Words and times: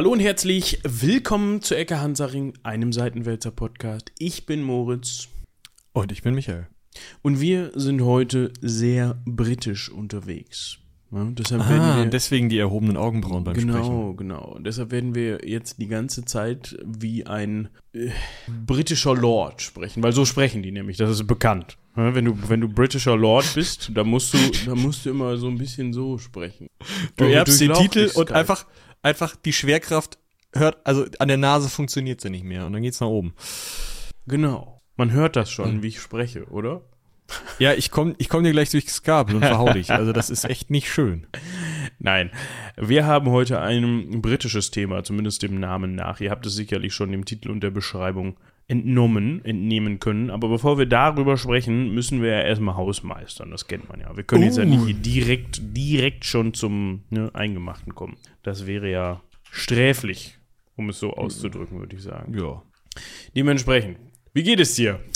Hallo 0.00 0.12
und 0.12 0.20
herzlich 0.20 0.78
willkommen 0.82 1.60
zu 1.60 1.76
Ecke 1.76 2.00
Hansaring, 2.00 2.54
einem 2.62 2.90
Seitenwälzer 2.90 3.50
Podcast. 3.50 4.10
Ich 4.18 4.46
bin 4.46 4.62
Moritz 4.62 5.28
Und 5.92 6.10
ich 6.10 6.22
bin 6.22 6.34
Michael. 6.34 6.68
und 7.20 7.42
wir 7.42 7.70
sind 7.74 8.00
heute 8.00 8.50
sehr 8.62 9.20
britisch 9.26 9.90
unterwegs. 9.90 10.78
Ja, 11.12 11.26
deshalb 11.32 11.60
Ah, 11.60 11.68
werden 11.68 11.96
wir 11.98 12.06
deswegen 12.06 12.48
die 12.48 12.56
erhobenen 12.56 12.96
Augenbrauen 12.96 13.44
beim 13.44 13.52
genau, 13.52 13.74
Sprechen. 13.74 14.16
genau. 14.16 14.54
Und 14.54 14.64
deshalb 14.64 14.90
werden 14.90 15.14
wir 15.14 15.46
jetzt 15.46 15.78
die 15.78 15.88
ganze 15.88 16.24
Zeit 16.24 16.78
wie 16.82 17.26
ein 17.26 17.68
äh, 17.92 18.08
britischer 18.66 19.14
Lord 19.14 19.60
sprechen, 19.60 20.02
weil 20.02 20.14
so 20.14 20.24
sprechen 20.24 20.62
die 20.62 20.72
nämlich. 20.72 20.96
Das 20.96 21.10
ist 21.10 21.26
bekannt. 21.26 21.76
Ja, 21.94 22.14
wenn 22.14 22.24
du 22.24 22.38
wenn 22.48 22.62
du 22.62 22.68
britischer 22.68 23.18
Lord 23.18 23.52
bist, 23.54 23.90
dann 23.92 24.08
musst 24.08 24.32
du 24.32 24.38
dann 24.64 24.78
musst 24.78 25.04
du 25.04 25.10
immer 25.10 25.36
so 25.36 25.48
ein 25.48 25.58
bisschen 25.58 25.92
so 25.92 26.16
sprechen. 26.16 26.68
Du 27.16 27.24
Eure 27.24 27.34
erbst 27.34 27.60
den 27.60 27.74
Titel 27.74 28.10
und 28.14 28.32
einfach, 28.32 28.64
einfach 29.02 29.36
die 29.36 29.52
Schwerkraft 29.52 30.18
hört, 30.54 30.84
also 30.84 31.06
an 31.18 31.28
der 31.28 31.36
Nase 31.36 31.68
funktioniert 31.68 32.20
sie 32.20 32.30
nicht 32.30 32.44
mehr 32.44 32.66
und 32.66 32.72
dann 32.72 32.82
geht's 32.82 33.00
nach 33.00 33.08
oben. 33.08 33.34
Genau. 34.26 34.82
Man 34.96 35.12
hört 35.12 35.36
das 35.36 35.50
schon, 35.50 35.82
wie 35.82 35.88
ich 35.88 36.00
spreche, 36.00 36.44
oder? 36.46 36.82
Ja, 37.58 37.72
ich 37.74 37.90
komm, 37.90 38.14
ich 38.18 38.28
komm 38.28 38.44
dir 38.44 38.52
gleich 38.52 38.70
durchs 38.70 39.02
Kabel 39.02 39.36
und 39.36 39.44
verhau 39.44 39.72
dich. 39.72 39.90
Also 39.90 40.12
das 40.12 40.30
ist 40.30 40.44
echt 40.44 40.70
nicht 40.70 40.90
schön. 40.92 41.26
Nein, 41.98 42.30
wir 42.76 43.06
haben 43.06 43.30
heute 43.30 43.60
ein 43.60 44.20
britisches 44.20 44.70
Thema, 44.70 45.04
zumindest 45.04 45.42
dem 45.42 45.60
Namen 45.60 45.94
nach. 45.94 46.20
Ihr 46.20 46.30
habt 46.30 46.46
es 46.46 46.54
sicherlich 46.54 46.94
schon 46.94 47.12
dem 47.12 47.24
Titel 47.24 47.50
und 47.50 47.60
der 47.60 47.70
Beschreibung 47.70 48.36
entnommen, 48.70 49.44
entnehmen 49.44 49.98
können. 49.98 50.30
Aber 50.30 50.48
bevor 50.48 50.78
wir 50.78 50.86
darüber 50.86 51.36
sprechen, 51.36 51.92
müssen 51.92 52.22
wir 52.22 52.30
ja 52.30 52.42
erstmal 52.42 52.76
Hausmeistern. 52.76 53.50
Das 53.50 53.66
kennt 53.66 53.88
man 53.88 54.00
ja. 54.00 54.16
Wir 54.16 54.22
können 54.22 54.44
jetzt 54.44 54.58
ja 54.58 54.64
nicht 54.64 54.84
hier 54.84 54.94
direkt, 54.94 55.60
direkt 55.76 56.24
schon 56.24 56.54
zum 56.54 57.02
ne, 57.10 57.30
Eingemachten 57.34 57.96
kommen. 57.96 58.16
Das 58.44 58.68
wäre 58.68 58.88
ja 58.88 59.20
sträflich, 59.50 60.38
um 60.76 60.88
es 60.88 61.00
so 61.00 61.12
auszudrücken, 61.14 61.80
würde 61.80 61.96
ich 61.96 62.02
sagen. 62.02 62.32
Ja. 62.38 62.62
Dementsprechend, 63.34 63.98
wie 64.34 64.44
geht 64.44 64.60
es 64.60 64.76
dir? 64.76 65.00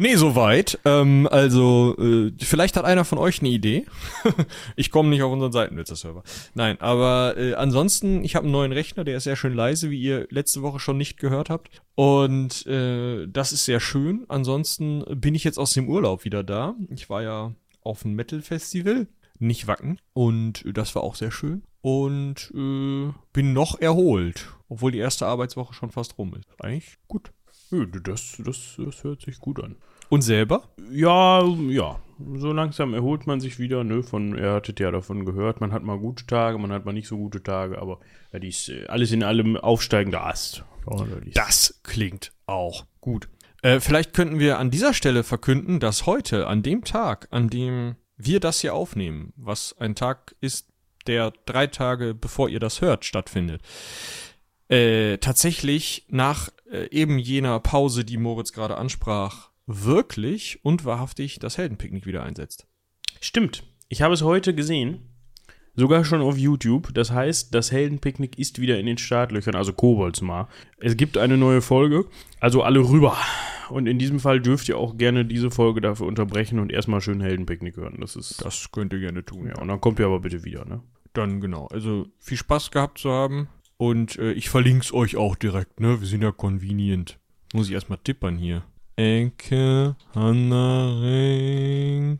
Nee, 0.00 0.16
soweit. 0.16 0.78
Ähm, 0.86 1.28
also, 1.30 1.94
äh, 1.98 2.32
vielleicht 2.40 2.78
hat 2.78 2.86
einer 2.86 3.04
von 3.04 3.18
euch 3.18 3.40
eine 3.40 3.50
Idee. 3.50 3.84
ich 4.76 4.90
komme 4.90 5.10
nicht 5.10 5.22
auf 5.22 5.30
unseren 5.30 5.52
Seitenwälzer-Server. 5.52 6.22
Nein, 6.54 6.80
aber 6.80 7.34
äh, 7.36 7.52
ansonsten, 7.52 8.24
ich 8.24 8.34
habe 8.34 8.44
einen 8.44 8.52
neuen 8.52 8.72
Rechner, 8.72 9.04
der 9.04 9.18
ist 9.18 9.24
sehr 9.24 9.36
schön 9.36 9.52
leise, 9.52 9.90
wie 9.90 10.00
ihr 10.00 10.26
letzte 10.30 10.62
Woche 10.62 10.80
schon 10.80 10.96
nicht 10.96 11.18
gehört 11.18 11.50
habt. 11.50 11.82
Und 11.96 12.66
äh, 12.66 13.26
das 13.28 13.52
ist 13.52 13.66
sehr 13.66 13.78
schön. 13.78 14.24
Ansonsten 14.28 15.04
bin 15.20 15.34
ich 15.34 15.44
jetzt 15.44 15.58
aus 15.58 15.74
dem 15.74 15.86
Urlaub 15.86 16.24
wieder 16.24 16.42
da. 16.42 16.76
Ich 16.88 17.10
war 17.10 17.22
ja 17.22 17.54
auf 17.82 18.02
einem 18.02 18.14
Metal-Festival, 18.14 19.06
nicht 19.38 19.66
Wacken. 19.66 19.98
Und 20.14 20.64
das 20.72 20.94
war 20.94 21.02
auch 21.02 21.14
sehr 21.14 21.30
schön. 21.30 21.62
Und 21.82 22.50
äh, 22.54 23.12
bin 23.34 23.52
noch 23.52 23.78
erholt, 23.78 24.48
obwohl 24.70 24.92
die 24.92 24.98
erste 24.98 25.26
Arbeitswoche 25.26 25.74
schon 25.74 25.90
fast 25.90 26.16
rum 26.16 26.32
ist. 26.36 26.48
Eigentlich 26.58 26.96
gut. 27.06 27.32
Das, 27.70 28.40
das, 28.42 28.76
das 28.78 29.04
hört 29.04 29.20
sich 29.20 29.38
gut 29.38 29.62
an. 29.62 29.76
Und 30.10 30.22
selber? 30.22 30.64
Ja, 30.92 31.42
ja. 31.46 31.98
So 32.34 32.52
langsam 32.52 32.92
erholt 32.92 33.26
man 33.26 33.40
sich 33.40 33.58
wieder, 33.58 33.82
ne? 33.82 34.02
Von, 34.02 34.36
ihr 34.36 34.52
hattet 34.52 34.78
ja 34.78 34.90
davon 34.90 35.24
gehört, 35.24 35.62
man 35.62 35.72
hat 35.72 35.82
mal 35.82 35.98
gute 35.98 36.26
Tage, 36.26 36.58
man 36.58 36.72
hat 36.72 36.84
mal 36.84 36.92
nicht 36.92 37.08
so 37.08 37.16
gute 37.16 37.42
Tage, 37.42 37.80
aber 37.80 38.00
ja, 38.32 38.38
die 38.38 38.48
ist 38.48 38.68
äh, 38.68 38.86
alles 38.88 39.12
in 39.12 39.22
allem 39.22 39.56
aufsteigender 39.56 40.26
Ast. 40.26 40.64
Das 41.32 41.80
klingt 41.82 42.32
auch 42.46 42.84
gut. 43.00 43.28
Äh, 43.62 43.80
vielleicht 43.80 44.12
könnten 44.12 44.38
wir 44.38 44.58
an 44.58 44.70
dieser 44.70 44.92
Stelle 44.92 45.22
verkünden, 45.22 45.80
dass 45.80 46.06
heute, 46.06 46.46
an 46.46 46.62
dem 46.62 46.84
Tag, 46.84 47.28
an 47.30 47.48
dem 47.48 47.96
wir 48.16 48.40
das 48.40 48.60
hier 48.60 48.74
aufnehmen, 48.74 49.32
was 49.36 49.76
ein 49.78 49.94
Tag 49.94 50.34
ist, 50.40 50.68
der 51.06 51.32
drei 51.46 51.66
Tage 51.66 52.14
bevor 52.14 52.48
ihr 52.48 52.60
das 52.60 52.80
hört, 52.80 53.04
stattfindet, 53.04 53.62
äh, 54.68 55.18
tatsächlich 55.18 56.06
nach 56.08 56.50
äh, 56.70 56.88
eben 56.90 57.18
jener 57.18 57.60
Pause, 57.60 58.04
die 58.04 58.18
Moritz 58.18 58.52
gerade 58.52 58.76
ansprach, 58.76 59.49
wirklich 59.70 60.64
und 60.64 60.84
wahrhaftig 60.84 61.38
das 61.38 61.58
Heldenpicknick 61.58 62.06
wieder 62.06 62.22
einsetzt. 62.22 62.66
Stimmt. 63.20 63.64
Ich 63.88 64.02
habe 64.02 64.14
es 64.14 64.22
heute 64.22 64.54
gesehen. 64.54 65.06
Sogar 65.76 66.04
schon 66.04 66.20
auf 66.20 66.36
YouTube. 66.36 66.92
Das 66.94 67.12
heißt, 67.12 67.54
das 67.54 67.70
Heldenpicknick 67.70 68.38
ist 68.38 68.60
wieder 68.60 68.78
in 68.78 68.86
den 68.86 68.98
Startlöchern, 68.98 69.54
also 69.54 69.72
Koboldsmar. 69.72 70.48
Es 70.78 70.96
gibt 70.96 71.16
eine 71.16 71.36
neue 71.36 71.62
Folge, 71.62 72.06
also 72.40 72.62
alle 72.62 72.80
rüber. 72.80 73.16
Und 73.68 73.86
in 73.86 73.98
diesem 73.98 74.18
Fall 74.18 74.40
dürft 74.40 74.68
ihr 74.68 74.76
auch 74.76 74.96
gerne 74.96 75.24
diese 75.24 75.50
Folge 75.50 75.80
dafür 75.80 76.06
unterbrechen 76.06 76.58
und 76.58 76.72
erstmal 76.72 77.00
schön 77.00 77.20
Heldenpicknick 77.20 77.76
hören. 77.76 77.98
Das 78.00 78.16
ist. 78.16 78.44
Das 78.44 78.72
könnt 78.72 78.92
ihr 78.92 78.98
gerne 78.98 79.24
tun. 79.24 79.46
ja, 79.46 79.60
und 79.60 79.68
dann 79.68 79.80
kommt 79.80 80.00
ihr 80.00 80.06
aber 80.06 80.20
bitte 80.20 80.44
wieder, 80.44 80.64
ne? 80.64 80.82
Dann 81.12 81.40
genau. 81.40 81.66
Also 81.68 82.06
viel 82.18 82.36
Spaß 82.36 82.72
gehabt 82.72 82.98
zu 82.98 83.10
haben. 83.10 83.48
Und 83.76 84.18
äh, 84.18 84.32
ich 84.32 84.50
verlink's 84.50 84.92
euch 84.92 85.16
auch 85.16 85.36
direkt, 85.36 85.80
ne? 85.80 86.00
Wir 86.00 86.06
sind 86.08 86.22
ja 86.22 86.32
convenient. 86.32 87.18
Muss 87.54 87.68
ich 87.68 87.74
erstmal 87.74 87.98
tippern 87.98 88.36
hier. 88.36 88.64
Ecke 89.00 89.96
Hannaring 90.14 91.00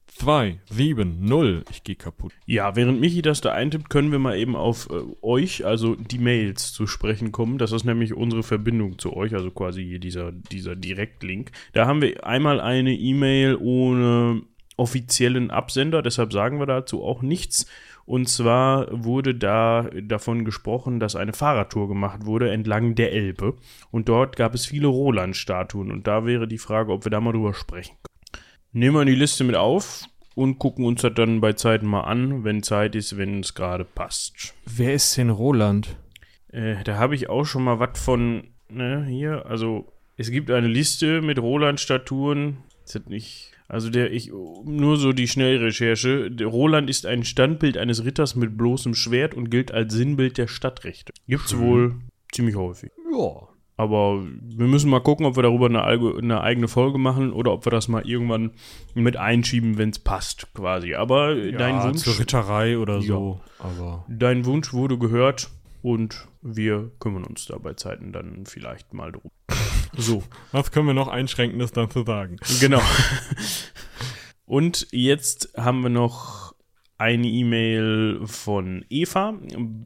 2, 0.06 0.60
7, 0.70 1.18
0. 1.20 1.64
Ich 1.70 1.84
geh 1.84 1.94
kaputt. 1.94 2.32
Ja, 2.46 2.74
während 2.74 3.00
Michi 3.00 3.20
das 3.20 3.42
da 3.42 3.52
eintippt, 3.52 3.90
können 3.90 4.12
wir 4.12 4.18
mal 4.18 4.38
eben 4.38 4.56
auf 4.56 4.88
äh, 4.88 5.02
euch, 5.20 5.66
also 5.66 5.94
die 5.94 6.16
Mails 6.18 6.72
zu 6.72 6.86
sprechen 6.86 7.32
kommen. 7.32 7.58
Das 7.58 7.72
ist 7.72 7.84
nämlich 7.84 8.14
unsere 8.14 8.42
Verbindung 8.42 8.98
zu 8.98 9.14
euch, 9.14 9.34
also 9.34 9.50
quasi 9.50 9.84
hier 9.84 9.98
dieser, 9.98 10.32
dieser 10.32 10.74
Direktlink. 10.74 11.50
Da 11.74 11.86
haben 11.86 12.00
wir 12.00 12.24
einmal 12.26 12.60
eine 12.60 12.94
E-Mail 12.94 13.56
ohne 13.56 14.40
offiziellen 14.78 15.50
Absender, 15.50 16.00
deshalb 16.00 16.32
sagen 16.32 16.60
wir 16.60 16.66
dazu 16.66 17.04
auch 17.04 17.20
nichts. 17.20 17.66
Und 18.10 18.28
zwar 18.28 18.88
wurde 18.90 19.36
da 19.36 19.88
davon 20.02 20.44
gesprochen, 20.44 20.98
dass 20.98 21.14
eine 21.14 21.32
Fahrradtour 21.32 21.86
gemacht 21.86 22.26
wurde 22.26 22.50
entlang 22.50 22.96
der 22.96 23.12
Elbe. 23.12 23.54
Und 23.92 24.08
dort 24.08 24.34
gab 24.34 24.52
es 24.52 24.66
viele 24.66 24.88
Roland-Statuen. 24.88 25.92
Und 25.92 26.08
da 26.08 26.26
wäre 26.26 26.48
die 26.48 26.58
Frage, 26.58 26.90
ob 26.90 27.06
wir 27.06 27.10
da 27.10 27.20
mal 27.20 27.30
drüber 27.30 27.54
sprechen 27.54 27.94
können. 28.02 28.44
Nehmen 28.72 28.96
wir 28.96 29.04
die 29.04 29.14
Liste 29.14 29.44
mit 29.44 29.54
auf 29.54 30.06
und 30.34 30.58
gucken 30.58 30.86
uns 30.86 31.02
das 31.02 31.14
dann 31.14 31.40
bei 31.40 31.52
Zeiten 31.52 31.86
mal 31.86 32.00
an, 32.00 32.42
wenn 32.42 32.64
Zeit 32.64 32.96
ist, 32.96 33.16
wenn 33.16 33.38
es 33.38 33.54
gerade 33.54 33.84
passt. 33.84 34.54
Wer 34.66 34.94
ist 34.94 35.16
denn 35.16 35.30
Roland? 35.30 35.96
Äh, 36.48 36.82
da 36.82 36.96
habe 36.96 37.14
ich 37.14 37.28
auch 37.28 37.44
schon 37.44 37.62
mal 37.62 37.78
was 37.78 37.96
von, 37.96 38.48
ne, 38.68 39.06
hier, 39.08 39.46
also 39.46 39.86
es 40.16 40.32
gibt 40.32 40.50
eine 40.50 40.66
Liste 40.66 41.22
mit 41.22 41.38
Roland-Statuen. 41.38 42.56
Ist 42.84 42.96
das 42.96 43.06
nicht. 43.06 43.52
Also 43.70 43.88
der, 43.88 44.10
ich, 44.12 44.32
nur 44.64 44.96
so 44.96 45.12
die 45.12 45.28
Schnellrecherche. 45.28 46.28
Roland 46.42 46.90
ist 46.90 47.06
ein 47.06 47.22
Standbild 47.22 47.78
eines 47.78 48.04
Ritters 48.04 48.34
mit 48.34 48.58
bloßem 48.58 48.94
Schwert 48.94 49.32
und 49.32 49.48
gilt 49.48 49.70
als 49.70 49.94
Sinnbild 49.94 50.38
der 50.38 50.48
Stadtrechte. 50.48 51.12
Gibt's 51.28 51.56
wohl 51.56 51.94
ziemlich 52.32 52.56
häufig. 52.56 52.90
Ja. 53.12 53.46
Aber 53.76 54.24
wir 54.42 54.66
müssen 54.66 54.90
mal 54.90 55.00
gucken, 55.00 55.24
ob 55.24 55.36
wir 55.36 55.44
darüber 55.44 55.66
eine, 55.66 55.84
eine 55.84 56.40
eigene 56.40 56.66
Folge 56.66 56.98
machen 56.98 57.32
oder 57.32 57.52
ob 57.52 57.64
wir 57.64 57.70
das 57.70 57.86
mal 57.86 58.04
irgendwann 58.04 58.50
mit 58.94 59.16
einschieben, 59.16 59.78
wenn 59.78 59.90
es 59.90 60.00
passt, 60.00 60.52
quasi. 60.52 60.96
Aber 60.96 61.36
dein 61.36 61.80
Wunsch. 61.84 62.02
zur 62.02 62.18
Ritterei 62.18 62.76
oder 62.76 63.00
so. 63.00 63.40
Aber 63.60 64.04
Dein 64.08 64.44
Wunsch 64.46 64.72
wurde 64.72 64.98
gehört 64.98 65.48
und 65.80 66.26
wir 66.42 66.90
kümmern 66.98 67.22
uns 67.22 67.46
da 67.46 67.56
bei 67.56 67.74
Zeiten 67.74 68.12
dann 68.12 68.46
vielleicht 68.46 68.92
mal 68.94 69.12
drum. 69.12 69.30
So, 69.96 70.22
was 70.52 70.70
können 70.70 70.86
wir 70.86 70.94
noch 70.94 71.08
Einschränkendes 71.08 71.72
dazu 71.72 72.04
sagen? 72.04 72.36
genau. 72.60 72.82
Und 74.44 74.88
jetzt 74.90 75.52
haben 75.56 75.82
wir 75.82 75.90
noch 75.90 76.54
eine 76.98 77.26
E-Mail 77.26 78.20
von 78.24 78.84
Eva, 78.90 79.34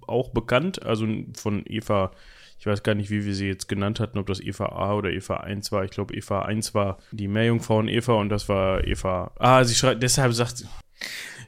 auch 0.07 0.31
bekannt, 0.31 0.83
also 0.83 1.07
von 1.37 1.63
Eva, 1.67 2.11
ich 2.59 2.67
weiß 2.67 2.83
gar 2.83 2.95
nicht, 2.95 3.11
wie 3.11 3.25
wir 3.25 3.35
sie 3.35 3.47
jetzt 3.47 3.69
genannt 3.69 4.01
hatten, 4.01 4.19
ob 4.19 4.27
das 4.27 4.41
Eva 4.41 4.67
A 4.67 4.95
oder 4.95 5.11
Eva 5.11 5.37
1 5.37 5.71
war. 5.71 5.85
Ich 5.85 5.91
glaube, 5.91 6.15
Eva 6.15 6.43
1 6.43 6.75
war 6.75 6.99
die 7.13 7.29
Meerjungfrau 7.29 7.79
und 7.79 7.89
Eva 7.89 8.15
und 8.15 8.31
das 8.31 8.49
war 8.49 8.87
Eva. 8.87 9.33
Ah, 9.39 9.63
sie 9.65 9.75
schreibt, 9.75 10.03
deshalb 10.03 10.33
sagt 10.33 10.57
sie. 10.59 10.67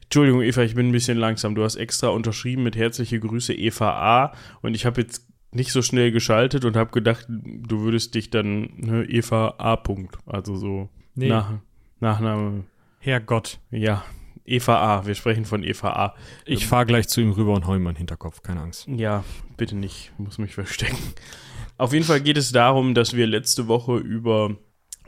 Entschuldigung, 0.03 0.43
Eva, 0.43 0.63
ich 0.63 0.75
bin 0.75 0.89
ein 0.89 0.93
bisschen 0.93 1.19
langsam. 1.19 1.55
Du 1.55 1.65
hast 1.65 1.77
extra 1.77 2.09
unterschrieben 2.09 2.63
mit 2.63 2.77
herzliche 2.77 3.19
Grüße 3.19 3.55
Eva 3.55 3.91
A. 3.91 4.33
Und 4.61 4.75
ich 4.75 4.87
habe 4.87 5.01
jetzt 5.01 5.27
nicht 5.53 5.73
so 5.73 5.83
schnell 5.83 6.13
geschaltet 6.13 6.65
und 6.65 6.77
habe 6.77 6.91
gedacht, 6.91 7.27
du 7.29 7.81
würdest 7.81 8.15
dich 8.15 8.31
dann 8.31 8.71
ne, 8.77 9.05
Eva 9.05 9.55
A. 9.59 9.77
Punkt. 9.77 10.19
Also 10.27 10.57
so 10.57 10.89
Nee. 11.15 11.29
nach, 11.29 11.53
Nachname. 12.01 12.65
Herrgott. 12.99 13.59
Ja, 13.71 14.05
Eva 14.45 14.99
A. 14.99 15.07
Wir 15.07 15.15
sprechen 15.15 15.45
von 15.45 15.63
Eva 15.65 15.91
A. 15.93 16.15
Ich 16.45 16.67
fahr 16.67 16.85
gleich 16.85 17.09
zu 17.09 17.21
ihm 17.21 17.31
rüber 17.33 17.55
und 17.55 17.67
hau 17.67 17.75
ihm 17.75 17.83
meinen 17.83 17.97
Hinterkopf, 17.97 18.43
keine 18.43 18.61
Angst. 18.61 18.87
Ja, 18.89 19.25
bitte 19.57 19.77
nicht. 19.77 20.13
Ich 20.13 20.19
muss 20.25 20.39
mich 20.39 20.55
verstecken. 20.55 20.99
Auf 21.79 21.93
jeden 21.93 22.05
Fall 22.05 22.21
geht 22.21 22.37
es 22.37 22.53
darum, 22.53 22.95
dass 22.95 23.15
wir 23.15 23.27
letzte 23.27 23.67
Woche 23.69 23.97
über 23.97 24.57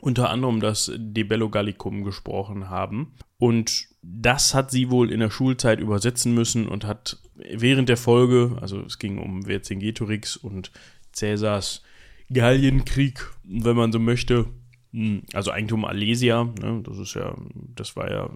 unter 0.01 0.29
anderem 0.29 0.61
das 0.61 0.91
Debello 0.97 1.49
Gallicum 1.49 2.03
gesprochen 2.03 2.69
haben. 2.69 3.13
Und 3.37 3.88
das 4.01 4.53
hat 4.53 4.71
sie 4.71 4.89
wohl 4.89 5.11
in 5.11 5.19
der 5.19 5.29
Schulzeit 5.29 5.79
übersetzen 5.79 6.33
müssen 6.33 6.67
und 6.67 6.85
hat 6.85 7.19
während 7.35 7.89
der 7.89 7.97
Folge, 7.97 8.57
also 8.61 8.81
es 8.81 8.99
ging 8.99 9.17
um 9.17 9.43
Vercingetorix 9.43 10.37
und 10.37 10.71
Cäsars 11.11 11.83
Gallienkrieg, 12.31 13.25
wenn 13.43 13.75
man 13.75 13.91
so 13.91 13.99
möchte, 13.99 14.45
Hm, 14.91 15.21
Also 15.33 15.51
Eigentum 15.51 15.85
Alesia, 15.85 16.45
ne, 16.45 16.81
das 16.83 16.97
ist 16.97 17.13
ja, 17.13 17.35
das 17.75 17.95
war 17.95 18.09
ja 18.09 18.29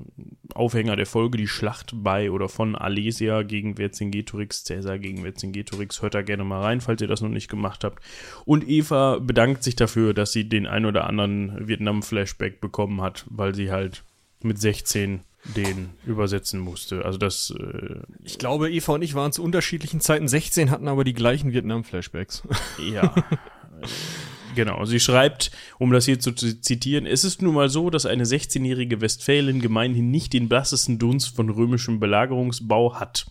Aufhänger 0.54 0.96
der 0.96 1.08
Folge, 1.08 1.38
die 1.38 1.48
Schlacht 1.48 1.94
bei 1.96 2.30
oder 2.30 2.48
von 2.48 2.76
Alesia 2.76 3.42
gegen 3.42 3.76
Vercingetorix, 3.76 4.64
Caesar 4.64 5.00
gegen 5.00 5.24
Vercingetorix. 5.24 6.04
Hört 6.04 6.14
da 6.14 6.22
gerne 6.22 6.44
mal 6.44 6.62
rein, 6.62 6.80
falls 6.80 7.02
ihr 7.02 7.08
das 7.08 7.22
noch 7.22 7.30
nicht 7.30 7.50
gemacht 7.50 7.84
habt. 7.84 8.04
Und 8.46 8.68
Eva 8.70 9.18
bedankt 9.18 9.64
sich 9.64 9.76
dafür, 9.76 10.14
dass 10.14 10.32
sie 10.32 10.48
den 10.48 10.68
ein 10.68 10.86
oder 10.86 11.08
anderen 11.08 11.68
Vietnam-Flashback 11.68 12.62
bekommen 12.62 13.02
hat, 13.02 13.26
weil 13.30 13.56
sie 13.56 13.72
halt 13.72 14.04
mit 14.44 14.60
16 14.60 15.22
den 15.56 15.90
übersetzen 16.06 16.60
musste. 16.60 17.04
Also 17.06 17.18
das, 17.18 17.54
äh, 17.58 17.96
Ich 18.24 18.38
glaube, 18.38 18.72
Eva 18.72 18.94
und 18.94 19.02
ich 19.02 19.14
waren 19.14 19.32
zu 19.32 19.44
unterschiedlichen 19.44 20.00
Zeiten 20.00 20.28
16, 20.28 20.72
hatten 20.72 20.88
aber 20.88 21.04
die 21.04 21.14
gleichen 21.14 21.52
Vietnam-Flashbacks. 21.52 22.44
Ja. 22.80 23.14
Genau, 24.56 24.86
sie 24.86 25.00
schreibt, 25.00 25.52
um 25.80 25.92
das 25.92 26.06
hier 26.06 26.20
zu 26.20 26.32
zitieren, 26.34 27.06
es 27.06 27.24
ist 27.24 27.42
nun 27.42 27.56
mal 27.56 27.70
so, 27.70 27.90
dass 27.90 28.06
eine 28.06 28.26
16-jährige 28.26 29.02
Westfälin 29.02 29.62
gemeinhin 29.62 30.12
nicht 30.12 30.34
den 30.34 30.50
blassesten 30.50 31.00
Dunst 31.00 31.36
von 31.36 31.50
römischem 31.50 32.00
Belagerungsbau 32.00 33.00
hat. 33.00 33.26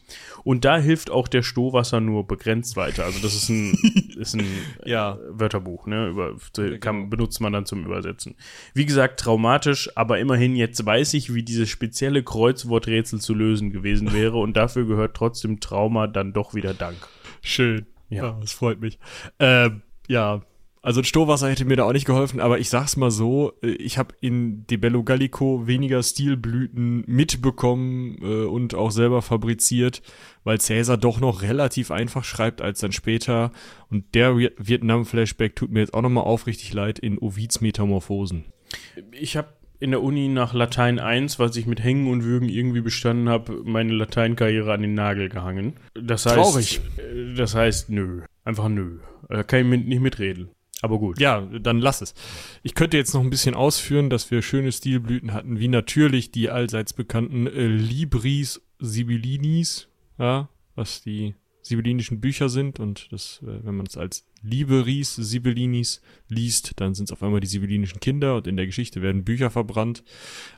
Und 0.44 0.64
da 0.64 0.78
hilft 0.78 1.10
auch 1.10 1.28
der 1.28 1.42
Stohwasser 1.42 2.00
nur 2.00 2.26
begrenzt 2.26 2.76
weiter. 2.76 3.04
Also 3.04 3.20
das 3.20 3.34
ist 3.34 3.48
ein, 3.48 3.72
ist 4.18 4.34
ein 4.34 4.46
Ja. 4.84 5.14
äh, 5.14 5.18
Wörterbuch, 5.30 5.86
ne? 5.86 6.08
Über, 6.08 6.36
kann, 6.80 7.10
benutzt 7.10 7.40
man 7.40 7.52
dann 7.52 7.66
zum 7.66 7.84
Übersetzen. 7.84 8.34
Wie 8.74 8.86
gesagt, 8.86 9.20
traumatisch, 9.20 9.90
aber 9.96 10.18
immerhin 10.18 10.56
jetzt 10.56 10.84
weiß 10.84 11.14
ich, 11.14 11.32
wie 11.34 11.42
dieses 11.42 11.68
spezielle 11.68 12.22
Kreuzworträtsel 12.22 13.20
zu 13.20 13.34
lösen 13.34 13.70
gewesen 13.70 14.12
wäre 14.12 14.38
und 14.38 14.56
dafür 14.56 14.86
gehört 14.86 15.16
trotzdem 15.16 15.60
Trauma 15.60 16.06
dann 16.06 16.32
doch 16.32 16.54
wieder 16.54 16.74
Dank. 16.74 16.96
Schön. 17.42 17.86
Ja. 18.10 18.24
Ja, 18.24 18.38
das 18.40 18.52
freut 18.52 18.80
mich. 18.80 18.98
Ähm, 19.38 19.82
ja, 20.08 20.42
also 20.82 21.00
ein 21.00 21.04
Stohwasser 21.04 21.48
hätte 21.48 21.64
mir 21.64 21.76
da 21.76 21.84
auch 21.84 21.92
nicht 21.92 22.04
geholfen, 22.06 22.40
aber 22.40 22.58
ich 22.58 22.68
sag's 22.68 22.96
mal 22.96 23.10
so, 23.10 23.52
äh, 23.62 23.68
ich 23.68 23.98
habe 23.98 24.14
in 24.20 24.66
De 24.66 24.76
Bello 24.76 25.02
Gallico 25.04 25.66
weniger 25.66 26.02
Stilblüten 26.02 27.04
mitbekommen 27.06 28.18
äh, 28.22 28.44
und 28.44 28.74
auch 28.74 28.90
selber 28.90 29.22
fabriziert, 29.22 30.02
weil 30.44 30.60
Cäsar 30.60 30.96
doch 30.96 31.20
noch 31.20 31.42
relativ 31.42 31.90
einfach 31.90 32.24
schreibt 32.24 32.60
als 32.60 32.80
dann 32.80 32.92
später. 32.92 33.52
Und 33.90 34.14
der 34.14 34.32
Vi- 34.36 34.52
Vietnam-Flashback 34.58 35.56
tut 35.56 35.70
mir 35.70 35.80
jetzt 35.80 35.94
auch 35.94 36.02
nochmal 36.02 36.24
aufrichtig 36.24 36.72
leid 36.72 36.98
in 36.98 37.18
Ovids 37.18 37.60
Metamorphosen. 37.60 38.44
Ich 39.12 39.36
habe 39.36 39.48
in 39.80 39.90
der 39.90 40.02
Uni 40.02 40.28
nach 40.28 40.54
Latein 40.54 40.98
1, 41.00 41.38
was 41.38 41.56
ich 41.56 41.66
mit 41.66 41.82
Hängen 41.82 42.08
und 42.10 42.22
Würgen 42.24 42.48
irgendwie 42.48 42.80
bestanden 42.82 43.28
habe, 43.28 43.62
meine 43.64 43.92
Lateinkarriere 43.92 44.72
an 44.72 44.82
den 44.82 44.94
Nagel 44.94 45.28
gehangen. 45.28 45.74
Das 45.94 46.24
heißt, 46.26 46.36
Traurig. 46.36 46.80
äh, 46.98 47.34
Das 47.34 47.54
heißt, 47.54 47.90
nö. 47.90 48.22
Einfach 48.44 48.68
nö. 48.68 48.98
Da 49.28 49.42
kann 49.42 49.60
ich 49.60 49.66
mit, 49.66 49.86
nicht 49.88 50.00
mitreden. 50.00 50.48
Aber 50.82 50.98
gut. 50.98 51.18
Ja, 51.20 51.40
dann 51.40 51.78
lass 51.78 52.02
es. 52.02 52.12
Ich 52.62 52.74
könnte 52.74 52.96
jetzt 52.96 53.14
noch 53.14 53.22
ein 53.22 53.30
bisschen 53.30 53.54
ausführen, 53.54 54.10
dass 54.10 54.30
wir 54.30 54.42
schöne 54.42 54.72
Stilblüten 54.72 55.32
hatten, 55.32 55.58
wie 55.58 55.68
natürlich 55.68 56.32
die 56.32 56.50
allseits 56.50 56.92
bekannten 56.92 57.46
äh, 57.46 57.66
Libris 57.68 58.60
Sibyllinis, 58.80 59.88
ja, 60.18 60.48
was 60.74 61.02
die 61.02 61.34
sibyllinischen 61.62 62.20
Bücher 62.20 62.48
sind 62.48 62.80
und 62.80 63.12
das, 63.12 63.40
äh, 63.44 63.64
wenn 63.64 63.76
man 63.76 63.86
es 63.86 63.96
als 63.96 64.26
Liberis 64.42 65.14
Sibyllinis 65.14 66.02
liest, 66.28 66.72
dann 66.80 66.94
sind 66.94 67.04
es 67.04 67.12
auf 67.12 67.22
einmal 67.22 67.38
die 67.38 67.46
sibyllinischen 67.46 68.00
Kinder 68.00 68.34
und 68.36 68.48
in 68.48 68.56
der 68.56 68.66
Geschichte 68.66 69.00
werden 69.00 69.22
Bücher 69.22 69.50
verbrannt. 69.50 70.02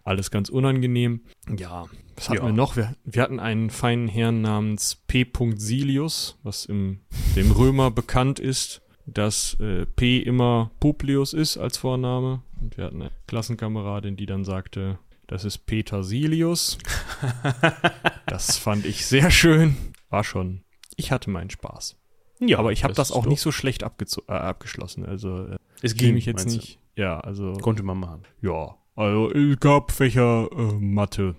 Alles 0.03 0.31
ganz 0.31 0.49
unangenehm. 0.49 1.21
Ja, 1.59 1.85
was 2.17 2.31
hatten 2.31 2.39
Ja. 2.39 2.47
wir 2.47 2.53
noch? 2.55 2.77
Wir, 2.77 2.97
wir 3.05 3.23
hatten 3.23 3.41
einen 3.41 3.69
feinen 3.69 4.09
Herrn 4.09 4.41
namens 4.41 5.03
P. 5.07 5.27
Silius, 5.57 6.39
was 6.43 6.65
im 6.65 7.01
dem 7.37 7.51
Römer 7.51 7.91
bekannt 7.91 8.39
ist 8.39 8.81
dass 9.07 9.59
äh, 9.61 9.87
P 9.87 10.19
immer 10.19 10.71
Publius 10.81 11.33
ist 11.33 11.57
als 11.59 11.77
Vorname. 11.77 12.43
Und 12.61 12.77
wir 12.77 12.85
hatten 12.85 13.03
eine 13.03 13.11
Klassenkameradin, 13.27 14.17
die 14.17 14.27
dann 14.27 14.45
sagte, 14.45 14.99
das 15.27 15.45
ist 15.45 15.67
Petersilius. 15.67 16.79
das 18.27 18.57
fand 18.57 18.85
ich 18.87 19.07
sehr 19.07 19.31
schön. 19.31 19.77
War 20.11 20.25
schon. 20.25 20.63
Ich 20.97 21.11
hatte 21.13 21.31
meinen 21.31 21.51
Spaß. 21.51 21.97
Ja, 22.41 22.59
Aber 22.59 22.73
ich 22.73 22.85
habe 22.85 22.95
das, 22.95 23.11
ist 23.11 23.17
auch 23.17 23.25
doch- 23.25 23.31
nicht 23.31 23.41
so 23.41 23.53
schlecht 23.53 23.83
äh, 23.83 24.33
abgeschlossen. 24.33 25.07
Also 25.07 25.47
äh, 25.47 25.57
Es 25.83 25.95
ging 25.95 26.15
mich 26.15 26.27
jetzt 26.27 26.45
meinst 26.45 26.55
du? 26.57 26.61
nicht. 26.61 26.79
Ja, 26.97 27.21
also 27.21 27.53
Konnte 27.55 27.83
man 27.83 27.99
machen. 27.99 28.23
ja, 28.41 28.77
also 28.97 29.31
es 29.33 29.59
gab 29.61 29.91
Fächer 29.93 30.49
äh, 30.53 30.73
Mathe. 30.79 31.35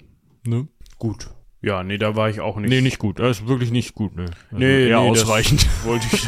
Ne? 0.46 0.68
Gut. 0.98 1.30
Ja, 1.66 1.84
nee, 1.84 1.98
da 1.98 2.16
war 2.16 2.30
ich 2.30 2.42
auch 2.42 2.58
nicht. 2.58 2.70
Nee, 2.70 2.82
nicht 2.82 3.00
gut. 3.00 3.18
Das 3.18 3.40
ist 3.40 3.48
wirklich 3.48 3.72
nicht 3.72 3.96
gut. 3.96 4.16
Ne? 4.16 4.26
Also 4.26 4.58
Nee, 4.58 4.88
eher 4.90 5.02
nee, 5.02 5.10
das 5.10 5.24
ausreichend. 5.24 5.66
Wollte 5.84 6.06
ich. 6.12 6.28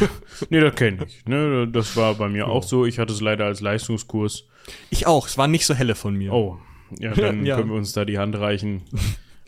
nee, 0.50 0.58
das 0.60 0.74
kenne 0.74 1.06
ich. 1.06 1.24
Ne, 1.26 1.68
das 1.68 1.96
war 1.96 2.14
bei 2.14 2.28
mir 2.28 2.48
auch 2.48 2.64
so. 2.64 2.84
Ich 2.86 2.98
hatte 2.98 3.12
es 3.12 3.20
leider 3.20 3.44
als 3.44 3.60
Leistungskurs. 3.60 4.48
Ich 4.90 5.06
auch. 5.06 5.28
Es 5.28 5.38
war 5.38 5.46
nicht 5.46 5.64
so 5.64 5.74
helle 5.74 5.94
von 5.94 6.14
mir. 6.16 6.32
Oh, 6.32 6.58
ja, 6.98 7.12
dann 7.14 7.46
Ja. 7.46 7.56
können 7.56 7.70
wir 7.70 7.76
uns 7.76 7.92
da 7.92 8.04
die 8.04 8.18
Hand 8.18 8.36
reichen. 8.36 8.82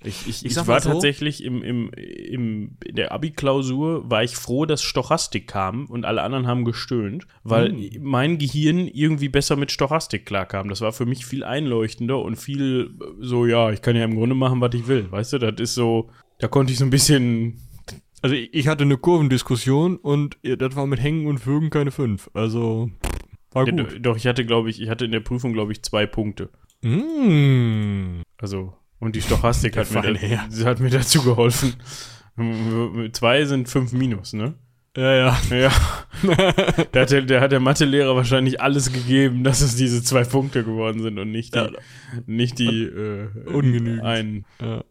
Ich, 0.02 0.26
ich, 0.26 0.44
ich 0.47 0.55
sag 0.55 0.67
war 0.67 0.81
so- 0.81 0.91
tatsächlich 0.93 1.44
im, 1.44 1.62
im, 1.62 1.91
im, 1.91 2.76
in 2.85 2.94
der 2.97 3.12
Abi-Klausur, 3.12 4.11
war 4.11 4.25
ich 4.25 4.35
froh, 4.35 4.64
dass 4.64 4.82
Stochastik 4.82 5.47
kam 5.47 5.87
und 5.87 6.06
alle 6.06 6.23
anderen 6.23 6.47
haben 6.47 6.64
gestöhnt, 6.64 7.26
weil 7.44 7.70
Hm. 7.73 7.91
mein 8.02 8.38
Gehirn 8.38 8.88
irgendwie 8.88 9.29
besser 9.29 9.56
mit 9.56 9.70
Stochastik 9.70 10.25
klarkam. 10.25 10.69
Das 10.70 10.81
war 10.81 10.93
für 10.93 11.05
mich 11.05 11.26
viel 11.26 11.44
einleuchtender 11.44 12.19
und 12.23 12.37
viel 12.37 12.91
so, 13.20 13.44
ja, 13.44 13.70
ich 13.73 13.82
kann 13.82 13.94
ja 13.94 14.05
im 14.05 14.14
Grunde 14.14 14.35
machen, 14.35 14.61
was 14.62 14.73
ich 14.75 14.87
will. 14.88 15.11
Weißt 15.12 15.35
du, 15.35 15.38
das 15.38 15.61
ist 15.61 15.75
so, 15.75 16.08
da 16.38 16.49
konnte 16.49 16.73
ich 16.73 16.79
so 16.79 16.85
ein 16.87 16.91
bisschen 16.91 17.61
Also 18.23 18.35
ich 18.35 18.55
ich 18.55 18.69
hatte 18.69 18.85
eine 18.85 18.97
Kurvendiskussion 18.97 19.97
und 19.97 20.38
ja, 20.43 20.56
das 20.56 20.76
war 20.76 20.87
mit 20.87 21.02
Hängen 21.02 21.26
und 21.26 21.44
Würgen 21.47 21.69
keine 21.69 21.91
fünf. 21.91 22.31
Also 22.32 22.91
war 23.52 23.67
Ja, 23.67 23.73
gut. 23.75 23.93
do- 23.93 23.99
doch, 23.99 24.17
ich 24.17 24.26
hatte, 24.26 24.47
glaube 24.47 24.70
ich, 24.70 24.81
ich 24.81 24.88
hatte 24.88 25.05
in 25.05 25.12
der 25.12 25.20
Prüfung, 25.20 25.52
glaube 25.52 25.73
ich, 25.73 25.82
zwei 25.82 26.06
Punkte. 26.06 26.49
Mm. 26.82 28.23
Also, 28.38 28.73
und 29.00 29.17
die 29.17 29.23
Stochastik 29.23 29.76
hat 29.76 29.91
mir, 29.91 30.02
da, 30.02 30.64
hat 30.67 30.81
mir 30.81 30.91
dazu 30.91 31.23
geholfen. 31.23 31.75
Zwei 33.12 33.44
sind 33.44 33.69
fünf 33.69 33.93
minus, 33.93 34.32
ne? 34.32 34.55
Ja, 34.97 35.14
ja. 35.14 35.38
Ja. 35.50 35.73
da 36.93 37.00
hat 37.02 37.11
der, 37.11 37.23
der 37.23 37.41
hat 37.41 37.52
der 37.52 37.61
Mathelehrer 37.61 38.17
wahrscheinlich 38.17 38.61
alles 38.61 38.93
gegeben, 38.93 39.44
dass 39.44 39.61
es 39.61 39.76
diese 39.76 40.02
zwei 40.02 40.25
Punkte 40.25 40.64
geworden 40.64 41.00
sind 41.02 41.19
und 41.19 41.31
nicht 41.31 41.55
die, 41.55 41.58
Ja. 41.58 41.70
nicht 42.26 42.58
die 42.58 42.85
äh, 42.85 43.29
Ungenügend. 43.47 44.02
Ein, 44.02 44.44
ja. 44.61 44.82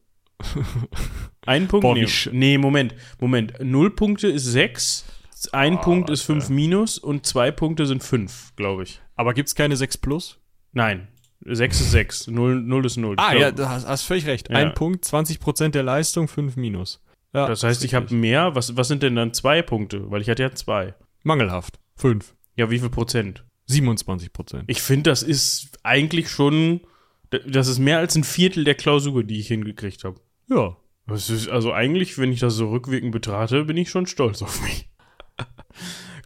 ein 1.46 1.68
Punkt? 1.68 1.82
Boah, 1.82 1.96
nee, 1.96 2.08
nee, 2.32 2.58
Moment, 2.58 2.96
Moment. 3.20 3.54
Null 3.62 3.92
Punkte 3.92 4.28
ist 4.30 4.46
sechs, 4.46 5.06
ein 5.52 5.78
Ah, 5.78 5.82
Punkt 5.82 6.10
ist 6.10 6.22
fünf 6.22 6.50
minus 6.50 6.98
und 6.98 7.26
zwei 7.26 7.52
Punkte 7.52 7.86
sind 7.86 8.04
fünf, 8.04 8.54
glaube 8.56 8.84
ich. 8.84 9.02
Aber 9.16 9.34
gibt's 9.34 9.56
keine 9.56 9.76
6 9.76 9.98
plus? 9.98 10.40
Nein, 10.72 11.08
sechs 11.46 11.80
ist 11.82 11.92
sechs, 11.92 12.28
null, 12.28 12.62
null 12.62 12.86
ist 12.86 12.98
null. 12.98 13.16
Ah, 13.18 13.34
Ich 13.34 13.42
ja, 13.42 13.52
du 13.52 13.68
hast, 13.68 13.88
hast 13.88 14.04
völlig 14.04 14.26
recht. 14.26 14.50
Ja. 14.50 14.56
Ein 14.58 14.74
Punkt, 14.74 15.06
20% 15.06 15.70
der 15.70 15.84
Leistung, 15.84 16.28
5 16.28 16.56
minus. 16.56 17.02
Ja, 17.34 17.48
Das 17.48 17.64
heißt, 17.64 17.84
ich 17.84 17.94
habe 17.94 18.14
mehr. 18.14 18.56
Was, 18.56 18.76
was 18.76 18.88
sind 18.88 19.04
denn 19.04 19.16
dann 19.16 19.34
zwei 19.34 19.62
Punkte? 19.62 20.10
Weil 20.10 20.22
ich 20.22 20.30
hatte 20.30 20.44
ja 20.44 20.52
zwei. 20.54 20.96
Mangelhaft. 21.24 21.80
5. 21.98 22.34
Ja, 22.56 22.70
wie 22.72 22.80
viel 22.80 22.90
Prozent? 22.90 23.44
27 23.68 24.34
Prozent. 24.34 24.64
Ich 24.68 24.82
finde, 24.82 25.12
das 25.12 25.22
ist 25.22 25.78
eigentlich 25.84 26.30
schon, 26.30 26.82
das 27.30 27.68
ist 27.68 27.78
mehr 27.80 28.00
als 28.00 28.16
ein 28.16 28.24
Viertel 28.24 28.64
der 28.64 28.74
Klausur, 28.76 29.24
die 29.24 29.40
ich 29.40 29.48
hingekriegt 29.48 30.04
habe. 30.04 30.20
Ja. 30.50 30.76
Das 31.06 31.30
ist, 31.30 31.50
also 31.50 31.72
eigentlich, 31.72 32.18
wenn 32.18 32.32
ich 32.32 32.40
das 32.40 32.56
so 32.56 32.70
rückwirkend 32.70 33.12
betrate, 33.12 33.66
bin 33.66 33.78
ich 33.78 33.90
schon 33.90 34.08
stolz 34.08 34.42
auf 34.42 34.62
mich. 34.64 34.90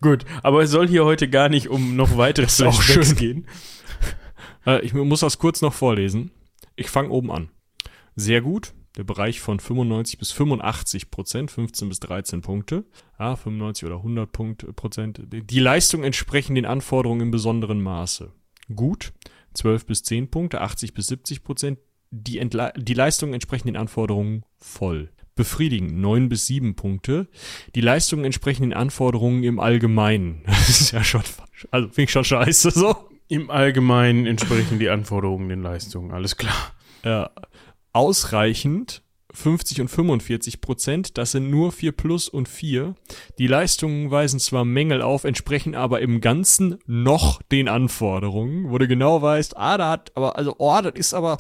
Gut, 0.02 0.26
aber 0.42 0.64
es 0.64 0.72
soll 0.72 0.88
hier 0.88 1.06
heute 1.06 1.30
gar 1.30 1.50
nicht 1.50 1.70
um 1.70 1.96
noch 1.96 2.18
weitere 2.18 2.48
Flashbacks 2.48 3.16
gehen. 3.16 3.48
Äh, 4.66 4.82
ich 4.82 4.94
muss 4.94 5.22
das 5.22 5.38
kurz 5.38 5.62
noch 5.62 5.74
vorlesen. 5.74 6.32
Ich 6.76 6.90
fange 6.90 7.10
oben 7.10 7.32
an. 7.32 7.50
Sehr 8.16 8.42
gut. 8.42 8.74
Der 8.98 9.04
Bereich 9.04 9.40
von 9.40 9.60
95 9.60 10.20
bis 10.20 10.32
85 10.32 11.10
Prozent, 11.10 11.50
15 11.50 11.90
bis 11.90 12.00
13 12.00 12.42
Punkte. 12.42 12.86
Ja, 13.18 13.36
95 13.36 13.86
oder 13.88 13.98
100 13.98 14.32
Punkt, 14.32 14.76
Prozent. 14.76 15.22
Die 15.32 15.60
Leistung 15.60 16.04
entsprechen 16.04 16.54
den 16.54 16.66
Anforderungen 16.66 17.22
im 17.22 17.32
besonderen 17.32 17.82
Maße. 17.82 18.32
Gut. 18.76 19.14
12 19.56 19.86
bis 19.86 20.04
10 20.04 20.30
Punkte, 20.30 20.62
80 20.62 20.94
bis 20.94 21.08
70 21.08 21.44
Prozent. 21.44 21.80
Die, 22.12 22.38
Entla 22.38 22.72
die 22.74 22.94
Leistungen 22.94 23.34
entsprechen 23.34 23.68
den 23.68 23.78
Anforderungen 23.78 24.44
voll. 24.58 25.10
Befriedigend 25.36 25.98
9 25.98 26.30
bis 26.30 26.46
7 26.46 26.76
Punkte. 26.76 27.28
Die 27.74 27.82
Leistungen 27.82 28.24
entsprechen 28.24 28.62
den 28.62 28.74
Anforderungen 28.74 29.44
im 29.44 29.60
Allgemeinen. 29.60 30.44
Das 30.46 30.70
ist 30.70 30.92
ja 30.92 31.04
schon, 31.04 31.24
also 31.72 31.88
finde 31.88 32.04
ich 32.04 32.12
schon 32.12 32.24
scheiße 32.24 32.70
so. 32.70 33.10
Im 33.28 33.50
Allgemeinen 33.50 34.26
entsprechen 34.26 34.80
die 34.80 34.90
Anforderungen 34.90 35.50
den 35.50 35.62
Leistungen, 35.62 36.12
alles 36.12 36.38
klar. 36.38 36.74
Ja, 37.04 37.32
ausreichend 37.94 39.04
50 39.34 39.82
und 39.82 39.88
45 39.88 40.62
Prozent, 40.62 41.18
das 41.18 41.32
sind 41.32 41.50
nur 41.50 41.72
4 41.72 41.92
plus 41.92 42.30
und 42.30 42.48
4. 42.48 42.96
Die 43.40 43.48
Leistungen 43.48 44.12
weisen 44.12 44.40
zwar 44.40 44.64
Mängel 44.64 45.02
auf, 45.02 45.24
entsprechen 45.24 45.76
aber 45.76 46.02
im 46.02 46.22
Ganzen 46.22 46.78
noch 46.86 47.42
den 47.42 47.68
Anforderungen, 47.68 48.70
wo 48.70 48.78
du 48.78 48.88
genau 48.88 49.22
weißt, 49.22 49.58
ah, 49.58 49.78
da 49.78 49.90
hat, 49.90 50.12
aber, 50.16 50.38
also, 50.38 50.56
oh, 50.60 50.80
das 50.82 50.94
ist 50.96 51.14
aber, 51.14 51.38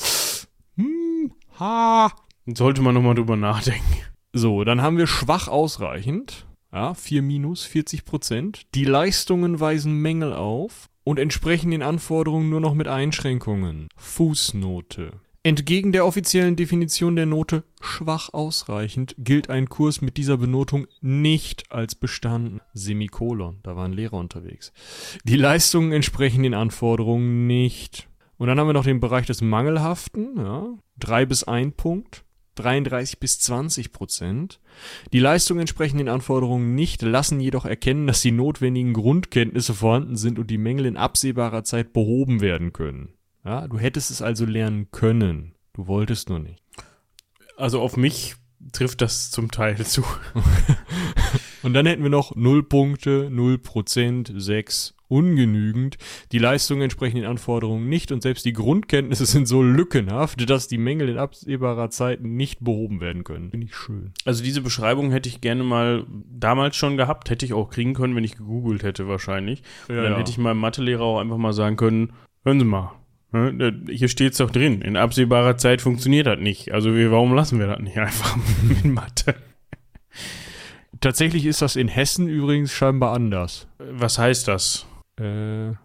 hm, 0.75 1.33
ha. 1.59 2.11
Sollte 2.47 2.81
man 2.81 2.95
nochmal 2.95 3.15
drüber 3.15 3.35
nachdenken. 3.35 4.01
So, 4.33 4.63
dann 4.63 4.81
haben 4.81 4.97
wir 4.97 5.05
schwach 5.05 5.47
ausreichend, 5.47 6.47
ja, 6.71 6.95
4 6.95 7.21
minus 7.21 7.63
40 7.65 8.05
Prozent. 8.05 8.63
Die 8.73 8.85
Leistungen 8.85 9.59
weisen 9.59 9.93
Mängel 10.01 10.33
auf 10.33 10.89
und 11.03 11.19
entsprechen 11.19 11.71
den 11.71 11.81
Anforderungen 11.81 12.49
nur 12.49 12.59
noch 12.59 12.73
mit 12.73 12.87
Einschränkungen. 12.87 13.89
Fußnote. 13.95 15.11
Entgegen 15.45 15.91
der 15.91 16.05
offiziellen 16.05 16.55
Definition 16.55 17.17
der 17.17 17.25
Note 17.25 17.65
schwach 17.81 18.29
ausreichend 18.31 19.13
gilt 19.17 19.49
ein 19.49 19.67
Kurs 19.67 20.01
mit 20.01 20.15
dieser 20.15 20.37
Benotung 20.37 20.87
nicht 21.01 21.69
als 21.69 21.95
bestanden. 21.95 22.61
Semikolon, 22.73 23.59
da 23.61 23.75
waren 23.75 23.91
Lehrer 23.91 24.17
unterwegs. 24.17 24.71
Die 25.25 25.35
Leistungen 25.35 25.91
entsprechen 25.91 26.43
den 26.43 26.53
Anforderungen 26.53 27.45
nicht. 27.45 28.07
Und 28.37 28.47
dann 28.47 28.57
haben 28.57 28.67
wir 28.67 28.73
noch 28.73 28.85
den 28.85 29.01
Bereich 29.01 29.25
des 29.25 29.41
Mangelhaften, 29.41 30.37
ja, 30.37 30.67
drei 30.97 31.25
bis 31.25 31.43
ein 31.43 31.73
Punkt. 31.73 32.23
33 32.55 33.19
bis 33.19 33.39
20 33.39 33.91
Prozent. 33.91 34.59
Die 35.11 35.19
Leistungen 35.19 35.61
entsprechen 35.61 35.97
den 35.97 36.09
Anforderungen 36.09 36.75
nicht, 36.75 37.01
lassen 37.01 37.39
jedoch 37.39 37.65
erkennen, 37.65 38.07
dass 38.07 38.21
die 38.21 38.31
notwendigen 38.31 38.93
Grundkenntnisse 38.93 39.73
vorhanden 39.73 40.15
sind 40.15 40.39
und 40.39 40.49
die 40.49 40.57
Mängel 40.57 40.85
in 40.85 40.97
absehbarer 40.97 41.63
Zeit 41.63 41.93
behoben 41.93 42.41
werden 42.41 42.73
können. 42.73 43.13
Ja, 43.43 43.67
du 43.67 43.77
hättest 43.77 44.11
es 44.11 44.21
also 44.21 44.45
lernen 44.45 44.89
können. 44.91 45.55
Du 45.73 45.87
wolltest 45.87 46.29
nur 46.29 46.39
nicht. 46.39 46.63
Also 47.57 47.81
auf 47.81 47.97
mich 47.97 48.35
trifft 48.71 49.01
das 49.01 49.31
zum 49.31 49.51
Teil 49.51 49.85
zu. 49.85 50.03
Und 51.63 51.73
dann 51.73 51.85
hätten 51.85 52.03
wir 52.03 52.09
noch 52.09 52.35
0 52.35 52.63
Punkte, 52.63 53.29
0 53.31 53.57
Prozent, 53.57 54.31
6 54.35 54.95
ungenügend. 55.13 55.97
Die 56.31 56.39
Leistungen 56.39 56.81
entsprechen 56.81 57.17
den 57.17 57.25
Anforderungen 57.25 57.87
nicht 57.87 58.11
und 58.11 58.23
selbst 58.23 58.45
die 58.45 58.53
Grundkenntnisse 58.53 59.25
sind 59.27 59.47
so 59.47 59.61
lückenhaft, 59.61 60.49
dass 60.49 60.67
die 60.67 60.79
Mängel 60.79 61.09
in 61.09 61.17
absehbarer 61.17 61.89
Zeit 61.89 62.21
nicht 62.21 62.63
behoben 62.63 62.99
werden 62.99 63.23
können. 63.23 63.51
Finde 63.51 63.67
ich 63.67 63.75
schön. 63.75 64.11
Also 64.25 64.43
diese 64.43 64.61
Beschreibung 64.61 65.11
hätte 65.11 65.29
ich 65.29 65.39
gerne 65.39 65.63
mal 65.63 66.05
damals 66.29 66.75
schon 66.75 66.97
gehabt, 66.97 67.29
hätte 67.29 67.45
ich 67.45 67.53
auch 67.53 67.69
kriegen 67.69 67.93
können, 67.93 68.15
wenn 68.15 68.23
ich 68.23 68.37
gegoogelt 68.37 68.83
hätte 68.83 69.07
wahrscheinlich. 69.07 69.61
Und 69.87 69.95
dann 69.95 70.13
ja. 70.13 70.17
hätte 70.17 70.31
ich 70.31 70.37
meinem 70.37 70.59
Mathelehrer 70.59 71.03
auch 71.03 71.19
einfach 71.19 71.37
mal 71.37 71.53
sagen 71.53 71.77
können, 71.77 72.13
hören 72.43 72.59
Sie 72.59 72.65
mal, 72.65 72.91
ne, 73.31 73.83
hier 73.89 74.07
steht's 74.07 74.37
doch 74.37 74.49
drin, 74.49 74.81
in 74.81 74.97
absehbarer 74.97 75.57
Zeit 75.57 75.81
funktioniert 75.81 76.25
das 76.25 76.39
nicht. 76.39 76.73
Also 76.73 76.95
wir, 76.95 77.11
warum 77.11 77.33
lassen 77.33 77.59
wir 77.59 77.67
das 77.67 77.79
nicht 77.79 77.97
einfach 77.97 78.35
mit 78.63 78.83
Mathe? 78.85 79.35
Tatsächlich 81.01 81.45
ist 81.45 81.61
das 81.61 81.75
in 81.75 81.89
Hessen 81.89 82.29
übrigens 82.29 82.71
scheinbar 82.71 83.13
anders. 83.13 83.67
Was 83.77 84.17
heißt 84.17 84.47
das? 84.47 84.85
Äh, 85.19 85.69
äh, 85.69 85.75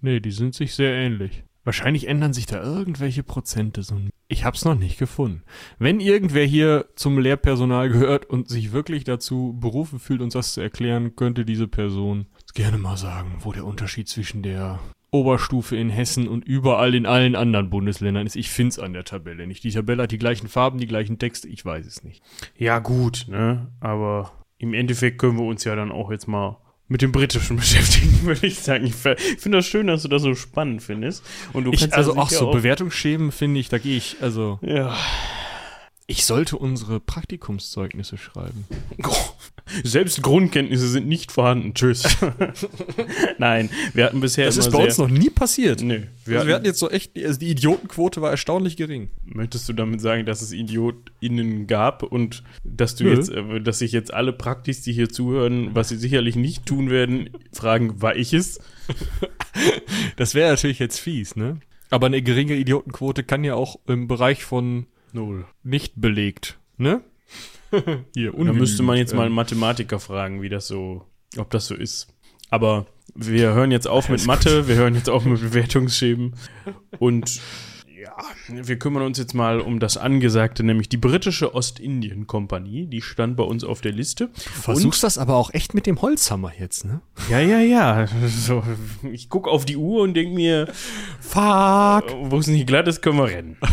nee, 0.00 0.20
die 0.20 0.30
sind 0.30 0.54
sich 0.54 0.74
sehr 0.74 0.94
ähnlich. 0.94 1.44
Wahrscheinlich 1.64 2.08
ändern 2.08 2.32
sich 2.32 2.46
da 2.46 2.60
irgendwelche 2.60 3.22
Prozente. 3.22 3.82
So. 3.82 3.96
Ich 4.26 4.44
hab's 4.44 4.64
noch 4.64 4.74
nicht 4.74 4.98
gefunden. 4.98 5.42
Wenn 5.78 6.00
irgendwer 6.00 6.44
hier 6.44 6.86
zum 6.96 7.18
Lehrpersonal 7.18 7.88
gehört 7.88 8.26
und 8.26 8.48
sich 8.48 8.72
wirklich 8.72 9.04
dazu 9.04 9.56
berufen 9.60 10.00
fühlt, 10.00 10.22
uns 10.22 10.34
das 10.34 10.54
zu 10.54 10.60
erklären, 10.60 11.14
könnte 11.14 11.44
diese 11.44 11.68
Person 11.68 12.26
gerne 12.54 12.78
mal 12.78 12.96
sagen, 12.96 13.36
wo 13.40 13.52
der 13.52 13.64
Unterschied 13.64 14.08
zwischen 14.08 14.42
der 14.42 14.80
Oberstufe 15.12 15.76
in 15.76 15.90
Hessen 15.90 16.26
und 16.26 16.44
überall 16.44 16.94
in 16.94 17.06
allen 17.06 17.36
anderen 17.36 17.70
Bundesländern 17.70 18.26
ist. 18.26 18.34
Ich 18.34 18.50
find's 18.50 18.78
an 18.78 18.94
der 18.94 19.04
Tabelle 19.04 19.46
nicht. 19.46 19.62
Die 19.62 19.70
Tabelle 19.70 20.04
hat 20.04 20.10
die 20.10 20.18
gleichen 20.18 20.48
Farben, 20.48 20.78
die 20.78 20.86
gleichen 20.86 21.18
Texte, 21.18 21.48
ich 21.48 21.64
weiß 21.64 21.86
es 21.86 22.02
nicht. 22.02 22.22
Ja 22.56 22.78
gut, 22.78 23.26
ne, 23.28 23.68
aber 23.80 24.32
im 24.58 24.72
Endeffekt 24.72 25.18
können 25.18 25.38
wir 25.38 25.44
uns 25.44 25.64
ja 25.64 25.76
dann 25.76 25.92
auch 25.92 26.10
jetzt 26.10 26.28
mal 26.28 26.56
mit 26.92 27.02
dem 27.02 27.10
Britischen 27.10 27.56
beschäftigen, 27.56 28.20
würde 28.22 28.46
ich 28.46 28.60
sagen. 28.60 28.84
Ich 28.86 28.94
finde 28.94 29.58
das 29.58 29.66
schön, 29.66 29.86
dass 29.88 30.02
du 30.02 30.08
das 30.08 30.22
so 30.22 30.34
spannend 30.34 30.82
findest. 30.82 31.24
Und 31.52 31.64
du 31.64 31.72
Ich, 31.72 31.80
kannst 31.80 31.94
also 31.96 32.16
auch 32.16 32.28
so 32.30 32.50
Bewertungsschemen 32.50 33.32
finde 33.32 33.58
ich, 33.58 33.68
da 33.68 33.78
gehe 33.78 33.96
ich, 33.96 34.16
also 34.20 34.58
Ja. 34.62 34.94
Ich 36.06 36.24
sollte 36.26 36.58
unsere 36.58 37.00
Praktikumszeugnisse 37.00 38.18
schreiben. 38.18 38.66
Selbst 39.84 40.22
Grundkenntnisse 40.22 40.88
sind 40.88 41.06
nicht 41.06 41.32
vorhanden. 41.32 41.72
Tschüss. 41.74 42.02
Nein, 43.38 43.70
wir 43.94 44.04
hatten 44.04 44.20
bisher 44.20 44.46
Das 44.46 44.56
ist 44.56 44.70
bei 44.70 44.84
uns 44.84 44.98
noch 44.98 45.08
nie 45.08 45.30
passiert. 45.30 45.80
Nee, 45.82 45.88
wir 45.94 46.00
Also 46.00 46.08
wir 46.26 46.38
hatten, 46.40 46.50
hatten 46.52 46.64
jetzt 46.66 46.78
so 46.80 46.90
echt, 46.90 47.16
also 47.16 47.38
die 47.38 47.50
Idiotenquote 47.50 48.20
war 48.20 48.30
erstaunlich 48.30 48.76
gering. 48.76 49.10
möchtest 49.24 49.68
du 49.68 49.72
damit 49.72 50.00
sagen, 50.00 50.26
dass 50.26 50.42
es 50.42 50.52
IdiotInnen 50.52 51.66
gab 51.68 52.02
und 52.02 52.42
dass 52.64 52.96
du 52.96 53.04
Nö. 53.04 53.14
jetzt, 53.14 53.30
äh, 53.30 53.60
dass 53.60 53.78
sich 53.78 53.92
jetzt 53.92 54.12
alle 54.12 54.32
Praktis, 54.32 54.82
die 54.82 54.92
hier 54.92 55.08
zuhören, 55.08 55.70
was 55.74 55.88
sie 55.88 55.96
sicherlich 55.96 56.36
nicht 56.36 56.66
tun 56.66 56.90
werden, 56.90 57.30
fragen, 57.52 58.02
war 58.02 58.16
ich 58.16 58.32
es? 58.32 58.60
Das 60.16 60.34
wäre 60.34 60.50
natürlich 60.50 60.78
jetzt 60.78 60.98
fies, 60.98 61.36
ne? 61.36 61.60
Aber 61.90 62.06
eine 62.06 62.22
geringe 62.22 62.54
Idiotenquote 62.54 63.22
kann 63.22 63.44
ja 63.44 63.54
auch 63.54 63.76
im 63.86 64.08
Bereich 64.08 64.44
von 64.44 64.86
Null. 65.12 65.46
nicht 65.62 65.94
belegt, 65.96 66.58
ne? 66.76 67.02
Hier, 68.14 68.32
Da 68.32 68.52
müsste 68.52 68.82
man 68.82 68.98
jetzt 68.98 69.14
mal 69.14 69.22
einen 69.22 69.30
ähm, 69.30 69.36
Mathematiker 69.36 69.98
fragen, 69.98 70.42
wie 70.42 70.48
das 70.48 70.66
so, 70.66 71.06
ob 71.38 71.50
das 71.50 71.66
so 71.66 71.74
ist. 71.74 72.08
Aber 72.50 72.86
wir 73.14 73.54
hören 73.54 73.70
jetzt 73.70 73.88
auf 73.88 74.08
mit 74.08 74.26
Mathe, 74.26 74.68
wir 74.68 74.76
hören 74.76 74.94
jetzt 74.94 75.08
auf 75.08 75.24
mit 75.24 75.40
Bewertungsschemen 75.40 76.34
und 76.98 77.40
ja, 78.02 78.16
wir 78.48 78.78
kümmern 78.78 79.04
uns 79.04 79.18
jetzt 79.18 79.32
mal 79.32 79.60
um 79.60 79.78
das 79.78 79.96
Angesagte, 79.96 80.64
nämlich 80.64 80.88
die 80.88 80.96
britische 80.96 81.54
Ostindien-Kompanie, 81.54 82.86
die 82.86 83.00
stand 83.00 83.36
bei 83.36 83.44
uns 83.44 83.62
auf 83.62 83.80
der 83.80 83.92
Liste. 83.92 84.28
Versuchst 84.34 85.04
das 85.04 85.18
aber 85.18 85.36
auch 85.36 85.54
echt 85.54 85.72
mit 85.72 85.86
dem 85.86 86.02
Holzhammer 86.02 86.52
jetzt, 86.58 86.84
ne? 86.84 87.00
Ja, 87.30 87.38
ja, 87.38 87.60
ja. 87.60 88.08
So, 88.26 88.64
ich 89.12 89.28
guck 89.28 89.46
auf 89.46 89.64
die 89.64 89.76
Uhr 89.76 90.02
und 90.02 90.14
denk 90.14 90.34
mir, 90.34 90.66
Fuck! 91.20 92.04
wo 92.22 92.38
es 92.38 92.48
nicht 92.48 92.66
glatt 92.66 92.88
ist, 92.88 93.02
können 93.02 93.18
wir 93.18 93.26
rennen. 93.28 93.56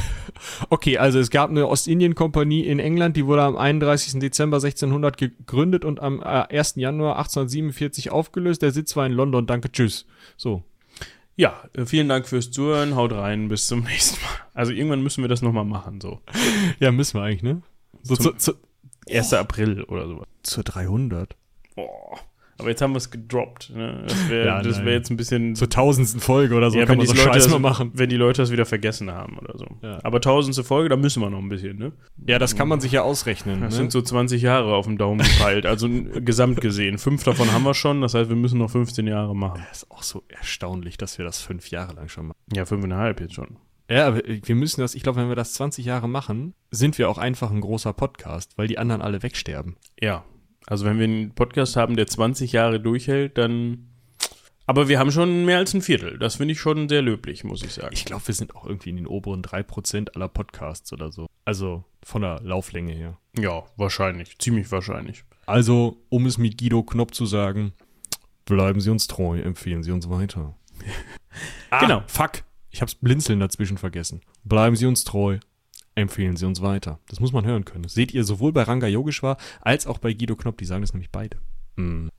Okay, 0.69 0.98
also 0.98 1.19
es 1.19 1.31
gab 1.31 1.50
eine 1.50 1.67
Ostindien-Kompanie 1.67 2.65
in 2.65 2.79
England, 2.79 3.17
die 3.17 3.25
wurde 3.25 3.41
am 3.43 3.57
31. 3.57 4.21
Dezember 4.21 4.55
1600 4.57 5.17
gegründet 5.17 5.83
und 5.83 6.00
am 6.00 6.21
äh, 6.21 6.24
1. 6.25 6.75
Januar 6.77 7.17
1847 7.17 8.09
aufgelöst. 8.12 8.62
Der 8.62 8.71
Sitz 8.71 8.95
war 8.95 9.05
in 9.05 9.12
London. 9.12 9.48
Danke, 9.48 9.69
tschüss. 9.69 10.05
So. 10.38 10.63
Ja, 11.39 11.63
äh, 11.74 11.86
vielen 11.86 12.10
Dank 12.10 12.27
fürs 12.27 12.51
Zuhören, 12.51 12.96
haut 12.98 13.13
rein, 13.13 13.48
bis 13.48 13.67
zum 13.67 13.84
nächsten 13.86 14.22
Mal. 14.22 14.29
Also 14.53 14.74
irgendwann 14.74 15.01
müssen 15.01 15.24
wir 15.24 15.29
das 15.29 15.41
nochmal 15.41 15.63
machen, 15.63 16.01
so. 16.01 16.19
Ja, 16.81 16.91
müssen 16.91 17.17
wir 17.17 17.24
eigentlich, 17.24 17.43
ne? 17.43 17.62
So 18.03 18.17
zu, 18.17 18.31
Zum- 18.34 18.39
zu, 18.39 18.53
1. 19.10 19.34
April 19.36 19.84
oder 19.84 20.05
sowas. 20.05 20.27
zur 20.43 20.63
300. 20.65 21.38
Boah. 21.75 22.19
Aber 22.59 22.69
jetzt 22.69 22.81
haben 22.81 22.91
wir 22.91 22.97
es 22.97 23.09
gedroppt. 23.09 23.71
Ne? 23.73 24.03
Das 24.07 24.29
wäre 24.29 24.45
Ja, 24.45 24.85
wär 24.85 24.93
jetzt 24.93 25.09
ein 25.09 25.17
bisschen. 25.17 25.55
Zur 25.55 25.69
tausendsten 25.69 26.19
Folge 26.19 26.55
oder 26.55 26.69
so 26.69 26.77
ja, 26.77 26.85
kann 26.85 26.97
man 26.97 27.05
die 27.05 27.11
so 27.11 27.15
Scheiß 27.15 27.43
das, 27.43 27.49
mal 27.49 27.59
machen. 27.59 27.91
wenn 27.93 28.09
die 28.09 28.17
Leute 28.17 28.41
das 28.41 28.51
wieder 28.51 28.65
vergessen 28.65 29.11
haben 29.11 29.37
oder 29.37 29.57
so. 29.57 29.65
Ja. 29.81 29.99
Aber 30.03 30.21
tausendste 30.21 30.63
Folge, 30.63 30.89
da 30.89 30.97
müssen 30.97 31.21
wir 31.21 31.29
noch 31.29 31.39
ein 31.39 31.49
bisschen, 31.49 31.77
ne? 31.77 31.93
Ja, 32.27 32.37
das 32.37 32.55
kann 32.55 32.67
man 32.67 32.81
sich 32.81 32.91
ja 32.91 33.01
ausrechnen. 33.01 33.61
Das 33.61 33.73
ne? 33.73 33.77
sind 33.77 33.91
so 33.91 34.01
20 34.01 34.41
Jahre 34.41 34.75
auf 34.75 34.85
dem 34.85 34.97
Daumen 34.97 35.19
gepeilt. 35.19 35.65
Also 35.65 35.87
gesamt 36.15 36.61
gesehen. 36.61 36.97
Fünf 36.97 37.23
davon 37.23 37.51
haben 37.51 37.63
wir 37.63 37.73
schon, 37.73 38.01
das 38.01 38.13
heißt, 38.13 38.29
wir 38.29 38.35
müssen 38.35 38.59
noch 38.59 38.69
15 38.69 39.07
Jahre 39.07 39.35
machen. 39.35 39.63
das 39.69 39.83
ist 39.83 39.91
auch 39.91 40.03
so 40.03 40.23
erstaunlich, 40.27 40.97
dass 40.97 41.17
wir 41.17 41.25
das 41.25 41.41
fünf 41.41 41.69
Jahre 41.69 41.93
lang 41.93 42.09
schon 42.09 42.27
machen. 42.27 42.37
Ja, 42.53 42.65
fünfeinhalb 42.65 43.21
jetzt 43.21 43.35
schon. 43.35 43.57
Ja, 43.89 44.07
aber 44.07 44.21
wir 44.23 44.55
müssen 44.55 44.81
das, 44.81 44.93
ich 44.93 45.01
glaube, 45.01 45.19
wenn 45.19 45.29
wir 45.29 45.35
das 45.35 45.53
20 45.53 45.83
Jahre 45.83 46.07
machen, 46.07 46.53
sind 46.69 46.97
wir 46.99 47.09
auch 47.09 47.17
einfach 47.17 47.49
ein 47.49 47.61
großer 47.61 47.91
Podcast, 47.93 48.55
weil 48.55 48.67
die 48.67 48.77
anderen 48.77 49.01
alle 49.01 49.23
wegsterben. 49.23 49.77
Ja. 49.99 50.23
Also 50.69 50.85
wenn 50.85 50.99
wir 50.99 51.05
einen 51.05 51.31
Podcast 51.31 51.75
haben, 51.75 51.95
der 51.95 52.05
20 52.05 52.51
Jahre 52.51 52.79
durchhält, 52.79 53.38
dann. 53.39 53.88
Aber 54.67 54.88
wir 54.88 54.99
haben 54.99 55.11
schon 55.11 55.45
mehr 55.45 55.57
als 55.57 55.73
ein 55.73 55.81
Viertel. 55.81 56.19
Das 56.19 56.35
finde 56.35 56.51
ich 56.51 56.59
schon 56.59 56.88
sehr 56.88 57.01
löblich, 57.01 57.43
muss 57.43 57.63
ich 57.63 57.73
sagen. 57.73 57.89
Ich 57.91 58.05
glaube, 58.05 58.27
wir 58.27 58.35
sind 58.35 58.55
auch 58.55 58.67
irgendwie 58.67 58.91
in 58.91 58.97
den 58.97 59.07
oberen 59.07 59.41
3% 59.41 60.15
aller 60.15 60.27
Podcasts 60.27 60.93
oder 60.93 61.11
so. 61.11 61.25
Also 61.43 61.83
von 62.03 62.21
der 62.21 62.39
Lauflänge 62.43 62.93
her. 62.93 63.17
ja, 63.35 63.63
wahrscheinlich. 63.77 64.38
Ziemlich 64.38 64.71
wahrscheinlich. 64.71 65.23
Also, 65.47 65.97
um 66.09 66.27
es 66.27 66.38
mit 66.38 66.59
Guido 66.59 66.83
Knopp 66.83 67.15
zu 67.15 67.25
sagen, 67.25 67.73
bleiben 68.45 68.79
Sie 68.79 68.91
uns 68.91 69.07
treu, 69.07 69.39
empfehlen 69.39 69.81
Sie 69.81 69.91
uns 69.91 70.07
weiter. 70.07 70.55
ah, 71.71 71.79
Genau. 71.79 72.03
Fuck. 72.05 72.43
Ich 72.69 72.83
hab's 72.83 72.93
blinzeln 72.93 73.39
dazwischen 73.39 73.79
vergessen. 73.79 74.21
Bleiben 74.43 74.75
Sie 74.75 74.85
uns 74.85 75.03
treu, 75.03 75.39
empfehlen 75.99 76.37
Sie 76.37 76.45
uns 76.45 76.61
weiter. 76.61 76.99
Das 77.07 77.19
muss 77.19 77.31
man 77.31 77.45
hören 77.45 77.65
können. 77.65 77.83
Das 77.83 77.93
seht 77.93 78.13
ihr 78.13 78.23
sowohl 78.23 78.51
bei 78.51 78.63
Ranga 78.63 78.87
Yogeshwar 78.87 79.37
als 79.61 79.87
auch 79.87 79.97
bei 79.97 80.13
Guido 80.13 80.35
Knopp. 80.35 80.57
Die 80.57 80.65
sagen 80.65 80.81
das 80.81 80.93
nämlich 80.93 81.11
beide. 81.11 81.37
Hm. 81.77 82.09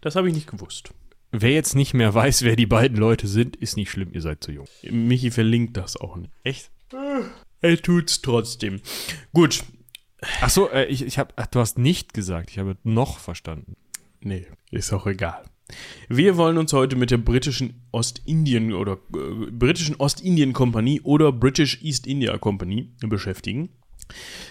Das 0.00 0.16
habe 0.16 0.28
ich 0.28 0.34
nicht 0.34 0.50
gewusst. 0.50 0.92
Wer 1.32 1.52
jetzt 1.52 1.74
nicht 1.74 1.92
mehr 1.92 2.14
weiß, 2.14 2.42
wer 2.42 2.56
die 2.56 2.66
beiden 2.66 2.96
Leute 2.96 3.26
sind, 3.26 3.56
ist 3.56 3.76
nicht 3.76 3.90
schlimm, 3.90 4.10
ihr 4.12 4.22
seid 4.22 4.42
zu 4.42 4.52
jung. 4.52 4.68
Michi 4.82 5.30
verlinkt 5.30 5.76
das 5.76 5.96
auch 5.96 6.16
nicht. 6.16 6.32
Echt? 6.44 6.70
Er 7.60 7.82
tut's 7.82 8.22
trotzdem. 8.22 8.80
Gut. 9.32 9.64
Ach 10.40 10.50
so, 10.50 10.70
äh, 10.70 10.86
ich, 10.86 11.02
ich 11.02 11.18
hab, 11.18 11.32
ach, 11.36 11.46
du 11.46 11.60
hast 11.60 11.78
nicht 11.78 12.14
gesagt, 12.14 12.50
ich 12.50 12.58
habe 12.58 12.76
noch 12.84 13.18
verstanden. 13.18 13.76
Nee, 14.20 14.46
ist 14.70 14.92
auch 14.92 15.06
egal. 15.06 15.42
Wir 16.08 16.36
wollen 16.36 16.58
uns 16.58 16.72
heute 16.72 16.96
mit 16.96 17.10
der 17.10 17.18
britischen 17.18 17.82
Ostindien 17.90 18.72
oder 18.72 18.98
äh, 19.14 19.50
britischen 19.50 19.96
Ostindien-Kompanie 19.96 21.00
oder 21.00 21.32
British 21.32 21.82
East 21.82 22.06
India 22.06 22.38
Company 22.38 22.92
beschäftigen. 23.00 23.70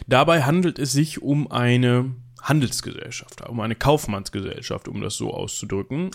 Dabei 0.07 0.43
handelt 0.43 0.79
es 0.79 0.91
sich 0.91 1.22
um 1.22 1.50
eine 1.50 2.13
Handelsgesellschaft, 2.41 3.48
um 3.48 3.62
eine 3.62 3.75
Kaufmannsgesellschaft, 3.75 4.88
um 4.88 5.01
das 5.01 5.15
so 5.15 5.34
auszudrücken. 5.34 6.12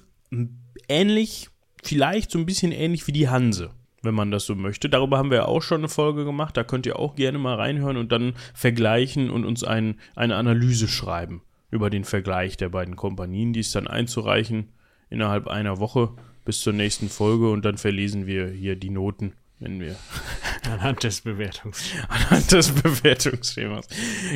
Ähnlich, 0.88 1.48
vielleicht 1.82 2.30
so 2.30 2.38
ein 2.38 2.46
bisschen 2.46 2.72
ähnlich 2.72 3.06
wie 3.06 3.12
die 3.12 3.30
Hanse, 3.30 3.70
wenn 4.02 4.14
man 4.14 4.30
das 4.30 4.44
so 4.44 4.54
möchte. 4.54 4.90
Darüber 4.90 5.16
haben 5.16 5.30
wir 5.30 5.38
ja 5.38 5.44
auch 5.46 5.62
schon 5.62 5.80
eine 5.80 5.88
Folge 5.88 6.26
gemacht. 6.26 6.56
Da 6.58 6.64
könnt 6.64 6.84
ihr 6.84 6.98
auch 6.98 7.16
gerne 7.16 7.38
mal 7.38 7.54
reinhören 7.54 7.96
und 7.96 8.12
dann 8.12 8.34
vergleichen 8.52 9.30
und 9.30 9.46
uns 9.46 9.64
ein, 9.64 9.98
eine 10.14 10.36
Analyse 10.36 10.86
schreiben 10.86 11.40
über 11.70 11.88
den 11.88 12.04
Vergleich 12.04 12.58
der 12.58 12.68
beiden 12.68 12.96
Kompanien, 12.96 13.52
die 13.52 13.60
ist 13.60 13.74
dann 13.74 13.86
einzureichen 13.86 14.68
innerhalb 15.10 15.46
einer 15.48 15.78
Woche. 15.78 16.10
bis 16.44 16.60
zur 16.60 16.72
nächsten 16.72 17.08
Folge 17.10 17.50
und 17.50 17.64
dann 17.64 17.76
verlesen 17.76 18.26
wir 18.26 18.48
hier 18.48 18.74
die 18.74 18.90
Noten, 18.90 19.34
wenn 19.58 19.78
wir 19.78 19.94
Anhand 20.70 21.02
des 21.04 21.20
Bewertungs. 21.20 21.92
anhand 22.08 22.50
des 22.50 22.72
Bewertungsschemas. 22.72 23.86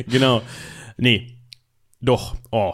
Genau. 0.07 0.41
Nee. 0.97 1.37
Doch. 2.01 2.35
Oh. 2.51 2.73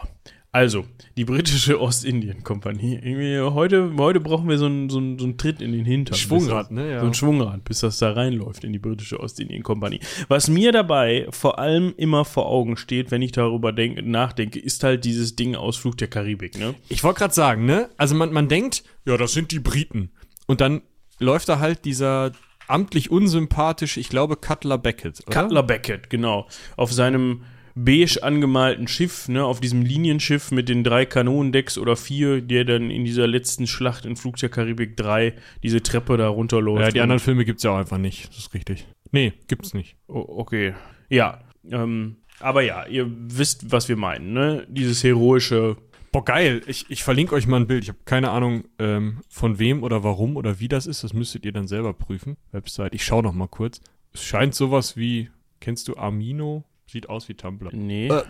Also, 0.54 0.84
die 1.16 1.24
britische 1.24 1.80
Ostindien-Kompanie. 1.80 3.40
Heute, 3.40 3.94
heute 3.96 4.20
brauchen 4.20 4.50
wir 4.50 4.58
so 4.58 4.66
einen, 4.66 4.90
so, 4.90 4.98
einen, 4.98 5.18
so 5.18 5.24
einen 5.24 5.38
Tritt 5.38 5.62
in 5.62 5.72
den 5.72 5.86
Hintern. 5.86 6.14
Schwungrad, 6.14 6.66
das, 6.66 6.70
ne? 6.72 6.92
Ja. 6.92 7.00
So 7.00 7.06
ein 7.06 7.14
Schwungrad, 7.14 7.64
bis 7.64 7.80
das 7.80 7.98
da 7.98 8.12
reinläuft 8.12 8.62
in 8.62 8.74
die 8.74 8.78
britische 8.78 9.18
Ostindien-Kompanie. 9.18 10.00
Was 10.28 10.48
mir 10.48 10.70
dabei 10.70 11.26
vor 11.30 11.58
allem 11.58 11.94
immer 11.96 12.26
vor 12.26 12.46
Augen 12.46 12.76
steht, 12.76 13.10
wenn 13.10 13.22
ich 13.22 13.32
darüber 13.32 13.72
denk, 13.72 14.04
nachdenke, 14.04 14.58
ist 14.58 14.84
halt 14.84 15.06
dieses 15.06 15.36
Ding 15.36 15.56
Ausflug 15.56 15.96
der 15.96 16.08
Karibik, 16.08 16.58
ne? 16.58 16.74
Ich 16.90 17.02
wollte 17.02 17.20
gerade 17.20 17.34
sagen, 17.34 17.64
ne? 17.64 17.88
Also 17.96 18.14
man, 18.14 18.30
man 18.30 18.48
denkt, 18.48 18.84
ja, 19.06 19.16
das 19.16 19.32
sind 19.32 19.52
die 19.52 19.60
Briten. 19.60 20.10
Und 20.46 20.60
dann 20.60 20.82
läuft 21.18 21.48
da 21.48 21.60
halt 21.60 21.86
dieser 21.86 22.32
amtlich 22.68 23.10
unsympathische, 23.10 24.00
ich 24.00 24.10
glaube, 24.10 24.36
Cutler 24.36 24.76
Beckett. 24.76 25.26
Oder? 25.26 25.42
Cutler 25.42 25.62
Beckett, 25.62 26.10
genau. 26.10 26.46
Auf 26.76 26.92
seinem 26.92 27.42
beige 27.74 28.22
angemalten 28.22 28.88
Schiff, 28.88 29.28
ne, 29.28 29.44
auf 29.44 29.60
diesem 29.60 29.82
Linienschiff 29.82 30.50
mit 30.50 30.68
den 30.68 30.84
drei 30.84 31.06
Kanonendecks 31.06 31.78
oder 31.78 31.96
vier, 31.96 32.40
der 32.42 32.64
dann 32.64 32.90
in 32.90 33.04
dieser 33.04 33.26
letzten 33.26 33.66
Schlacht 33.66 34.04
in 34.06 34.16
Flug 34.16 34.36
der 34.36 34.48
Karibik 34.48 34.96
3 34.96 35.34
diese 35.62 35.82
Treppe 35.82 36.16
da 36.16 36.28
runterläuft. 36.28 36.82
Ja, 36.82 36.90
die 36.90 37.00
anderen 37.00 37.20
Filme 37.20 37.44
gibt's 37.44 37.62
ja 37.62 37.72
auch 37.72 37.78
einfach 37.78 37.98
nicht. 37.98 38.28
Das 38.28 38.38
ist 38.38 38.54
richtig. 38.54 38.86
Nee, 39.10 39.32
gibt's 39.48 39.74
nicht. 39.74 39.96
O- 40.08 40.24
okay. 40.38 40.74
Ja. 41.08 41.40
Ähm, 41.70 42.16
aber 42.40 42.62
ja, 42.62 42.86
ihr 42.86 43.10
wisst, 43.10 43.70
was 43.70 43.88
wir 43.88 43.96
meinen, 43.96 44.32
ne? 44.32 44.66
Dieses 44.68 45.04
heroische. 45.04 45.76
Boah, 46.10 46.24
geil. 46.24 46.60
Ich, 46.66 46.86
ich 46.90 47.04
verlinke 47.04 47.34
euch 47.34 47.46
mal 47.46 47.58
ein 47.58 47.66
Bild. 47.66 47.84
Ich 47.84 47.88
habe 47.88 47.98
keine 48.04 48.30
Ahnung, 48.30 48.64
ähm, 48.78 49.20
von 49.28 49.58
wem 49.58 49.82
oder 49.82 50.02
warum 50.04 50.36
oder 50.36 50.60
wie 50.60 50.68
das 50.68 50.86
ist. 50.86 51.04
Das 51.04 51.12
müsstet 51.14 51.44
ihr 51.46 51.52
dann 51.52 51.68
selber 51.68 51.94
prüfen. 51.94 52.36
Website. 52.50 52.94
Ich 52.94 53.04
schau 53.04 53.22
noch 53.22 53.32
mal 53.32 53.46
kurz. 53.48 53.80
Es 54.12 54.22
scheint 54.24 54.54
sowas 54.54 54.96
wie, 54.96 55.30
kennst 55.60 55.88
du 55.88 55.96
Amino? 55.96 56.64
Sieht 56.92 57.08
aus 57.08 57.26
wie 57.30 57.34
Tumblr. 57.34 57.70
Nee. 57.72 58.08
Äh. 58.08 58.22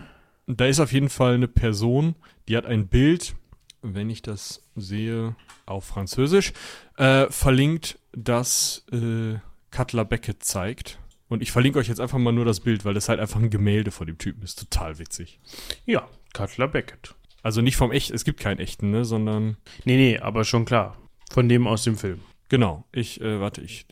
Da 0.47 0.67
ist 0.67 0.79
auf 0.79 0.93
jeden 0.93 1.09
Fall 1.09 1.35
eine 1.35 1.49
Person, 1.49 2.15
die 2.47 2.57
hat 2.57 2.65
ein 2.65 2.87
Bild, 2.87 3.35
wenn 3.83 4.09
ich 4.09 4.23
das 4.23 4.63
sehe, 4.77 5.35
auf 5.67 5.85
Französisch, 5.85 6.53
äh, 6.97 7.27
verlinkt, 7.29 7.99
das 8.13 8.87
äh, 8.93 9.39
Cutler 9.73 10.05
Beckett 10.05 10.45
zeigt. 10.45 11.01
Und 11.29 11.43
ich 11.43 11.51
verlinke 11.51 11.81
euch 11.81 11.89
jetzt 11.89 12.01
einfach 12.01 12.19
mal 12.19 12.31
nur 12.31 12.45
das 12.45 12.61
Bild, 12.61 12.85
weil 12.85 12.95
das 12.95 13.09
halt 13.09 13.19
einfach 13.19 13.41
ein 13.41 13.51
Gemälde 13.51 13.91
von 13.91 14.07
dem 14.07 14.19
Typen 14.19 14.45
ist. 14.45 14.61
Total 14.61 15.01
witzig. 15.01 15.41
Ja, 15.85 16.09
Cutler 16.33 16.69
Beckett. 16.69 17.17
Also 17.43 17.63
nicht 17.63 17.77
vom 17.77 17.91
echt, 17.91 18.13
es 18.13 18.25
gibt 18.25 18.39
keinen 18.39 18.61
echten, 18.61 18.93
ne, 18.93 19.05
sondern 19.05 19.57
Nee, 19.85 19.97
nee, 19.97 20.19
aber 20.19 20.45
schon 20.45 20.67
klar. 20.67 20.97
Von 21.33 21.49
dem 21.49 21.67
aus 21.67 21.83
dem 21.83 21.97
Film. 21.97 22.21
Genau. 22.53 22.85
Ich, 22.93 23.19
äh, 23.23 23.41
warte, 23.41 23.63
ich. 23.63 23.87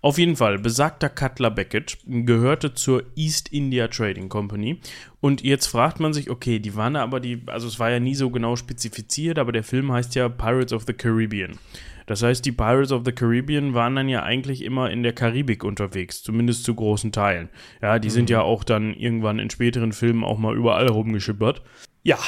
Auf 0.00 0.16
jeden 0.16 0.34
Fall, 0.34 0.58
besagter 0.58 1.10
Cutler 1.10 1.50
Beckett 1.50 1.98
gehörte 2.06 2.72
zur 2.72 3.04
East 3.16 3.52
India 3.52 3.86
Trading 3.88 4.30
Company. 4.30 4.80
Und 5.20 5.42
jetzt 5.44 5.66
fragt 5.66 6.00
man 6.00 6.14
sich, 6.14 6.30
okay, 6.30 6.58
die 6.58 6.74
waren 6.74 6.96
aber 6.96 7.20
die, 7.20 7.42
also 7.46 7.68
es 7.68 7.78
war 7.78 7.90
ja 7.90 8.00
nie 8.00 8.14
so 8.14 8.30
genau 8.30 8.56
spezifiziert, 8.56 9.38
aber 9.38 9.52
der 9.52 9.62
Film 9.62 9.92
heißt 9.92 10.14
ja 10.14 10.30
Pirates 10.30 10.72
of 10.72 10.84
the 10.86 10.94
Caribbean. 10.94 11.58
Das 12.06 12.22
heißt, 12.22 12.46
die 12.46 12.52
Pirates 12.52 12.92
of 12.92 13.02
the 13.04 13.12
Caribbean 13.12 13.74
waren 13.74 13.94
dann 13.94 14.08
ja 14.08 14.22
eigentlich 14.22 14.62
immer 14.62 14.90
in 14.90 15.02
der 15.02 15.12
Karibik 15.12 15.62
unterwegs, 15.62 16.22
zumindest 16.22 16.64
zu 16.64 16.74
großen 16.74 17.12
Teilen. 17.12 17.50
Ja, 17.82 17.98
die 17.98 18.08
sind 18.08 18.30
ja 18.30 18.40
auch 18.40 18.64
dann 18.64 18.94
irgendwann 18.94 19.38
in 19.38 19.50
späteren 19.50 19.92
Filmen 19.92 20.24
auch 20.24 20.38
mal 20.38 20.56
überall 20.56 20.86
rumgeschippert. 20.86 21.62
Ja, 22.08 22.18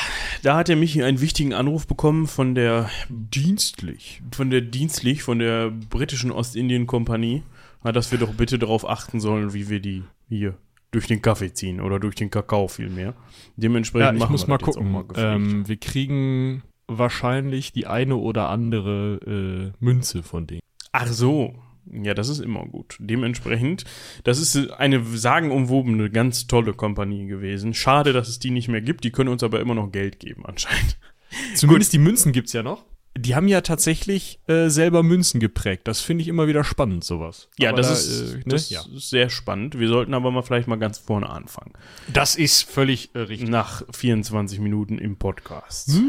da 0.42 0.56
hat 0.56 0.68
er 0.68 0.76
mich 0.76 1.02
einen 1.02 1.22
wichtigen 1.22 1.54
Anruf 1.54 1.86
bekommen 1.86 2.26
von 2.26 2.54
der 2.54 2.90
Dienstlich. 3.08 4.20
von 4.30 4.50
der 4.50 4.60
dienstlich, 4.60 5.22
von 5.22 5.38
der 5.38 5.70
britischen 5.70 6.30
Ostindien-Kompanie, 6.30 7.42
dass 7.82 8.12
wir 8.12 8.18
doch 8.18 8.34
bitte 8.34 8.58
darauf 8.58 8.86
achten 8.86 9.20
sollen, 9.20 9.54
wie 9.54 9.70
wir 9.70 9.80
die 9.80 10.02
hier 10.28 10.58
durch 10.90 11.06
den 11.06 11.22
Kaffee 11.22 11.54
ziehen 11.54 11.80
oder 11.80 11.98
durch 11.98 12.14
den 12.14 12.28
Kakao 12.28 12.68
vielmehr. 12.68 13.14
Dementsprechend 13.56 14.06
Ja, 14.06 14.12
ich 14.12 14.18
machen 14.18 14.32
muss 14.32 14.46
wir 14.46 14.50
mal 14.50 14.58
gucken. 14.58 14.92
mal 14.92 15.04
ähm, 15.16 15.66
wir 15.66 15.78
kriegen 15.78 16.62
wahrscheinlich 16.86 17.72
die 17.72 17.86
eine 17.86 18.16
oder 18.16 18.50
andere 18.50 19.72
äh, 19.80 19.82
Münze 19.82 20.22
von 20.22 20.46
denen. 20.46 20.60
Ach 20.92 21.06
so. 21.06 21.54
Ja, 21.92 22.14
das 22.14 22.28
ist 22.28 22.40
immer 22.40 22.64
gut. 22.66 22.96
Dementsprechend, 22.98 23.84
das 24.24 24.38
ist 24.38 24.70
eine 24.72 25.04
sagenumwobene, 25.04 26.10
ganz 26.10 26.46
tolle 26.46 26.72
Kompanie 26.72 27.26
gewesen. 27.26 27.74
Schade, 27.74 28.12
dass 28.12 28.28
es 28.28 28.38
die 28.38 28.50
nicht 28.50 28.68
mehr 28.68 28.80
gibt. 28.80 29.04
Die 29.04 29.10
können 29.10 29.28
uns 29.28 29.42
aber 29.42 29.60
immer 29.60 29.74
noch 29.74 29.90
Geld 29.90 30.20
geben, 30.20 30.44
anscheinend. 30.46 30.98
Zumindest 31.54 31.92
die 31.92 31.98
Münzen 31.98 32.32
gibt's 32.32 32.52
ja 32.52 32.62
noch. 32.62 32.84
Die 33.18 33.34
haben 33.34 33.48
ja 33.48 33.60
tatsächlich 33.60 34.38
äh, 34.46 34.68
selber 34.68 35.02
Münzen 35.02 35.40
geprägt. 35.40 35.88
Das 35.88 36.00
finde 36.00 36.22
ich 36.22 36.28
immer 36.28 36.46
wieder 36.46 36.62
spannend, 36.62 37.02
sowas. 37.02 37.48
Ja, 37.58 37.70
Aber 37.70 37.78
das, 37.78 37.88
da, 37.88 37.94
ist, 37.94 38.32
äh, 38.34 38.36
ne? 38.36 38.44
das 38.46 38.70
ja. 38.70 38.82
ist 38.94 39.10
sehr 39.10 39.30
spannend. 39.30 39.76
Wir 39.78 39.88
sollten 39.88 40.14
aber 40.14 40.30
mal 40.30 40.42
vielleicht 40.42 40.68
mal 40.68 40.76
ganz 40.76 40.98
vorne 40.98 41.28
anfangen. 41.28 41.72
das 42.12 42.36
ist 42.36 42.62
völlig 42.62 43.10
äh, 43.14 43.18
richtig. 43.18 43.48
Nach 43.48 43.82
24 43.92 44.60
Minuten 44.60 44.98
im 44.98 45.16
Podcast. 45.16 45.90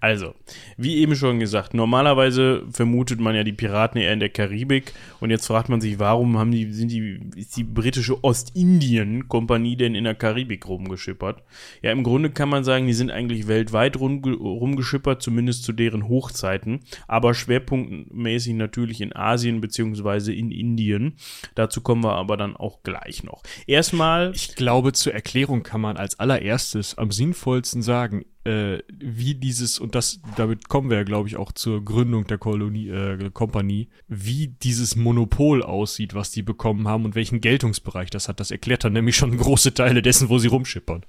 Also, 0.00 0.34
wie 0.76 0.96
eben 0.96 1.16
schon 1.16 1.40
gesagt, 1.40 1.74
normalerweise 1.74 2.64
vermutet 2.70 3.20
man 3.20 3.34
ja 3.34 3.44
die 3.44 3.52
Piraten 3.52 4.00
eher 4.00 4.12
in 4.12 4.20
der 4.20 4.28
Karibik 4.28 4.92
und 5.20 5.30
jetzt 5.30 5.46
fragt 5.46 5.68
man 5.68 5.80
sich, 5.80 5.98
warum 5.98 6.38
haben 6.38 6.50
die, 6.50 6.72
sind 6.72 6.90
die, 6.90 7.20
ist 7.36 7.56
die 7.56 7.64
britische 7.64 8.22
Ostindien-Kompanie 8.22 9.76
denn 9.76 9.94
in 9.94 10.04
der 10.04 10.14
Karibik 10.14 10.68
rumgeschippert? 10.68 11.42
Ja, 11.82 11.92
im 11.92 12.02
Grunde 12.02 12.30
kann 12.30 12.48
man 12.48 12.64
sagen, 12.64 12.86
die 12.86 12.92
sind 12.92 13.10
eigentlich 13.10 13.48
weltweit 13.48 13.98
rumge 13.98 14.34
rumgeschippert, 14.36 15.22
zumindest 15.22 15.64
zu 15.64 15.72
deren 15.72 16.08
Hochzeiten, 16.08 16.80
aber 17.08 17.34
schwerpunktmäßig 17.34 18.54
natürlich 18.54 19.00
in 19.00 19.14
Asien 19.14 19.60
beziehungsweise 19.60 20.32
in 20.32 20.50
Indien. 20.50 21.16
Dazu 21.54 21.80
kommen 21.80 22.04
wir 22.04 22.14
aber 22.14 22.36
dann 22.36 22.56
auch 22.56 22.82
gleich 22.82 23.24
noch. 23.24 23.42
Erstmal 23.66 24.32
Ich 24.34 24.54
glaube, 24.54 24.92
zur 24.92 25.14
Erklärung 25.14 25.62
kann 25.62 25.80
man 25.80 25.96
als 25.96 26.18
allererstes 26.18 26.98
am 26.98 27.10
sinnvollsten 27.10 27.82
sagen, 27.82 28.24
äh, 28.46 28.82
wie 28.88 29.34
dieses, 29.34 29.78
und 29.78 29.94
das, 29.94 30.20
damit 30.36 30.68
kommen 30.68 30.90
wir 30.90 30.98
ja, 30.98 31.02
glaube 31.04 31.28
ich, 31.28 31.36
auch 31.36 31.52
zur 31.52 31.84
Gründung 31.84 32.26
der 32.26 32.38
Kolonie, 32.38 32.88
äh, 32.88 33.30
Kompanie, 33.32 33.88
wie 34.08 34.48
dieses 34.48 34.96
Monopol 34.96 35.62
aussieht, 35.62 36.14
was 36.14 36.30
die 36.30 36.42
bekommen 36.42 36.88
haben 36.88 37.04
und 37.04 37.14
welchen 37.14 37.40
Geltungsbereich 37.40 38.10
das 38.10 38.28
hat. 38.28 38.40
Das 38.40 38.50
erklärt 38.50 38.84
dann 38.84 38.92
nämlich 38.92 39.16
schon 39.16 39.36
große 39.36 39.74
Teile 39.74 40.02
dessen, 40.02 40.28
wo 40.28 40.38
sie 40.38 40.48
rumschippern. 40.48 41.04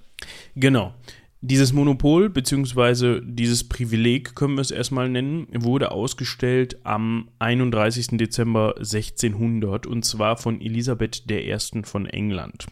Genau. 0.56 0.94
Dieses 1.42 1.72
Monopol 1.72 2.30
beziehungsweise 2.30 3.22
dieses 3.24 3.70
Privileg, 3.70 4.34
können 4.34 4.56
wir 4.56 4.62
es 4.62 4.72
erstmal 4.72 5.08
nennen, 5.08 5.48
wurde 5.54 5.92
ausgestellt 5.92 6.80
am 6.84 7.30
31. 7.38 8.18
Dezember 8.18 8.76
1600 8.78 9.86
und 9.86 10.04
zwar 10.04 10.38
von 10.38 10.60
Elisabeth 10.60 11.30
I. 11.30 11.56
von 11.84 12.08
England. 12.08 12.66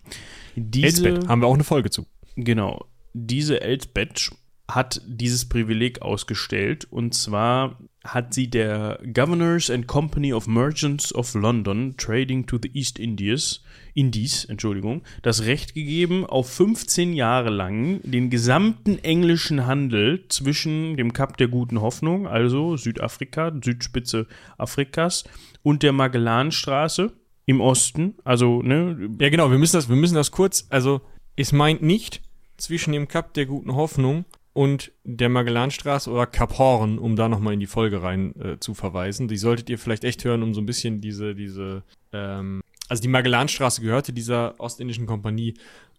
Diese, 0.56 1.08
Elsbeth, 1.08 1.28
haben 1.28 1.42
wir 1.42 1.48
auch 1.48 1.54
eine 1.54 1.64
Folge 1.64 1.92
zu. 1.92 2.08
Genau. 2.36 2.86
Diese 3.14 3.62
Elsbeth 3.62 4.32
hat 4.68 5.02
dieses 5.06 5.48
Privileg 5.48 6.02
ausgestellt. 6.02 6.88
Und 6.90 7.14
zwar 7.14 7.78
hat 8.04 8.34
sie 8.34 8.50
der 8.50 9.00
Governors 9.14 9.70
and 9.70 9.88
Company 9.88 10.34
of 10.34 10.48
Merchants 10.48 11.14
of 11.14 11.34
London 11.34 11.96
Trading 11.98 12.46
to 12.46 12.58
the 12.62 12.70
East 12.74 13.00
Indies, 13.00 13.64
Indies, 13.94 14.46
Entschuldigung, 14.46 15.04
das 15.22 15.46
Recht 15.46 15.74
gegeben, 15.74 16.26
auf 16.26 16.50
15 16.50 17.14
Jahre 17.14 17.50
lang 17.50 18.02
den 18.04 18.30
gesamten 18.30 19.00
englischen 19.00 19.66
Handel 19.66 20.26
zwischen 20.30 20.98
dem 20.98 21.14
Kap 21.14 21.38
der 21.38 21.48
Guten 21.48 21.82
Hoffnung, 21.82 22.28
also 22.28 22.78
Südafrika, 22.78 23.52
Südspitze 23.64 24.28
Afrikas, 24.58 25.24
und 25.64 25.82
der 25.82 25.94
Magellanstraße 25.94 27.12
im 27.48 27.62
Osten, 27.62 28.16
also 28.24 28.62
ne, 28.62 29.10
Ja, 29.20 29.30
genau, 29.30 29.52
wir 29.52 29.58
müssen 29.58 29.78
das, 29.78 29.90
wir 29.90 29.96
müssen 29.96 30.16
das 30.16 30.32
kurz, 30.32 30.66
also 30.70 31.02
es 31.36 31.52
meint 31.52 31.82
nicht 31.82 32.22
zwischen 32.58 32.94
dem 32.94 33.08
Kap 33.08 33.34
der 33.34 33.46
Guten 33.46 33.76
Hoffnung 33.76 34.26
und 34.56 34.94
der 35.04 35.28
Magellanstraße 35.28 36.10
oder 36.10 36.26
Kap 36.26 36.58
Horn, 36.58 36.98
um 36.98 37.18
da 37.18 37.28
nochmal 37.28 37.54
in 37.54 37.60
die 37.60 37.66
Folge 37.68 38.02
rein 38.02 38.34
äh, 38.40 38.58
zu 38.58 38.74
verweisen. 38.74 39.28
Die 39.28 39.36
solltet 39.36 39.70
ihr 39.70 39.78
vielleicht 39.78 40.06
echt 40.06 40.24
hören, 40.24 40.44
um 40.44 40.54
so 40.54 40.62
ein 40.62 40.66
bisschen 40.66 41.02
diese, 41.02 41.36
diese, 41.36 41.84
ähm, 42.14 42.62
also 42.88 43.02
die 43.02 43.10
Magellanstraße 43.10 43.82
gehörte 43.82 44.14
dieser 44.14 44.58
ostindischen 44.58 45.08
Kompanie 45.08 45.56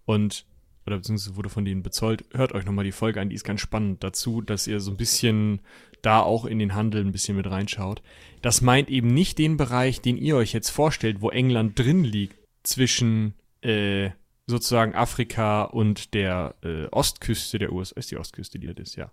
und 0.06 0.46
oder 0.86 0.96
beziehungsweise 0.96 1.36
wurde 1.36 1.50
von 1.50 1.66
denen 1.66 1.82
bezollt. 1.82 2.24
Hört 2.32 2.52
euch 2.52 2.64
nochmal 2.64 2.86
die 2.86 2.92
Folge 2.92 3.20
an, 3.20 3.28
die 3.28 3.34
ist 3.34 3.44
ganz 3.44 3.60
spannend 3.60 4.02
dazu, 4.02 4.40
dass 4.40 4.66
ihr 4.66 4.80
so 4.80 4.90
ein 4.90 4.96
bisschen 4.96 5.60
da 6.00 6.20
auch 6.20 6.46
in 6.46 6.58
den 6.58 6.74
Handel 6.74 7.04
ein 7.04 7.12
bisschen 7.12 7.36
mit 7.36 7.50
reinschaut. 7.50 8.00
Das 8.40 8.62
meint 8.62 8.88
eben 8.88 9.08
nicht 9.08 9.36
den 9.36 9.58
Bereich, 9.58 10.00
den 10.00 10.16
ihr 10.16 10.34
euch 10.34 10.54
jetzt 10.54 10.70
vorstellt, 10.70 11.20
wo 11.20 11.28
England 11.28 11.78
drin 11.78 12.04
liegt, 12.04 12.38
zwischen 12.62 13.34
äh, 13.60 14.10
sozusagen 14.46 14.94
Afrika 14.94 15.64
und 15.64 16.14
der 16.14 16.54
äh, 16.62 16.86
Ostküste 16.86 17.58
der 17.58 17.72
USA. 17.72 17.96
Ist 17.96 18.10
die 18.10 18.16
Ostküste, 18.16 18.58
die 18.58 18.68
das 18.68 18.88
ist, 18.88 18.96
ja. 18.96 19.10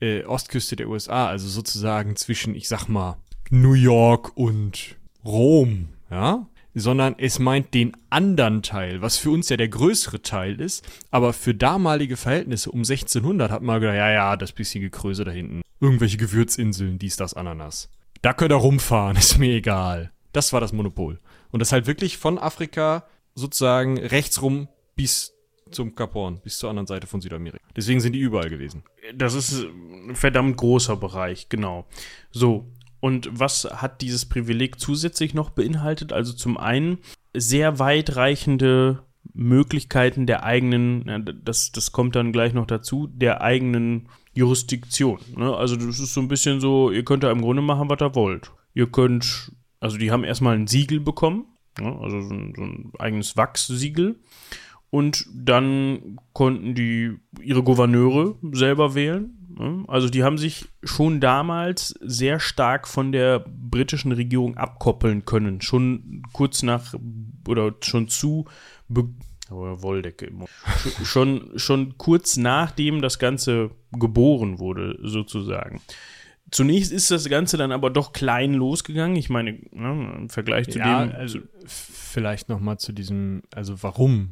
Äh, 0.00 0.24
Ostküste 0.24 0.76
der 0.76 0.88
USA, 0.88 1.28
also 1.28 1.48
sozusagen 1.48 2.16
zwischen, 2.16 2.54
ich 2.54 2.68
sag 2.68 2.88
mal, 2.88 3.16
New 3.50 3.74
York 3.74 4.36
und 4.36 4.96
Rom, 5.24 5.88
ja. 6.10 6.46
sondern 6.74 7.16
es 7.18 7.38
meint 7.38 7.74
den 7.74 7.96
anderen 8.08 8.62
Teil, 8.62 9.02
was 9.02 9.16
für 9.16 9.30
uns 9.30 9.48
ja 9.48 9.56
der 9.56 9.68
größere 9.68 10.22
Teil 10.22 10.60
ist. 10.60 10.84
Aber 11.10 11.32
für 11.32 11.54
damalige 11.54 12.16
Verhältnisse 12.16 12.70
um 12.70 12.80
1600 12.80 13.50
hat 13.50 13.62
man 13.62 13.80
gedacht, 13.80 13.96
ja, 13.96 14.10
ja, 14.10 14.36
das 14.36 14.52
bisschen 14.52 14.80
Gekröse 14.80 15.24
da 15.24 15.32
hinten. 15.32 15.62
Irgendwelche 15.80 16.16
Gewürzinseln, 16.16 16.98
dies, 16.98 17.16
das, 17.16 17.34
Ananas. 17.34 17.88
Da 18.22 18.32
könnt 18.32 18.52
ihr 18.52 18.56
rumfahren, 18.56 19.16
ist 19.18 19.38
mir 19.38 19.54
egal. 19.54 20.12
Das 20.32 20.52
war 20.52 20.60
das 20.60 20.72
Monopol. 20.72 21.18
Und 21.50 21.60
das 21.60 21.72
halt 21.72 21.86
wirklich 21.86 22.16
von 22.16 22.38
Afrika 22.38 23.04
sozusagen 23.34 23.98
rechtsrum 23.98 24.68
bis 24.96 25.34
zum 25.70 25.94
Kap 25.94 26.14
Horn, 26.14 26.40
bis 26.42 26.58
zur 26.58 26.70
anderen 26.70 26.86
Seite 26.86 27.06
von 27.06 27.20
Südamerika. 27.20 27.64
Deswegen 27.74 28.00
sind 28.00 28.12
die 28.12 28.20
überall 28.20 28.50
gewesen. 28.50 28.84
Das 29.14 29.34
ist 29.34 29.64
ein 29.64 30.14
verdammt 30.14 30.56
großer 30.56 30.96
Bereich, 30.96 31.48
genau. 31.48 31.86
So, 32.30 32.70
und 33.00 33.28
was 33.32 33.64
hat 33.64 34.00
dieses 34.00 34.26
Privileg 34.26 34.78
zusätzlich 34.78 35.34
noch 35.34 35.50
beinhaltet? 35.50 36.12
Also 36.12 36.32
zum 36.32 36.56
einen 36.56 36.98
sehr 37.34 37.78
weitreichende 37.78 39.02
Möglichkeiten 39.34 40.26
der 40.26 40.44
eigenen, 40.44 41.40
das, 41.44 41.72
das 41.72 41.92
kommt 41.92 42.16
dann 42.16 42.32
gleich 42.32 42.52
noch 42.52 42.66
dazu, 42.66 43.08
der 43.08 43.40
eigenen 43.40 44.08
Jurisdiktion. 44.34 45.18
Ne? 45.36 45.54
Also 45.54 45.76
das 45.76 45.98
ist 45.98 46.14
so 46.14 46.20
ein 46.20 46.28
bisschen 46.28 46.60
so, 46.60 46.90
ihr 46.90 47.04
könnt 47.04 47.24
da 47.24 47.30
im 47.30 47.40
Grunde 47.40 47.62
machen, 47.62 47.88
was 47.90 48.00
ihr 48.00 48.14
wollt. 48.14 48.52
Ihr 48.74 48.90
könnt, 48.90 49.52
also 49.80 49.96
die 49.96 50.10
haben 50.10 50.24
erstmal 50.24 50.56
ein 50.56 50.66
Siegel 50.66 51.00
bekommen, 51.00 51.46
ne? 51.80 51.98
also 52.00 52.20
so 52.20 52.34
ein, 52.34 52.52
so 52.56 52.62
ein 52.62 52.92
eigenes 52.98 53.36
Wachssiegel. 53.36 54.16
Und 54.90 55.26
dann 55.32 56.18
konnten 56.34 56.74
die 56.74 57.16
ihre 57.40 57.62
Gouverneure 57.62 58.36
selber 58.52 58.94
wählen. 58.94 59.38
Ne? 59.58 59.84
Also 59.88 60.10
die 60.10 60.22
haben 60.22 60.36
sich 60.36 60.66
schon 60.82 61.20
damals 61.20 61.94
sehr 62.00 62.40
stark 62.40 62.86
von 62.86 63.10
der 63.10 63.38
britischen 63.38 64.12
Regierung 64.12 64.56
abkoppeln 64.58 65.24
können. 65.24 65.62
Schon 65.62 66.22
kurz 66.32 66.62
nach 66.62 66.94
oder 67.48 67.74
schon 67.80 68.08
zu 68.08 68.46
Wolldecke 69.48 70.26
immer. 70.26 70.46
schon, 71.04 71.52
schon 71.56 71.96
kurz 71.98 72.36
nachdem 72.36 73.02
das 73.02 73.18
Ganze 73.18 73.70
geboren 73.92 74.58
wurde, 74.58 74.98
sozusagen. 75.02 75.80
Zunächst 76.52 76.92
ist 76.92 77.10
das 77.10 77.28
Ganze 77.28 77.56
dann 77.56 77.72
aber 77.72 77.88
doch 77.90 78.12
klein 78.12 78.52
losgegangen. 78.52 79.16
Ich 79.16 79.30
meine, 79.30 79.58
ne, 79.72 80.14
im 80.18 80.28
Vergleich 80.28 80.68
zu 80.68 80.78
ja, 80.78 81.06
dem. 81.06 81.14
Also 81.14 81.40
vielleicht 81.66 82.50
noch 82.50 82.60
mal 82.60 82.76
zu 82.78 82.92
diesem, 82.92 83.42
also 83.54 83.82
warum 83.82 84.30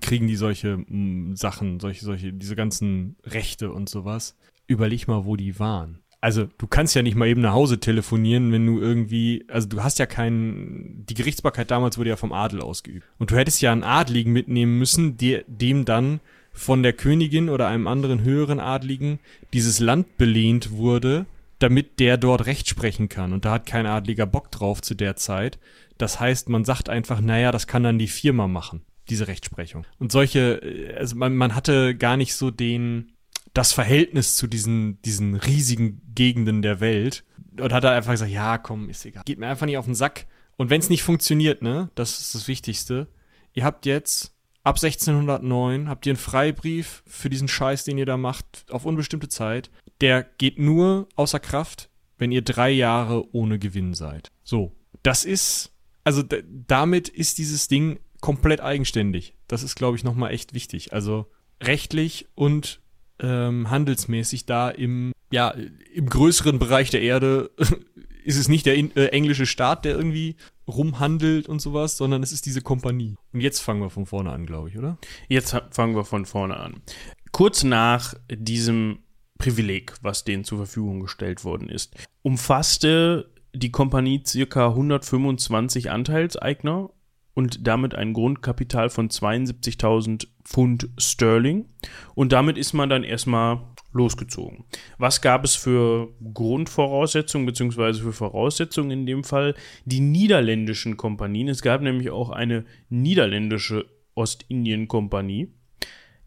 kriegen 0.00 0.26
die 0.26 0.36
solche 0.36 0.72
m, 0.72 1.34
Sachen, 1.34 1.80
solche, 1.80 2.04
solche, 2.04 2.32
diese 2.32 2.56
ganzen 2.56 3.16
Rechte 3.24 3.72
und 3.72 3.88
sowas? 3.88 4.36
Überleg 4.66 5.08
mal, 5.08 5.24
wo 5.24 5.34
die 5.36 5.58
waren. 5.58 6.00
Also, 6.20 6.48
du 6.58 6.66
kannst 6.66 6.94
ja 6.94 7.02
nicht 7.02 7.14
mal 7.14 7.28
eben 7.28 7.40
nach 7.40 7.52
Hause 7.52 7.78
telefonieren, 7.78 8.50
wenn 8.50 8.66
du 8.66 8.80
irgendwie, 8.80 9.44
also 9.48 9.68
du 9.68 9.82
hast 9.82 9.98
ja 9.98 10.06
keinen, 10.06 11.04
die 11.06 11.14
Gerichtsbarkeit 11.14 11.70
damals 11.70 11.98
wurde 11.98 12.10
ja 12.10 12.16
vom 12.16 12.32
Adel 12.32 12.60
ausgeübt. 12.60 13.06
Und 13.18 13.30
du 13.30 13.36
hättest 13.36 13.62
ja 13.62 13.72
einen 13.72 13.84
Adligen 13.84 14.32
mitnehmen 14.32 14.78
müssen, 14.78 15.16
der, 15.16 15.44
dem 15.46 15.84
dann 15.84 16.20
von 16.52 16.82
der 16.82 16.94
Königin 16.94 17.48
oder 17.48 17.68
einem 17.68 17.86
anderen 17.86 18.22
höheren 18.22 18.60
Adligen 18.60 19.20
dieses 19.52 19.78
Land 19.78 20.16
belehnt 20.16 20.72
wurde, 20.72 21.26
damit 21.58 22.00
der 22.00 22.16
dort 22.16 22.46
Recht 22.46 22.68
sprechen 22.68 23.08
kann. 23.08 23.32
Und 23.32 23.44
da 23.44 23.52
hat 23.52 23.66
kein 23.66 23.86
Adliger 23.86 24.26
Bock 24.26 24.50
drauf 24.50 24.82
zu 24.82 24.94
der 24.94 25.16
Zeit. 25.16 25.58
Das 25.98 26.20
heißt, 26.20 26.48
man 26.48 26.64
sagt 26.64 26.88
einfach, 26.88 27.20
naja, 27.20 27.52
das 27.52 27.66
kann 27.66 27.82
dann 27.82 27.98
die 27.98 28.08
Firma 28.08 28.46
machen, 28.46 28.82
diese 29.08 29.28
Rechtsprechung. 29.28 29.86
Und 29.98 30.12
solche, 30.12 30.94
also 30.96 31.16
man, 31.16 31.34
man 31.34 31.54
hatte 31.54 31.96
gar 31.96 32.16
nicht 32.16 32.34
so 32.34 32.50
den, 32.50 33.12
das 33.54 33.72
Verhältnis 33.72 34.36
zu 34.36 34.46
diesen, 34.46 35.00
diesen 35.02 35.34
riesigen 35.34 36.02
Gegenden 36.14 36.60
der 36.60 36.80
Welt 36.80 37.24
und 37.58 37.72
hat 37.72 37.84
da 37.84 37.92
einfach 37.92 38.12
gesagt, 38.12 38.30
ja, 38.30 38.58
komm, 38.58 38.90
ist 38.90 39.06
egal. 39.06 39.22
Geht 39.24 39.38
mir 39.38 39.48
einfach 39.48 39.66
nicht 39.66 39.78
auf 39.78 39.86
den 39.86 39.94
Sack. 39.94 40.26
Und 40.58 40.68
wenn 40.68 40.80
es 40.80 40.90
nicht 40.90 41.02
funktioniert, 41.02 41.62
ne, 41.62 41.90
das 41.94 42.20
ist 42.20 42.34
das 42.34 42.48
Wichtigste. 42.48 43.08
Ihr 43.54 43.64
habt 43.64 43.86
jetzt 43.86 44.36
ab 44.66 44.76
1609 44.82 45.88
habt 45.88 46.06
ihr 46.06 46.10
einen 46.10 46.18
Freibrief 46.18 47.04
für 47.06 47.30
diesen 47.30 47.46
Scheiß, 47.46 47.84
den 47.84 47.98
ihr 47.98 48.06
da 48.06 48.16
macht, 48.16 48.66
auf 48.70 48.84
unbestimmte 48.84 49.28
Zeit. 49.28 49.70
Der 50.00 50.22
geht 50.22 50.58
nur 50.58 51.08
außer 51.16 51.40
Kraft, 51.40 51.90
wenn 52.18 52.32
ihr 52.32 52.42
drei 52.42 52.70
Jahre 52.70 53.34
ohne 53.34 53.58
Gewinn 53.58 53.94
seid. 53.94 54.30
So, 54.44 54.72
das 55.02 55.24
ist, 55.24 55.72
also 56.04 56.22
damit 56.22 57.08
ist 57.08 57.38
dieses 57.38 57.68
Ding 57.68 57.98
komplett 58.20 58.60
eigenständig. 58.60 59.34
Das 59.48 59.62
ist, 59.62 59.76
glaube 59.76 59.96
ich, 59.96 60.04
nochmal 60.04 60.32
echt 60.32 60.54
wichtig. 60.54 60.92
Also 60.92 61.26
rechtlich 61.62 62.28
und 62.34 62.80
ähm, 63.20 63.70
handelsmäßig 63.70 64.46
da 64.46 64.68
im, 64.68 65.12
ja, 65.30 65.54
im 65.94 66.08
größeren 66.08 66.58
Bereich 66.58 66.90
der 66.90 67.02
Erde 67.02 67.50
ist 68.24 68.36
es 68.36 68.48
nicht 68.48 68.66
der 68.66 68.74
in, 68.74 68.94
äh, 68.96 69.06
englische 69.06 69.46
Staat, 69.46 69.84
der 69.84 69.96
irgendwie 69.96 70.36
rumhandelt 70.68 71.48
und 71.48 71.60
sowas, 71.60 71.96
sondern 71.96 72.22
es 72.22 72.32
ist 72.32 72.46
diese 72.46 72.60
Kompanie. 72.60 73.14
Und 73.32 73.40
jetzt 73.40 73.60
fangen 73.60 73.80
wir 73.80 73.90
von 73.90 74.06
vorne 74.06 74.32
an, 74.32 74.46
glaube 74.46 74.68
ich, 74.68 74.76
oder? 74.76 74.98
Jetzt 75.28 75.56
fangen 75.70 75.94
wir 75.94 76.04
von 76.04 76.26
vorne 76.26 76.56
an. 76.56 76.82
Kurz 77.30 77.62
nach 77.62 78.14
diesem 78.30 78.98
Privileg, 79.38 79.94
was 80.02 80.24
denen 80.24 80.44
zur 80.44 80.58
Verfügung 80.58 81.00
gestellt 81.00 81.44
worden 81.44 81.68
ist, 81.68 81.94
umfasste 82.22 83.30
die 83.54 83.70
Kompanie 83.70 84.22
circa 84.24 84.68
125 84.68 85.90
Anteilseigner 85.90 86.90
und 87.34 87.66
damit 87.66 87.94
ein 87.94 88.14
Grundkapital 88.14 88.88
von 88.88 89.10
72.000 89.10 90.26
Pfund 90.44 90.88
Sterling. 90.96 91.66
Und 92.14 92.32
damit 92.32 92.56
ist 92.56 92.72
man 92.72 92.88
dann 92.88 93.04
erstmal 93.04 93.60
losgezogen. 93.92 94.64
Was 94.98 95.20
gab 95.20 95.44
es 95.44 95.54
für 95.54 96.08
Grundvoraussetzungen 96.32 97.46
beziehungsweise 97.46 98.02
für 98.02 98.12
Voraussetzungen 98.12 98.90
in 98.90 99.06
dem 99.06 99.24
Fall? 99.24 99.54
Die 99.84 100.00
niederländischen 100.00 100.96
Kompanien. 100.96 101.48
Es 101.48 101.62
gab 101.62 101.82
nämlich 101.82 102.10
auch 102.10 102.30
eine 102.30 102.64
niederländische 102.88 103.86
Ostindien-Kompanie 104.14 105.52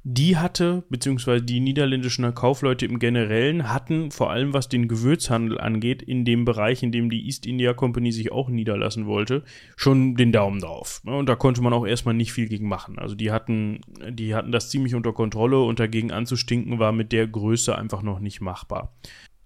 die 0.04 0.38
hatte, 0.38 0.84
beziehungsweise 0.90 1.44
die 1.44 1.60
niederländischen 1.60 2.34
Kaufleute 2.34 2.86
im 2.86 3.00
Generellen 3.00 3.72
hatten, 3.72 4.12
vor 4.12 4.32
allem 4.32 4.54
was 4.54 4.70
den 4.70 4.88
Gewürzhandel 4.88 5.60
angeht, 5.60 6.02
in 6.02 6.24
dem 6.24 6.46
Bereich, 6.46 6.82
in 6.84 6.92
dem 6.92 7.10
die 7.10 7.26
East 7.26 7.46
India 7.46 7.74
Company 7.74 8.12
sich 8.12 8.32
auch 8.32 8.50
niederlassen 8.50 9.08
wollte, 9.08 9.44
schon 9.76 10.16
den 10.16 10.32
Daumen 10.32 10.62
drauf. 10.62 11.02
Und 11.06 11.28
da 11.28 11.36
konnte 11.36 11.62
man 11.62 11.74
auch 11.74 11.86
erstmal 11.86 12.14
nicht 12.14 12.32
viel 12.32 12.48
gegen 12.48 12.68
machen. 12.68 12.98
Also 12.98 13.16
die 13.16 13.32
hatten, 13.32 13.82
die 14.10 14.36
hatten 14.36 14.54
das 14.54 14.70
ziemlich 14.70 14.96
unter 14.96 15.12
Kontrolle 15.12 15.62
und 15.62 15.80
dagegen 15.80 16.12
anzustinken 16.12 16.80
war 16.80 16.94
mit 16.94 17.12
der 17.12 17.28
Größe 17.28 17.78
einfach 17.78 18.02
noch 18.02 18.20
nicht 18.20 18.40
machbar. 18.40 18.94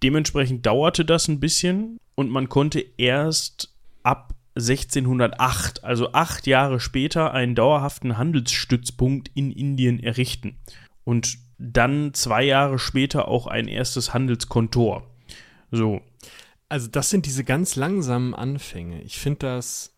Dementsprechend 0.02 0.66
dauerte 0.66 1.04
das 1.04 1.26
ein 1.28 1.40
bisschen 1.40 1.98
und 2.14 2.30
man 2.30 2.48
konnte 2.48 2.84
erst 2.96 3.74
ab 4.04 4.33
1608, 4.56 5.82
also 5.82 6.12
acht 6.12 6.46
Jahre 6.46 6.78
später, 6.80 7.32
einen 7.32 7.54
dauerhaften 7.54 8.16
Handelsstützpunkt 8.16 9.30
in 9.34 9.50
Indien 9.50 10.00
errichten. 10.00 10.56
Und 11.04 11.38
dann 11.58 12.14
zwei 12.14 12.44
Jahre 12.44 12.78
später 12.78 13.28
auch 13.28 13.46
ein 13.46 13.68
erstes 13.68 14.14
Handelskontor. 14.14 15.08
So. 15.70 16.00
Also, 16.68 16.88
das 16.88 17.10
sind 17.10 17.26
diese 17.26 17.44
ganz 17.44 17.76
langsamen 17.76 18.34
Anfänge. 18.34 19.02
Ich 19.02 19.18
finde 19.18 19.40
das 19.40 19.94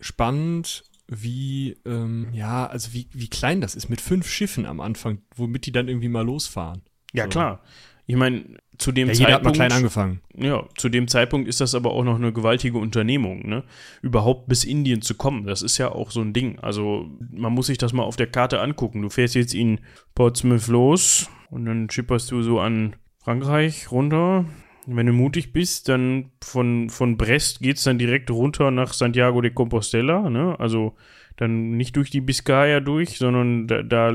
spannend, 0.00 0.84
wie, 1.08 1.76
ähm, 1.86 2.28
ja, 2.32 2.66
also 2.66 2.92
wie, 2.92 3.08
wie 3.12 3.28
klein 3.28 3.60
das 3.60 3.74
ist 3.74 3.88
mit 3.88 4.00
fünf 4.00 4.28
Schiffen 4.28 4.66
am 4.66 4.80
Anfang, 4.80 5.22
womit 5.34 5.66
die 5.66 5.72
dann 5.72 5.88
irgendwie 5.88 6.08
mal 6.08 6.24
losfahren. 6.24 6.82
Ja, 7.12 7.24
so. 7.24 7.30
klar. 7.30 7.62
Ich 8.06 8.16
meine, 8.16 8.44
zu 8.78 8.92
dem 8.92 9.08
ja, 9.08 9.14
Zeitpunkt. 9.14 9.34
hat 9.34 9.44
mal 9.44 9.52
klein 9.52 9.72
angefangen. 9.72 10.20
Ja, 10.36 10.64
zu 10.76 10.88
dem 10.88 11.08
Zeitpunkt 11.08 11.48
ist 11.48 11.60
das 11.60 11.74
aber 11.74 11.92
auch 11.92 12.04
noch 12.04 12.16
eine 12.16 12.32
gewaltige 12.32 12.78
Unternehmung, 12.78 13.48
ne? 13.48 13.64
Überhaupt 14.02 14.48
bis 14.48 14.64
Indien 14.64 15.02
zu 15.02 15.14
kommen, 15.14 15.46
das 15.46 15.62
ist 15.62 15.78
ja 15.78 15.90
auch 15.90 16.10
so 16.10 16.20
ein 16.20 16.32
Ding. 16.32 16.58
Also, 16.60 17.10
man 17.32 17.52
muss 17.52 17.66
sich 17.66 17.78
das 17.78 17.92
mal 17.92 18.04
auf 18.04 18.16
der 18.16 18.28
Karte 18.28 18.60
angucken. 18.60 19.02
Du 19.02 19.08
fährst 19.08 19.34
jetzt 19.34 19.54
in 19.54 19.80
Portsmouth 20.14 20.68
los 20.68 21.28
und 21.50 21.64
dann 21.64 21.90
schipperst 21.90 22.30
du 22.30 22.42
so 22.42 22.60
an 22.60 22.94
Frankreich 23.18 23.90
runter. 23.90 24.44
Wenn 24.86 25.06
du 25.06 25.12
mutig 25.12 25.52
bist, 25.52 25.88
dann 25.88 26.30
von, 26.40 26.90
von 26.90 27.16
Brest 27.16 27.60
geht 27.60 27.78
es 27.78 27.82
dann 27.82 27.98
direkt 27.98 28.30
runter 28.30 28.70
nach 28.70 28.92
Santiago 28.92 29.40
de 29.40 29.50
Compostela, 29.50 30.30
ne? 30.30 30.54
Also 30.60 30.94
dann 31.36 31.76
nicht 31.76 31.96
durch 31.96 32.10
die 32.10 32.20
Biscaya 32.20 32.80
durch, 32.80 33.18
sondern 33.18 33.66
da, 33.66 33.82
da 33.82 34.14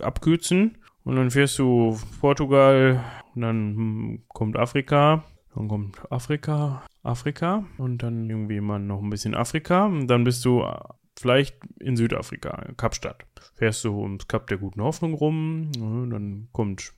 abkürzen 0.00 0.78
und 1.06 1.14
dann 1.14 1.30
fährst 1.30 1.56
du 1.60 1.96
Portugal 2.20 3.00
und 3.36 3.42
dann 3.42 3.76
hm, 3.76 4.22
kommt 4.26 4.56
Afrika. 4.56 5.22
Dann 5.54 5.68
kommt 5.68 5.96
Afrika, 6.10 6.82
Afrika 7.04 7.64
und 7.78 8.02
dann 8.02 8.28
irgendwie 8.28 8.60
mal 8.60 8.80
noch 8.80 9.00
ein 9.00 9.08
bisschen 9.08 9.36
Afrika. 9.36 9.86
Und 9.86 10.08
dann 10.08 10.24
bist 10.24 10.44
du 10.44 10.62
äh, 10.62 10.74
vielleicht 11.16 11.58
in 11.78 11.96
Südafrika, 11.96 12.72
Kapstadt. 12.76 13.24
Fährst 13.54 13.84
du 13.84 13.96
ums 13.96 14.26
Kap 14.26 14.48
der 14.48 14.58
Guten 14.58 14.82
Hoffnung 14.82 15.14
rum. 15.14 15.70
Dann 16.10 16.48
kommt 16.50 16.92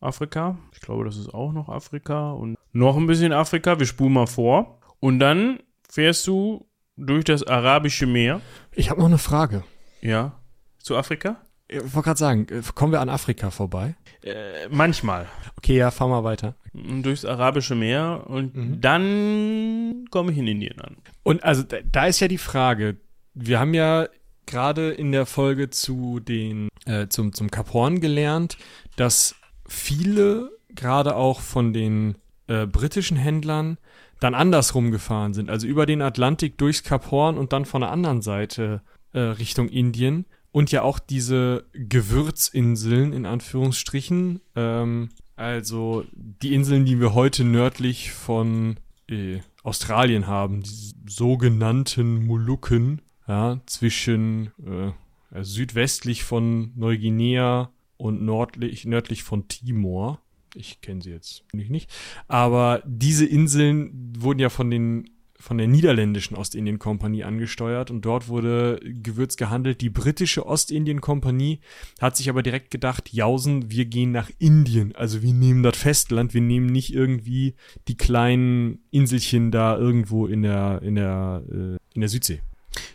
Afrika. 0.00 0.58
Ich 0.72 0.80
glaube, 0.80 1.04
das 1.04 1.16
ist 1.16 1.32
auch 1.32 1.52
noch 1.52 1.68
Afrika. 1.68 2.32
Und 2.32 2.56
noch 2.72 2.96
ein 2.96 3.06
bisschen 3.06 3.32
Afrika. 3.32 3.78
Wir 3.78 3.86
spulen 3.86 4.14
mal 4.14 4.26
vor. 4.26 4.80
Und 4.98 5.20
dann 5.20 5.60
fährst 5.88 6.26
du 6.26 6.66
durch 6.96 7.22
das 7.22 7.46
Arabische 7.46 8.06
Meer. 8.06 8.40
Ich 8.72 8.90
habe 8.90 8.98
noch 8.98 9.06
eine 9.06 9.18
Frage. 9.18 9.62
Ja. 10.00 10.40
Zu 10.78 10.96
Afrika? 10.96 11.43
Ich 11.68 11.80
wollte 11.80 12.02
gerade 12.02 12.18
sagen, 12.18 12.46
äh, 12.50 12.62
kommen 12.74 12.92
wir 12.92 13.00
an 13.00 13.08
Afrika 13.08 13.50
vorbei? 13.50 13.94
Äh, 14.22 14.68
manchmal. 14.70 15.26
Okay, 15.56 15.76
ja, 15.76 15.90
fahr 15.90 16.08
mal 16.08 16.24
weiter. 16.24 16.54
Durchs 16.72 17.24
Arabische 17.24 17.74
Meer 17.74 18.24
und 18.26 18.54
mhm. 18.54 18.80
dann 18.80 20.04
komme 20.10 20.32
ich 20.32 20.38
in 20.38 20.46
Indien 20.46 20.80
an. 20.80 20.96
Und 21.22 21.42
also 21.42 21.62
da, 21.62 21.78
da 21.90 22.06
ist 22.06 22.20
ja 22.20 22.28
die 22.28 22.38
Frage, 22.38 22.96
wir 23.34 23.60
haben 23.60 23.74
ja 23.74 24.08
gerade 24.46 24.90
in 24.90 25.12
der 25.12 25.26
Folge 25.26 25.70
zu 25.70 26.20
den, 26.20 26.68
äh, 26.86 27.08
zum, 27.08 27.32
zum 27.32 27.50
Kap 27.50 27.72
Horn 27.72 28.00
gelernt, 28.00 28.58
dass 28.96 29.34
viele, 29.66 30.50
gerade 30.68 31.16
auch 31.16 31.40
von 31.40 31.72
den 31.72 32.16
äh, 32.46 32.66
britischen 32.66 33.16
Händlern, 33.16 33.78
dann 34.20 34.34
andersrum 34.34 34.90
gefahren 34.90 35.34
sind. 35.34 35.50
Also 35.50 35.66
über 35.66 35.86
den 35.86 36.02
Atlantik 36.02 36.58
durchs 36.58 36.82
Kap 36.82 37.10
Horn 37.10 37.38
und 37.38 37.52
dann 37.52 37.64
von 37.64 37.80
der 37.80 37.90
anderen 37.90 38.22
Seite 38.22 38.82
äh, 39.12 39.20
Richtung 39.20 39.68
Indien. 39.68 40.26
Und 40.54 40.70
ja 40.70 40.82
auch 40.82 41.00
diese 41.00 41.64
Gewürzinseln 41.72 43.12
in 43.12 43.26
Anführungsstrichen. 43.26 44.40
Ähm, 44.54 45.08
also 45.34 46.04
die 46.12 46.54
Inseln, 46.54 46.84
die 46.84 47.00
wir 47.00 47.12
heute 47.12 47.42
nördlich 47.42 48.12
von 48.12 48.76
äh, 49.10 49.40
Australien 49.64 50.28
haben, 50.28 50.62
die 50.62 50.94
sogenannten 51.08 52.24
Molukken, 52.24 53.02
ja, 53.26 53.62
zwischen 53.66 54.52
äh, 54.64 55.42
südwestlich 55.42 56.22
von 56.22 56.70
Neuguinea 56.76 57.72
und 57.96 58.22
nördlich, 58.22 58.84
nördlich 58.84 59.24
von 59.24 59.48
Timor. 59.48 60.20
Ich 60.54 60.80
kenne 60.82 61.02
sie 61.02 61.10
jetzt 61.10 61.42
nicht. 61.52 61.92
Aber 62.28 62.80
diese 62.86 63.26
Inseln 63.26 64.12
wurden 64.20 64.38
ja 64.38 64.50
von 64.50 64.70
den 64.70 65.10
von 65.38 65.58
der 65.58 65.66
niederländischen 65.66 66.36
Ostindien-Kompanie 66.36 67.24
angesteuert 67.24 67.90
und 67.90 68.02
dort 68.02 68.28
wurde 68.28 68.80
Gewürz 68.82 69.36
gehandelt. 69.36 69.80
Die 69.80 69.90
britische 69.90 70.46
Ostindien-Kompanie 70.46 71.60
hat 72.00 72.16
sich 72.16 72.28
aber 72.28 72.42
direkt 72.42 72.70
gedacht, 72.70 73.12
Jausen, 73.12 73.70
wir 73.70 73.84
gehen 73.84 74.12
nach 74.12 74.30
Indien. 74.38 74.94
Also 74.94 75.22
wir 75.22 75.34
nehmen 75.34 75.62
das 75.62 75.76
Festland, 75.76 76.34
wir 76.34 76.40
nehmen 76.40 76.66
nicht 76.66 76.94
irgendwie 76.94 77.54
die 77.88 77.96
kleinen 77.96 78.78
Inselchen 78.90 79.50
da 79.50 79.76
irgendwo 79.76 80.26
in 80.26 80.42
der, 80.42 80.80
in 80.82 80.94
der, 80.94 81.42
äh, 81.50 81.76
in 81.94 82.00
der 82.00 82.08
Südsee. 82.08 82.40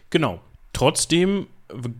Genau. 0.09 0.41
Trotzdem 0.73 1.47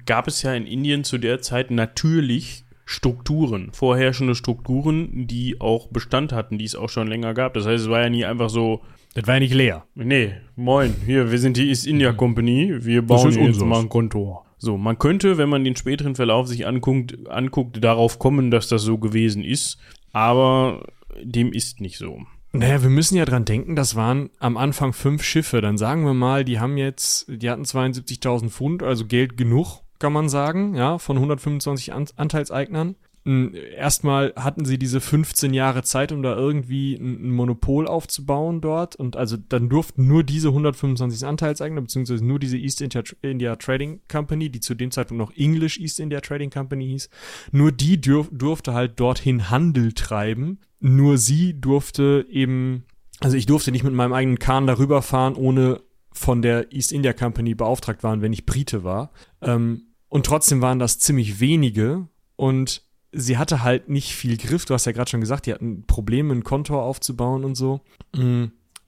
gab 0.06 0.28
es 0.28 0.42
ja 0.42 0.54
in 0.54 0.66
Indien 0.66 1.04
zu 1.04 1.18
der 1.18 1.42
Zeit 1.42 1.70
natürlich 1.70 2.64
Strukturen, 2.86 3.72
vorherrschende 3.72 4.34
Strukturen, 4.34 5.28
die 5.28 5.62
auch 5.62 5.88
Bestand 5.90 6.32
hatten, 6.32 6.58
die 6.58 6.66
es 6.66 6.76
auch 6.76 6.90
schon 6.90 7.08
länger 7.08 7.36
gab. 7.36 7.54
Das 7.54 7.68
heißt, 7.68 7.84
es 7.84 7.90
war 7.90 8.02
ja 8.02 8.10
nie 8.10 8.26
einfach 8.26 8.50
so, 8.50 8.82
Das 9.14 9.28
war 9.28 9.36
ja 9.36 9.40
nicht 9.40 9.54
leer. 9.54 9.86
Nee, 9.96 10.34
moin, 10.56 10.96
hier, 11.06 11.32
wir 11.32 11.40
sind 11.40 11.58
die 11.58 11.70
East 11.70 11.88
India 11.88 12.14
Company, 12.14 12.86
wir 12.86 13.02
bauen 13.02 13.32
jetzt 13.32 13.40
unseres. 13.40 13.68
mal 13.68 13.80
ein 13.80 13.90
Kontor. 13.90 14.46
So, 14.58 14.78
man 14.78 15.00
könnte, 15.00 15.38
wenn 15.38 15.50
man 15.50 15.64
den 15.64 15.76
späteren 15.76 16.16
Verlauf 16.16 16.48
sich 16.48 16.68
anguckt, 16.68 17.28
anguckt, 17.30 17.84
darauf 17.84 18.20
kommen, 18.20 18.52
dass 18.52 18.68
das 18.68 18.84
so 18.84 18.98
gewesen 18.98 19.44
ist, 19.44 19.80
aber 20.12 20.86
dem 21.24 21.54
ist 21.54 21.82
nicht 21.82 21.98
so. 21.98 22.20
Naja, 22.52 22.82
wir 22.82 22.90
müssen 22.90 23.16
ja 23.16 23.26
dran 23.26 23.46
denken, 23.46 23.76
das 23.76 23.96
waren 23.96 24.32
am 24.40 24.58
Anfang 24.58 24.94
fünf 24.94 25.24
Schiffe. 25.24 25.62
Dann 25.62 25.78
sagen 25.78 26.04
wir 26.04 26.16
mal, 26.16 26.44
die 26.44 26.60
haben 26.60 26.78
jetzt, 26.78 27.26
die 27.30 27.50
hatten 27.50 27.64
72.000 27.64 28.50
Pfund, 28.50 28.84
also 28.84 29.06
Geld 29.06 29.38
genug, 29.38 29.82
kann 30.00 30.14
man 30.14 30.30
sagen, 30.30 30.76
ja, 30.76 30.98
von 30.98 31.18
125 31.18 31.94
An 31.94 32.08
Anteilseignern. 32.16 32.96
Erstmal 33.26 34.34
hatten 34.36 34.66
sie 34.66 34.80
diese 34.80 35.02
15 35.02 35.54
Jahre 35.54 35.84
Zeit, 35.84 36.12
um 36.12 36.24
da 36.24 36.36
irgendwie 36.36 36.96
ein 36.96 37.30
Monopol 37.32 37.88
aufzubauen 37.88 38.62
dort. 38.62 38.96
Und 38.96 39.18
also 39.18 39.38
dann 39.38 39.70
durften 39.70 40.08
nur 40.08 40.24
diese 40.24 40.48
125 40.50 41.28
Anteilseigner, 41.28 41.82
beziehungsweise 41.82 42.26
nur 42.26 42.40
diese 42.40 42.58
East 42.58 42.82
India, 42.82 43.04
India 43.22 43.56
Trading 43.58 44.02
Company, 44.08 44.50
die 44.50 44.62
zu 44.62 44.74
dem 44.74 44.92
Zeitpunkt 44.92 45.20
noch 45.20 45.36
English 45.36 45.80
East 45.80 46.00
India 46.00 46.22
Trading 46.22 46.50
Company 46.50 46.88
hieß, 46.88 47.10
nur 47.52 47.72
die 47.72 48.00
dürf, 48.00 48.30
durfte 48.32 48.74
halt 48.74 49.00
dorthin 49.00 49.50
Handel 49.50 49.94
treiben. 49.94 50.60
Nur 50.80 51.18
sie 51.18 51.60
durfte 51.60 52.26
eben, 52.30 52.86
also 53.20 53.36
ich 53.36 53.46
durfte 53.46 53.72
nicht 53.72 53.84
mit 53.84 53.94
meinem 53.94 54.14
eigenen 54.14 54.40
Kahn 54.40 54.66
darüber 54.66 55.02
fahren, 55.02 55.36
ohne 55.36 55.82
von 56.14 56.42
der 56.42 56.72
East 56.74 56.94
India 56.94 57.14
Company 57.14 57.54
beauftragt 57.54 58.02
waren, 58.04 58.22
wenn 58.22 58.34
ich 58.34 58.46
Brite 58.46 58.84
war. 58.84 59.12
Ähm, 59.42 59.84
und 60.08 60.26
trotzdem 60.26 60.62
waren 60.62 60.80
das 60.80 61.00
ziemlich 61.00 61.40
wenige 61.40 62.08
und 62.36 62.89
sie 63.12 63.38
hatte 63.38 63.64
halt 63.64 63.90
nicht 63.90 64.14
viel 64.14 64.38
Griff. 64.38 64.66
Du 64.66 64.74
hast 64.74 64.86
ja 64.86 64.92
gerade 64.92 65.10
schon 65.10 65.22
gesagt, 65.22 65.46
die 65.46 65.54
hatten 65.54 65.86
Probleme, 65.86 66.32
einen 66.32 66.44
Kontor 66.44 66.84
aufzubauen 66.84 67.44
und 67.44 67.56
so. 67.56 67.82
Mm. 68.16 68.46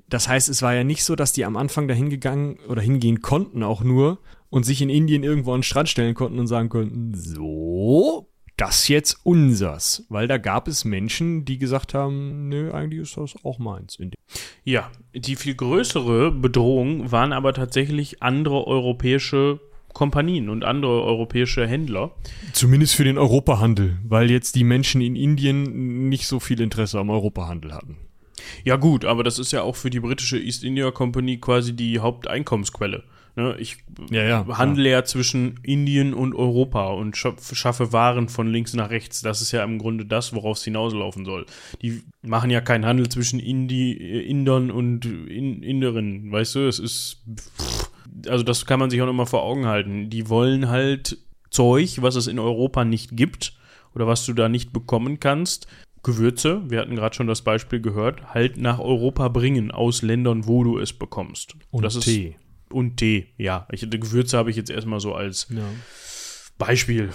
Das 0.10 0.28
heißt, 0.28 0.50
es 0.50 0.62
war 0.62 0.76
ja 0.76 0.84
nicht 0.84 1.06
so, 1.06 1.16
dass 1.16 1.32
die 1.32 1.46
am 1.46 1.56
Anfang 1.56 1.88
dahin 1.88 2.10
gegangen 2.10 2.60
oder 2.68 2.82
hingehen 2.82 3.22
konnten 3.22 3.64
auch 3.64 3.82
nur 3.82 4.20
und 4.50 4.66
sich 4.66 4.82
in 4.82 4.90
Indien 4.90 5.24
irgendwo 5.24 5.54
an 5.54 5.60
den 5.60 5.64
Strand 5.64 5.88
stellen 5.88 6.16
konnten 6.16 6.38
und 6.38 6.48
sagen 6.48 6.68
konnten, 6.68 7.14
so, 7.14 8.30
das 8.58 8.90
jetzt 8.90 9.22
unsers. 9.24 10.06
Weil 10.10 10.28
da 10.28 10.38
gab 10.38 10.68
es 10.68 10.84
Menschen, 10.84 11.46
die 11.46 11.58
gesagt 11.58 11.94
haben, 11.94 12.50
nö, 12.50 12.72
eigentlich 12.72 13.02
ist 13.02 13.18
das 13.18 13.36
auch 13.44 13.58
meins. 13.58 13.98
Ja, 14.66 14.92
die 15.16 15.38
viel 15.38 15.56
größere 15.56 16.32
Bedrohung 16.32 17.12
waren 17.12 17.32
aber 17.32 17.54
tatsächlich 17.54 18.22
andere 18.22 18.68
europäische 18.68 19.62
Kompanien 19.93 20.49
und 20.49 20.63
andere 20.63 21.04
europäische 21.04 21.67
Händler. 21.67 22.12
Zumindest 22.54 22.95
für 22.95 23.04
den 23.04 23.17
Europahandel, 23.17 23.97
weil 24.08 24.32
jetzt 24.32 24.56
die 24.56 24.63
Menschen 24.63 25.01
in 25.01 25.15
Indien 25.15 26.10
nicht 26.10 26.27
so 26.27 26.39
viel 26.39 26.62
Interesse 26.62 26.99
am 26.99 27.10
Europahandel 27.10 27.73
hatten. 27.73 27.97
Ja 28.63 28.75
gut, 28.75 29.06
aber 29.06 29.23
das 29.23 29.39
ist 29.39 29.51
ja 29.51 29.62
auch 29.62 29.75
für 29.75 29.89
die 29.89 29.99
britische 29.99 30.39
East 30.39 30.63
India 30.63 30.89
Company 30.91 31.38
quasi 31.38 31.73
die 31.75 31.99
Haupteinkommensquelle. 31.99 33.04
Ne, 33.38 33.56
ich 33.60 33.77
Ja, 34.10 34.23
ja, 34.23 34.58
handle 34.58 34.89
ja 34.89 35.06
zwischen 35.06 35.58
Indien 35.63 36.13
und 36.13 36.36
Europa 36.36 36.88
und 36.88 37.15
schaff- 37.15 37.56
schaffe 37.56 37.93
Waren 37.93 38.27
von 38.27 38.51
links 38.51 38.73
nach 38.73 38.89
rechts. 38.89 39.21
Das 39.21 39.41
ist 39.41 39.54
ja 39.54 39.63
im 39.63 39.77
Grunde 39.80 40.06
das, 40.06 40.34
worauf 40.34 40.58
es 40.58 40.65
hinauslaufen 40.65 41.23
soll. 41.23 41.45
Die 41.82 42.01
machen 42.23 42.49
ja 42.49 42.60
keinen 42.60 42.86
Handel 42.86 43.08
zwischen 43.08 43.39
Indi 43.39 43.93
Indern 43.93 44.69
und 44.69 45.06
in 45.06 45.63
Inderinnen, 45.63 46.30
weißt 46.30 46.56
du? 46.56 46.67
Es 46.67 46.77
ist, 46.77 47.23
pff, 47.34 47.90
also 48.28 48.44
das 48.44 48.66
kann 48.66 48.80
man 48.80 48.90
sich 48.90 49.02
auch 49.02 49.10
immer 49.10 49.26
vor 49.26 49.44
Augen 49.44 49.66
halten. 49.66 50.10
Die 50.10 50.30
wollen 50.30 50.70
halt 50.70 51.18
Zeug, 51.50 52.02
was 52.02 52.16
es 52.16 52.28
in 52.28 52.40
Europa 52.40 52.86
nicht 52.86 53.16
gibt 53.16 53.54
oder 53.94 54.08
was 54.08 54.26
du 54.26 54.34
da 54.34 54.50
nicht 54.50 54.74
bekommen 54.74 55.20
kannst. 55.20 55.68
Gewürze, 56.04 56.64
wir 56.70 56.80
hatten 56.80 56.96
gerade 56.96 57.16
schon 57.16 57.28
das 57.28 57.44
Beispiel 57.44 57.80
gehört, 57.80 58.34
halt 58.34 58.58
nach 58.58 58.80
Europa 58.80 59.28
bringen 59.28 59.70
aus 59.70 60.02
Ländern, 60.02 60.48
wo 60.48 60.64
du 60.64 60.80
es 60.80 60.94
bekommst. 60.94 61.56
Und 61.70 61.84
das 61.84 62.00
Tee. 62.00 62.30
Ist, 62.30 62.74
und 62.74 62.98
Tee, 62.98 63.28
ja. 63.38 63.68
Ich, 63.72 63.88
die 63.88 64.00
Gewürze 64.00 64.38
habe 64.38 64.50
ich 64.50 64.56
jetzt 64.56 64.72
erstmal 64.72 65.00
so 65.00 65.14
als 65.14 65.48
Ja. 65.50 65.64
Beispiel 66.58 67.10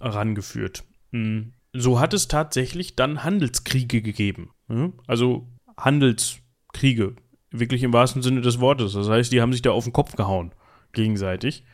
herangeführt. 0.00 0.84
Mm. 1.10 1.52
So 1.72 2.00
hat 2.00 2.14
es 2.14 2.28
tatsächlich 2.28 2.96
dann 2.96 3.24
Handelskriege 3.24 4.02
gegeben. 4.02 4.50
Ja? 4.68 4.90
Also 5.06 5.48
Handelskriege, 5.76 7.16
wirklich 7.50 7.82
im 7.82 7.92
wahrsten 7.92 8.22
Sinne 8.22 8.40
des 8.40 8.60
Wortes. 8.60 8.92
Das 8.92 9.08
heißt, 9.08 9.32
die 9.32 9.40
haben 9.40 9.52
sich 9.52 9.62
da 9.62 9.72
auf 9.72 9.84
den 9.84 9.92
Kopf 9.92 10.16
gehauen, 10.16 10.52
gegenseitig. 10.92 11.64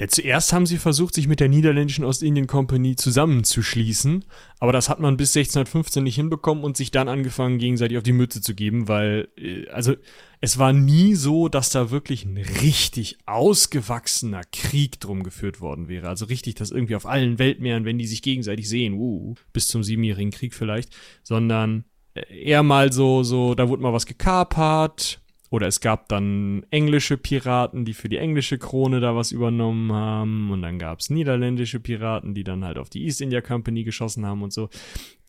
Ja, 0.00 0.06
zuerst 0.06 0.52
haben 0.52 0.66
sie 0.66 0.78
versucht, 0.78 1.14
sich 1.14 1.26
mit 1.26 1.40
der 1.40 1.48
niederländischen 1.48 2.04
Ostindien 2.04 2.46
Company 2.46 2.94
zusammenzuschließen, 2.94 4.24
aber 4.60 4.72
das 4.72 4.88
hat 4.88 5.00
man 5.00 5.16
bis 5.16 5.36
1615 5.36 6.04
nicht 6.04 6.14
hinbekommen 6.14 6.62
und 6.62 6.76
sich 6.76 6.92
dann 6.92 7.08
angefangen, 7.08 7.58
gegenseitig 7.58 7.98
auf 7.98 8.04
die 8.04 8.12
Mütze 8.12 8.40
zu 8.40 8.54
geben, 8.54 8.86
weil, 8.86 9.28
äh, 9.36 9.68
also, 9.70 9.96
es 10.40 10.56
war 10.56 10.72
nie 10.72 11.16
so, 11.16 11.48
dass 11.48 11.70
da 11.70 11.90
wirklich 11.90 12.24
ein 12.24 12.36
richtig 12.36 13.18
ausgewachsener 13.26 14.42
Krieg 14.52 15.00
drum 15.00 15.24
geführt 15.24 15.60
worden 15.60 15.88
wäre. 15.88 16.08
Also 16.08 16.26
richtig, 16.26 16.54
dass 16.54 16.70
irgendwie 16.70 16.94
auf 16.94 17.06
allen 17.06 17.40
Weltmeeren, 17.40 17.84
wenn 17.84 17.98
die 17.98 18.06
sich 18.06 18.22
gegenseitig 18.22 18.68
sehen, 18.68 18.94
uh, 18.94 19.34
bis 19.52 19.66
zum 19.66 19.82
Siebenjährigen 19.82 20.30
Krieg 20.30 20.54
vielleicht, 20.54 20.94
sondern 21.24 21.86
eher 22.30 22.62
mal 22.62 22.92
so, 22.92 23.22
so, 23.22 23.54
da 23.54 23.68
wurde 23.68 23.82
mal 23.82 23.92
was 23.92 24.06
gekapert, 24.06 25.20
oder 25.50 25.66
es 25.66 25.80
gab 25.80 26.08
dann 26.08 26.66
englische 26.70 27.16
Piraten, 27.16 27.84
die 27.84 27.94
für 27.94 28.08
die 28.08 28.18
englische 28.18 28.58
Krone 28.58 29.00
da 29.00 29.16
was 29.16 29.32
übernommen 29.32 29.92
haben. 29.92 30.50
Und 30.50 30.60
dann 30.60 30.78
gab 30.78 31.00
es 31.00 31.08
niederländische 31.08 31.80
Piraten, 31.80 32.34
die 32.34 32.44
dann 32.44 32.64
halt 32.64 32.76
auf 32.76 32.90
die 32.90 33.04
East 33.04 33.22
India 33.22 33.40
Company 33.40 33.82
geschossen 33.82 34.26
haben 34.26 34.42
und 34.42 34.52
so. 34.52 34.68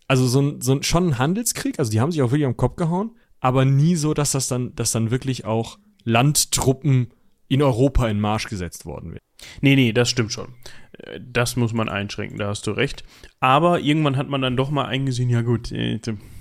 Also 0.07 0.27
so 0.27 0.41
ein, 0.41 0.61
so 0.61 0.73
ein, 0.73 0.83
schon 0.83 1.07
ein 1.07 1.17
Handelskrieg. 1.19 1.79
Also 1.79 1.91
die 1.91 2.01
haben 2.01 2.11
sich 2.11 2.21
auch 2.21 2.31
wirklich 2.31 2.47
am 2.47 2.57
Kopf 2.57 2.75
gehauen. 2.75 3.11
Aber 3.39 3.63
nie 3.63 3.95
so, 3.95 4.13
dass 4.13 4.33
das 4.33 4.49
dann, 4.49 4.75
dass 4.75 4.91
dann 4.91 5.09
wirklich 5.09 5.45
auch 5.45 5.79
Landtruppen 6.03 7.13
in 7.47 7.61
Europa 7.61 8.05
in 8.09 8.19
Marsch 8.19 8.49
gesetzt 8.49 8.85
worden 8.85 9.11
wären. 9.11 9.21
Nee, 9.61 9.77
nee, 9.77 9.93
das 9.93 10.09
stimmt 10.09 10.33
schon. 10.33 10.49
Äh, 10.97 11.21
Das 11.31 11.55
muss 11.55 11.71
man 11.71 11.87
einschränken, 11.87 12.37
da 12.37 12.49
hast 12.49 12.67
du 12.67 12.71
recht. 12.71 13.05
Aber 13.39 13.79
irgendwann 13.79 14.17
hat 14.17 14.27
man 14.27 14.41
dann 14.41 14.57
doch 14.57 14.69
mal 14.69 14.85
eingesehen, 14.85 15.29
ja 15.29 15.43
gut, 15.43 15.71
äh, 15.71 15.99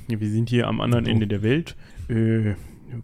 wir 0.08 0.30
sind 0.30 0.48
hier 0.48 0.66
am 0.66 0.80
anderen 0.80 1.06
Ende 1.06 1.26
der 1.26 1.42
Welt. 1.42 1.76
Äh, 2.08 2.54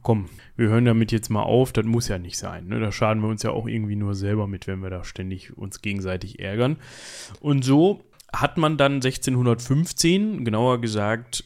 komm, 0.02 0.26
wir 0.56 0.68
hören 0.68 0.84
damit 0.84 1.12
jetzt 1.12 1.28
mal 1.28 1.42
auf, 1.42 1.72
das 1.72 1.84
muss 1.84 2.08
ja 2.08 2.18
nicht 2.18 2.38
sein. 2.38 2.68
Ne? 2.68 2.80
Da 2.80 2.92
schaden 2.92 3.22
wir 3.22 3.28
uns 3.28 3.42
ja 3.42 3.50
auch 3.50 3.66
irgendwie 3.66 3.96
nur 3.96 4.14
selber 4.14 4.46
mit, 4.46 4.66
wenn 4.66 4.80
wir 4.80 4.90
da 4.90 5.04
ständig 5.04 5.56
uns 5.56 5.82
gegenseitig 5.82 6.40
ärgern. 6.40 6.76
Und 7.40 7.64
so 7.64 8.04
hat 8.32 8.56
man 8.56 8.76
dann 8.76 8.94
1615, 8.94 10.44
genauer 10.44 10.80
gesagt, 10.80 11.44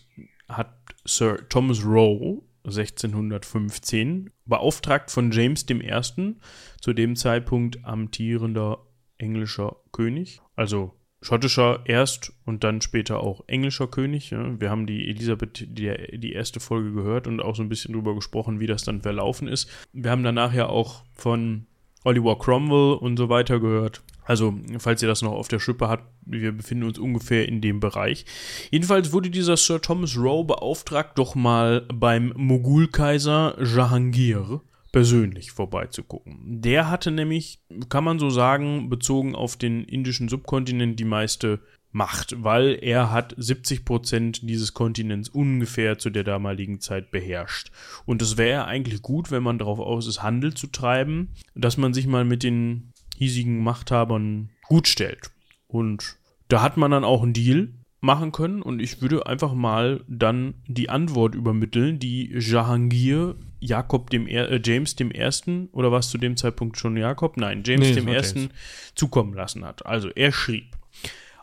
hat 0.49 0.73
Sir 1.05 1.49
Thomas 1.49 1.85
Roe 1.85 2.43
1615 2.65 4.31
beauftragt 4.45 5.11
von 5.11 5.31
James 5.31 5.67
I., 5.69 6.35
zu 6.81 6.93
dem 6.93 7.17
Zeitpunkt 7.17 7.85
amtierender 7.85 8.79
englischer 9.17 9.77
König, 9.93 10.41
also 10.55 10.98
schottischer 11.21 11.81
erst 11.85 12.33
und 12.45 12.65
dann 12.65 12.81
später 12.81 13.21
auch 13.21 13.43
englischer 13.47 13.89
König. 13.89 14.31
Ja. 14.31 14.61
Wir 14.61 14.71
haben 14.71 14.87
die 14.87 15.09
Elisabeth, 15.09 15.67
die, 15.69 16.19
die 16.19 16.33
erste 16.33 16.61
Folge 16.61 16.93
gehört 16.93 17.27
und 17.27 17.41
auch 17.41 17.57
so 17.57 17.63
ein 17.63 17.69
bisschen 17.69 17.95
drüber 17.95 18.15
gesprochen, 18.15 18.61
wie 18.61 18.67
das 18.67 18.85
dann 18.85 19.03
verlaufen 19.03 19.49
ist. 19.49 19.69
Wir 19.93 20.11
haben 20.11 20.23
danach 20.23 20.55
ja 20.55 20.69
auch 20.69 21.03
von 21.15 21.67
Oliver 22.05 22.39
Cromwell 22.39 22.97
und 22.99 23.17
so 23.17 23.29
weiter 23.29 23.59
gehört. 23.59 24.03
Also, 24.25 24.55
falls 24.79 25.03
ihr 25.03 25.09
das 25.09 25.23
noch 25.23 25.33
auf 25.33 25.49
der 25.49 25.59
Schippe 25.59 25.89
habt, 25.89 26.05
wir 26.27 26.53
befinden 26.53 26.85
uns 26.85 26.99
ungefähr 26.99 27.49
in 27.49 27.63
dem 27.63 27.81
Bereich. 27.81 28.27
Jedenfalls 28.71 29.13
wurde 29.13 29.31
dieser 29.31 29.57
Sir 29.57 29.81
Thomas 29.81 30.17
Rowe 30.19 30.45
beauftragt, 30.45 31.19
doch 31.19 31.35
mal 31.35 31.87
beim 31.93 32.35
Mogulkaiser 32.37 33.57
Jahangir 33.59 34.61
persönlich 34.93 35.53
vorbeizugucken. 35.53 36.61
Der 36.63 36.89
hatte 36.89 37.11
nämlich, 37.11 37.61
kann 37.89 38.05
man 38.05 38.19
so 38.19 38.31
sagen, 38.31 38.89
bezogen 38.89 39.35
auf 39.35 39.57
den 39.57 39.85
indischen 39.85 40.29
Subkontinent 40.29 40.99
die 40.99 41.05
meiste 41.05 41.61
Macht, 41.91 42.45
weil 42.45 42.79
er 42.83 43.11
hat 43.11 43.35
70 43.39 43.87
Prozent 43.87 44.41
dieses 44.49 44.75
Kontinents 44.75 45.31
ungefähr 45.31 45.99
zu 45.99 46.11
der 46.11 46.23
damaligen 46.23 46.81
Zeit 46.81 47.11
beherrscht. 47.11 47.71
Und 48.05 48.21
es 48.21 48.37
wäre 48.37 48.67
eigentlich 48.67 49.01
gut, 49.01 49.31
wenn 49.31 49.43
man 49.43 49.59
darauf 49.59 49.79
aus 49.79 50.07
ist, 50.07 50.23
Handel 50.23 50.53
zu 50.53 50.67
treiben, 50.67 51.31
dass 51.55 51.79
man 51.79 51.95
sich 51.95 52.07
mal 52.07 52.27
mit 52.27 52.43
den 52.43 52.93
hiesigen 53.17 53.63
Machthabern 53.65 54.51
gut 54.69 54.87
stellt. 54.87 55.31
Und 55.67 56.19
da 56.49 56.61
hat 56.61 56.77
man 56.77 56.91
dann 56.91 57.05
auch 57.05 57.23
einen 57.23 57.33
Deal 57.33 57.73
machen 58.01 58.33
können 58.33 58.63
und 58.63 58.81
ich 58.81 59.01
würde 59.01 59.27
einfach 59.27 59.55
mal 59.55 60.05
dann 60.09 60.55
die 60.67 60.89
Antwort 60.89 61.35
übermitteln, 61.35 61.99
die 61.99 62.33
Jahangir 62.39 63.37
Jakob 63.61 64.11
dem 64.11 64.27
er 64.27 64.51
äh, 64.51 64.61
James 64.63 64.97
dem 64.97 65.11
ersten 65.11 65.69
oder 65.73 65.93
was 65.93 66.11
zu 66.11 66.19
dem 66.19 66.37
Zeitpunkt 66.37 66.79
schon 66.79 66.97
Jakob? 66.97 67.37
Nein, 67.37 67.63
James 67.65 67.89
nee, 67.89 67.95
dem 67.95 68.09
ersten 68.09 68.39
James. 68.41 68.53
zukommen 68.95 69.35
lassen 69.35 69.65
hat. 69.65 69.85
Also 69.87 70.11
er 70.11 70.33
schrieb 70.33 70.77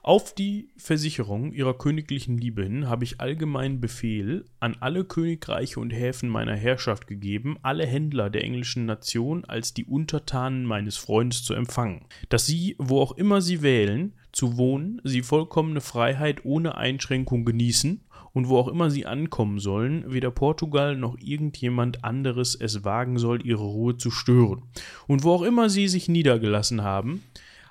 auf 0.06 0.36
die 0.36 0.70
Versicherung 0.78 1.52
ihrer 1.52 1.76
königlichen 1.76 2.38
Liebe 2.38 2.62
hin 2.62 2.88
habe 2.88 3.04
ich 3.04 3.20
allgemeinen 3.22 3.82
Befehl 3.82 4.46
an 4.60 4.78
alle 4.80 5.04
Königreiche 5.04 5.80
und 5.80 5.90
Häfen 5.90 6.30
meiner 6.30 6.56
Herrschaft 6.56 7.08
gegeben, 7.08 7.58
alle 7.64 7.88
Händler 7.88 8.30
der 8.30 8.44
englischen 8.44 8.86
Nation 8.86 9.46
als 9.46 9.74
die 9.74 9.86
Untertanen 9.86 10.64
meines 10.64 10.96
Freundes 10.98 11.44
zu 11.44 11.56
empfangen, 11.56 12.06
dass 12.30 12.46
sie, 12.46 12.76
wo 12.78 13.02
auch 13.02 13.14
immer 13.14 13.42
sie 13.42 13.64
wählen, 13.64 14.14
zu 14.32 14.58
wohnen, 14.58 15.02
sie 15.04 15.24
vollkommene 15.24 15.82
Freiheit 15.82 16.46
ohne 16.46 16.78
Einschränkung 16.78 17.44
genießen 17.44 18.02
und 18.32 18.48
wo 18.48 18.60
auch 18.60 18.68
immer 18.68 18.92
sie 18.92 19.08
ankommen 19.08 19.58
sollen, 19.58 20.14
weder 20.14 20.30
Portugal 20.30 20.96
noch 20.96 21.18
irgendjemand 21.20 22.04
anderes 22.04 22.54
es 22.54 22.84
wagen 22.84 23.18
soll, 23.18 23.44
ihre 23.44 23.64
Ruhe 23.64 23.98
zu 23.98 24.12
stören. 24.12 24.62
Und 25.08 25.24
wo 25.24 25.32
auch 25.32 25.42
immer 25.42 25.68
sie 25.70 25.88
sich 25.88 26.10
niedergelassen 26.10 26.84
haben, 26.84 27.24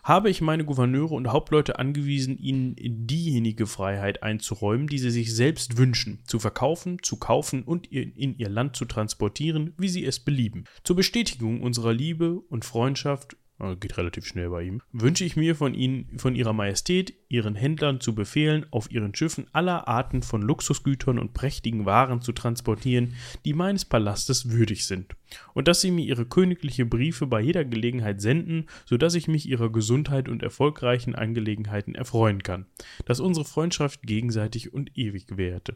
habe 0.05 0.29
ich 0.29 0.43
meine 0.43 0.67
Gouverneure 0.67 1.15
und 1.15 1.29
Hauptleute 1.29 1.79
angewiesen, 1.79 2.37
ihnen 2.39 2.77
diejenige 2.79 3.67
Freiheit 3.67 4.23
einzuräumen, 4.23 4.87
die 4.87 4.99
sie 4.99 5.11
sich 5.11 5.35
selbst 5.35 5.79
wünschen, 5.79 6.23
zu 6.27 6.39
verkaufen, 6.39 6.99
zu 7.03 7.17
kaufen 7.17 7.63
und 7.63 7.87
in 7.87 8.37
ihr 8.37 8.51
Land 8.51 8.77
zu 8.77 8.85
transportieren, 8.85 9.73
wie 9.79 9.89
sie 9.89 10.05
es 10.05 10.21
belieben. 10.21 10.65
Zur 10.85 10.97
Bestätigung 10.97 11.63
unserer 11.63 11.95
Liebe 11.95 12.39
und 12.39 12.67
Freundschaft 12.67 13.39
geht 13.59 13.97
relativ 13.97 14.27
schnell 14.27 14.51
bei 14.51 14.65
ihm, 14.65 14.83
wünsche 14.93 15.25
ich 15.25 15.37
mir 15.37 15.55
von 15.55 15.75
Ihnen, 15.75 16.19
von 16.19 16.35
Ihrer 16.35 16.53
Majestät, 16.53 17.15
Ihren 17.29 17.55
Händlern 17.55 18.01
zu 18.01 18.15
befehlen, 18.15 18.67
auf 18.71 18.91
Ihren 18.91 19.15
Schiffen 19.15 19.47
aller 19.53 19.87
Arten 19.87 20.23
von 20.23 20.43
Luxusgütern 20.43 21.19
und 21.19 21.35
prächtigen 21.35 21.87
Waren 21.87 22.21
zu 22.21 22.33
transportieren, 22.33 23.15
die 23.45 23.55
meines 23.55 23.85
Palastes 23.85 24.51
würdig 24.51 24.87
sind, 24.87 25.15
und 25.55 25.69
dass 25.69 25.81
Sie 25.81 25.93
mir 25.93 26.05
Ihre 26.05 26.27
königliche 26.27 26.85
Briefe 26.85 27.27
bei 27.27 27.41
jeder 27.41 27.65
Gelegenheit 27.65 28.21
senden, 28.21 28.67
so 28.87 28.97
dass 28.97 29.15
ich 29.15 29.29
mich 29.29 29.49
Ihrer 29.49 29.71
Gesundheit 29.71 30.29
und 30.29 30.43
erfolgreichen 30.43 31.15
Angelegenheiten 31.15 31.95
erfreuen 31.95 32.43
kann, 32.43 32.67
dass 33.05 33.21
unsere 33.21 33.47
Freundschaft 33.47 34.03
gegenseitig 34.03 34.75
und 34.75 34.99
ewig 34.99 35.37
währte. 35.37 35.75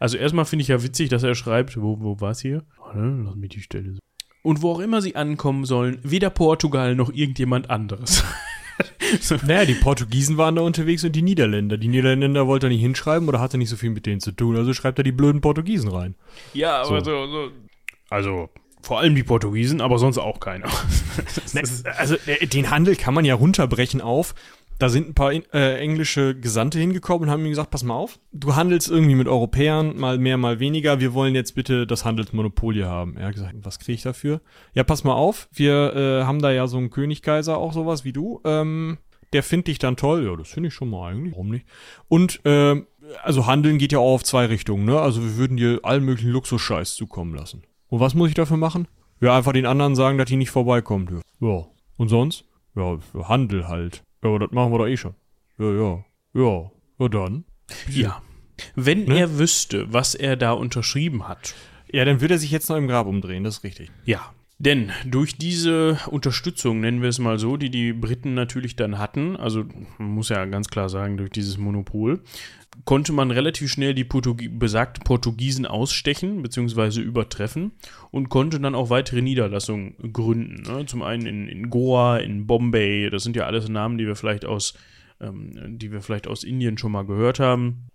Also 0.00 0.18
erstmal 0.18 0.44
finde 0.44 0.64
ich 0.64 0.68
ja 0.68 0.82
witzig, 0.82 1.08
dass 1.08 1.22
er 1.22 1.34
schreibt, 1.34 1.80
wo, 1.80 1.98
wo 2.00 2.26
es 2.26 2.40
hier? 2.40 2.64
Lass 2.94 3.36
mich 3.36 3.50
die 3.50 3.62
Stelle 3.62 3.96
und 4.42 4.62
wo 4.62 4.72
auch 4.72 4.80
immer 4.80 5.00
sie 5.00 5.16
ankommen 5.16 5.64
sollen, 5.64 5.98
weder 6.02 6.30
Portugal 6.30 6.94
noch 6.94 7.12
irgendjemand 7.12 7.70
anderes. 7.70 8.24
so. 9.20 9.36
Naja, 9.46 9.64
die 9.64 9.74
Portugiesen 9.74 10.36
waren 10.36 10.56
da 10.56 10.62
unterwegs 10.62 11.04
und 11.04 11.12
die 11.12 11.22
Niederländer. 11.22 11.76
Die 11.76 11.88
Niederländer 11.88 12.46
wollte 12.46 12.66
er 12.66 12.70
nicht 12.70 12.80
hinschreiben 12.80 13.28
oder 13.28 13.40
hatte 13.40 13.58
nicht 13.58 13.70
so 13.70 13.76
viel 13.76 13.90
mit 13.90 14.06
denen 14.06 14.20
zu 14.20 14.32
tun, 14.32 14.56
also 14.56 14.72
schreibt 14.74 14.98
er 14.98 15.04
die 15.04 15.12
blöden 15.12 15.40
Portugiesen 15.40 15.90
rein. 15.90 16.14
Ja, 16.54 16.82
aber 16.82 17.04
so, 17.04 17.26
so, 17.26 17.26
so 17.26 17.50
also 18.10 18.50
vor 18.82 18.98
allem 18.98 19.14
die 19.14 19.22
Portugiesen, 19.22 19.80
aber 19.80 19.98
sonst 19.98 20.18
auch 20.18 20.40
keiner. 20.40 20.66
also 21.96 22.16
äh, 22.26 22.46
den 22.46 22.70
Handel 22.70 22.96
kann 22.96 23.14
man 23.14 23.24
ja 23.24 23.34
runterbrechen 23.34 24.00
auf 24.00 24.34
da 24.82 24.88
sind 24.88 25.08
ein 25.08 25.14
paar 25.14 25.32
äh, 25.32 25.78
englische 25.78 26.34
Gesandte 26.34 26.80
hingekommen 26.80 27.28
und 27.28 27.30
haben 27.30 27.44
ihm 27.44 27.50
gesagt, 27.50 27.70
pass 27.70 27.84
mal 27.84 27.94
auf, 27.94 28.18
du 28.32 28.56
handelst 28.56 28.90
irgendwie 28.90 29.14
mit 29.14 29.28
Europäern, 29.28 29.96
mal 29.96 30.18
mehr, 30.18 30.36
mal 30.36 30.58
weniger, 30.58 30.98
wir 30.98 31.14
wollen 31.14 31.36
jetzt 31.36 31.54
bitte 31.54 31.86
das 31.86 32.04
Handelsmonopol 32.04 32.74
hier 32.74 32.88
haben. 32.88 33.16
Er 33.16 33.26
hat 33.28 33.34
gesagt, 33.34 33.54
was 33.62 33.78
kriege 33.78 33.94
ich 33.94 34.02
dafür? 34.02 34.40
Ja, 34.74 34.82
pass 34.82 35.04
mal 35.04 35.14
auf, 35.14 35.48
wir 35.52 35.94
äh, 35.94 36.24
haben 36.24 36.42
da 36.42 36.50
ja 36.50 36.66
so 36.66 36.78
einen 36.78 36.90
Königkaiser, 36.90 37.58
auch 37.58 37.72
sowas 37.72 38.04
wie 38.04 38.12
du, 38.12 38.40
ähm, 38.44 38.98
der 39.32 39.44
findet 39.44 39.68
dich 39.68 39.78
dann 39.78 39.96
toll. 39.96 40.24
Ja, 40.24 40.34
das 40.34 40.48
finde 40.48 40.66
ich 40.66 40.74
schon 40.74 40.90
mal 40.90 41.12
eigentlich, 41.12 41.34
warum 41.34 41.50
nicht? 41.50 41.64
Und, 42.08 42.40
ähm, 42.44 42.88
also 43.22 43.46
Handeln 43.46 43.78
geht 43.78 43.92
ja 43.92 44.00
auch 44.00 44.14
auf 44.14 44.24
zwei 44.24 44.46
Richtungen, 44.46 44.84
ne? 44.84 45.00
Also 45.00 45.22
wir 45.22 45.36
würden 45.36 45.56
dir 45.56 45.78
allen 45.84 46.04
möglichen 46.04 46.30
Luxusscheiß 46.30 46.96
zukommen 46.96 47.36
lassen. 47.36 47.62
Und 47.86 48.00
was 48.00 48.14
muss 48.14 48.30
ich 48.30 48.34
dafür 48.34 48.56
machen? 48.56 48.88
Ja, 49.20 49.36
einfach 49.36 49.52
den 49.52 49.66
anderen 49.66 49.94
sagen, 49.94 50.18
dass 50.18 50.26
die 50.26 50.36
nicht 50.36 50.50
vorbeikommen 50.50 51.06
dürfen. 51.06 51.22
Ja. 51.40 51.66
Und 51.96 52.08
sonst? 52.08 52.46
Ja, 52.74 52.98
Handel 53.28 53.68
halt. 53.68 54.02
Ja, 54.22 54.28
aber 54.28 54.38
das 54.40 54.50
machen 54.52 54.72
wir 54.72 54.78
doch 54.78 54.86
eh 54.86 54.96
schon. 54.96 55.14
Ja, 55.58 55.70
ja. 55.72 56.04
Ja. 56.34 56.70
Ja, 56.98 57.08
dann. 57.08 57.44
Ja. 57.88 58.22
Wenn 58.74 59.04
ne? 59.04 59.18
er 59.18 59.38
wüsste, 59.38 59.92
was 59.92 60.14
er 60.14 60.36
da 60.36 60.52
unterschrieben 60.52 61.26
hat. 61.26 61.54
Ja, 61.90 62.04
dann 62.04 62.20
würde 62.20 62.34
er 62.34 62.38
sich 62.38 62.50
jetzt 62.50 62.68
noch 62.68 62.76
im 62.76 62.88
Grab 62.88 63.06
umdrehen, 63.06 63.44
das 63.44 63.58
ist 63.58 63.64
richtig. 63.64 63.90
Ja. 64.04 64.32
Denn 64.64 64.92
durch 65.04 65.36
diese 65.36 65.98
Unterstützung, 66.08 66.78
nennen 66.78 67.02
wir 67.02 67.08
es 67.08 67.18
mal 67.18 67.36
so, 67.40 67.56
die 67.56 67.68
die 67.68 67.92
Briten 67.92 68.34
natürlich 68.34 68.76
dann 68.76 68.96
hatten, 68.96 69.34
also 69.34 69.64
man 69.98 70.10
muss 70.10 70.28
ja 70.28 70.44
ganz 70.44 70.68
klar 70.68 70.88
sagen, 70.88 71.16
durch 71.16 71.30
dieses 71.30 71.58
Monopol, 71.58 72.22
konnte 72.84 73.12
man 73.12 73.32
relativ 73.32 73.72
schnell 73.72 73.92
die 73.92 74.04
Portugie 74.04 74.46
besagten 74.46 75.02
Portugiesen 75.02 75.66
ausstechen 75.66 76.42
bzw. 76.42 77.00
übertreffen 77.00 77.72
und 78.12 78.28
konnte 78.28 78.60
dann 78.60 78.76
auch 78.76 78.88
weitere 78.88 79.20
Niederlassungen 79.20 79.96
gründen. 80.12 80.62
Ne? 80.62 80.86
Zum 80.86 81.02
einen 81.02 81.26
in, 81.26 81.48
in, 81.48 81.68
Goa, 81.68 82.18
in 82.18 82.46
Bombay, 82.46 83.10
das 83.10 83.24
sind 83.24 83.34
ja 83.34 83.46
alles 83.46 83.68
Namen, 83.68 83.98
die 83.98 84.06
wir 84.06 84.14
vielleicht 84.14 84.44
aus, 84.44 84.74
ähm, 85.20 85.76
die 85.76 85.90
wir 85.90 86.02
vielleicht 86.02 86.28
aus 86.28 86.44
Indien 86.44 86.78
schon 86.78 86.92
mal 86.92 87.04
gehört 87.04 87.40
haben. 87.40 87.88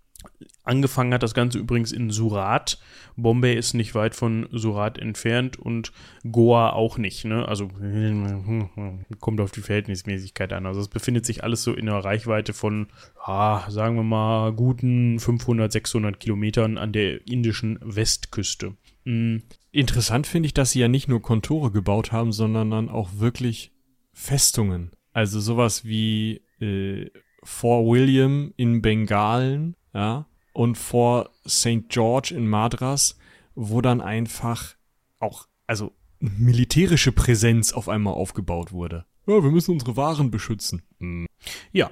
Angefangen 0.68 1.14
hat 1.14 1.22
das 1.22 1.32
Ganze 1.32 1.58
übrigens 1.58 1.92
in 1.92 2.10
Surat. 2.10 2.78
Bombay 3.16 3.54
ist 3.54 3.72
nicht 3.72 3.94
weit 3.94 4.14
von 4.14 4.48
Surat 4.52 4.98
entfernt 4.98 5.58
und 5.58 5.92
Goa 6.30 6.74
auch 6.74 6.98
nicht. 6.98 7.24
Ne? 7.24 7.48
Also 7.48 7.68
kommt 9.20 9.40
auf 9.40 9.50
die 9.50 9.62
Verhältnismäßigkeit 9.62 10.52
an. 10.52 10.66
Also 10.66 10.82
es 10.82 10.88
befindet 10.88 11.24
sich 11.24 11.42
alles 11.42 11.62
so 11.62 11.72
in 11.72 11.86
der 11.86 11.94
Reichweite 11.94 12.52
von, 12.52 12.88
ah, 13.24 13.70
sagen 13.70 13.96
wir 13.96 14.02
mal, 14.02 14.52
guten 14.52 15.18
500, 15.18 15.72
600 15.72 16.20
Kilometern 16.20 16.76
an 16.76 16.92
der 16.92 17.26
indischen 17.26 17.78
Westküste. 17.82 18.76
Mhm. 19.04 19.44
Interessant 19.70 20.26
finde 20.26 20.48
ich, 20.48 20.54
dass 20.54 20.72
sie 20.72 20.80
ja 20.80 20.88
nicht 20.88 21.08
nur 21.08 21.22
Kontore 21.22 21.70
gebaut 21.70 22.12
haben, 22.12 22.30
sondern 22.30 22.70
dann 22.70 22.90
auch 22.90 23.08
wirklich 23.14 23.72
Festungen. 24.12 24.90
Also 25.14 25.40
sowas 25.40 25.86
wie 25.86 26.42
äh, 26.60 27.10
Fort 27.42 27.86
William 27.86 28.52
in 28.58 28.82
Bengalen 28.82 29.76
ja, 29.94 30.26
und 30.52 30.76
vor 30.76 31.30
St. 31.46 31.88
George 31.88 32.34
in 32.34 32.48
Madras, 32.48 33.16
wo 33.54 33.80
dann 33.80 34.00
einfach 34.00 34.74
auch, 35.18 35.46
also 35.66 35.92
militärische 36.20 37.12
Präsenz 37.12 37.72
auf 37.72 37.88
einmal 37.88 38.14
aufgebaut 38.14 38.72
wurde. 38.72 39.04
Ja, 39.26 39.42
wir 39.42 39.50
müssen 39.50 39.72
unsere 39.72 39.96
Waren 39.96 40.30
beschützen. 40.30 40.82
Mhm. 40.98 41.26
Ja. 41.72 41.90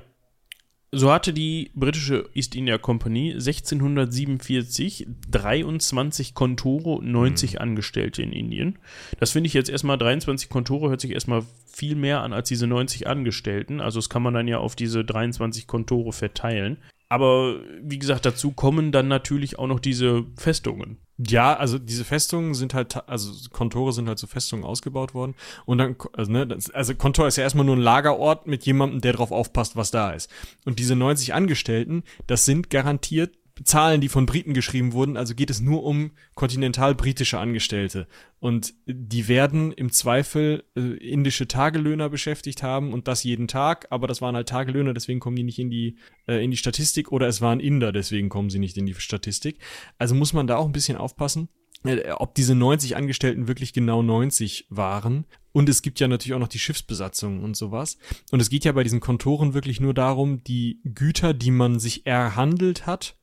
So 0.92 1.12
hatte 1.12 1.32
die 1.34 1.72
britische 1.74 2.30
East 2.32 2.54
India 2.54 2.78
Company 2.78 3.32
1647 3.32 5.06
23 5.30 6.32
Kontore 6.32 6.90
und 6.90 7.10
90 7.10 7.54
mhm. 7.54 7.58
Angestellte 7.58 8.22
in 8.22 8.32
Indien. 8.32 8.78
Das 9.18 9.32
finde 9.32 9.48
ich 9.48 9.54
jetzt 9.54 9.68
erstmal, 9.68 9.98
23 9.98 10.48
Kontore 10.48 10.88
hört 10.88 11.00
sich 11.00 11.10
erstmal 11.10 11.42
viel 11.66 11.96
mehr 11.96 12.22
an 12.22 12.32
als 12.32 12.48
diese 12.48 12.66
90 12.66 13.06
Angestellten. 13.06 13.80
Also 13.80 13.98
das 13.98 14.08
kann 14.08 14.22
man 14.22 14.32
dann 14.32 14.48
ja 14.48 14.58
auf 14.58 14.76
diese 14.76 15.04
23 15.04 15.66
Kontore 15.66 16.12
verteilen. 16.12 16.78
Aber 17.08 17.60
wie 17.80 17.98
gesagt, 17.98 18.26
dazu 18.26 18.50
kommen 18.50 18.90
dann 18.90 19.06
natürlich 19.06 19.58
auch 19.58 19.68
noch 19.68 19.78
diese 19.78 20.24
Festungen. 20.36 20.98
Ja, 21.18 21.56
also 21.56 21.78
diese 21.78 22.04
Festungen 22.04 22.54
sind 22.54 22.74
halt, 22.74 23.08
also 23.08 23.32
Kontore 23.50 23.92
sind 23.92 24.08
halt 24.08 24.18
zu 24.18 24.26
Festungen 24.26 24.64
ausgebaut 24.64 25.14
worden. 25.14 25.34
Und 25.64 25.78
dann, 25.78 25.96
also, 26.12 26.30
ne, 26.30 26.46
das, 26.46 26.68
also 26.70 26.94
Kontor 26.94 27.28
ist 27.28 27.36
ja 27.36 27.44
erstmal 27.44 27.64
nur 27.64 27.76
ein 27.76 27.80
Lagerort 27.80 28.46
mit 28.46 28.66
jemandem, 28.66 29.00
der 29.00 29.14
drauf 29.14 29.30
aufpasst, 29.32 29.76
was 29.76 29.90
da 29.90 30.10
ist. 30.10 30.30
Und 30.64 30.78
diese 30.78 30.96
90 30.96 31.32
Angestellten, 31.32 32.02
das 32.26 32.44
sind 32.44 32.70
garantiert 32.70 33.36
Zahlen, 33.64 34.00
die 34.00 34.08
von 34.08 34.26
Briten 34.26 34.52
geschrieben 34.52 34.92
wurden, 34.92 35.16
also 35.16 35.34
geht 35.34 35.50
es 35.50 35.60
nur 35.60 35.82
um 35.82 36.10
kontinental-britische 36.34 37.38
Angestellte. 37.38 38.06
Und 38.38 38.74
die 38.86 39.28
werden 39.28 39.72
im 39.72 39.90
Zweifel 39.90 40.64
äh, 40.76 40.80
indische 40.80 41.48
Tagelöhner 41.48 42.10
beschäftigt 42.10 42.62
haben 42.62 42.92
und 42.92 43.08
das 43.08 43.24
jeden 43.24 43.48
Tag, 43.48 43.86
aber 43.90 44.06
das 44.06 44.20
waren 44.20 44.36
halt 44.36 44.48
Tagelöhner, 44.48 44.92
deswegen 44.92 45.20
kommen 45.20 45.36
die 45.36 45.42
nicht 45.42 45.58
in 45.58 45.70
die, 45.70 45.96
äh, 46.28 46.44
in 46.44 46.50
die 46.50 46.58
Statistik 46.58 47.12
oder 47.12 47.28
es 47.28 47.40
waren 47.40 47.60
Inder, 47.60 47.92
deswegen 47.92 48.28
kommen 48.28 48.50
sie 48.50 48.58
nicht 48.58 48.76
in 48.76 48.86
die 48.86 48.94
Statistik. 48.94 49.58
Also 49.98 50.14
muss 50.14 50.34
man 50.34 50.46
da 50.46 50.56
auch 50.56 50.66
ein 50.66 50.72
bisschen 50.72 50.98
aufpassen 50.98 51.48
äh, 51.84 52.10
ob 52.10 52.34
diese 52.34 52.54
90 52.54 52.96
Angestellten 52.96 53.48
wirklich 53.48 53.72
genau 53.72 54.02
90 54.02 54.66
waren. 54.70 55.24
Und 55.52 55.70
es 55.70 55.80
gibt 55.80 56.00
ja 56.00 56.08
natürlich 56.08 56.34
auch 56.34 56.40
noch 56.40 56.48
die 56.48 56.58
Schiffsbesatzung 56.58 57.42
und 57.42 57.56
sowas. 57.56 57.96
Und 58.30 58.40
es 58.40 58.50
geht 58.50 58.64
ja 58.66 58.72
bei 58.72 58.82
diesen 58.82 59.00
Kontoren 59.00 59.54
wirklich 59.54 59.80
nur 59.80 59.94
darum, 59.94 60.44
die 60.44 60.80
Güter, 60.84 61.32
die 61.32 61.50
man 61.50 61.78
sich 61.78 62.04
erhandelt 62.06 62.86
hat, 62.86 63.16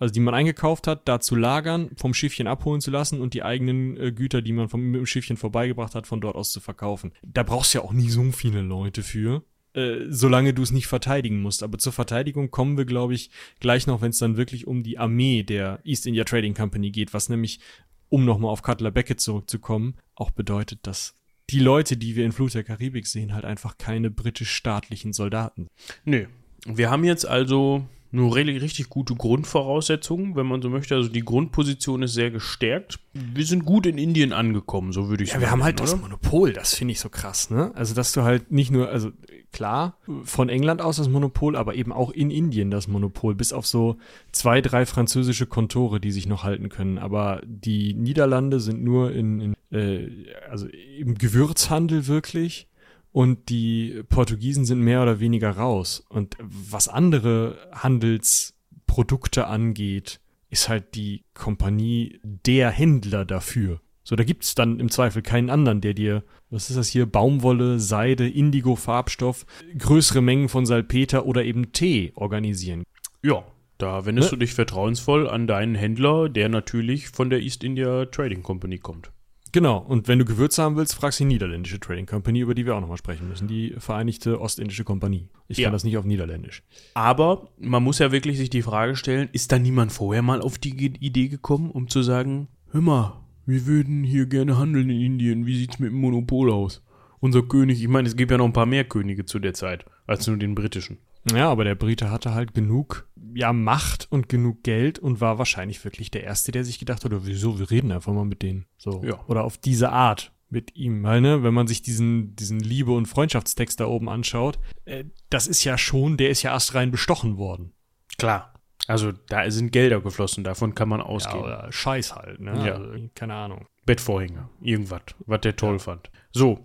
also 0.00 0.12
die 0.12 0.20
man 0.20 0.34
eingekauft 0.34 0.88
hat, 0.88 1.06
da 1.06 1.20
zu 1.20 1.36
lagern, 1.36 1.90
vom 1.96 2.14
Schiffchen 2.14 2.48
abholen 2.48 2.80
zu 2.80 2.90
lassen 2.90 3.20
und 3.20 3.34
die 3.34 3.44
eigenen 3.44 3.96
äh, 3.96 4.10
Güter, 4.10 4.42
die 4.42 4.52
man 4.52 4.68
vom 4.68 4.80
mit 4.80 4.98
dem 4.98 5.06
Schiffchen 5.06 5.36
vorbeigebracht 5.36 5.94
hat, 5.94 6.08
von 6.08 6.20
dort 6.20 6.34
aus 6.34 6.50
zu 6.50 6.58
verkaufen. 6.58 7.12
Da 7.22 7.44
brauchst 7.44 7.74
du 7.74 7.78
ja 7.78 7.84
auch 7.84 7.92
nie 7.92 8.10
so 8.10 8.32
viele 8.32 8.62
Leute 8.62 9.02
für. 9.02 9.44
Äh, 9.72 10.06
solange 10.08 10.52
du 10.52 10.62
es 10.62 10.72
nicht 10.72 10.88
verteidigen 10.88 11.42
musst. 11.42 11.62
Aber 11.62 11.78
zur 11.78 11.92
Verteidigung 11.92 12.50
kommen 12.50 12.76
wir, 12.76 12.86
glaube 12.86 13.14
ich, 13.14 13.30
gleich 13.60 13.86
noch, 13.86 14.00
wenn 14.00 14.10
es 14.10 14.18
dann 14.18 14.36
wirklich 14.36 14.66
um 14.66 14.82
die 14.82 14.98
Armee 14.98 15.44
der 15.44 15.78
East 15.84 16.08
India 16.08 16.24
Trading 16.24 16.54
Company 16.54 16.90
geht, 16.90 17.14
was 17.14 17.28
nämlich 17.28 17.60
um 18.08 18.24
nochmal 18.24 18.50
auf 18.50 18.62
Cutler 18.62 18.90
Beckett 18.90 19.20
zurückzukommen, 19.20 19.94
auch 20.16 20.32
bedeutet, 20.32 20.80
dass 20.88 21.14
die 21.50 21.60
Leute, 21.60 21.96
die 21.96 22.16
wir 22.16 22.24
in 22.24 22.32
Flut 22.32 22.54
der 22.54 22.64
Karibik 22.64 23.06
sehen, 23.06 23.32
halt 23.32 23.44
einfach 23.44 23.78
keine 23.78 24.10
britisch-staatlichen 24.10 25.12
Soldaten. 25.12 25.68
Nö. 26.04 26.26
Wir 26.66 26.90
haben 26.90 27.04
jetzt 27.04 27.26
also 27.26 27.86
nur 28.12 28.34
richtig 28.34 28.88
gute 28.88 29.14
Grundvoraussetzungen, 29.14 30.34
wenn 30.36 30.46
man 30.46 30.62
so 30.62 30.68
möchte. 30.68 30.94
Also 30.94 31.08
die 31.08 31.24
Grundposition 31.24 32.02
ist 32.02 32.14
sehr 32.14 32.30
gestärkt. 32.30 32.98
Wir 33.12 33.44
sind 33.44 33.64
gut 33.64 33.86
in 33.86 33.98
Indien 33.98 34.32
angekommen, 34.32 34.92
so 34.92 35.08
würde 35.08 35.22
ich 35.22 35.30
ja, 35.30 35.34
sagen. 35.34 35.42
Ja, 35.42 35.48
wir 35.48 35.52
haben 35.52 35.64
halt 35.64 35.80
oder? 35.80 35.90
das 35.90 36.00
Monopol, 36.00 36.52
das 36.52 36.74
finde 36.74 36.92
ich 36.92 37.00
so 37.00 37.08
krass, 37.08 37.50
ne? 37.50 37.72
Also, 37.74 37.94
dass 37.94 38.12
du 38.12 38.22
halt 38.22 38.50
nicht 38.50 38.70
nur, 38.70 38.88
also 38.88 39.10
klar, 39.52 39.96
von 40.24 40.48
England 40.48 40.80
aus 40.80 40.96
das 40.96 41.08
Monopol, 41.08 41.56
aber 41.56 41.74
eben 41.74 41.92
auch 41.92 42.10
in 42.10 42.30
Indien 42.30 42.70
das 42.70 42.88
Monopol, 42.88 43.34
bis 43.34 43.52
auf 43.52 43.66
so 43.66 43.96
zwei, 44.32 44.60
drei 44.60 44.86
französische 44.86 45.46
Kontore, 45.46 46.00
die 46.00 46.12
sich 46.12 46.26
noch 46.26 46.44
halten 46.44 46.68
können. 46.68 46.98
Aber 46.98 47.40
die 47.44 47.94
Niederlande 47.94 48.60
sind 48.60 48.82
nur 48.82 49.12
in, 49.12 49.40
in 49.40 49.54
äh, 49.72 50.08
also 50.48 50.66
im 50.66 51.16
Gewürzhandel 51.16 52.06
wirklich 52.06 52.66
und 53.12 53.48
die 53.48 54.02
Portugiesen 54.08 54.64
sind 54.64 54.80
mehr 54.80 55.02
oder 55.02 55.20
weniger 55.20 55.50
raus. 55.50 56.04
Und 56.08 56.36
was 56.40 56.88
andere 56.88 57.58
Handelsprodukte 57.72 59.46
angeht, 59.46 60.20
ist 60.48 60.68
halt 60.68 60.94
die 60.94 61.24
Kompanie 61.34 62.20
der 62.22 62.70
Händler 62.70 63.24
dafür. 63.24 63.80
So, 64.02 64.16
da 64.16 64.24
gibt's 64.24 64.54
dann 64.54 64.80
im 64.80 64.90
Zweifel 64.90 65.22
keinen 65.22 65.50
anderen, 65.50 65.80
der 65.80 65.94
dir, 65.94 66.24
was 66.48 66.70
ist 66.70 66.76
das 66.76 66.88
hier, 66.88 67.06
Baumwolle, 67.06 67.78
Seide, 67.78 68.28
Indigo-Farbstoff, 68.28 69.46
größere 69.78 70.22
Mengen 70.22 70.48
von 70.48 70.66
Salpeter 70.66 71.26
oder 71.26 71.44
eben 71.44 71.72
Tee 71.72 72.12
organisieren. 72.16 72.82
Ja, 73.22 73.44
da 73.78 74.06
wendest 74.06 74.32
ne? 74.32 74.38
du 74.38 74.44
dich 74.44 74.54
vertrauensvoll 74.54 75.28
an 75.28 75.46
deinen 75.46 75.74
Händler, 75.74 76.28
der 76.28 76.48
natürlich 76.48 77.08
von 77.08 77.30
der 77.30 77.40
East 77.40 77.62
India 77.62 78.06
Trading 78.06 78.42
Company 78.42 78.78
kommt. 78.78 79.10
Genau, 79.52 79.78
und 79.78 80.06
wenn 80.06 80.18
du 80.18 80.24
Gewürze 80.24 80.62
haben 80.62 80.76
willst, 80.76 80.94
fragst 80.94 81.18
du 81.18 81.24
die 81.24 81.28
niederländische 81.28 81.80
Trading 81.80 82.06
Company, 82.06 82.40
über 82.40 82.54
die 82.54 82.66
wir 82.66 82.76
auch 82.76 82.80
nochmal 82.80 82.96
sprechen 82.96 83.28
müssen, 83.28 83.48
die 83.48 83.74
Vereinigte 83.78 84.40
Ostindische 84.40 84.84
Kompanie. 84.84 85.28
Ich 85.48 85.58
ja. 85.58 85.64
kann 85.64 85.72
das 85.72 85.82
nicht 85.82 85.96
auf 85.96 86.04
Niederländisch. 86.04 86.62
Aber 86.94 87.48
man 87.58 87.82
muss 87.82 87.98
ja 87.98 88.12
wirklich 88.12 88.38
sich 88.38 88.50
die 88.50 88.62
Frage 88.62 88.94
stellen, 88.94 89.28
ist 89.32 89.50
da 89.50 89.58
niemand 89.58 89.92
vorher 89.92 90.22
mal 90.22 90.40
auf 90.40 90.58
die 90.58 90.70
Idee 90.70 91.28
gekommen, 91.28 91.70
um 91.70 91.88
zu 91.88 92.02
sagen, 92.02 92.48
hör 92.70 92.80
mal, 92.80 93.20
wir 93.46 93.66
würden 93.66 94.04
hier 94.04 94.26
gerne 94.26 94.58
handeln 94.58 94.90
in 94.90 95.00
Indien, 95.00 95.46
wie 95.46 95.58
sieht's 95.58 95.80
mit 95.80 95.90
dem 95.90 96.00
Monopol 96.00 96.52
aus? 96.52 96.84
Unser 97.18 97.42
König, 97.42 97.82
ich 97.82 97.88
meine, 97.88 98.08
es 98.08 98.16
gibt 98.16 98.30
ja 98.30 98.38
noch 98.38 98.46
ein 98.46 98.52
paar 98.52 98.66
mehr 98.66 98.84
Könige 98.84 99.24
zu 99.24 99.40
der 99.40 99.54
Zeit, 99.54 99.84
als 100.06 100.26
nur 100.26 100.36
den 100.36 100.54
britischen. 100.54 100.98
Ja, 101.32 101.50
aber 101.50 101.64
der 101.64 101.74
Brite 101.74 102.10
hatte 102.10 102.34
halt 102.34 102.54
genug 102.54 103.08
ja, 103.34 103.52
Macht 103.52 104.08
und 104.10 104.28
genug 104.28 104.62
Geld 104.62 104.98
und 104.98 105.20
war 105.20 105.38
wahrscheinlich 105.38 105.84
wirklich 105.84 106.10
der 106.10 106.24
Erste, 106.24 106.52
der 106.52 106.64
sich 106.64 106.78
gedacht 106.78 107.04
hat, 107.04 107.12
wieso, 107.12 107.58
wir 107.58 107.70
reden 107.70 107.92
einfach 107.92 108.12
mal 108.12 108.24
mit 108.24 108.42
denen. 108.42 108.66
So. 108.76 109.02
Ja. 109.04 109.24
Oder 109.26 109.44
auf 109.44 109.58
diese 109.58 109.90
Art 109.90 110.32
mit 110.48 110.74
ihm. 110.76 111.02
Weil, 111.02 111.20
ne, 111.20 111.42
wenn 111.42 111.54
man 111.54 111.66
sich 111.66 111.82
diesen, 111.82 112.34
diesen 112.34 112.60
Liebe- 112.60 112.92
und 112.92 113.06
Freundschaftstext 113.06 113.80
da 113.80 113.86
oben 113.86 114.08
anschaut, 114.08 114.58
äh, 114.84 115.04
das 115.28 115.46
ist 115.46 115.64
ja 115.64 115.78
schon, 115.78 116.16
der 116.16 116.30
ist 116.30 116.42
ja 116.42 116.52
erst 116.52 116.74
rein 116.74 116.90
bestochen 116.90 117.36
worden. 117.36 117.72
Klar. 118.18 118.54
Also 118.86 119.12
da 119.12 119.48
sind 119.50 119.70
Gelder 119.70 120.00
geflossen, 120.00 120.42
davon 120.42 120.74
kann 120.74 120.88
man 120.88 121.00
ausgehen. 121.00 121.38
Ja, 121.38 121.44
oder 121.44 121.72
Scheiß 121.72 122.16
halt, 122.16 122.40
ne? 122.40 122.66
Ja. 122.66 122.74
Also, 122.74 123.08
keine 123.14 123.34
Ahnung. 123.34 123.66
Bettvorhänge, 123.86 124.48
irgendwas, 124.60 125.02
was 125.26 125.40
der 125.42 125.54
toll 125.54 125.74
ja. 125.74 125.78
fand. 125.78 126.10
So, 126.32 126.64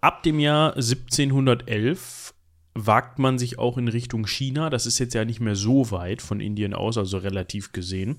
ab 0.00 0.22
dem 0.22 0.40
Jahr 0.40 0.74
1711 0.74 2.34
wagt 2.74 3.18
man 3.18 3.38
sich 3.38 3.58
auch 3.58 3.78
in 3.78 3.88
Richtung 3.88 4.26
China. 4.26 4.70
Das 4.70 4.86
ist 4.86 4.98
jetzt 4.98 5.14
ja 5.14 5.24
nicht 5.24 5.40
mehr 5.40 5.56
so 5.56 5.90
weit 5.90 6.22
von 6.22 6.40
Indien 6.40 6.74
aus, 6.74 6.98
also 6.98 7.18
relativ 7.18 7.72
gesehen. 7.72 8.18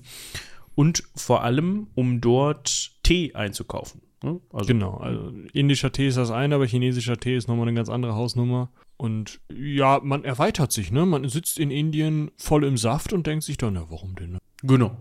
Und 0.74 1.04
vor 1.14 1.42
allem, 1.42 1.88
um 1.94 2.20
dort 2.20 2.92
Tee 3.02 3.34
einzukaufen. 3.34 4.02
Ne? 4.22 4.40
Also, 4.52 4.66
genau, 4.68 4.96
also 4.98 5.32
indischer 5.52 5.92
Tee 5.92 6.08
ist 6.08 6.16
das 6.16 6.30
eine, 6.30 6.54
aber 6.54 6.66
chinesischer 6.66 7.18
Tee 7.18 7.36
ist 7.36 7.48
nochmal 7.48 7.68
eine 7.68 7.76
ganz 7.76 7.88
andere 7.88 8.14
Hausnummer. 8.14 8.70
Und 8.96 9.40
ja, 9.52 10.00
man 10.02 10.24
erweitert 10.24 10.70
sich, 10.70 10.92
ne? 10.92 11.04
Man 11.04 11.28
sitzt 11.28 11.58
in 11.58 11.70
Indien 11.70 12.30
voll 12.36 12.64
im 12.64 12.76
Saft 12.76 13.12
und 13.12 13.26
denkt 13.26 13.44
sich 13.44 13.56
dann, 13.56 13.74
ja, 13.74 13.84
warum 13.88 14.14
denn? 14.14 14.32
Ne? 14.32 14.38
Genau. 14.62 14.96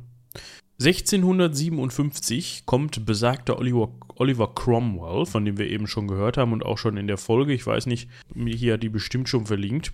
1657 0.82 2.65
kommt 2.65 3.05
besagter 3.05 3.59
Oliver, 3.59 3.89
Oliver 4.15 4.53
Cromwell, 4.53 5.25
von 5.25 5.45
dem 5.45 5.57
wir 5.57 5.69
eben 5.69 5.86
schon 5.88 6.07
gehört 6.07 6.38
haben 6.38 6.53
und 6.53 6.65
auch 6.65 6.77
schon 6.77 6.97
in 6.97 7.07
der 7.07 7.17
Folge, 7.17 7.53
ich 7.53 7.65
weiß 7.65 7.86
nicht, 7.86 8.09
hier 8.36 8.73
hat 8.73 8.84
die 8.84 8.89
bestimmt 8.89 9.29
schon 9.29 9.45
verlinkt. 9.45 9.93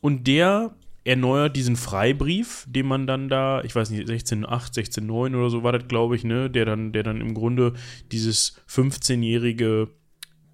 Und 0.00 0.26
der 0.26 0.74
erneuert 1.04 1.54
diesen 1.56 1.76
Freibrief, 1.76 2.66
den 2.68 2.86
man 2.86 3.06
dann 3.06 3.28
da, 3.28 3.62
ich 3.62 3.74
weiß 3.74 3.90
nicht, 3.90 4.08
16.8, 4.08 4.74
16.9 4.74 5.36
oder 5.36 5.50
so 5.50 5.62
war 5.62 5.72
das, 5.72 5.86
glaube 5.86 6.16
ich, 6.16 6.24
ne, 6.24 6.50
der 6.50 6.64
dann, 6.64 6.92
der 6.92 7.04
dann 7.04 7.20
im 7.20 7.32
Grunde 7.32 7.74
dieses 8.10 8.56
15-jährige 8.68 9.88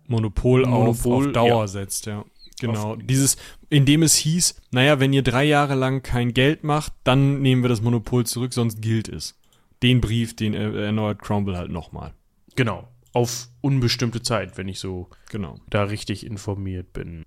Monopol, 0.07 0.67
Monopol, 0.67 1.21
auf, 1.21 1.27
auf 1.27 1.33
Dauer 1.33 1.63
ja. 1.63 1.67
setzt, 1.67 2.07
ja. 2.07 2.25
Genau, 2.61 2.97
dieses, 2.97 3.39
in 3.71 3.87
dem 3.87 4.03
es 4.03 4.15
hieß, 4.15 4.61
naja, 4.71 5.01
wenn 5.01 5.13
ihr 5.13 5.23
drei 5.23 5.45
Jahre 5.45 5.75
lang 5.75 6.03
kein 6.03 6.33
Geld 6.35 6.63
macht, 6.63 6.93
dann 7.03 7.41
nehmen 7.41 7.63
wir 7.63 7.69
das 7.69 7.81
Monopol 7.81 8.25
zurück, 8.25 8.53
sonst 8.53 8.81
gilt 8.81 9.09
es 9.09 9.35
den 9.83 10.01
Brief, 10.01 10.37
den 10.37 10.55
erneuert 10.55 11.23
Cromwell 11.23 11.57
halt 11.57 11.71
nochmal. 11.71 12.15
Genau. 12.57 12.89
Auf 13.13 13.49
unbestimmte 13.61 14.23
Zeit, 14.23 14.57
wenn 14.57 14.69
ich 14.69 14.79
so 14.79 15.11
genau. 15.31 15.57
da 15.69 15.85
richtig 15.85 16.25
informiert 16.25 16.93
bin. 16.93 17.25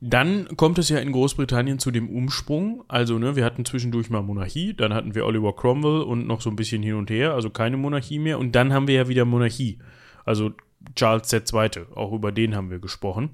Dann 0.00 0.56
kommt 0.56 0.78
es 0.78 0.88
ja 0.88 0.98
in 0.98 1.12
Großbritannien 1.12 1.78
zu 1.78 1.90
dem 1.90 2.08
Umsprung. 2.08 2.84
Also, 2.88 3.18
ne, 3.18 3.36
wir 3.36 3.44
hatten 3.44 3.64
zwischendurch 3.64 4.10
mal 4.10 4.22
Monarchie, 4.22 4.74
dann 4.74 4.92
hatten 4.92 5.14
wir 5.14 5.26
Oliver 5.26 5.54
Cromwell 5.54 6.02
und 6.02 6.26
noch 6.26 6.40
so 6.40 6.50
ein 6.50 6.56
bisschen 6.56 6.82
hin 6.82 6.94
und 6.94 7.10
her, 7.10 7.34
also 7.34 7.50
keine 7.50 7.76
Monarchie 7.76 8.18
mehr. 8.18 8.38
Und 8.38 8.56
dann 8.56 8.72
haben 8.72 8.88
wir 8.88 8.94
ja 8.94 9.08
wieder 9.08 9.24
Monarchie. 9.24 9.78
Also 10.24 10.52
Charles 10.96 11.32
II., 11.32 11.86
auch 11.94 12.12
über 12.12 12.32
den 12.32 12.56
haben 12.56 12.70
wir 12.70 12.80
gesprochen. 12.80 13.30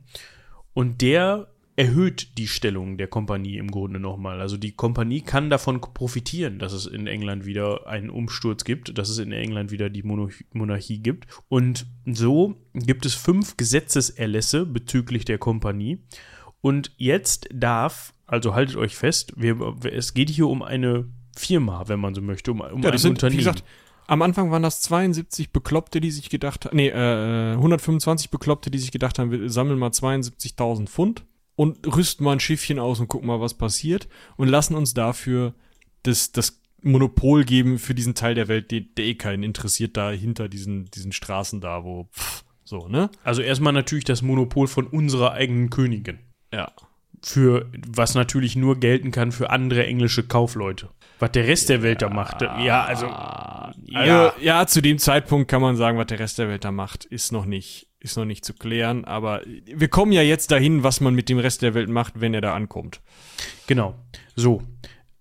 Und 0.74 1.00
der 1.00 1.48
erhöht 1.76 2.38
die 2.38 2.48
Stellung 2.48 2.96
der 2.96 3.06
Kompanie 3.06 3.58
im 3.58 3.70
Grunde 3.70 4.00
nochmal. 4.00 4.40
Also 4.40 4.56
die 4.56 4.72
Kompanie 4.72 5.20
kann 5.20 5.50
davon 5.50 5.82
profitieren, 5.82 6.58
dass 6.58 6.72
es 6.72 6.86
in 6.86 7.06
England 7.06 7.44
wieder 7.44 7.86
einen 7.86 8.08
Umsturz 8.08 8.64
gibt, 8.64 8.96
dass 8.96 9.10
es 9.10 9.18
in 9.18 9.30
England 9.30 9.70
wieder 9.70 9.90
die 9.90 10.02
Monarchie 10.02 10.98
gibt. 10.98 11.26
Und 11.48 11.86
so 12.06 12.56
gibt 12.72 13.04
es 13.04 13.14
fünf 13.14 13.58
Gesetzeserlässe 13.58 14.64
bezüglich 14.64 15.26
der 15.26 15.36
Kompanie. 15.36 15.98
Und 16.62 16.92
jetzt 16.96 17.48
darf, 17.52 18.14
also 18.26 18.54
haltet 18.54 18.76
euch 18.76 18.96
fest, 18.96 19.34
wir, 19.36 19.76
es 19.92 20.14
geht 20.14 20.30
hier 20.30 20.48
um 20.48 20.62
eine 20.62 21.06
Firma, 21.36 21.86
wenn 21.88 22.00
man 22.00 22.14
so 22.14 22.22
möchte, 22.22 22.52
um, 22.52 22.62
um 22.62 22.82
ja, 22.82 22.90
ein 22.90 22.98
sind, 22.98 23.10
Unternehmen. 23.10 23.34
Wie 23.34 23.44
gesagt, 23.44 23.64
am 24.06 24.22
Anfang 24.22 24.50
waren 24.50 24.62
das 24.62 24.80
72 24.80 25.52
Bekloppte, 25.52 26.00
die 26.00 26.10
sich 26.10 26.30
gedacht 26.30 26.64
haben, 26.64 26.76
nee, 26.76 26.88
äh, 26.88 27.52
125 27.52 28.30
Bekloppte, 28.30 28.70
die 28.70 28.78
sich 28.78 28.92
gedacht 28.92 29.18
haben, 29.18 29.30
wir 29.30 29.50
sammeln 29.50 29.78
mal 29.78 29.90
72.000 29.90 30.86
Pfund 30.86 31.26
und 31.56 31.86
rüsten 31.86 32.24
mal 32.24 32.32
ein 32.32 32.40
Schiffchen 32.40 32.78
aus 32.78 33.00
und 33.00 33.08
gucken 33.08 33.26
mal, 33.26 33.40
was 33.40 33.54
passiert 33.54 34.08
und 34.36 34.48
lassen 34.48 34.74
uns 34.74 34.94
dafür 34.94 35.54
das, 36.02 36.30
das 36.30 36.60
Monopol 36.82 37.44
geben 37.44 37.78
für 37.78 37.94
diesen 37.94 38.14
Teil 38.14 38.34
der 38.34 38.48
Welt, 38.48 38.70
der, 38.70 38.80
der 38.80 39.04
eh 39.04 39.14
keinen 39.14 39.42
interessiert, 39.42 39.96
da 39.96 40.10
hinter 40.10 40.48
diesen, 40.48 40.84
diesen 40.90 41.12
Straßen 41.12 41.60
da, 41.60 41.82
wo, 41.82 42.04
pff, 42.12 42.44
so, 42.64 42.88
ne? 42.88 43.10
Also 43.24 43.42
erstmal 43.42 43.72
natürlich 43.72 44.04
das 44.04 44.22
Monopol 44.22 44.68
von 44.68 44.86
unserer 44.86 45.32
eigenen 45.32 45.70
Königin. 45.70 46.18
Ja. 46.52 46.72
Für, 47.22 47.70
was 47.88 48.14
natürlich 48.14 48.56
nur 48.56 48.78
gelten 48.78 49.10
kann 49.10 49.32
für 49.32 49.50
andere 49.50 49.86
englische 49.86 50.22
Kaufleute. 50.22 50.90
Was 51.18 51.32
der 51.32 51.46
Rest 51.46 51.68
ja. 51.68 51.76
der 51.76 51.82
Welt 51.82 52.02
da 52.02 52.10
macht. 52.10 52.42
Ja, 52.42 52.84
also, 52.84 53.06
also. 53.06 53.74
Ja. 53.86 54.32
ja, 54.40 54.66
zu 54.66 54.82
dem 54.82 54.98
Zeitpunkt 54.98 55.50
kann 55.50 55.62
man 55.62 55.76
sagen, 55.76 55.96
was 55.96 56.06
der 56.06 56.18
Rest 56.18 56.38
der 56.38 56.48
Welt 56.48 56.64
da 56.64 56.72
macht, 56.72 57.04
ist 57.04 57.32
noch 57.32 57.46
nicht 57.46 57.88
ist 58.06 58.16
noch 58.16 58.24
nicht 58.24 58.44
zu 58.44 58.54
klären, 58.54 59.04
aber 59.04 59.42
wir 59.44 59.88
kommen 59.88 60.12
ja 60.12 60.22
jetzt 60.22 60.50
dahin, 60.50 60.82
was 60.82 61.00
man 61.02 61.14
mit 61.14 61.28
dem 61.28 61.38
Rest 61.38 61.60
der 61.60 61.74
Welt 61.74 61.90
macht, 61.90 62.20
wenn 62.20 62.32
er 62.32 62.40
da 62.40 62.54
ankommt. 62.54 63.00
Genau. 63.66 63.94
So. 64.34 64.62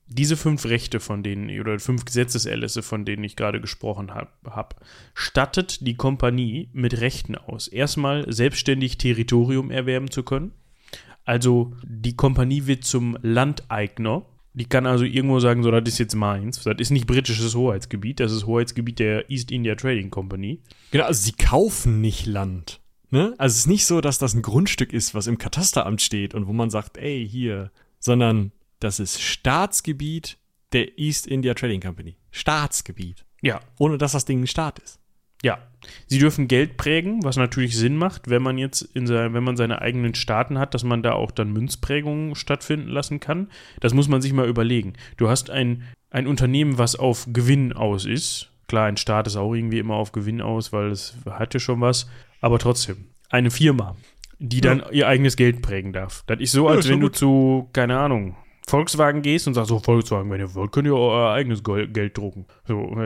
diese 0.07 0.38
fünf 0.38 0.65
Rechte, 0.65 0.99
von 0.99 1.23
denen, 1.23 1.59
oder 1.59 1.79
fünf 1.79 2.05
Gesetzeserlässe, 2.05 2.83
von 2.83 3.05
denen 3.05 3.23
ich 3.23 3.36
gerade 3.36 3.59
gesprochen 3.59 4.13
habe, 4.13 4.29
hab, 4.45 4.81
stattet 5.13 5.86
die 5.86 5.95
Kompanie 5.95 6.69
mit 6.73 7.01
Rechten 7.01 7.36
aus. 7.36 7.67
Erstmal 7.67 8.31
selbstständig 8.31 8.97
Territorium 8.97 9.71
erwerben 9.71 10.11
zu 10.11 10.23
können. 10.23 10.51
Also 11.25 11.73
die 11.83 12.15
Kompanie 12.15 12.67
wird 12.67 12.86
zum 12.86 13.17
Landeigner. 13.21 14.25
Die 14.55 14.65
kann 14.65 14.85
also 14.85 15.03
irgendwo 15.03 15.39
sagen, 15.39 15.63
so, 15.63 15.71
das 15.71 15.83
ist 15.85 15.97
jetzt 15.97 16.15
meins. 16.15 16.63
Das 16.63 16.75
ist 16.79 16.89
nicht 16.89 17.07
britisches 17.07 17.55
Hoheitsgebiet, 17.55 18.21
das 18.21 18.31
ist 18.31 18.45
Hoheitsgebiet 18.45 18.99
der 18.99 19.29
East 19.29 19.51
India 19.51 19.75
Trading 19.75 20.09
Company. 20.09 20.61
Genau, 20.91 21.03
also 21.03 21.21
sie 21.21 21.33
kaufen 21.33 21.99
nicht 21.99 22.25
Land. 22.25 22.79
Ne? 23.11 23.35
Also 23.37 23.53
es 23.53 23.59
ist 23.59 23.67
nicht 23.67 23.85
so, 23.85 23.99
dass 23.99 24.17
das 24.17 24.33
ein 24.33 24.41
Grundstück 24.41 24.93
ist, 24.93 25.13
was 25.13 25.27
im 25.27 25.37
Katasteramt 25.37 26.01
steht 26.01 26.33
und 26.33 26.47
wo 26.47 26.53
man 26.53 26.69
sagt, 26.69 26.97
ey, 26.97 27.27
hier, 27.27 27.71
sondern 27.99 28.53
das 28.79 28.99
ist 28.99 29.21
Staatsgebiet 29.21 30.37
der 30.71 30.97
East 30.97 31.27
India 31.27 31.53
Trading 31.53 31.81
Company. 31.81 32.15
Staatsgebiet. 32.31 33.25
Ja. 33.41 33.59
Ohne 33.77 33.97
dass 33.97 34.13
das 34.13 34.25
Ding 34.25 34.41
ein 34.41 34.47
Staat 34.47 34.79
ist. 34.79 34.99
Ja. 35.45 35.59
Sie 36.07 36.17
dürfen 36.17 36.47
Geld 36.47 36.75
prägen, 36.75 37.23
was 37.23 37.37
natürlich 37.37 37.77
Sinn 37.77 37.97
macht, 37.97 38.31
wenn 38.31 38.41
man 38.41 38.57
jetzt 38.57 38.81
in 38.81 39.05
sein, 39.05 39.35
wenn 39.35 39.43
man 39.43 39.55
seine 39.55 39.79
eigenen 39.79 40.15
Staaten 40.15 40.57
hat, 40.57 40.73
dass 40.73 40.83
man 40.83 41.03
da 41.03 41.11
auch 41.11 41.29
dann 41.29 41.53
Münzprägungen 41.53 42.33
stattfinden 42.33 42.89
lassen 42.89 43.19
kann. 43.19 43.49
Das 43.79 43.93
muss 43.93 44.07
man 44.07 44.23
sich 44.23 44.33
mal 44.33 44.47
überlegen. 44.47 44.93
Du 45.17 45.29
hast 45.29 45.51
ein, 45.51 45.83
ein 46.09 46.25
Unternehmen, 46.25 46.79
was 46.79 46.95
auf 46.95 47.27
Gewinn 47.31 47.73
aus 47.73 48.05
ist. 48.05 48.49
Klar, 48.67 48.87
ein 48.87 48.97
Staat 48.97 49.27
ist 49.27 49.35
auch 49.35 49.53
irgendwie 49.53 49.77
immer 49.77 49.93
auf 49.93 50.13
Gewinn 50.13 50.41
aus, 50.41 50.73
weil 50.73 50.89
es 50.89 51.15
hat 51.29 51.53
ja 51.53 51.59
schon 51.59 51.79
was. 51.79 52.09
Aber 52.41 52.57
trotzdem, 52.57 53.05
eine 53.29 53.51
Firma, 53.51 53.95
die 54.39 54.61
dann 54.61 54.79
ja. 54.79 54.89
ihr 54.89 55.07
eigenes 55.07 55.35
Geld 55.35 55.61
prägen 55.61 55.93
darf. 55.93 56.23
Das 56.25 56.39
ist 56.39 56.53
so, 56.53 56.67
als 56.67 56.87
ja, 56.87 56.93
wenn 56.93 57.01
du 57.01 57.09
zu, 57.09 57.69
keine 57.71 57.99
Ahnung, 57.99 58.35
Volkswagen 58.68 59.22
gehst 59.22 59.47
und 59.47 59.53
sagst, 59.53 59.70
so 59.70 59.80
Volkswagen, 59.80 60.30
wenn 60.32 60.39
ihr 60.39 60.53
wollt, 60.55 60.72
könnt 60.72 60.88
ihr 60.88 60.95
euer 60.95 61.32
eigenes 61.32 61.63
Geld 61.63 62.18
drucken. 62.18 62.45
So, 62.68 62.97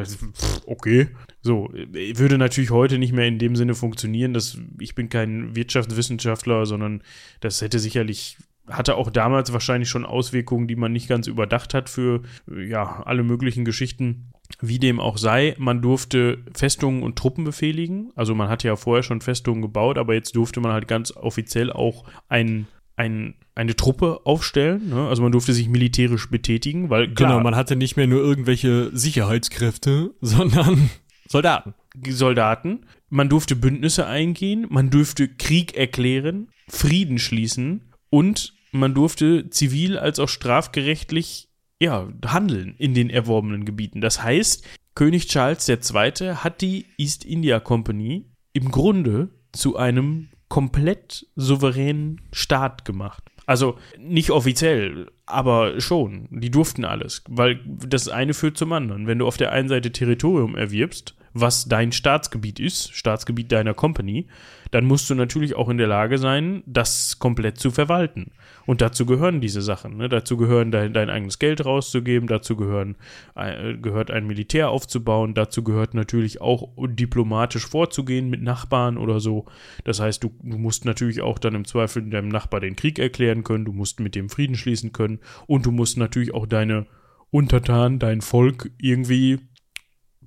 okay. 0.65 1.09
So, 1.41 1.69
würde 1.73 2.37
natürlich 2.37 2.71
heute 2.71 2.97
nicht 2.97 3.13
mehr 3.13 3.27
in 3.27 3.39
dem 3.39 3.55
Sinne 3.55 3.75
funktionieren, 3.75 4.33
dass 4.33 4.57
ich 4.79 4.95
bin 4.95 5.09
kein 5.09 5.55
Wirtschaftswissenschaftler, 5.55 6.65
sondern 6.65 7.03
das 7.41 7.61
hätte 7.61 7.79
sicherlich 7.79 8.37
hatte 8.69 8.95
auch 8.95 9.09
damals 9.09 9.51
wahrscheinlich 9.51 9.89
schon 9.89 10.05
Auswirkungen, 10.05 10.67
die 10.67 10.75
man 10.75 10.91
nicht 10.91 11.09
ganz 11.09 11.27
überdacht 11.27 11.73
hat 11.73 11.89
für 11.89 12.21
ja 12.47 13.01
alle 13.03 13.23
möglichen 13.23 13.65
Geschichten. 13.65 14.31
Wie 14.61 14.79
dem 14.79 14.99
auch 14.99 15.17
sei, 15.17 15.55
man 15.57 15.81
durfte 15.81 16.39
Festungen 16.55 17.03
und 17.03 17.17
Truppen 17.17 17.43
befehligen. 17.43 18.11
Also 18.15 18.33
man 18.35 18.49
hatte 18.49 18.67
ja 18.67 18.75
vorher 18.75 19.03
schon 19.03 19.21
Festungen 19.21 19.61
gebaut, 19.61 19.97
aber 19.97 20.13
jetzt 20.13 20.35
durfte 20.35 20.59
man 20.59 20.71
halt 20.71 20.87
ganz 20.87 21.15
offiziell 21.15 21.71
auch 21.71 22.03
ein 22.27 22.67
ein, 22.99 23.35
eine 23.55 23.77
Truppe 23.77 24.21
aufstellen. 24.25 24.89
Ne? 24.89 25.07
Also 25.07 25.23
man 25.23 25.31
durfte 25.31 25.53
sich 25.53 25.69
militärisch 25.69 26.29
betätigen, 26.29 26.89
weil 26.89 27.13
klar, 27.13 27.31
genau, 27.31 27.43
man 27.43 27.55
hatte 27.55 27.77
nicht 27.77 27.95
mehr 27.95 28.07
nur 28.07 28.19
irgendwelche 28.19 28.95
Sicherheitskräfte, 28.95 30.13
sondern 30.21 30.89
Soldaten. 31.27 31.73
Soldaten. 32.07 32.85
Man 33.09 33.29
durfte 33.29 33.55
Bündnisse 33.55 34.05
eingehen, 34.05 34.67
man 34.69 34.89
durfte 34.89 35.29
Krieg 35.29 35.77
erklären, 35.77 36.49
Frieden 36.67 37.17
schließen 37.17 37.93
und 38.09 38.53
man 38.71 38.93
durfte 38.93 39.49
zivil 39.49 39.97
als 39.97 40.19
auch 40.19 40.29
strafgerechtlich 40.29 41.47
ja, 41.81 42.09
handeln 42.25 42.75
in 42.77 42.93
den 42.93 43.09
erworbenen 43.09 43.63
Gebieten. 43.63 44.01
Das 44.01 44.21
heißt, 44.21 44.65
König 44.93 45.27
Charles 45.27 45.67
II. 45.69 46.35
hat 46.35 46.61
die 46.61 46.85
East 46.97 47.23
India 47.23 47.61
Company 47.61 48.25
im 48.51 48.69
Grunde 48.69 49.29
zu 49.53 49.77
einem 49.77 50.29
komplett 50.49 51.27
souveränen 51.35 52.21
Staat 52.31 52.83
gemacht. 52.83 53.23
Also 53.45 53.77
nicht 53.97 54.29
offiziell, 54.29 55.09
aber 55.25 55.79
schon. 55.79 56.27
Die 56.29 56.51
durften 56.51 56.85
alles, 56.85 57.23
weil 57.27 57.59
das 57.65 58.09
eine 58.09 58.33
führt 58.33 58.57
zum 58.57 58.73
anderen. 58.73 59.07
Wenn 59.07 59.19
du 59.19 59.25
auf 59.25 59.37
der 59.37 59.51
einen 59.51 59.69
Seite 59.69 59.91
Territorium 59.91 60.55
erwirbst, 60.55 61.15
was 61.33 61.65
dein 61.65 61.91
Staatsgebiet 61.91 62.59
ist, 62.59 62.93
Staatsgebiet 62.93 63.51
deiner 63.51 63.73
Company, 63.73 64.27
dann 64.71 64.85
musst 64.85 65.09
du 65.09 65.15
natürlich 65.15 65.55
auch 65.55 65.69
in 65.69 65.77
der 65.77 65.87
Lage 65.87 66.17
sein, 66.17 66.61
das 66.65 67.17
komplett 67.17 67.57
zu 67.59 67.71
verwalten. 67.71 68.31
Und 68.65 68.81
dazu 68.81 69.07
gehören 69.07 69.41
diese 69.41 69.63
Sachen. 69.63 69.97
Ne? 69.97 70.09
Dazu 70.09 70.37
gehören 70.37 70.71
dein, 70.71 70.93
dein 70.93 71.09
eigenes 71.09 71.39
Geld 71.39 71.65
rauszugeben, 71.65 72.27
dazu 72.27 72.55
gehören, 72.55 72.97
äh, 73.35 73.75
gehört 73.77 74.11
ein 74.11 74.27
Militär 74.27 74.69
aufzubauen, 74.69 75.33
dazu 75.33 75.63
gehört 75.63 75.95
natürlich 75.95 76.39
auch 76.39 76.69
diplomatisch 76.77 77.65
vorzugehen 77.65 78.29
mit 78.29 78.43
Nachbarn 78.43 78.97
oder 78.97 79.19
so. 79.19 79.45
Das 79.85 79.99
heißt, 79.99 80.23
du, 80.23 80.31
du 80.43 80.57
musst 80.57 80.85
natürlich 80.85 81.21
auch 81.21 81.39
dann 81.39 81.55
im 81.55 81.65
Zweifel 81.65 82.07
deinem 82.07 82.29
Nachbar 82.29 82.59
den 82.59 82.75
Krieg 82.75 82.99
erklären 82.99 83.43
können, 83.43 83.65
du 83.65 83.73
musst 83.73 83.99
mit 83.99 84.13
dem 84.13 84.29
Frieden 84.29 84.55
schließen 84.55 84.93
können 84.93 85.19
und 85.47 85.65
du 85.65 85.71
musst 85.71 85.97
natürlich 85.97 86.33
auch 86.33 86.45
deine 86.45 86.85
Untertanen, 87.31 87.99
dein 87.99 88.21
Volk 88.21 88.71
irgendwie 88.77 89.39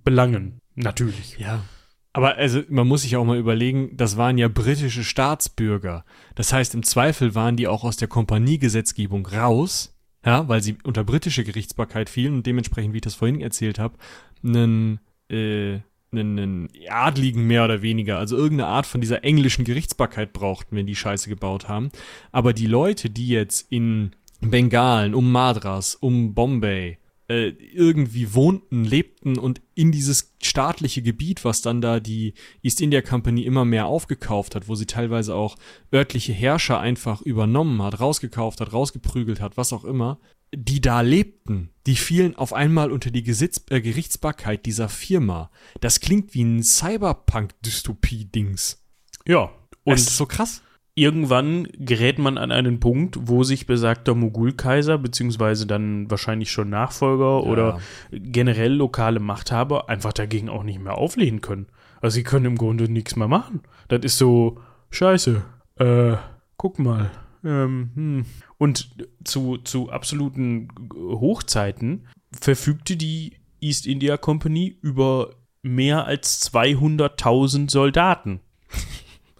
belangen. 0.05 0.62
Natürlich. 0.75 1.37
Ja. 1.39 1.65
Aber 2.13 2.37
also 2.37 2.63
man 2.69 2.87
muss 2.87 3.03
sich 3.03 3.17
auch 3.17 3.25
mal 3.25 3.39
überlegen, 3.39 3.97
das 3.97 4.17
waren 4.17 4.37
ja 4.37 4.49
britische 4.49 5.05
Staatsbürger. 5.05 6.05
Das 6.35 6.53
heißt, 6.53 6.75
im 6.75 6.83
Zweifel 6.83 7.35
waren 7.35 7.57
die 7.57 7.69
auch 7.69 7.85
aus 7.85 7.97
der 7.97 8.09
Kompaniegesetzgebung 8.09 9.27
raus, 9.27 9.95
ja, 10.25 10.47
weil 10.49 10.63
sie 10.63 10.77
unter 10.85 11.05
britische 11.05 11.45
Gerichtsbarkeit 11.45 12.11
fielen 12.11 12.35
und 12.35 12.47
dementsprechend, 12.47 12.93
wie 12.93 12.99
ich 12.99 13.03
das 13.03 13.15
vorhin 13.15 13.41
erzählt 13.41 13.79
habe, 13.79 13.97
einen, 14.45 15.01
äh, 15.31 15.81
einen, 16.13 16.39
einen 16.39 16.69
Adligen 16.89 17.47
mehr 17.47 17.65
oder 17.65 17.81
weniger, 17.81 18.19
also 18.19 18.37
irgendeine 18.37 18.69
Art 18.69 18.87
von 18.87 19.01
dieser 19.01 19.25
englischen 19.25 19.65
Gerichtsbarkeit 19.65 20.35
brauchten, 20.35 20.77
wenn 20.77 20.87
die 20.87 20.97
Scheiße 20.97 21.31
gebaut 21.31 21.69
haben. 21.69 21.91
Aber 22.31 22.53
die 22.53 22.67
Leute, 22.67 23.09
die 23.09 23.29
jetzt 23.29 23.73
in 23.73 24.13
Bengalen, 24.43 25.15
um 25.15 25.33
Madras, 25.33 25.95
um 25.95 26.35
Bombay, 26.35 26.99
äh, 27.33 27.49
irgendwie 27.49 28.35
wohnten, 28.35 28.85
lebten 28.85 29.39
und 29.39 29.63
in 29.75 29.91
dieses 29.91 30.35
staatliche 30.43 31.01
Gebiet, 31.01 31.47
was 31.47 31.63
dann 31.63 31.81
da 31.81 31.99
die 31.99 32.35
East 32.63 32.83
India 32.83 33.01
Company 33.01 33.45
immer 33.45 33.65
mehr 33.65 33.87
aufgekauft 33.87 34.55
hat, 34.55 34.69
wo 34.69 34.75
sie 34.75 34.85
teilweise 34.85 35.35
auch 35.35 35.57
örtliche 35.95 36.35
Herrscher 36.35 36.79
einfach 36.79 37.23
übernommen 37.23 37.81
hat, 37.81 38.01
rausgekauft 38.01 38.61
hat, 38.61 38.75
rausgeprügelt 38.75 39.41
hat, 39.41 39.57
was 39.57 39.73
auch 39.73 39.85
immer, 39.85 40.21
die 40.55 40.83
da 40.83 41.01
lebten, 41.01 41.71
die 41.87 41.97
fielen 41.97 42.37
auf 42.37 42.53
einmal 42.53 42.93
unter 42.93 43.11
die 43.11 43.23
Gesitz 43.23 43.65
äh, 43.71 43.81
Gerichtsbarkeit 43.81 44.67
dieser 44.67 44.91
Firma. 44.91 45.51
Das 45.81 46.01
klingt 46.01 46.35
wie 46.35 46.45
ein 46.45 46.63
Cyberpunk-Dystopie-Dings. 46.63 48.85
Ja. 49.27 49.45
Und 49.85 49.99
das 49.99 50.03
ist 50.03 50.19
so 50.19 50.27
krass 50.27 50.61
irgendwann 50.95 51.69
gerät 51.73 52.19
man 52.19 52.37
an 52.39 52.53
einen 52.53 52.81
Punkt, 52.81 53.19
wo 53.23 53.45
sich 53.45 53.67
besagter 53.67 54.15
Mogulkaiser, 54.15 54.99
beziehungsweise 54.99 55.67
dann 55.67 56.11
wahrscheinlich 56.11 56.51
schon 56.51 56.71
Nachfolger 56.71 57.43
ja. 57.43 57.51
oder 57.51 57.81
generell 58.11 58.75
lokale 58.75 59.21
Machthaber 59.21 59.89
einfach 59.89 60.13
dagegen 60.13 60.49
auch 60.49 60.65
nicht 60.65 60.81
mehr 60.81 60.99
auflehnen 60.99 61.41
können. 61.41 61.67
Also 62.01 62.17
sie 62.17 62.25
können 62.25 62.45
im 62.47 62.59
Grunde 62.59 62.91
nichts 62.91 63.17
mehr 63.17 63.29
machen. 63.29 63.63
Das 63.89 64.01
ist 64.03 64.19
so, 64.19 64.59
scheiße, 64.91 65.43
äh, 65.77 66.17
guck 66.57 66.79
mal. 66.79 67.11
Ähm, 67.45 67.91
hm. 67.95 68.27
Und 68.59 68.91
zu, 69.25 69.59
zu 69.59 69.91
absoluten 69.91 70.69
Hochzeiten 70.95 72.07
verfügte 72.39 72.97
die 72.97 73.37
East 73.61 73.87
India 73.87 74.17
Company 74.17 74.77
über 74.83 75.31
mehr 75.63 76.05
als 76.05 76.53
200.000 76.53 77.71
Soldaten. 77.71 78.41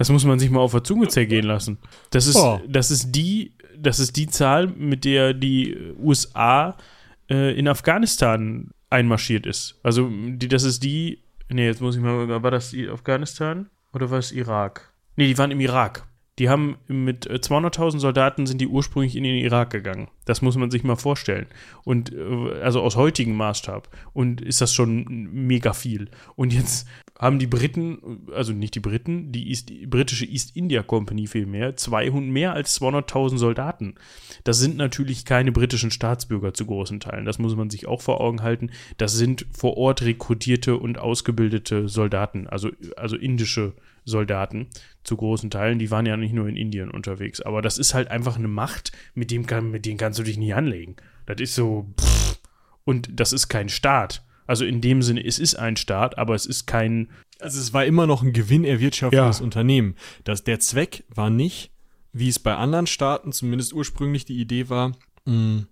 Das 0.03 0.11
muss 0.11 0.25
man 0.25 0.41
sich 0.41 0.51
mal 0.51 0.59
auf 0.59 0.73
der 0.73 0.83
Zunge 0.83 1.07
zergehen 1.07 1.45
lassen. 1.45 1.79
Das 2.11 2.27
ist, 2.27 2.35
oh. 2.35 2.61
das 2.67 2.91
ist 2.91 3.13
die, 3.13 3.53
das 3.79 4.01
ist 4.01 4.17
die 4.17 4.27
Zahl, 4.27 4.67
mit 4.67 5.05
der 5.05 5.33
die 5.33 5.79
USA 5.97 6.77
äh, 7.31 7.57
in 7.57 7.69
Afghanistan 7.69 8.73
einmarschiert 8.91 9.47
ist. 9.47 9.79
Also 9.85 10.11
die, 10.11 10.49
das 10.49 10.65
ist 10.65 10.83
die. 10.83 11.23
Nee, 11.49 11.67
jetzt 11.67 11.81
muss 11.81 11.95
ich 11.95 12.03
mal. 12.03 12.43
War 12.43 12.51
das 12.51 12.75
Afghanistan 12.91 13.71
oder 13.93 14.11
war 14.11 14.19
es 14.19 14.33
Irak? 14.33 14.93
Nee, 15.15 15.29
die 15.29 15.39
waren 15.39 15.53
im 15.53 15.61
Irak. 15.61 16.05
Die 16.39 16.49
haben 16.49 16.77
mit 16.89 17.29
200.000 17.29 17.97
äh, 17.97 17.99
Soldaten 17.99 18.47
sind 18.47 18.59
die 18.59 18.67
ursprünglich 18.67 19.17
in 19.17 19.25
den 19.25 19.37
Irak 19.37 19.69
gegangen. 19.69 20.09
Das 20.25 20.41
muss 20.41 20.57
man 20.57 20.71
sich 20.71 20.83
mal 20.83 20.97
vorstellen. 20.97 21.47
Und 21.85 22.11
äh, 22.15 22.61
also 22.63 22.81
aus 22.81 22.97
heutigem 22.97 23.37
Maßstab. 23.37 23.91
Und 24.15 24.41
ist 24.41 24.63
das 24.63 24.73
schon 24.73 25.05
mega 25.31 25.75
viel. 25.75 26.09
Und 26.35 26.55
jetzt 26.55 26.89
haben 27.19 27.39
die 27.39 27.47
Briten, 27.47 28.27
also 28.35 28.55
nicht 28.55 28.75
die 28.75 28.81
Briten, 28.81 29.31
die, 29.31 29.51
East, 29.51 29.69
die 29.69 29.87
britische 29.87 30.25
East 30.25 30.57
India 30.57 30.83
Company 30.83 31.27
vielmehr, 31.27 31.77
200, 31.77 32.33
mehr 32.33 32.55
als 32.55 32.81
200.000 32.81 33.37
Soldaten. 33.37 33.97
Das 34.45 34.59
sind 34.59 34.79
natürlich 34.79 35.27
keine 35.27 35.53
britischen 35.53 35.91
Staatsbürger 35.91 36.55
zu 36.55 36.65
großen 36.65 36.99
Teilen. 36.99 37.27
Das 37.27 37.39
muss 37.39 37.55
man 37.57 37.69
sich 37.69 37.87
auch 37.87 38.01
vor 38.01 38.23
Augen 38.23 38.43
halten. 38.43 38.71
Das 38.97 39.13
sind 39.13 39.45
vor 39.53 39.77
Ort 39.77 40.01
rekrutierte 40.01 40.79
und 40.79 40.99
ausgebildete 40.99 41.91
Soldaten, 41.91 42.47
also, 42.47 42.71
also 42.97 43.17
indische 43.17 43.75
Soldaten 43.75 43.92
zu 45.05 45.17
großen 45.17 45.51
Teilen. 45.51 45.79
Die 45.79 45.91
waren 45.91 46.07
ja 46.07 46.17
nicht 46.17 46.35
nur 46.35 46.49
in 46.49 46.57
Indien 46.57 46.91
unterwegs. 46.91 47.41
Aber 47.41 47.63
das 47.63 47.79
ist 47.79 47.95
halt 47.95 48.11
einfach 48.11 48.37
eine 48.37 48.49
Macht, 48.49 48.93
mit 49.15 49.31
dem 49.31 49.47
kann, 49.47 49.71
mit 49.71 49.87
denen 49.87 49.99
kannst 49.99 50.19
du 50.19 50.23
dich 50.23 50.39
nicht 50.39 50.55
anlegen. 50.55 50.97
Das 51.27 51.41
ist 51.41 51.55
so. 51.55 51.93
Pff, 52.01 52.39
und 52.85 53.09
das 53.13 53.33
ist 53.33 53.49
kein 53.49 53.69
Staat. 53.69 54.25
Also 54.47 54.65
in 54.65 54.81
dem 54.81 55.03
Sinne, 55.03 55.25
es 55.25 55.39
ist 55.39 55.55
ein 55.55 55.77
Staat, 55.77 56.19
aber 56.19 56.35
es 56.35 56.47
ist 56.47 56.67
kein. 56.67 57.09
Also 57.41 57.59
es 57.59 57.73
war 57.73 57.85
immer 57.85 58.07
noch 58.07 58.23
ein 58.23 58.33
gewinnerwirtschaftendes 58.33 59.39
ja. 59.39 59.45
Unternehmen. 59.45 59.97
Das, 60.25 60.45
der 60.45 60.61
Zweck 60.61 61.05
war 61.09 61.31
nicht, 61.31 61.71
wie 62.13 62.29
es 62.29 62.39
bei 62.39 62.55
anderen 62.55 62.87
Staaten 62.87 63.33
zumindest 63.33 63.73
ursprünglich 63.73 64.25
die 64.25 64.39
Idee 64.41 64.69
war, 64.69 64.93
mh, 65.25 65.65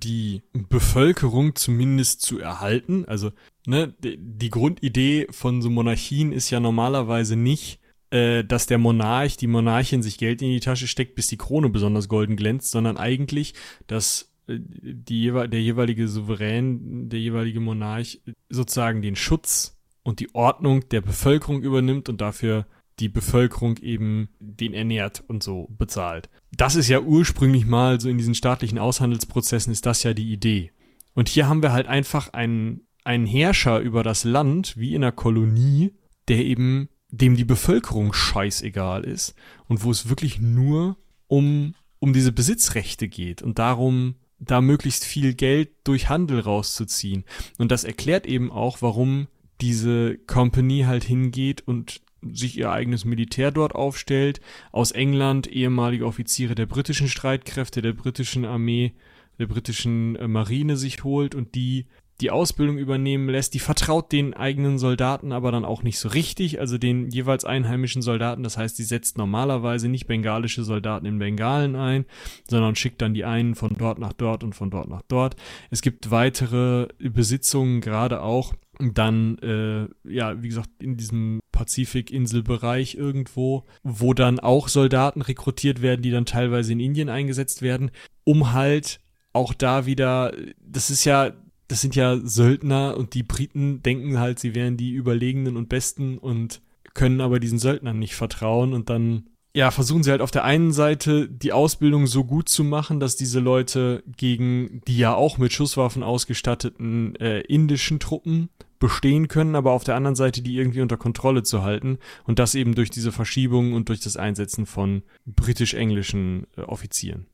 die 0.00 0.42
Bevölkerung 0.52 1.54
zumindest 1.54 2.22
zu 2.22 2.38
erhalten. 2.38 3.04
Also, 3.06 3.32
ne, 3.66 3.94
die 4.02 4.50
Grundidee 4.50 5.26
von 5.30 5.62
so 5.62 5.70
Monarchien 5.70 6.32
ist 6.32 6.50
ja 6.50 6.60
normalerweise 6.60 7.36
nicht, 7.36 7.80
äh, 8.10 8.44
dass 8.44 8.66
der 8.66 8.78
Monarch, 8.78 9.36
die 9.36 9.46
Monarchin 9.46 10.02
sich 10.02 10.18
Geld 10.18 10.42
in 10.42 10.50
die 10.50 10.60
Tasche 10.60 10.86
steckt, 10.86 11.14
bis 11.14 11.26
die 11.26 11.36
Krone 11.36 11.68
besonders 11.68 12.08
golden 12.08 12.36
glänzt, 12.36 12.70
sondern 12.70 12.96
eigentlich, 12.96 13.54
dass 13.86 14.32
äh, 14.46 14.58
die, 14.58 15.32
der 15.32 15.60
jeweilige 15.60 16.08
Souverän, 16.08 17.08
der 17.08 17.20
jeweilige 17.20 17.60
Monarch 17.60 18.20
sozusagen 18.48 19.02
den 19.02 19.16
Schutz 19.16 19.80
und 20.04 20.20
die 20.20 20.34
Ordnung 20.34 20.88
der 20.90 21.00
Bevölkerung 21.00 21.62
übernimmt 21.62 22.08
und 22.08 22.20
dafür 22.20 22.66
die 23.00 23.08
Bevölkerung 23.08 23.78
eben 23.78 24.28
den 24.38 24.72
ernährt 24.74 25.24
und 25.26 25.42
so 25.42 25.68
bezahlt. 25.70 26.30
Das 26.52 26.76
ist 26.76 26.88
ja 26.88 27.00
ursprünglich 27.00 27.66
mal 27.66 28.00
so 28.00 28.08
in 28.08 28.18
diesen 28.18 28.34
staatlichen 28.34 28.78
Aushandelsprozessen 28.78 29.72
ist 29.72 29.86
das 29.86 30.02
ja 30.02 30.14
die 30.14 30.32
Idee. 30.32 30.70
Und 31.14 31.28
hier 31.28 31.48
haben 31.48 31.62
wir 31.62 31.72
halt 31.72 31.86
einfach 31.86 32.32
einen, 32.32 32.86
einen 33.04 33.26
Herrscher 33.26 33.80
über 33.80 34.02
das 34.02 34.24
Land, 34.24 34.76
wie 34.76 34.94
in 34.94 35.02
einer 35.02 35.12
Kolonie, 35.12 35.94
der 36.28 36.44
eben, 36.44 36.88
dem 37.10 37.36
die 37.36 37.44
Bevölkerung 37.44 38.12
scheißegal 38.12 39.04
ist 39.04 39.34
und 39.68 39.82
wo 39.82 39.90
es 39.90 40.08
wirklich 40.08 40.40
nur 40.40 40.96
um, 41.26 41.74
um 41.98 42.12
diese 42.12 42.32
Besitzrechte 42.32 43.08
geht 43.08 43.42
und 43.42 43.58
darum, 43.58 44.16
da 44.38 44.60
möglichst 44.60 45.04
viel 45.04 45.34
Geld 45.34 45.70
durch 45.84 46.08
Handel 46.08 46.40
rauszuziehen. 46.40 47.24
Und 47.58 47.70
das 47.70 47.84
erklärt 47.84 48.26
eben 48.26 48.50
auch, 48.50 48.82
warum 48.82 49.28
diese 49.60 50.18
Company 50.18 50.82
halt 50.86 51.04
hingeht 51.04 51.66
und 51.66 52.00
sich 52.32 52.58
ihr 52.58 52.70
eigenes 52.70 53.04
Militär 53.04 53.50
dort 53.50 53.74
aufstellt, 53.74 54.40
aus 54.72 54.92
England 54.92 55.46
ehemalige 55.46 56.06
Offiziere 56.06 56.54
der 56.54 56.66
britischen 56.66 57.08
Streitkräfte, 57.08 57.82
der 57.82 57.92
britischen 57.92 58.44
Armee, 58.44 58.94
der 59.38 59.46
britischen 59.46 60.16
äh, 60.16 60.28
Marine 60.28 60.76
sich 60.76 61.04
holt 61.04 61.34
und 61.34 61.54
die 61.54 61.86
die 62.20 62.30
Ausbildung 62.30 62.78
übernehmen 62.78 63.28
lässt. 63.28 63.54
Die 63.54 63.58
vertraut 63.58 64.12
den 64.12 64.34
eigenen 64.34 64.78
Soldaten 64.78 65.32
aber 65.32 65.50
dann 65.50 65.64
auch 65.64 65.82
nicht 65.82 65.98
so 65.98 66.08
richtig, 66.08 66.60
also 66.60 66.78
den 66.78 67.10
jeweils 67.10 67.44
einheimischen 67.44 68.02
Soldaten. 68.02 68.42
Das 68.42 68.56
heißt, 68.56 68.76
sie 68.76 68.84
setzt 68.84 69.18
normalerweise 69.18 69.88
nicht 69.88 70.06
bengalische 70.06 70.62
Soldaten 70.64 71.06
in 71.06 71.18
Bengalen 71.18 71.74
ein, 71.76 72.04
sondern 72.48 72.76
schickt 72.76 73.02
dann 73.02 73.14
die 73.14 73.24
einen 73.24 73.54
von 73.54 73.74
dort 73.76 73.98
nach 73.98 74.12
dort 74.12 74.44
und 74.44 74.54
von 74.54 74.70
dort 74.70 74.88
nach 74.88 75.02
dort. 75.08 75.36
Es 75.70 75.82
gibt 75.82 76.10
weitere 76.10 76.88
Besitzungen, 76.98 77.80
gerade 77.80 78.22
auch 78.22 78.54
dann, 78.80 79.38
äh, 79.38 79.88
ja, 80.08 80.42
wie 80.42 80.48
gesagt, 80.48 80.70
in 80.80 80.96
diesem 80.96 81.40
Pazifikinselbereich 81.52 82.94
irgendwo, 82.94 83.64
wo 83.82 84.14
dann 84.14 84.40
auch 84.40 84.68
Soldaten 84.68 85.22
rekrutiert 85.22 85.82
werden, 85.82 86.02
die 86.02 86.10
dann 86.10 86.26
teilweise 86.26 86.72
in 86.72 86.80
Indien 86.80 87.08
eingesetzt 87.08 87.62
werden, 87.62 87.90
um 88.24 88.52
halt 88.52 89.00
auch 89.32 89.54
da 89.54 89.86
wieder, 89.86 90.32
das 90.60 90.90
ist 90.90 91.04
ja, 91.04 91.32
das 91.68 91.80
sind 91.80 91.96
ja 91.96 92.18
Söldner 92.22 92.96
und 92.96 93.14
die 93.14 93.22
Briten 93.22 93.82
denken 93.82 94.18
halt, 94.18 94.38
sie 94.38 94.54
wären 94.54 94.76
die 94.76 94.92
Überlegenen 94.92 95.56
und 95.56 95.68
Besten 95.68 96.18
und 96.18 96.60
können 96.94 97.20
aber 97.20 97.40
diesen 97.40 97.58
Söldnern 97.58 97.98
nicht 97.98 98.14
vertrauen 98.14 98.72
und 98.72 98.90
dann 98.90 99.28
ja, 99.56 99.70
versuchen 99.70 100.02
sie 100.02 100.10
halt 100.10 100.20
auf 100.20 100.32
der 100.32 100.44
einen 100.44 100.72
Seite 100.72 101.28
die 101.28 101.52
Ausbildung 101.52 102.08
so 102.08 102.24
gut 102.24 102.48
zu 102.48 102.64
machen, 102.64 102.98
dass 102.98 103.14
diese 103.14 103.38
Leute 103.38 104.02
gegen 104.16 104.82
die 104.88 104.98
ja 104.98 105.14
auch 105.14 105.38
mit 105.38 105.52
Schusswaffen 105.52 106.02
ausgestatteten 106.02 107.14
äh, 107.16 107.40
indischen 107.42 108.00
Truppen 108.00 108.48
bestehen 108.80 109.28
können, 109.28 109.54
aber 109.54 109.70
auf 109.70 109.84
der 109.84 109.94
anderen 109.94 110.16
Seite 110.16 110.42
die 110.42 110.56
irgendwie 110.56 110.80
unter 110.80 110.96
Kontrolle 110.96 111.44
zu 111.44 111.62
halten 111.62 111.98
und 112.24 112.40
das 112.40 112.56
eben 112.56 112.74
durch 112.74 112.90
diese 112.90 113.12
Verschiebung 113.12 113.74
und 113.74 113.88
durch 113.88 114.00
das 114.00 114.16
Einsetzen 114.16 114.66
von 114.66 115.04
britisch-englischen 115.24 116.48
äh, 116.56 116.62
Offizieren. 116.62 117.26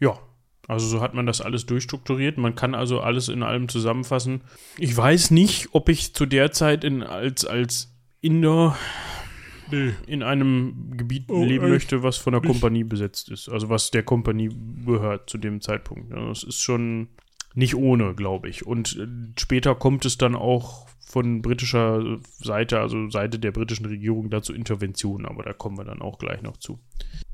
Ja, 0.00 0.18
also 0.68 0.86
so 0.86 1.02
hat 1.02 1.12
man 1.12 1.26
das 1.26 1.42
alles 1.42 1.66
durchstrukturiert. 1.66 2.38
Man 2.38 2.54
kann 2.54 2.74
also 2.74 3.00
alles 3.00 3.28
in 3.28 3.42
allem 3.42 3.68
zusammenfassen. 3.68 4.40
Ich 4.78 4.96
weiß 4.96 5.30
nicht, 5.30 5.68
ob 5.72 5.90
ich 5.90 6.14
zu 6.14 6.24
der 6.24 6.52
Zeit 6.52 6.84
in, 6.84 7.02
als, 7.02 7.44
als 7.44 7.94
Inder 8.22 8.76
nee. 9.70 9.92
in 10.06 10.22
einem 10.22 10.92
Gebiet 10.96 11.24
oh, 11.28 11.44
leben 11.44 11.68
möchte, 11.68 12.02
was 12.02 12.16
von 12.16 12.32
der 12.32 12.42
Kompanie 12.42 12.84
besetzt 12.84 13.30
ist. 13.30 13.48
Also 13.48 13.68
was 13.68 13.90
der 13.90 14.02
Kompanie 14.02 14.50
gehört 14.84 15.30
zu 15.30 15.38
dem 15.38 15.60
Zeitpunkt. 15.60 16.12
Das 16.12 16.42
ist 16.42 16.60
schon 16.60 17.08
nicht 17.54 17.74
ohne, 17.74 18.14
glaube 18.14 18.48
ich. 18.48 18.66
Und 18.66 18.96
äh, 18.96 19.06
später 19.38 19.74
kommt 19.74 20.04
es 20.04 20.18
dann 20.18 20.34
auch 20.34 20.86
von 21.06 21.40
britischer 21.40 22.18
Seite, 22.38 22.80
also 22.80 23.08
Seite 23.10 23.38
der 23.38 23.52
britischen 23.52 23.86
Regierung, 23.86 24.28
dazu 24.28 24.52
Interventionen, 24.52 25.24
aber 25.24 25.42
da 25.42 25.52
kommen 25.52 25.78
wir 25.78 25.84
dann 25.84 26.02
auch 26.02 26.18
gleich 26.18 26.42
noch 26.42 26.56
zu. 26.58 26.78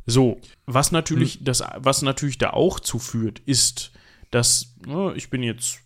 So, 0.06 0.40
was 0.66 0.92
natürlich, 0.92 1.36
hm. 1.36 1.44
das, 1.44 1.64
was 1.76 2.02
natürlich 2.02 2.38
da 2.38 2.50
auch 2.50 2.80
zuführt, 2.80 3.40
ist, 3.40 3.92
dass, 4.30 4.76
ne, 4.86 5.12
ich 5.16 5.30
bin 5.30 5.42
jetzt 5.42 5.81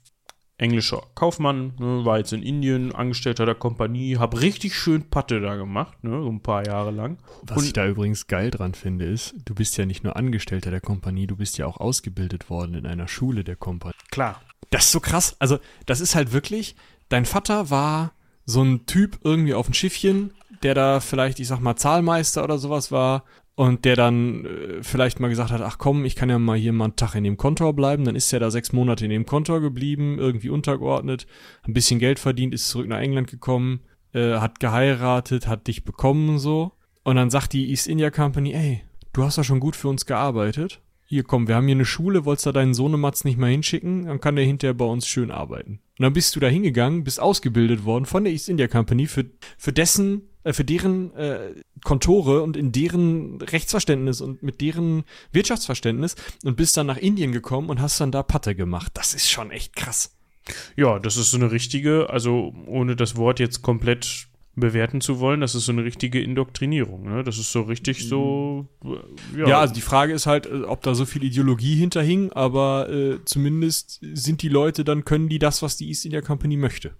englischer 0.59 1.02
Kaufmann, 1.14 1.74
ne, 1.78 2.04
war 2.04 2.18
jetzt 2.18 2.32
in 2.32 2.42
Indien, 2.42 2.94
Angestellter 2.94 3.44
der 3.44 3.54
Kompanie, 3.54 4.16
hab 4.16 4.40
richtig 4.40 4.74
schön 4.74 5.09
Patte 5.09 5.40
da 5.40 5.57
gemacht, 5.57 6.02
ne, 6.02 6.22
so 6.22 6.30
ein 6.30 6.40
paar 6.40 6.66
Jahre 6.66 6.90
lang. 6.90 7.18
Was 7.42 7.59
Und, 7.59 7.64
ich 7.64 7.72
da 7.72 7.86
übrigens 7.86 8.26
geil 8.26 8.50
dran 8.50 8.74
finde, 8.74 9.04
ist, 9.04 9.34
du 9.44 9.54
bist 9.54 9.76
ja 9.76 9.84
nicht 9.84 10.04
nur 10.04 10.16
Angestellter 10.16 10.70
der 10.70 10.80
Kompanie, 10.80 11.26
du 11.26 11.36
bist 11.36 11.59
ja 11.59 11.66
auch 11.66 11.76
ausgebildet 11.78 12.48
worden 12.48 12.74
in 12.74 12.86
einer 12.86 13.09
Schule 13.09 13.44
der 13.44 13.57
Kompanie. 13.57 13.94
Klar. 14.11 14.40
Das 14.70 14.86
ist 14.86 14.92
so 14.92 15.00
krass. 15.00 15.36
Also, 15.38 15.59
das 15.84 16.00
ist 16.00 16.14
halt 16.14 16.32
wirklich, 16.32 16.74
dein 17.09 17.24
Vater 17.24 17.70
war 17.70 18.12
so 18.46 18.62
ein 18.62 18.86
Typ 18.86 19.18
irgendwie 19.22 19.54
auf 19.54 19.66
dem 19.66 19.74
Schiffchen, 19.74 20.32
der 20.62 20.74
da 20.74 21.00
vielleicht, 21.00 21.38
ich 21.38 21.48
sag 21.48 21.61
mal, 21.61 21.76
Zahlmeister 21.76 22.42
oder 22.42 22.59
sowas 22.59 22.90
war 22.90 23.24
und 23.57 23.86
der 23.86 23.96
dann 23.96 24.44
äh, 24.44 24.82
vielleicht 24.82 25.18
mal 25.18 25.28
gesagt 25.28 25.50
hat, 25.50 25.62
ach 25.62 25.78
komm, 25.78 26.04
ich 26.04 26.14
kann 26.14 26.28
ja 26.28 26.38
mal 26.38 26.59
hier 26.59 26.72
mal 26.72 26.84
einen 26.84 26.96
Tag 26.96 27.14
in 27.14 27.24
dem 27.24 27.38
Kontor 27.38 27.74
bleiben, 27.74 28.04
dann 28.04 28.14
ist 28.14 28.32
er 28.32 28.38
da 28.38 28.50
sechs 28.50 28.72
Monate 28.72 29.07
in 29.07 29.11
dem 29.11 29.26
Kontor 29.26 29.61
geblieben, 29.61 30.18
irgendwie 30.18 30.50
untergeordnet, 30.50 31.26
ein 31.66 31.72
bisschen 31.72 31.98
Geld 31.98 32.18
verdient, 32.18 32.54
ist 32.54 32.68
zurück 32.68 32.86
nach 32.86 33.00
England 33.00 33.28
gekommen, 33.28 33.80
äh, 34.12 34.34
hat 34.34 34.61
geheiratet, 34.61 35.48
hat 35.48 35.66
dich 35.66 35.84
bekommen 35.84 36.38
so. 36.38 36.72
Und 37.02 37.16
dann 37.16 37.30
sagt 37.30 37.54
die 37.54 37.70
East 37.70 37.86
India 37.86 38.11
Company, 38.11 38.52
ey, 38.52 38.82
du 39.14 39.24
hast 39.24 39.38
ja 39.38 39.44
schon 39.44 39.61
gut 39.61 39.74
für 39.74 39.88
uns 39.88 40.04
gearbeitet, 40.04 40.82
hier 41.09 41.22
komm, 41.22 41.48
wir 41.48 41.54
haben 41.54 41.66
hier 41.66 41.76
eine 41.76 41.84
Schule, 41.84 42.24
wolltest 42.24 42.46
du 42.46 42.52
deinen 42.52 42.74
Sohnematz 42.74 43.24
nicht 43.24 43.38
mal 43.38 43.50
hinschicken, 43.50 44.07
dann 44.07 44.20
kann 44.20 44.36
der 44.36 44.44
hinterher 44.44 44.74
bei 44.74 44.84
uns 44.84 45.07
schön 45.07 45.30
arbeiten. 45.30 45.80
Und 45.98 46.02
dann 46.02 46.12
bist 46.12 46.36
du 46.36 46.40
da 46.40 46.48
hingegangen, 46.48 47.04
bist 47.04 47.20
ausgebildet 47.20 47.84
worden 47.84 48.04
von 48.04 48.24
der 48.24 48.32
East 48.32 48.50
India 48.50 48.66
Company 48.66 49.07
für, 49.07 49.24
für 49.57 49.72
dessen 49.72 50.28
äh, 50.47 50.53
für 50.53 50.64
deren 50.64 51.12
äh, 51.16 51.55
Kontore 51.82 52.42
und 52.42 52.57
in 52.57 52.70
deren 52.70 53.40
Rechtsverständnis 53.42 54.20
und 54.20 54.42
mit 54.42 54.61
deren 54.61 55.05
Wirtschaftsverständnis 55.32 56.14
und 56.44 56.57
bist 56.57 56.76
dann 56.76 56.86
nach 56.86 56.97
Indien 56.97 57.32
gekommen 57.32 57.68
und 57.68 57.80
hast 57.80 58.01
dann 58.01 58.12
da 58.12 58.22
Patte 58.22 58.55
gemacht. 58.55 58.92
Das 58.94 59.12
ist 59.12 59.28
schon 59.28 59.51
echt 59.51 59.74
krass. 59.74 60.14
Ja, 60.76 61.01
das 61.01 61.16
ist 61.16 61.32
so 61.32 61.36
eine 61.36 61.51
richtige, 61.51 62.11
also 62.11 62.55
ohne 62.66 62.94
das 62.94 63.16
Wort 63.16 63.40
jetzt 63.40 63.62
komplett 63.62 64.28
bewerten 64.55 65.01
zu 65.01 65.18
wollen, 65.18 65.40
das 65.40 65.55
ist 65.55 65.66
so 65.66 65.72
eine 65.72 65.84
richtige 65.84 66.22
Indoktrinierung. 66.22 67.03
Ne? 67.05 67.24
Das 67.24 67.38
ist 67.38 67.51
so 67.53 67.62
richtig 67.62 68.09
so. 68.09 68.68
Äh, 68.84 69.40
ja. 69.40 69.49
ja. 69.49 69.61
also 69.61 69.74
die 69.74 69.82
Frage 69.82 70.12
ist 70.12 70.26
halt, 70.26 70.47
äh, 70.47 70.62
ob 70.62 70.82
da 70.82 70.94
so 70.94 71.05
viel 71.05 71.24
Ideologie 71.24 71.74
hinterhing, 71.74 72.32
aber 72.32 72.88
äh, 72.88 73.18
zumindest 73.24 74.01
sind 74.14 74.42
die 74.42 74.49
Leute, 74.49 74.84
dann 74.84 75.05
können 75.05 75.28
die 75.28 75.38
das, 75.38 75.61
was 75.61 75.76
die 75.76 75.88
East 75.88 76.05
India 76.05 76.22
Company 76.22 76.57
möchte. 76.57 76.94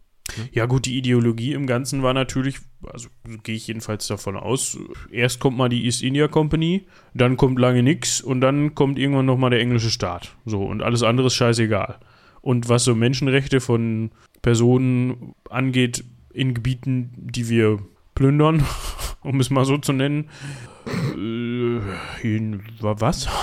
Ja, 0.53 0.67
gut, 0.67 0.87
die 0.87 0.99
Ideologie 0.99 1.53
im 1.53 1.67
Ganzen 1.67 2.03
war 2.03 2.13
natürlich, 2.13 2.59
also 2.87 3.09
gehe 3.43 3.55
ich 3.55 3.67
jedenfalls 3.69 4.07
davon 4.07 4.37
aus, 4.37 4.79
erst 5.11 5.41
kommt 5.41 5.57
mal 5.57 5.69
die 5.69 5.85
East 5.85 6.03
India 6.03 6.29
Company, 6.29 6.87
dann 7.15 7.37
kommt 7.37 7.59
lange 7.59 7.83
nix 7.83 8.21
und 8.21 8.41
dann 8.41 8.75
kommt 8.75 8.99
irgendwann 8.99 9.27
nochmal 9.27 9.51
der 9.51 9.61
englische 9.61 9.91
Staat. 9.91 10.37
So, 10.45 10.63
und 10.65 10.83
alles 10.83 11.03
andere 11.03 11.29
ist 11.29 11.35
scheißegal. 11.35 11.99
Und 12.41 12.69
was 12.69 12.85
so 12.85 12.95
Menschenrechte 12.95 13.61
von 13.61 14.11
Personen 14.43 15.35
angeht, 15.51 16.05
in 16.33 16.55
Gebieten, 16.55 17.11
die 17.17 17.49
wir 17.49 17.79
plündern, 18.15 18.65
um 19.23 19.41
es 19.41 19.51
mal 19.51 19.65
so 19.65 19.79
zu 19.79 19.93
nennen, 19.93 20.29
äh, 21.17 22.59
was? 22.81 23.29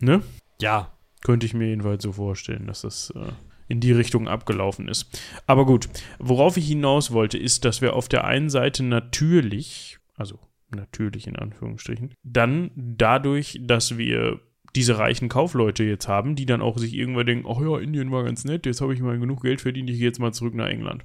Ne? 0.00 0.22
Ja. 0.60 0.92
Könnte 1.24 1.44
ich 1.44 1.54
mir 1.54 1.66
jedenfalls 1.66 2.04
so 2.04 2.12
vorstellen, 2.12 2.68
dass 2.68 2.82
das. 2.82 3.12
Äh, 3.16 3.32
in 3.68 3.80
die 3.80 3.92
Richtung 3.92 4.28
abgelaufen 4.28 4.88
ist. 4.88 5.22
Aber 5.46 5.66
gut, 5.66 5.88
worauf 6.18 6.56
ich 6.56 6.66
hinaus 6.66 7.12
wollte, 7.12 7.38
ist, 7.38 7.64
dass 7.64 7.80
wir 7.80 7.94
auf 7.94 8.08
der 8.08 8.24
einen 8.24 8.50
Seite 8.50 8.82
natürlich, 8.82 9.98
also 10.16 10.38
natürlich 10.74 11.26
in 11.26 11.36
Anführungsstrichen, 11.36 12.14
dann 12.22 12.70
dadurch, 12.74 13.58
dass 13.62 13.98
wir 13.98 14.40
diese 14.74 14.98
reichen 14.98 15.28
Kaufleute 15.28 15.84
jetzt 15.84 16.08
haben, 16.08 16.36
die 16.36 16.46
dann 16.46 16.60
auch 16.60 16.78
sich 16.78 16.94
irgendwann 16.94 17.26
denken, 17.26 17.48
ach 17.50 17.60
ja, 17.60 17.78
Indien 17.78 18.10
war 18.10 18.24
ganz 18.24 18.44
nett, 18.44 18.66
jetzt 18.66 18.80
habe 18.80 18.94
ich 18.94 19.00
mal 19.00 19.18
genug 19.18 19.42
Geld 19.42 19.60
verdient, 19.60 19.88
ich 19.88 19.96
gehe 19.96 20.06
jetzt 20.06 20.20
mal 20.20 20.32
zurück 20.32 20.54
nach 20.54 20.68
England 20.68 21.04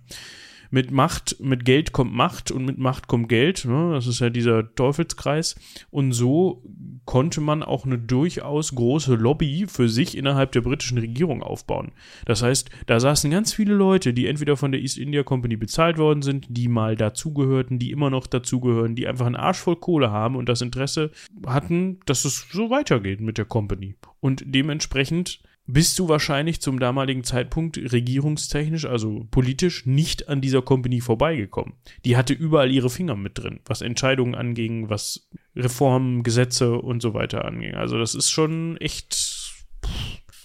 mit 0.74 0.90
Macht, 0.90 1.40
mit 1.40 1.66
Geld 1.66 1.92
kommt 1.92 2.16
Macht 2.16 2.50
und 2.50 2.66
mit 2.66 2.80
Macht 2.80 3.08
kommt 3.08 3.30
Geld. 3.30 3.64
Ne? 3.66 3.92
Das 3.94 4.08
ist 4.08 4.22
ja 4.22 4.32
dieser 4.32 4.74
Teufelskreis. 4.74 5.56
Und 5.92 6.14
so 6.14 6.64
konnte 7.06 7.42
man 7.42 7.62
auch 7.62 7.86
eine 7.86 8.00
durchaus 8.00 8.74
große 8.74 9.14
Lobby 9.14 9.66
für 9.68 9.88
sich 9.88 10.18
innerhalb 10.18 10.52
der 10.52 10.62
britischen 10.62 10.98
Regierung 10.98 11.44
aufbauen. 11.44 11.92
Das 12.26 12.42
heißt, 12.42 12.72
da 12.88 13.00
saßen 13.00 13.30
ganz 13.30 13.54
viele 13.54 13.76
Leute, 13.76 14.16
die 14.16 14.26
entweder 14.26 14.58
von 14.58 14.72
der 14.72 14.82
East 14.82 14.98
India 14.98 15.22
Company 15.22 15.58
bezahlt 15.58 16.00
worden 16.00 16.24
sind, 16.24 16.48
die 16.50 16.68
mal 16.68 16.96
dazugehörten, 16.96 17.78
die 17.78 17.92
immer 17.92 18.10
noch 18.10 18.26
dazugehören, 18.26 18.96
die 18.96 19.08
einfach 19.08 19.28
einen 19.28 19.36
Arsch 19.36 19.60
voll 19.60 19.76
Kohle 19.76 20.10
haben 20.10 20.36
und 20.36 20.50
das 20.50 20.62
Interesse 20.62 21.12
hatten, 21.46 22.00
dass 22.08 22.26
es 22.26 22.48
so 22.52 22.72
weitergeht 22.72 23.22
mit 23.22 23.38
der 23.38 23.46
Company. 23.46 23.94
Und 24.22 24.42
dementsprechend 24.44 25.40
bist 25.66 25.98
du 25.98 26.10
wahrscheinlich 26.10 26.62
zum 26.62 26.80
damaligen 26.80 27.24
Zeitpunkt 27.24 27.78
regierungstechnisch, 27.78 28.86
also 28.86 29.26
politisch, 29.32 29.86
nicht 29.86 30.28
an 30.28 30.42
dieser 30.42 30.62
Company 30.62 31.00
vorbeigekommen. 31.00 31.74
Die 32.04 32.18
hatte 32.18 32.34
überall 32.34 32.72
ihre 32.72 32.90
Finger 32.90 33.16
mit 33.16 33.38
drin, 33.38 33.62
was 33.66 33.82
Entscheidungen 33.82 34.36
anging, 34.36 34.90
was 34.90 35.30
Reformen, 35.56 36.24
Gesetze 36.24 36.76
und 36.76 37.02
so 37.02 37.14
weiter 37.14 37.46
anging. 37.46 37.76
Also 37.76 37.98
das 37.98 38.14
ist 38.14 38.30
schon 38.30 38.78
echt. 38.78 39.52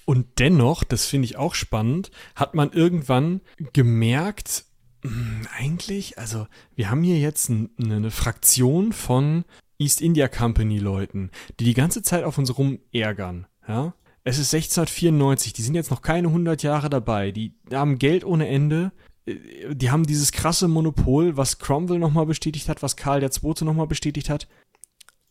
Und 0.04 0.38
dennoch, 0.38 0.84
das 0.84 1.06
finde 1.06 1.26
ich 1.26 1.36
auch 1.36 1.54
spannend, 1.54 2.10
hat 2.34 2.54
man 2.54 2.72
irgendwann 2.72 3.40
gemerkt, 3.72 4.64
hm, 5.02 5.46
eigentlich, 5.56 6.18
also 6.18 6.46
wir 6.76 6.90
haben 6.90 7.02
hier 7.02 7.18
jetzt 7.18 7.50
eine 7.50 8.10
Fraktion 8.10 8.92
von 8.92 9.44
East 9.78 10.00
India 10.00 10.28
Company 10.28 10.78
Leuten, 10.78 11.30
die 11.60 11.64
die 11.64 11.74
ganze 11.74 12.02
Zeit 12.02 12.24
auf 12.24 12.38
uns 12.38 12.56
rum 12.56 12.78
ärgern, 12.92 13.46
ja. 13.66 13.94
Es 14.24 14.38
ist 14.38 14.52
1694, 14.52 15.52
die 15.52 15.62
sind 15.62 15.74
jetzt 15.74 15.90
noch 15.90 16.02
keine 16.02 16.28
100 16.28 16.62
Jahre 16.62 16.90
dabei, 16.90 17.30
die 17.30 17.54
haben 17.72 17.98
Geld 17.98 18.24
ohne 18.24 18.48
Ende, 18.48 18.92
äh, 19.26 19.74
die 19.74 19.90
haben 19.90 20.06
dieses 20.06 20.32
krasse 20.32 20.68
Monopol, 20.68 21.36
was 21.36 21.58
Cromwell 21.58 21.98
nochmal 21.98 22.26
bestätigt 22.26 22.68
hat, 22.68 22.82
was 22.82 22.96
Karl 22.96 23.22
II. 23.22 23.54
nochmal 23.62 23.86
bestätigt 23.86 24.30
hat. 24.30 24.48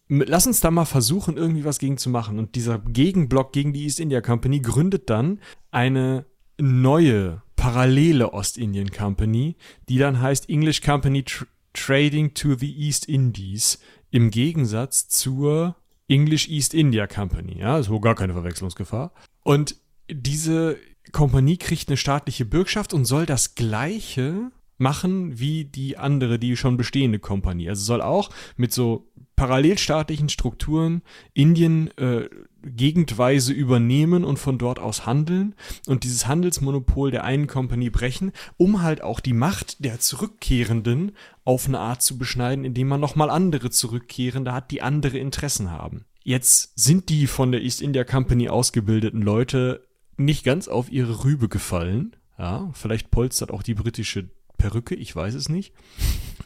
Lass 0.10 0.48
uns 0.48 0.62
da 0.62 0.72
mal 0.72 0.86
versuchen, 0.86 1.36
irgendwie 1.36 1.66
was 1.66 1.80
gegen 1.80 1.98
zu 1.98 2.10
machen. 2.10 2.40
Und 2.40 2.56
dieser 2.56 2.80
Gegenblock 2.80 3.52
gegen 3.52 3.74
die 3.74 3.84
East 3.84 4.00
India 4.00 4.22
Company 4.22 4.62
gründet 4.62 5.10
dann 5.10 5.42
eine 5.70 6.26
neue, 6.58 7.42
parallele 7.58 8.32
Ostindien 8.32 8.92
Company, 8.92 9.58
die 9.90 9.98
dann 9.98 10.22
heißt 10.22 10.50
English 10.50 10.82
Company 10.82 11.24
Tr 11.24 11.48
Trading 11.74 12.34
to 12.34 12.56
the 12.56 12.76
East 12.76 13.06
Indies, 13.06 13.78
im 14.10 14.32
Gegensatz 14.32 15.10
zur 15.10 15.76
English 16.08 16.48
East 16.48 16.74
India 16.74 17.08
Company, 17.08 17.60
ja, 17.60 17.82
so 17.84 18.00
gar 18.00 18.16
keine 18.16 18.34
Verwechslungsgefahr. 18.34 19.12
Und 19.44 19.76
diese 20.10 20.78
Kompanie 21.12 21.58
kriegt 21.58 21.90
eine 21.90 21.98
staatliche 21.98 22.46
Bürgschaft 22.46 22.94
und 22.94 23.06
soll 23.06 23.26
das 23.26 23.56
Gleiche 23.56 24.52
machen 24.78 25.40
wie 25.40 25.66
die 25.66 25.98
andere, 25.98 26.40
die 26.40 26.56
schon 26.56 26.78
bestehende 26.78 27.20
Kompanie. 27.20 27.70
Also 27.70 27.84
soll 27.84 28.02
auch 28.02 28.30
mit 28.56 28.72
so 28.72 29.10
parallelstaatlichen 29.36 30.30
Strukturen 30.30 31.02
Indien 31.34 31.96
äh, 31.98 32.30
gegendweise 32.76 33.54
übernehmen 33.54 34.24
und 34.24 34.38
von 34.38 34.58
dort 34.58 34.80
aus 34.80 35.06
handeln 35.06 35.56
und 35.88 36.04
dieses 36.04 36.28
Handelsmonopol 36.28 37.12
der 37.12 37.24
einen 37.24 37.48
Kompanie 37.48 37.90
brechen, 37.90 38.32
um 38.58 38.82
halt 38.82 39.02
auch 39.02 39.20
die 39.20 39.34
Macht 39.34 39.84
der 39.84 40.00
Zurückkehrenden 40.00 41.14
auf 41.44 41.68
eine 41.68 41.80
Art 41.80 42.02
zu 42.02 42.18
beschneiden, 42.18 42.66
indem 42.66 42.88
man 42.88 43.00
nochmal 43.00 43.30
andere 43.30 43.70
Zurückkehrende 43.70 44.54
hat, 44.54 44.72
die 44.72 44.82
andere 44.82 45.18
Interessen 45.18 45.72
haben. 45.72 46.06
Jetzt 46.24 46.74
sind 46.76 47.10
die 47.10 47.26
von 47.26 47.52
der 47.52 47.62
East 47.62 47.82
India 47.82 48.04
Company 48.04 48.50
ausgebildeten 48.50 49.22
Leute 49.22 49.88
nicht 50.18 50.44
ganz 50.44 50.68
auf 50.68 50.92
ihre 50.92 51.24
Rübe 51.24 51.48
gefallen. 51.48 52.16
Ja, 52.38 52.70
vielleicht 52.74 53.12
polstert 53.12 53.52
auch 53.52 53.64
die 53.64 53.76
britische 53.76 54.30
Perücke, 54.58 54.96
ich 54.96 55.16
weiß 55.16 55.36
es 55.36 55.50
nicht. 55.50 55.74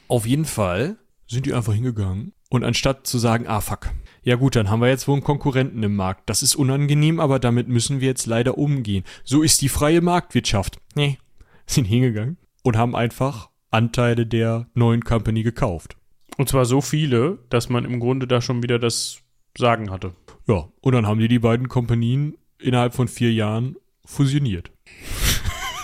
Auf 0.07 0.25
jeden 0.25 0.45
Fall 0.45 0.97
sind 1.27 1.45
die 1.45 1.53
einfach 1.53 1.73
hingegangen 1.73 2.33
und 2.49 2.63
anstatt 2.63 3.07
zu 3.07 3.17
sagen, 3.17 3.47
ah 3.47 3.61
fuck, 3.61 3.89
ja 4.23 4.35
gut, 4.35 4.55
dann 4.55 4.69
haben 4.69 4.81
wir 4.81 4.89
jetzt 4.89 5.07
wohl 5.07 5.15
einen 5.15 5.23
Konkurrenten 5.23 5.81
im 5.83 5.95
Markt. 5.95 6.29
Das 6.29 6.43
ist 6.43 6.55
unangenehm, 6.55 7.19
aber 7.19 7.39
damit 7.39 7.67
müssen 7.67 8.01
wir 8.01 8.07
jetzt 8.07 8.25
leider 8.25 8.57
umgehen. 8.57 9.03
So 9.23 9.41
ist 9.41 9.61
die 9.61 9.69
freie 9.69 10.01
Marktwirtschaft. 10.01 10.79
Nee, 10.95 11.17
sind 11.65 11.85
hingegangen 11.85 12.37
und 12.63 12.77
haben 12.77 12.95
einfach 12.95 13.49
Anteile 13.71 14.25
der 14.25 14.67
neuen 14.73 15.03
Company 15.03 15.43
gekauft. 15.43 15.95
Und 16.37 16.49
zwar 16.49 16.65
so 16.65 16.81
viele, 16.81 17.39
dass 17.49 17.69
man 17.69 17.85
im 17.85 17.99
Grunde 17.99 18.27
da 18.27 18.41
schon 18.41 18.63
wieder 18.63 18.79
das 18.79 19.21
Sagen 19.57 19.91
hatte. 19.91 20.13
Ja, 20.47 20.69
und 20.81 20.93
dann 20.93 21.07
haben 21.07 21.19
die 21.19 21.27
die 21.27 21.39
beiden 21.39 21.67
Kompanien 21.67 22.37
innerhalb 22.59 22.93
von 22.93 23.07
vier 23.07 23.33
Jahren 23.33 23.75
fusioniert. 24.05 24.71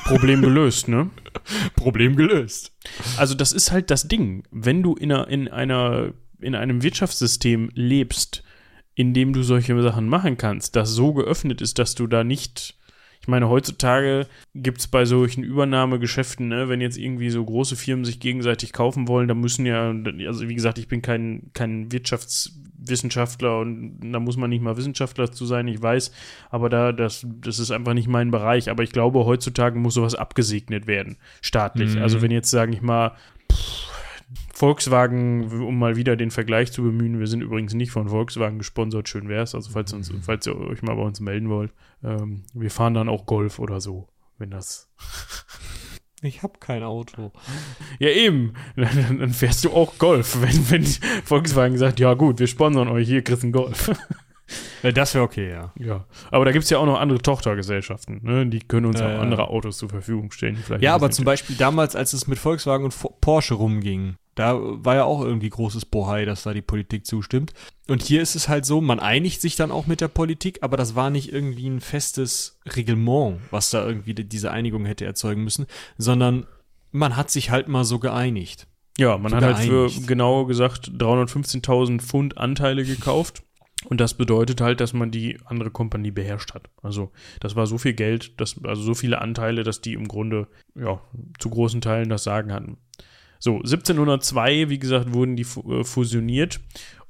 Problem 0.06 0.42
gelöst, 0.42 0.88
ne? 0.88 1.10
Problem 1.76 2.16
gelöst. 2.16 2.74
Also 3.18 3.36
das 3.36 3.52
ist 3.52 3.72
halt 3.72 3.92
das 3.92 4.08
Ding. 4.08 4.44
Wenn 4.52 4.84
du 4.84 4.96
in 4.96 5.12
einer, 5.12 5.28
in 5.28 5.48
einer, 5.50 6.14
in 6.40 6.56
einem 6.56 6.84
Wirtschaftssystem 6.84 7.70
lebst, 7.74 8.44
in 8.96 9.14
dem 9.14 9.34
du 9.34 9.44
solche 9.44 9.80
Sachen 9.82 10.08
machen 10.08 10.38
kannst, 10.38 10.76
das 10.76 10.92
so 10.92 11.14
geöffnet 11.14 11.62
ist, 11.62 11.80
dass 11.80 11.96
du 11.96 12.08
da 12.08 12.24
nicht 12.24 12.78
ich 13.28 13.30
meine, 13.30 13.50
heutzutage 13.50 14.26
gibt 14.56 14.80
es 14.80 14.88
bei 14.88 15.04
solchen 15.04 15.44
Übernahmegeschäften, 15.44 16.48
ne, 16.48 16.70
wenn 16.70 16.80
jetzt 16.80 16.98
irgendwie 16.98 17.30
so 17.30 17.44
große 17.44 17.76
Firmen 17.76 18.06
sich 18.06 18.22
gegenseitig 18.22 18.72
kaufen 18.72 19.10
wollen, 19.10 19.28
da 19.28 19.34
müssen 19.34 19.66
ja, 19.66 19.94
also 20.26 20.48
wie 20.48 20.56
gesagt, 20.56 20.78
ich 20.78 20.88
bin 20.88 21.02
kein, 21.02 21.52
kein 21.54 21.92
Wirtschaftswissenschaftler 21.92 23.60
und 23.60 24.00
da 24.14 24.22
muss 24.22 24.38
man 24.38 24.50
nicht 24.50 24.62
mal 24.62 24.78
Wissenschaftler 24.78 25.30
zu 25.30 25.46
sein, 25.46 25.68
ich 25.68 25.82
weiß, 25.82 26.14
aber 26.50 26.70
da, 26.70 26.94
das, 26.94 27.28
das 27.42 27.60
ist 27.60 27.72
einfach 27.72 27.94
nicht 27.94 28.08
mein 28.08 28.32
Bereich. 28.32 28.70
Aber 28.70 28.84
ich 28.84 28.94
glaube, 28.94 29.26
heutzutage 29.26 29.78
muss 29.78 29.96
sowas 29.96 30.16
abgesegnet 30.16 30.88
werden, 30.88 31.18
staatlich. 31.42 31.96
Mhm. 31.96 32.02
Also 32.02 32.22
wenn 32.22 32.32
jetzt, 32.32 32.50
sage 32.50 32.72
ich 32.72 32.82
mal, 32.82 33.18
pff, 33.52 33.87
Volkswagen, 34.58 35.62
um 35.62 35.78
mal 35.78 35.98
wieder 35.98 36.16
den 36.16 36.32
Vergleich 36.32 36.72
zu 36.72 36.82
bemühen, 36.82 37.20
wir 37.20 37.28
sind 37.28 37.42
übrigens 37.42 37.76
nicht 37.76 37.92
von 37.92 38.10
Volkswagen 38.10 38.58
gesponsert, 38.58 39.08
schön 39.08 39.30
wär's, 39.30 39.54
also 39.54 39.70
falls, 39.70 39.94
uns, 39.94 40.12
mhm. 40.12 40.24
falls 40.24 40.48
ihr 40.48 40.58
euch 40.58 40.82
mal 40.82 40.96
bei 40.96 41.04
uns 41.04 41.20
melden 41.20 41.50
wollt. 41.50 41.72
Ähm, 42.04 42.42
wir 42.56 42.72
fahren 42.72 42.96
dann 42.96 43.08
auch 43.08 43.28
Golf 43.28 43.60
oder 43.60 43.80
so, 43.80 44.08
wenn 44.40 44.50
das. 44.50 44.90
Ich 46.24 46.42
habe 46.42 46.58
kein 46.60 46.82
Auto. 46.82 47.32
Ja, 48.00 48.10
eben. 48.10 48.54
Dann, 48.76 49.20
dann, 49.20 49.30
fährst 49.30 49.64
du 49.64 49.72
auch 49.72 50.00
Golf, 50.00 50.42
wenn, 50.42 50.72
wenn 50.72 50.86
Volkswagen 51.24 51.78
sagt, 51.78 52.00
ja 52.00 52.16
gut, 52.16 52.40
wir 52.40 52.48
sponsern 52.48 52.88
euch, 52.88 53.08
hier 53.08 53.22
kriegst 53.22 53.44
du 53.44 53.48
einen 53.48 53.54
Golf. 53.54 53.92
Das 54.82 55.14
wäre 55.14 55.24
okay, 55.24 55.52
ja. 55.52 55.72
Ja. 55.78 56.08
Aber 56.32 56.46
da 56.46 56.52
gibt 56.52 56.64
es 56.64 56.72
ja 56.72 56.80
auch 56.80 56.88
noch 56.88 57.00
andere 57.00 57.20
Tochtergesellschaften, 57.20 58.22
ne? 58.24 58.48
Die 58.48 58.62
können 58.62 58.88
uns 58.88 59.00
äh, 59.00 59.04
auch 59.04 59.20
andere 59.20 59.50
Autos 59.50 59.78
zur 59.78 59.90
Verfügung 59.90 60.32
stellen. 60.32 60.58
ja, 60.80 60.96
aber 60.96 61.12
zum 61.12 61.26
Beispiel 61.26 61.56
damals, 61.56 61.96
als 61.96 62.14
es 62.14 62.26
mit 62.26 62.40
Volkswagen 62.40 62.86
und 62.86 62.96
Porsche 63.22 63.54
rumging, 63.54 64.16
da 64.38 64.60
war 64.62 64.96
ja 64.96 65.04
auch 65.04 65.22
irgendwie 65.22 65.50
großes 65.50 65.86
Bohai, 65.86 66.26
dass 66.26 66.44
da 66.44 66.54
die 66.54 66.62
Politik 66.62 67.06
zustimmt. 67.08 67.54
Und 67.88 68.04
hier 68.04 68.22
ist 68.22 68.36
es 68.36 68.48
halt 68.48 68.66
so, 68.66 68.82
man 68.82 69.00
einigt 69.00 69.42
sich 69.42 69.56
dann 69.56 69.72
auch 69.72 69.88
mit 69.88 70.00
der 70.00 70.10
Politik, 70.10 70.60
aber 70.62 70.78
das 70.78 70.96
war 70.96 71.10
nicht 71.10 71.34
irgendwie 71.34 71.68
ein 71.68 71.82
festes 71.82 72.60
Reglement, 72.76 73.40
was 73.50 73.72
da 73.72 73.86
irgendwie 73.86 74.14
diese 74.14 74.52
Einigung 74.52 74.86
hätte 74.86 75.06
erzeugen 75.06 75.44
müssen, 75.44 75.66
sondern 75.98 76.46
man 76.92 77.16
hat 77.16 77.32
sich 77.32 77.50
halt 77.50 77.68
mal 77.68 77.84
so 77.84 77.98
geeinigt. 77.98 78.68
Ja, 79.00 79.18
man 79.18 79.32
so 79.32 79.38
hat 79.38 79.44
halt 79.44 79.58
für 79.58 79.90
genau 80.06 80.46
gesagt 80.46 80.92
315.000 80.98 82.02
Pfund 82.02 82.38
Anteile 82.38 82.84
gekauft 82.84 83.44
und 83.86 84.02
das 84.02 84.16
bedeutet 84.16 84.62
halt, 84.62 84.82
dass 84.82 84.94
man 84.94 85.12
die 85.12 85.40
andere 85.46 85.72
Kompanie 85.72 86.12
beherrscht 86.12 86.54
hat. 86.54 86.70
Also 86.82 87.12
das 87.40 87.56
war 87.56 87.68
so 87.68 87.78
viel 87.78 87.94
Geld, 87.94 88.40
dass, 88.42 88.64
also 88.64 88.82
so 88.82 88.94
viele 88.94 89.22
Anteile, 89.22 89.64
dass 89.64 89.82
die 89.82 89.94
im 89.94 90.08
Grunde 90.08 90.48
ja, 90.76 91.02
zu 91.40 91.50
großen 91.50 91.82
Teilen 91.82 92.10
das 92.10 92.24
Sagen 92.24 92.52
hatten. 92.52 92.78
So, 93.40 93.58
1702, 93.58 94.70
wie 94.70 94.80
gesagt, 94.80 95.14
wurden 95.14 95.36
die 95.36 95.46
äh, 95.70 95.84
fusioniert 95.84 96.60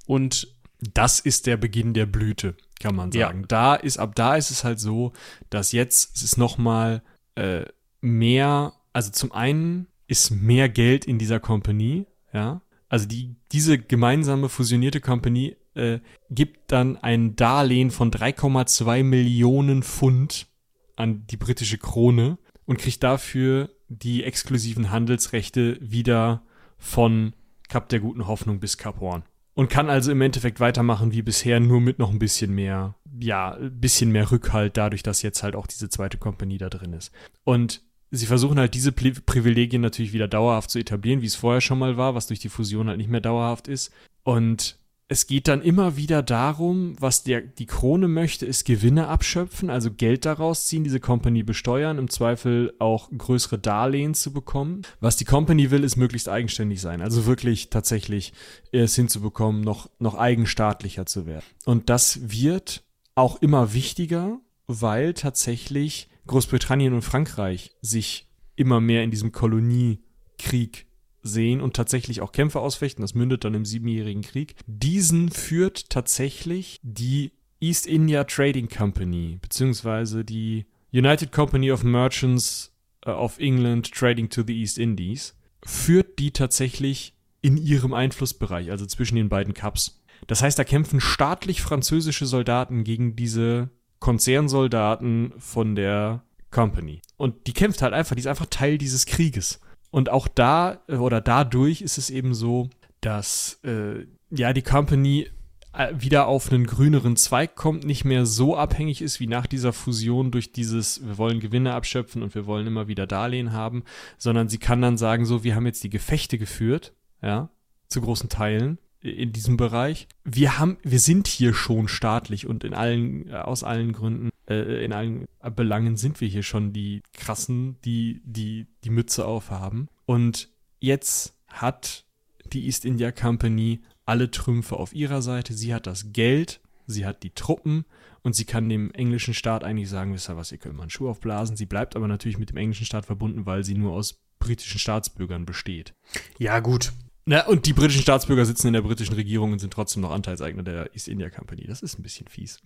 und 0.05 0.47
das 0.79 1.19
ist 1.19 1.47
der 1.47 1.57
Beginn 1.57 1.93
der 1.93 2.05
Blüte, 2.05 2.55
kann 2.79 2.95
man 2.95 3.11
sagen. 3.11 3.41
Ja. 3.41 3.47
Da 3.47 3.75
ist, 3.75 3.97
ab 3.97 4.15
da 4.15 4.35
ist 4.35 4.51
es 4.51 4.63
halt 4.63 4.79
so, 4.79 5.13
dass 5.49 5.71
jetzt 5.71 6.15
es 6.15 6.23
ist 6.23 6.37
nochmal 6.37 7.01
äh, 7.35 7.65
mehr, 8.01 8.73
also 8.93 9.11
zum 9.11 9.31
einen 9.31 9.87
ist 10.07 10.31
mehr 10.31 10.69
Geld 10.69 11.05
in 11.05 11.17
dieser 11.17 11.39
Kompanie, 11.39 12.05
ja. 12.33 12.61
Also 12.89 13.05
die, 13.05 13.35
diese 13.51 13.77
gemeinsame 13.77 14.47
fusionierte 14.47 15.01
Kompanie 15.01 15.57
äh, 15.73 15.99
gibt 16.29 16.71
dann 16.71 16.95
ein 16.97 17.35
Darlehen 17.35 17.91
von 17.91 18.11
3,2 18.11 19.03
Millionen 19.03 19.83
Pfund 19.83 20.47
an 20.95 21.25
die 21.27 21.37
britische 21.37 21.77
Krone 21.77 22.37
und 22.65 22.79
kriegt 22.79 23.03
dafür 23.03 23.69
die 23.89 24.23
exklusiven 24.23 24.91
Handelsrechte 24.91 25.77
wieder 25.81 26.43
von 26.77 27.33
Kap 27.69 27.89
der 27.89 27.99
guten 27.99 28.27
Hoffnung 28.27 28.59
bis 28.59 28.77
Kap 28.77 28.99
Horn. 28.99 29.23
Und 29.53 29.69
kann 29.69 29.89
also 29.89 30.11
im 30.11 30.21
Endeffekt 30.21 30.59
weitermachen 30.59 31.11
wie 31.13 31.23
bisher, 31.23 31.59
nur 31.59 31.81
mit 31.81 31.97
noch 31.97 32.11
ein 32.11 32.19
bisschen 32.19 32.53
mehr, 32.53 32.95
ja, 33.19 33.55
ein 33.55 33.79
bisschen 33.79 34.11
mehr 34.11 34.29
Rückhalt, 34.31 34.77
dadurch, 34.77 35.01
dass 35.01 35.23
jetzt 35.23 35.41
halt 35.41 35.55
auch 35.55 35.65
diese 35.65 35.89
zweite 35.89 36.17
Kompanie 36.19 36.59
da 36.59 36.69
drin 36.69 36.93
ist. 36.93 37.11
Und 37.43 37.81
sie 38.11 38.27
versuchen 38.27 38.59
halt 38.59 38.75
diese 38.75 38.91
Privilegien 38.91 39.81
natürlich 39.81 40.13
wieder 40.13 40.27
dauerhaft 40.27 40.69
zu 40.69 40.77
etablieren, 40.77 41.21
wie 41.21 41.25
es 41.25 41.35
vorher 41.35 41.61
schon 41.61 41.79
mal 41.79 41.97
war, 41.97 42.13
was 42.13 42.27
durch 42.27 42.39
die 42.39 42.49
Fusion 42.49 42.87
halt 42.87 42.99
nicht 42.99 43.09
mehr 43.09 43.19
dauerhaft 43.19 43.67
ist. 43.67 43.91
Und 44.23 44.77
es 45.09 45.25
geht 45.25 45.47
dann 45.47 45.61
immer 45.61 45.95
wieder 45.95 46.21
darum, 46.21 46.95
was 46.99 47.23
der, 47.23 47.41
die 47.41 47.65
Krone 47.65 48.09
möchte, 48.09 48.45
ist 48.45 48.65
Gewinne 48.65 49.07
abschöpfen, 49.07 49.69
also 49.69 49.91
Geld 49.91 50.25
daraus 50.25 50.65
ziehen, 50.65 50.83
diese 50.83 50.99
Company 50.99 51.43
besteuern, 51.43 51.97
im 51.97 52.09
Zweifel 52.09 52.73
auch 52.79 53.09
größere 53.17 53.57
Darlehen 53.57 54.13
zu 54.13 54.33
bekommen. 54.33 54.81
Was 54.99 55.15
die 55.15 55.23
Company 55.23 55.71
will, 55.71 55.85
ist 55.85 55.95
möglichst 55.95 56.27
eigenständig 56.27 56.81
sein, 56.81 57.01
also 57.01 57.25
wirklich 57.25 57.69
tatsächlich 57.69 58.33
es 58.73 58.95
hinzubekommen, 58.95 59.61
noch, 59.61 59.89
noch 59.99 60.15
eigenstaatlicher 60.15 61.05
zu 61.05 61.25
werden. 61.25 61.45
Und 61.65 61.89
das 61.89 62.29
wird 62.29 62.83
auch 63.15 63.41
immer 63.41 63.73
wichtiger, 63.73 64.41
weil 64.67 65.13
tatsächlich 65.13 66.09
Großbritannien 66.27 66.93
und 66.93 67.01
Frankreich 67.03 67.71
sich 67.81 68.27
immer 68.57 68.81
mehr 68.81 69.03
in 69.03 69.11
diesem 69.11 69.31
Koloniekrieg 69.31 70.86
sehen 71.23 71.61
und 71.61 71.75
tatsächlich 71.75 72.21
auch 72.21 72.31
Kämpfe 72.31 72.59
ausfechten. 72.59 73.01
Das 73.01 73.15
mündet 73.15 73.43
dann 73.43 73.53
im 73.53 73.65
Siebenjährigen 73.65 74.21
Krieg. 74.21 74.55
Diesen 74.65 75.29
führt 75.29 75.89
tatsächlich 75.89 76.79
die 76.83 77.31
East 77.59 77.87
India 77.87 78.23
Trading 78.23 78.69
Company, 78.69 79.39
beziehungsweise 79.41 80.23
die 80.23 80.65
United 80.93 81.31
Company 81.31 81.71
of 81.71 81.83
Merchants 81.83 82.73
äh, 83.05 83.11
of 83.11 83.39
England 83.39 83.91
Trading 83.91 84.29
to 84.29 84.43
the 84.45 84.57
East 84.59 84.77
Indies, 84.77 85.35
führt 85.65 86.19
die 86.19 86.31
tatsächlich 86.31 87.15
in 87.41 87.57
ihrem 87.57 87.93
Einflussbereich, 87.93 88.71
also 88.71 88.85
zwischen 88.85 89.15
den 89.15 89.29
beiden 89.29 89.53
Cups. 89.53 90.03
Das 90.27 90.41
heißt, 90.41 90.57
da 90.57 90.63
kämpfen 90.63 90.99
staatlich 90.99 91.61
französische 91.61 92.25
Soldaten 92.25 92.83
gegen 92.83 93.15
diese 93.15 93.69
Konzernsoldaten 93.99 95.33
von 95.37 95.75
der 95.75 96.23
Company. 96.51 97.01
Und 97.17 97.47
die 97.47 97.53
kämpft 97.53 97.81
halt 97.81 97.93
einfach, 97.93 98.15
die 98.15 98.21
ist 98.21 98.27
einfach 98.27 98.47
Teil 98.49 98.77
dieses 98.77 99.05
Krieges. 99.05 99.59
Und 99.91 100.09
auch 100.09 100.27
da 100.27 100.81
äh, 100.87 100.95
oder 100.95 101.21
dadurch 101.21 101.81
ist 101.81 101.97
es 101.97 102.09
eben 102.09 102.33
so, 102.33 102.69
dass 103.01 103.59
äh, 103.63 104.05
ja 104.29 104.53
die 104.53 104.61
Company 104.61 105.27
äh, 105.73 105.93
wieder 105.97 106.27
auf 106.27 106.51
einen 106.51 106.65
grüneren 106.65 107.15
Zweig 107.15 107.55
kommt, 107.55 107.85
nicht 107.85 108.03
mehr 108.03 108.25
so 108.25 108.57
abhängig 108.57 109.01
ist 109.01 109.19
wie 109.19 109.27
nach 109.27 109.47
dieser 109.47 109.73
Fusion 109.73 110.31
durch 110.31 110.51
dieses, 110.51 111.05
wir 111.05 111.17
wollen 111.17 111.39
Gewinne 111.39 111.73
abschöpfen 111.73 112.23
und 112.23 112.35
wir 112.35 112.45
wollen 112.45 112.67
immer 112.67 112.87
wieder 112.87 113.07
Darlehen 113.07 113.53
haben, 113.53 113.83
sondern 114.17 114.49
sie 114.49 114.57
kann 114.57 114.81
dann 114.81 114.97
sagen, 114.97 115.25
so, 115.25 115.43
wir 115.43 115.55
haben 115.55 115.65
jetzt 115.65 115.83
die 115.83 115.89
Gefechte 115.89 116.37
geführt, 116.37 116.93
ja, 117.21 117.49
zu 117.89 118.01
großen 118.01 118.29
Teilen 118.29 118.79
in 119.09 119.33
diesem 119.33 119.57
Bereich. 119.57 120.07
Wir 120.23 120.59
haben, 120.59 120.77
wir 120.83 120.99
sind 120.99 121.27
hier 121.27 121.53
schon 121.53 121.87
staatlich 121.87 122.47
und 122.47 122.63
in 122.63 122.73
allen, 122.73 123.33
aus 123.33 123.63
allen 123.63 123.93
Gründen, 123.93 124.29
äh, 124.47 124.83
in 124.83 124.93
allen 124.93 125.25
Belangen 125.55 125.97
sind 125.97 126.21
wir 126.21 126.27
hier 126.27 126.43
schon 126.43 126.73
die 126.73 127.01
krassen, 127.13 127.77
die, 127.83 128.21
die, 128.25 128.67
die 128.83 128.89
Mütze 128.89 129.25
aufhaben. 129.25 129.87
Und 130.05 130.49
jetzt 130.79 131.37
hat 131.47 132.05
die 132.53 132.65
East 132.65 132.85
India 132.85 133.11
Company 133.11 133.81
alle 134.05 134.31
Trümpfe 134.31 134.77
auf 134.77 134.93
ihrer 134.93 135.21
Seite. 135.21 135.53
Sie 135.53 135.73
hat 135.73 135.87
das 135.87 136.13
Geld, 136.13 136.61
sie 136.85 137.05
hat 137.05 137.23
die 137.23 137.31
Truppen 137.31 137.85
und 138.21 138.35
sie 138.35 138.45
kann 138.45 138.69
dem 138.69 138.91
englischen 138.91 139.33
Staat 139.33 139.63
eigentlich 139.63 139.89
sagen, 139.89 140.13
wisst 140.13 140.29
ihr 140.29 140.37
was, 140.37 140.51
ihr 140.51 140.57
könnt 140.57 140.75
mal 140.75 140.83
einen 140.83 140.89
Schuh 140.89 141.09
aufblasen. 141.09 141.57
Sie 141.57 141.65
bleibt 141.65 141.95
aber 141.95 142.07
natürlich 142.07 142.37
mit 142.37 142.49
dem 142.49 142.57
englischen 142.57 142.85
Staat 142.85 143.05
verbunden, 143.05 143.45
weil 143.45 143.63
sie 143.63 143.75
nur 143.75 143.93
aus 143.93 144.21
britischen 144.39 144.79
Staatsbürgern 144.79 145.45
besteht. 145.45 145.93
Ja, 146.37 146.59
gut. 146.59 146.93
Na, 147.29 147.45
und 147.45 147.65
die 147.65 147.73
britischen 147.73 148.01
Staatsbürger 148.01 148.45
sitzen 148.45 148.67
in 148.67 148.73
der 148.73 148.81
britischen 148.81 149.13
Regierung 149.13 149.51
und 149.51 149.59
sind 149.59 149.73
trotzdem 149.73 150.01
noch 150.01 150.11
Anteilseigner 150.11 150.63
der 150.63 150.93
East 150.93 151.09
India 151.09 151.29
Company. 151.29 151.65
Das 151.67 151.81
ist 151.81 151.99
ein 151.99 152.03
bisschen 152.03 152.27
fies. 152.27 152.61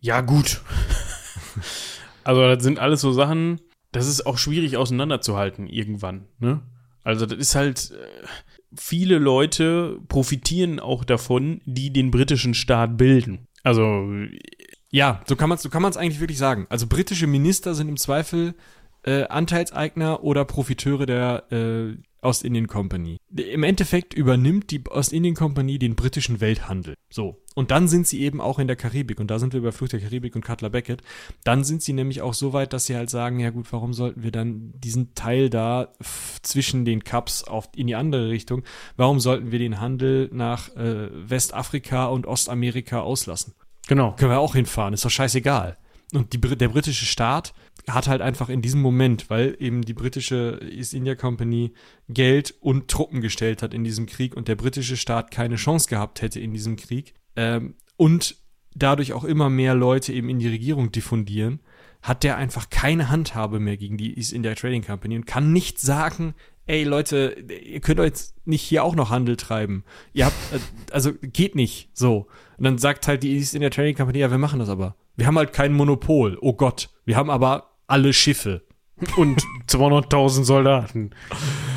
Ja, 0.00 0.20
gut. 0.20 0.60
also, 2.22 2.42
das 2.42 2.62
sind 2.62 2.78
alles 2.78 3.00
so 3.00 3.12
Sachen, 3.12 3.60
das 3.92 4.06
ist 4.06 4.26
auch 4.26 4.38
schwierig 4.38 4.76
auseinanderzuhalten 4.76 5.66
irgendwann, 5.66 6.26
ne? 6.38 6.60
Also, 7.02 7.24
das 7.24 7.38
ist 7.38 7.54
halt, 7.54 7.92
äh, 7.92 8.26
viele 8.76 9.18
Leute 9.18 9.98
profitieren 10.06 10.78
auch 10.78 11.02
davon, 11.02 11.62
die 11.64 11.92
den 11.92 12.10
britischen 12.10 12.54
Staat 12.54 12.96
bilden. 12.96 13.48
Also, 13.62 14.06
Ja, 14.90 15.22
so 15.26 15.34
kann 15.34 15.48
man 15.48 15.56
es 15.56 15.62
so 15.62 15.70
kann 15.70 15.82
man's 15.82 15.96
eigentlich 15.96 16.20
wirklich 16.20 16.38
sagen. 16.38 16.66
Also 16.68 16.86
britische 16.86 17.26
Minister 17.26 17.74
sind 17.74 17.88
im 17.88 17.96
Zweifel 17.96 18.54
äh, 19.02 19.24
Anteilseigner 19.24 20.22
oder 20.22 20.44
Profiteure 20.44 21.06
der 21.06 21.50
äh, 21.50 21.96
Ostindien 22.22 22.66
Company. 22.66 23.18
Im 23.34 23.62
Endeffekt 23.62 24.14
übernimmt 24.14 24.70
die 24.70 24.82
Ostindien 24.88 25.34
Company 25.34 25.78
den 25.78 25.94
britischen 25.94 26.40
Welthandel. 26.40 26.94
So. 27.10 27.42
Und 27.54 27.70
dann 27.70 27.88
sind 27.88 28.06
sie 28.06 28.20
eben 28.20 28.40
auch 28.40 28.58
in 28.58 28.66
der 28.66 28.76
Karibik. 28.76 29.20
Und 29.20 29.30
da 29.30 29.38
sind 29.38 29.52
wir 29.54 29.62
bei 29.62 29.72
Flucht 29.72 29.92
der 29.92 30.00
Karibik 30.00 30.34
und 30.34 30.44
Cutler 30.44 30.70
Beckett. 30.70 31.02
Dann 31.44 31.64
sind 31.64 31.82
sie 31.82 31.92
nämlich 31.92 32.20
auch 32.20 32.34
so 32.34 32.52
weit, 32.52 32.72
dass 32.72 32.86
sie 32.86 32.96
halt 32.96 33.10
sagen, 33.10 33.40
ja 33.40 33.50
gut, 33.50 33.72
warum 33.72 33.92
sollten 33.92 34.22
wir 34.22 34.32
dann 34.32 34.72
diesen 34.76 35.14
Teil 35.14 35.50
da 35.50 35.92
zwischen 36.42 36.84
den 36.84 37.04
Cups 37.04 37.44
auf, 37.44 37.68
in 37.74 37.86
die 37.86 37.94
andere 37.94 38.28
Richtung, 38.28 38.62
warum 38.96 39.20
sollten 39.20 39.52
wir 39.52 39.58
den 39.58 39.80
Handel 39.80 40.28
nach 40.32 40.74
äh, 40.76 41.08
Westafrika 41.12 42.06
und 42.06 42.26
Ostamerika 42.26 43.00
auslassen? 43.00 43.54
genau. 43.86 44.12
Können 44.16 44.30
wir 44.30 44.40
auch 44.40 44.54
hinfahren, 44.54 44.94
ist 44.94 45.04
doch 45.04 45.10
scheißegal. 45.10 45.76
Und 46.12 46.32
die, 46.32 46.40
der 46.40 46.68
britische 46.68 47.04
Staat 47.04 47.52
hat 47.88 48.08
halt 48.08 48.20
einfach 48.20 48.48
in 48.48 48.62
diesem 48.62 48.80
Moment, 48.80 49.28
weil 49.30 49.56
eben 49.58 49.82
die 49.82 49.94
britische 49.94 50.60
East 50.70 50.94
India 50.94 51.14
Company 51.14 51.72
Geld 52.08 52.54
und 52.60 52.88
Truppen 52.88 53.20
gestellt 53.20 53.62
hat 53.62 53.74
in 53.74 53.84
diesem 53.84 54.06
Krieg 54.06 54.36
und 54.36 54.48
der 54.48 54.56
britische 54.56 54.96
Staat 54.96 55.30
keine 55.30 55.56
Chance 55.56 55.88
gehabt 55.88 56.22
hätte 56.22 56.40
in 56.40 56.52
diesem 56.52 56.76
Krieg 56.76 57.14
ähm, 57.36 57.74
und 57.96 58.36
dadurch 58.74 59.12
auch 59.12 59.24
immer 59.24 59.50
mehr 59.50 59.74
Leute 59.74 60.12
eben 60.12 60.28
in 60.28 60.38
die 60.38 60.48
Regierung 60.48 60.92
diffundieren, 60.92 61.60
hat 62.02 62.22
der 62.22 62.36
einfach 62.36 62.70
keine 62.70 63.08
Handhabe 63.08 63.58
mehr 63.58 63.76
gegen 63.76 63.96
die 63.96 64.16
East 64.16 64.32
India 64.32 64.54
Trading 64.54 64.84
Company 64.84 65.16
und 65.16 65.26
kann 65.26 65.52
nicht 65.52 65.80
sagen, 65.80 66.34
ey 66.66 66.84
Leute, 66.84 67.36
ihr 67.48 67.80
könnt 67.80 67.98
doch 67.98 68.04
jetzt 68.04 68.34
nicht 68.46 68.62
hier 68.62 68.84
auch 68.84 68.94
noch 68.94 69.10
Handel 69.10 69.36
treiben. 69.36 69.84
Ihr 70.12 70.26
habt, 70.26 70.36
äh, 70.52 70.58
also 70.92 71.12
geht 71.20 71.54
nicht 71.54 71.90
so. 71.94 72.26
Und 72.58 72.64
dann 72.64 72.78
sagt 72.78 73.06
halt 73.08 73.22
die 73.22 73.36
East 73.36 73.54
India 73.54 73.70
Trading 73.70 73.94
Company, 73.96 74.18
ja, 74.18 74.30
wir 74.30 74.38
machen 74.38 74.58
das 74.58 74.68
aber. 74.68 74.96
Wir 75.16 75.26
haben 75.26 75.36
halt 75.38 75.52
kein 75.52 75.72
Monopol. 75.72 76.38
Oh 76.40 76.52
Gott. 76.54 76.88
Wir 77.04 77.16
haben 77.16 77.30
aber 77.30 77.70
alle 77.86 78.12
Schiffe. 78.12 78.62
Und 79.18 79.42
200.000 79.68 80.44
Soldaten. 80.44 81.10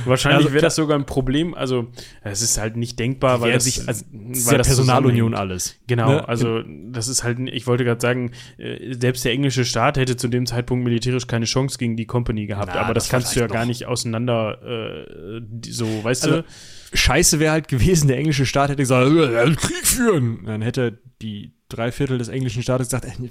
Wahrscheinlich 0.05 0.45
Also, 0.45 0.53
wäre 0.53 0.61
das 0.61 0.75
sogar 0.75 0.97
ein 0.97 1.05
Problem. 1.05 1.53
Also, 1.53 1.87
es 2.23 2.41
ist 2.41 2.57
halt 2.57 2.77
nicht 2.77 2.97
denkbar, 2.97 3.41
weil 3.41 3.51
das, 3.51 3.65
sich, 3.65 3.85
also, 3.85 4.05
weil 4.11 4.57
das 4.57 4.67
Personalunion 4.67 5.33
alles. 5.33 5.75
Genau, 5.87 6.09
Ne? 6.13 6.27
also 6.29 6.61
das 6.89 7.09
ist 7.09 7.25
halt, 7.25 7.39
ich 7.39 7.67
wollte 7.67 7.83
gerade 7.83 7.99
sagen, 7.99 8.31
äh, 8.57 8.93
selbst 8.93 9.25
der 9.25 9.33
englische 9.33 9.65
Staat 9.65 9.97
hätte 9.97 10.15
zu 10.15 10.29
dem 10.29 10.45
Zeitpunkt 10.45 10.85
militärisch 10.85 11.27
keine 11.27 11.43
Chance 11.45 11.77
gegen 11.77 11.97
die 11.97 12.05
Company 12.05 12.45
gehabt, 12.45 12.71
Na, 12.73 12.81
aber 12.81 12.93
das, 12.93 13.03
das 13.05 13.11
kannst 13.11 13.35
du 13.35 13.41
ja 13.41 13.47
vielleicht 13.47 13.53
gar 13.53 13.61
noch. 13.63 13.67
nicht 13.67 13.85
auseinander, 13.85 15.01
äh, 15.03 15.41
so, 15.69 15.85
weißt 16.03 16.23
Also, 16.23 16.37
du? 16.41 16.47
Scheiße 16.93 17.39
wäre 17.39 17.51
halt 17.51 17.67
gewesen, 17.67 18.07
der 18.07 18.17
englische 18.17 18.45
Staat 18.45 18.69
hätte 18.69 18.81
gesagt, 18.81 19.09
Krieg 19.57 19.85
führen. 19.85 20.45
Dann 20.45 20.61
hätte 20.61 20.99
die 21.21 21.53
drei 21.69 21.91
Viertel 21.91 22.17
des 22.17 22.27
englischen 22.27 22.63
Staates 22.63 22.87
gesagt, 22.87 23.05
äh, 23.05 23.29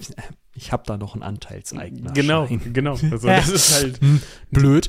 ich 0.55 0.73
habe 0.73 0.85
da 0.87 0.97
noch 0.97 1.15
einen 1.15 1.23
Anteilseigner. 1.23 2.13
Genau, 2.13 2.49
genau. 2.73 2.93
Also 2.93 3.27
das 3.27 3.49
ist 3.49 3.75
halt, 3.75 4.01
Blöd. 4.51 4.89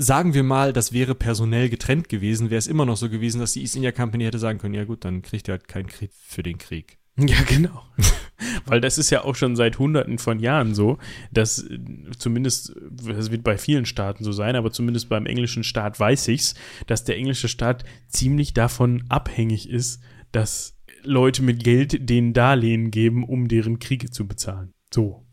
Sagen 0.00 0.32
wir 0.32 0.44
mal, 0.44 0.72
das 0.72 0.92
wäre 0.92 1.16
personell 1.16 1.68
getrennt 1.68 2.08
gewesen, 2.08 2.50
wäre 2.50 2.58
es 2.58 2.68
immer 2.68 2.86
noch 2.86 2.96
so 2.96 3.10
gewesen, 3.10 3.40
dass 3.40 3.52
die 3.52 3.62
East 3.62 3.74
India 3.74 3.90
Company 3.90 4.24
hätte 4.24 4.38
sagen 4.38 4.58
können, 4.58 4.74
ja 4.74 4.84
gut, 4.84 5.04
dann 5.04 5.22
kriegt 5.22 5.48
ihr 5.48 5.52
halt 5.52 5.66
keinen 5.66 5.88
Krieg 5.88 6.12
für 6.14 6.44
den 6.44 6.58
Krieg. 6.58 6.97
Ja 7.18 7.42
genau. 7.46 7.82
Weil 8.66 8.80
das 8.80 8.98
ist 8.98 9.10
ja 9.10 9.24
auch 9.24 9.34
schon 9.34 9.56
seit 9.56 9.78
hunderten 9.78 10.18
von 10.18 10.38
Jahren 10.38 10.74
so, 10.74 10.98
dass 11.32 11.58
äh, 11.58 11.78
zumindest, 12.18 12.74
das 12.90 13.30
wird 13.30 13.42
bei 13.42 13.58
vielen 13.58 13.86
Staaten 13.86 14.24
so 14.24 14.32
sein, 14.32 14.56
aber 14.56 14.70
zumindest 14.70 15.08
beim 15.08 15.26
englischen 15.26 15.64
Staat 15.64 15.98
weiß 15.98 16.28
ich's, 16.28 16.54
dass 16.86 17.04
der 17.04 17.16
englische 17.16 17.48
Staat 17.48 17.84
ziemlich 18.08 18.54
davon 18.54 19.04
abhängig 19.08 19.68
ist, 19.68 20.00
dass 20.32 20.76
Leute 21.02 21.42
mit 21.42 21.64
Geld 21.64 22.08
denen 22.08 22.32
Darlehen 22.32 22.90
geben, 22.90 23.24
um 23.24 23.48
deren 23.48 23.78
Kriege 23.78 24.10
zu 24.10 24.26
bezahlen. 24.26 24.72
So. 24.92 25.26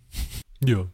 Ja. 0.64 0.88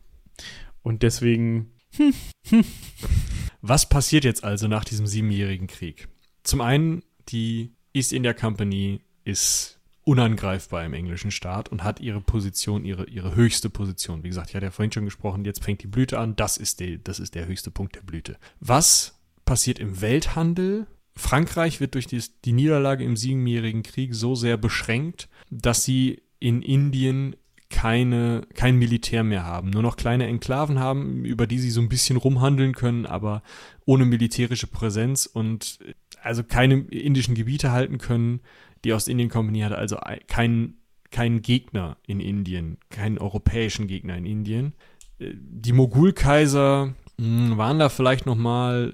Und 0.81 1.03
deswegen, 1.03 1.73
Was 3.61 3.87
passiert 3.87 4.23
jetzt 4.23 4.43
also 4.43 4.67
nach 4.67 4.85
diesem 4.85 5.07
siebenjährigen 5.07 5.67
Krieg? 5.67 6.07
Zum 6.43 6.61
einen, 6.61 7.03
die 7.29 7.73
East 7.93 8.13
India 8.13 8.33
Company 8.33 9.01
ist 9.23 9.79
unangreifbar 10.11 10.83
im 10.83 10.93
englischen 10.93 11.31
Staat 11.31 11.69
und 11.69 11.85
hat 11.85 12.01
ihre 12.01 12.19
Position, 12.19 12.83
ihre, 12.83 13.07
ihre 13.07 13.33
höchste 13.33 13.69
Position. 13.69 14.23
Wie 14.23 14.27
gesagt, 14.27 14.49
ich 14.49 14.55
hatte 14.55 14.65
ja 14.65 14.71
vorhin 14.71 14.91
schon 14.91 15.05
gesprochen, 15.05 15.45
jetzt 15.45 15.63
fängt 15.63 15.83
die 15.83 15.87
Blüte 15.87 16.19
an. 16.19 16.35
Das 16.35 16.57
ist, 16.57 16.81
die, 16.81 17.01
das 17.01 17.21
ist 17.21 17.33
der 17.33 17.47
höchste 17.47 17.71
Punkt 17.71 17.95
der 17.95 18.01
Blüte. 18.01 18.35
Was 18.59 19.21
passiert 19.45 19.79
im 19.79 20.01
Welthandel? 20.01 20.85
Frankreich 21.15 21.79
wird 21.79 21.95
durch 21.95 22.07
die, 22.07 22.21
die 22.43 22.51
Niederlage 22.51 23.05
im 23.05 23.15
siebenjährigen 23.15 23.83
Krieg 23.83 24.13
so 24.13 24.35
sehr 24.35 24.57
beschränkt, 24.57 25.29
dass 25.49 25.85
sie 25.85 26.21
in 26.39 26.61
Indien 26.61 27.37
keine, 27.69 28.45
kein 28.53 28.75
Militär 28.75 29.23
mehr 29.23 29.45
haben, 29.45 29.69
nur 29.69 29.81
noch 29.81 29.95
kleine 29.95 30.27
Enklaven 30.27 30.77
haben, 30.77 31.23
über 31.23 31.47
die 31.47 31.59
sie 31.59 31.69
so 31.69 31.79
ein 31.79 31.87
bisschen 31.87 32.17
rumhandeln 32.17 32.73
können, 32.73 33.05
aber 33.05 33.43
ohne 33.85 34.03
militärische 34.03 34.67
Präsenz 34.67 35.25
und 35.25 35.79
äh, 35.87 35.93
also 36.21 36.43
keine 36.43 36.81
indischen 36.89 37.33
Gebiete 37.33 37.71
halten 37.71 37.97
können. 37.97 38.41
Die 38.83 38.93
Ostindien 38.93 39.29
Company 39.29 39.59
hatte 39.61 39.77
also 39.77 39.97
ei- 39.99 40.21
keinen 40.27 40.77
keinen 41.11 41.41
Gegner 41.41 41.97
in 42.07 42.21
Indien, 42.21 42.77
keinen 42.89 43.17
europäischen 43.17 43.87
Gegner 43.87 44.15
in 44.17 44.25
Indien. 44.25 44.73
Äh, 45.19 45.33
Die 45.35 45.73
Mogulkaiser 45.73 46.95
mh, 47.17 47.57
waren 47.57 47.79
da 47.79 47.89
vielleicht 47.89 48.25
noch 48.25 48.37
mal, 48.37 48.93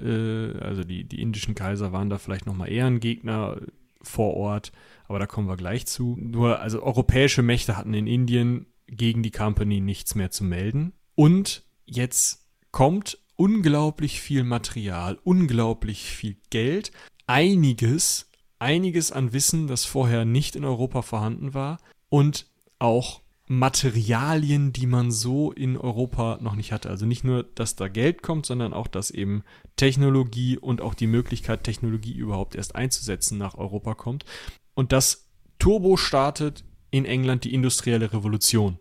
äh, 0.59 0.63
also 0.63 0.83
die, 0.83 1.03
die 1.03 1.21
indischen 1.21 1.53
Kaiser 1.53 1.91
waren 1.91 2.09
da 2.09 2.17
vielleicht 2.17 2.47
noch 2.47 2.55
mal 2.55 2.65
eher 2.71 2.87
ein 2.87 2.99
Gegner 2.99 3.61
vor 4.01 4.33
Ort, 4.35 4.71
aber 5.07 5.19
da 5.19 5.27
kommen 5.27 5.47
wir 5.47 5.57
gleich 5.57 5.85
zu. 5.85 6.17
Nur, 6.19 6.59
also 6.59 6.81
europäische 6.81 7.43
Mächte 7.43 7.77
hatten 7.77 7.93
in 7.93 8.07
Indien 8.07 8.65
gegen 8.87 9.21
die 9.21 9.31
Company 9.31 9.79
nichts 9.79 10.15
mehr 10.15 10.31
zu 10.31 10.43
melden. 10.43 10.93
Und 11.13 11.63
jetzt 11.85 12.47
kommt 12.71 13.17
unglaublich 13.35 14.21
viel 14.21 14.43
Material, 14.43 15.19
unglaublich 15.23 16.03
viel 16.09 16.37
Geld, 16.49 16.91
einiges, 17.27 18.26
einiges 18.59 19.11
an 19.11 19.33
Wissen, 19.33 19.67
das 19.67 19.85
vorher 19.85 20.25
nicht 20.25 20.55
in 20.55 20.65
Europa 20.65 21.01
vorhanden 21.01 21.53
war 21.53 21.79
und 22.09 22.47
auch 22.79 23.21
Materialien, 23.49 24.73
die 24.73 24.87
man 24.87 25.09
so 25.09 25.53
in 25.53 25.77
Europa 25.77 26.37
noch 26.41 26.55
nicht 26.55 26.73
hatte. 26.73 26.89
Also 26.89 27.05
nicht 27.05 27.23
nur, 27.23 27.43
dass 27.43 27.77
da 27.77 27.87
Geld 27.87 28.21
kommt, 28.21 28.45
sondern 28.45 28.73
auch, 28.73 28.87
dass 28.87 29.09
eben 29.09 29.43
Technologie 29.77 30.57
und 30.57 30.81
auch 30.81 30.93
die 30.93 31.07
Möglichkeit, 31.07 31.63
Technologie 31.63 32.13
überhaupt 32.13 32.55
erst 32.55 32.75
einzusetzen, 32.75 33.37
nach 33.37 33.55
Europa 33.55 33.95
kommt. 33.95 34.25
Und 34.73 34.91
das 34.91 35.29
Turbo 35.59 35.95
startet 35.95 36.65
in 36.91 37.05
England 37.05 37.45
die 37.45 37.53
industrielle 37.53 38.11
Revolution. 38.11 38.79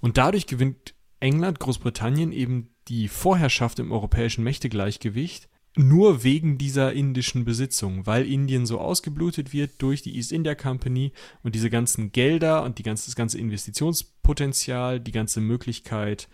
Und 0.00 0.18
dadurch 0.18 0.46
gewinnt 0.46 0.94
England, 1.18 1.58
Großbritannien 1.58 2.32
eben 2.32 2.74
die 2.86 3.08
Vorherrschaft 3.08 3.80
im 3.80 3.90
europäischen 3.90 4.44
Mächtegleichgewicht 4.44 5.48
nur 5.76 6.22
wegen 6.22 6.56
dieser 6.56 6.92
indischen 6.92 7.44
Besitzung, 7.44 8.06
weil 8.06 8.26
Indien 8.26 8.64
so 8.66 8.78
ausgeblutet 8.78 9.52
wird 9.52 9.72
durch 9.78 10.02
die 10.02 10.16
East 10.16 10.32
India 10.32 10.54
Company 10.54 11.12
und 11.42 11.54
diese 11.54 11.70
ganzen 11.70 12.12
Gelder 12.12 12.62
und 12.62 12.78
die 12.78 12.84
ganze, 12.84 13.06
das 13.06 13.16
ganze 13.16 13.38
Investitionspotenzial, 13.38 15.00
die 15.00 15.12
ganze 15.12 15.40
Möglichkeit, 15.40 16.28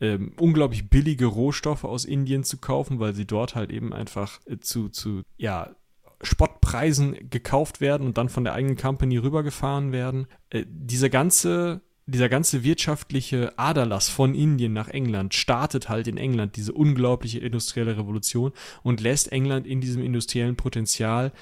ähm, 0.00 0.32
unglaublich 0.38 0.88
billige 0.88 1.26
Rohstoffe 1.26 1.84
aus 1.84 2.04
Indien 2.04 2.44
zu 2.44 2.58
kaufen, 2.58 2.98
weil 2.98 3.14
sie 3.14 3.26
dort 3.26 3.54
halt 3.54 3.70
eben 3.70 3.92
einfach 3.92 4.40
äh, 4.46 4.58
zu, 4.58 4.88
zu, 4.88 5.22
ja, 5.36 5.74
Spottpreisen 6.22 7.28
gekauft 7.28 7.80
werden 7.80 8.06
und 8.06 8.16
dann 8.16 8.30
von 8.30 8.44
der 8.44 8.54
eigenen 8.54 8.76
Company 8.76 9.18
rübergefahren 9.18 9.92
werden. 9.92 10.26
Äh, 10.50 10.64
diese 10.66 11.10
ganze 11.10 11.82
dieser 12.06 12.28
ganze 12.28 12.62
wirtschaftliche 12.62 13.58
Aderlass 13.58 14.08
von 14.08 14.34
Indien 14.34 14.72
nach 14.72 14.88
England 14.88 15.34
startet 15.34 15.88
halt 15.88 16.06
in 16.06 16.18
England 16.18 16.56
diese 16.56 16.72
unglaubliche 16.72 17.40
industrielle 17.40 17.98
Revolution 17.98 18.52
und 18.82 19.00
lässt 19.00 19.32
England 19.32 19.66
in 19.66 19.80
diesem 19.80 20.02
industriellen 20.02 20.56
Potenzial 20.56 21.32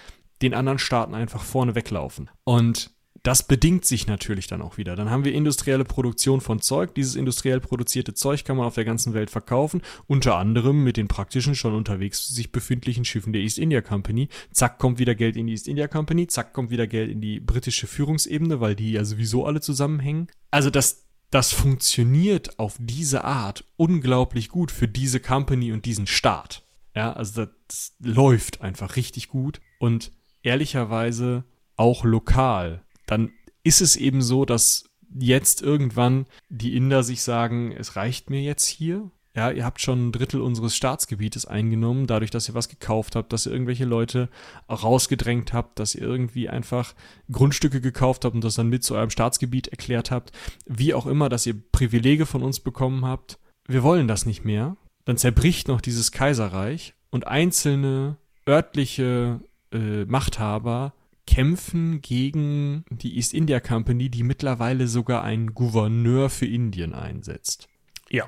den 0.41 0.55
anderen 0.55 0.79
Staaten 0.79 1.15
einfach 1.15 1.43
vorne 1.43 1.75
weglaufen. 1.75 2.31
Und 2.45 2.94
das 3.25 3.43
bedingt 3.43 3.87
sich 3.87 4.07
natürlich 4.07 4.49
dann 4.49 4.61
auch 4.61 4.77
wieder. 4.77 4.97
Dann 4.97 5.09
haben 5.09 5.25
wir 5.25 5.33
industrielle 5.33 5.85
Produktion 5.85 6.43
von 6.43 6.61
Zeug. 6.61 6.95
Dieses 6.95 7.17
industriell 7.17 7.59
produzierte 7.59 8.13
Zeug 8.13 8.45
kann 8.45 8.59
man 8.59 8.67
auf 8.67 8.75
der 8.75 8.85
ganzen 8.85 9.15
Welt 9.15 9.31
verkaufen, 9.31 9.81
unter 10.07 10.37
anderem 10.37 10.85
mit 10.85 10.99
den 10.99 11.09
praktischen 11.09 11.55
schon 11.55 11.75
unterwegs 11.75 12.29
sich 12.29 12.53
befindlichen 12.53 13.07
Schiffen 13.07 13.33
der 13.33 13.41
East 13.41 13.59
India 13.59 13.81
Company. 13.81 14.29
Zack, 14.53 14.79
kommt 14.79 14.99
wieder 14.99 15.15
Geld 15.15 15.37
in 15.37 15.47
die 15.47 15.55
East 15.55 15.69
India 15.69 15.89
Company, 15.89 16.27
zack, 16.27 16.53
kommt 16.53 16.69
wieder 16.69 16.87
Geld 16.87 17.11
in 17.11 17.23
die 17.23 17.41
britische 17.41 17.87
Führungsebene, 17.87 18.61
weil 18.61 18.77
die 18.77 18.93
ja 18.93 19.05
sowieso 19.07 19.47
alle 19.47 19.63
zusammenhängen. 19.63 20.29
Also 20.51 20.69
das, 20.69 21.07
das 21.31 21.51
funktioniert 21.51 22.59
auf 22.59 22.77
diese 22.79 23.25
Art 23.25 23.65
unglaublich 23.77 24.51
gut 24.51 24.71
für 24.71 24.87
diese 24.87 25.19
Company 25.19 25.73
und 25.73 25.87
diesen 25.87 26.07
Staat. 26.07 26.63
Ja, 26.95 27.15
also 27.15 27.47
das 27.69 27.95
läuft 28.01 28.61
einfach 28.61 28.97
richtig 28.97 29.29
gut 29.29 29.63
und 29.79 30.13
ehrlicherweise 30.43 31.45
auch 31.77 32.05
lokal 32.05 32.84
dann 33.07 33.33
ist 33.63 33.81
es 33.81 33.97
eben 33.97 34.23
so, 34.23 34.45
dass 34.45 34.85
jetzt 35.19 35.63
irgendwann 35.63 36.27
die 36.49 36.77
Inder 36.77 37.03
sich 37.03 37.23
sagen, 37.23 37.73
es 37.73 37.97
reicht 37.97 38.31
mir 38.31 38.43
jetzt 38.43 38.67
hier. 38.67 39.11
Ja, 39.37 39.51
ihr 39.51 39.65
habt 39.65 39.81
schon 39.81 40.09
ein 40.09 40.13
Drittel 40.13 40.41
unseres 40.41 40.77
Staatsgebietes 40.77 41.45
eingenommen, 41.45 42.07
dadurch, 42.07 42.31
dass 42.31 42.49
ihr 42.49 42.55
was 42.55 42.69
gekauft 42.69 43.17
habt, 43.17 43.33
dass 43.33 43.47
ihr 43.47 43.53
irgendwelche 43.53 43.85
Leute 43.85 44.29
rausgedrängt 44.71 45.53
habt, 45.53 45.81
dass 45.81 45.97
ihr 45.97 46.03
irgendwie 46.03 46.49
einfach 46.49 46.95
Grundstücke 47.33 47.81
gekauft 47.81 48.25
habt 48.25 48.37
und 48.37 48.45
das 48.45 48.55
dann 48.55 48.69
mit 48.69 48.85
zu 48.85 48.95
eurem 48.95 49.11
Staatsgebiet 49.11 49.69
erklärt 49.69 50.13
habt, 50.13 50.31
wie 50.67 50.95
auch 50.95 51.07
immer, 51.07 51.29
dass 51.29 51.47
ihr 51.47 51.61
Privilege 51.73 52.27
von 52.27 52.45
uns 52.45 52.61
bekommen 52.61 53.05
habt. 53.05 53.41
Wir 53.67 53.83
wollen 53.83 54.07
das 54.07 54.25
nicht 54.25 54.45
mehr. 54.45 54.77
Dann 55.05 55.17
zerbricht 55.17 55.67
noch 55.67 55.81
dieses 55.81 56.13
Kaiserreich 56.13 56.95
und 57.11 57.27
einzelne 57.27 58.19
örtliche 58.49 59.41
äh, 59.73 60.05
Machthaber 60.05 60.95
kämpfen 61.27 62.01
gegen 62.01 62.85
die 62.91 63.17
East 63.17 63.35
India 63.35 63.61
Company, 63.61 64.11
die 64.11 64.23
mittlerweile 64.23 64.89
sogar 64.89 65.23
einen 65.23 65.55
Gouverneur 65.55 66.31
für 66.31 66.47
Indien 66.47 66.93
einsetzt. 66.93 67.69
Ja, 68.11 68.27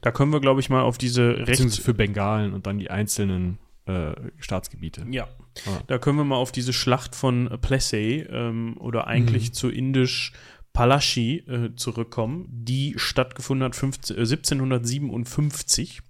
da 0.00 0.10
können 0.10 0.32
wir, 0.32 0.40
glaube 0.40 0.60
ich, 0.60 0.70
mal 0.70 0.82
auf 0.82 0.98
diese 0.98 1.46
Rechts... 1.46 1.78
für 1.78 1.94
Bengalen 1.94 2.52
und 2.52 2.66
dann 2.66 2.78
die 2.78 2.90
einzelnen 2.90 3.58
äh, 3.86 4.12
Staatsgebiete. 4.38 5.06
Ja, 5.10 5.28
ah. 5.66 5.80
da 5.86 5.98
können 5.98 6.18
wir 6.18 6.24
mal 6.24 6.36
auf 6.36 6.52
diese 6.52 6.72
Schlacht 6.72 7.14
von 7.14 7.48
Plessey 7.60 8.26
ähm, 8.30 8.76
oder 8.78 9.06
eigentlich 9.06 9.50
mhm. 9.50 9.52
zu 9.54 9.70
indisch 9.70 10.32
Palashi 10.76 11.38
äh, 11.48 11.74
zurückkommen, 11.74 12.48
die 12.50 12.92
stattgefunden 12.98 13.64
hat 13.64 13.74
15, 13.74 14.14
äh, 14.14 14.20
1757. 14.20 16.02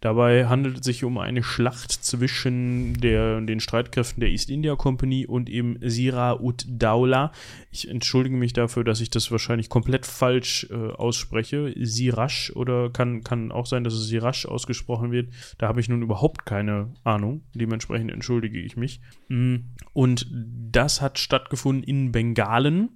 Dabei 0.00 0.46
handelt 0.46 0.78
es 0.78 0.84
sich 0.84 1.02
um 1.02 1.18
eine 1.18 1.42
Schlacht 1.42 1.90
zwischen 1.90 2.94
der, 2.94 3.40
den 3.40 3.58
Streitkräften 3.58 4.20
der 4.20 4.28
East 4.28 4.50
India 4.50 4.76
Company 4.76 5.26
und 5.26 5.50
eben 5.50 5.78
Sira 5.82 6.38
ud 6.38 6.64
Daula. 6.68 7.32
Ich 7.72 7.88
entschuldige 7.88 8.36
mich 8.36 8.52
dafür, 8.52 8.84
dass 8.84 9.00
ich 9.00 9.10
das 9.10 9.32
wahrscheinlich 9.32 9.68
komplett 9.68 10.06
falsch 10.06 10.68
äh, 10.70 10.74
ausspreche. 10.74 11.74
Sirash 11.76 12.52
oder 12.54 12.90
kann, 12.90 13.24
kann 13.24 13.50
auch 13.50 13.66
sein, 13.66 13.82
dass 13.82 13.94
es 13.94 14.06
Sirash 14.06 14.46
ausgesprochen 14.46 15.10
wird. 15.10 15.32
Da 15.58 15.66
habe 15.66 15.80
ich 15.80 15.88
nun 15.88 16.02
überhaupt 16.02 16.46
keine 16.46 16.94
Ahnung. 17.02 17.42
Dementsprechend 17.52 18.12
entschuldige 18.12 18.60
ich 18.60 18.76
mich. 18.76 19.00
Mm, 19.28 19.56
und 19.92 20.28
das 20.30 21.00
hat 21.00 21.18
stattgefunden 21.18 21.82
in 21.82 22.12
Bengalen. 22.12 22.90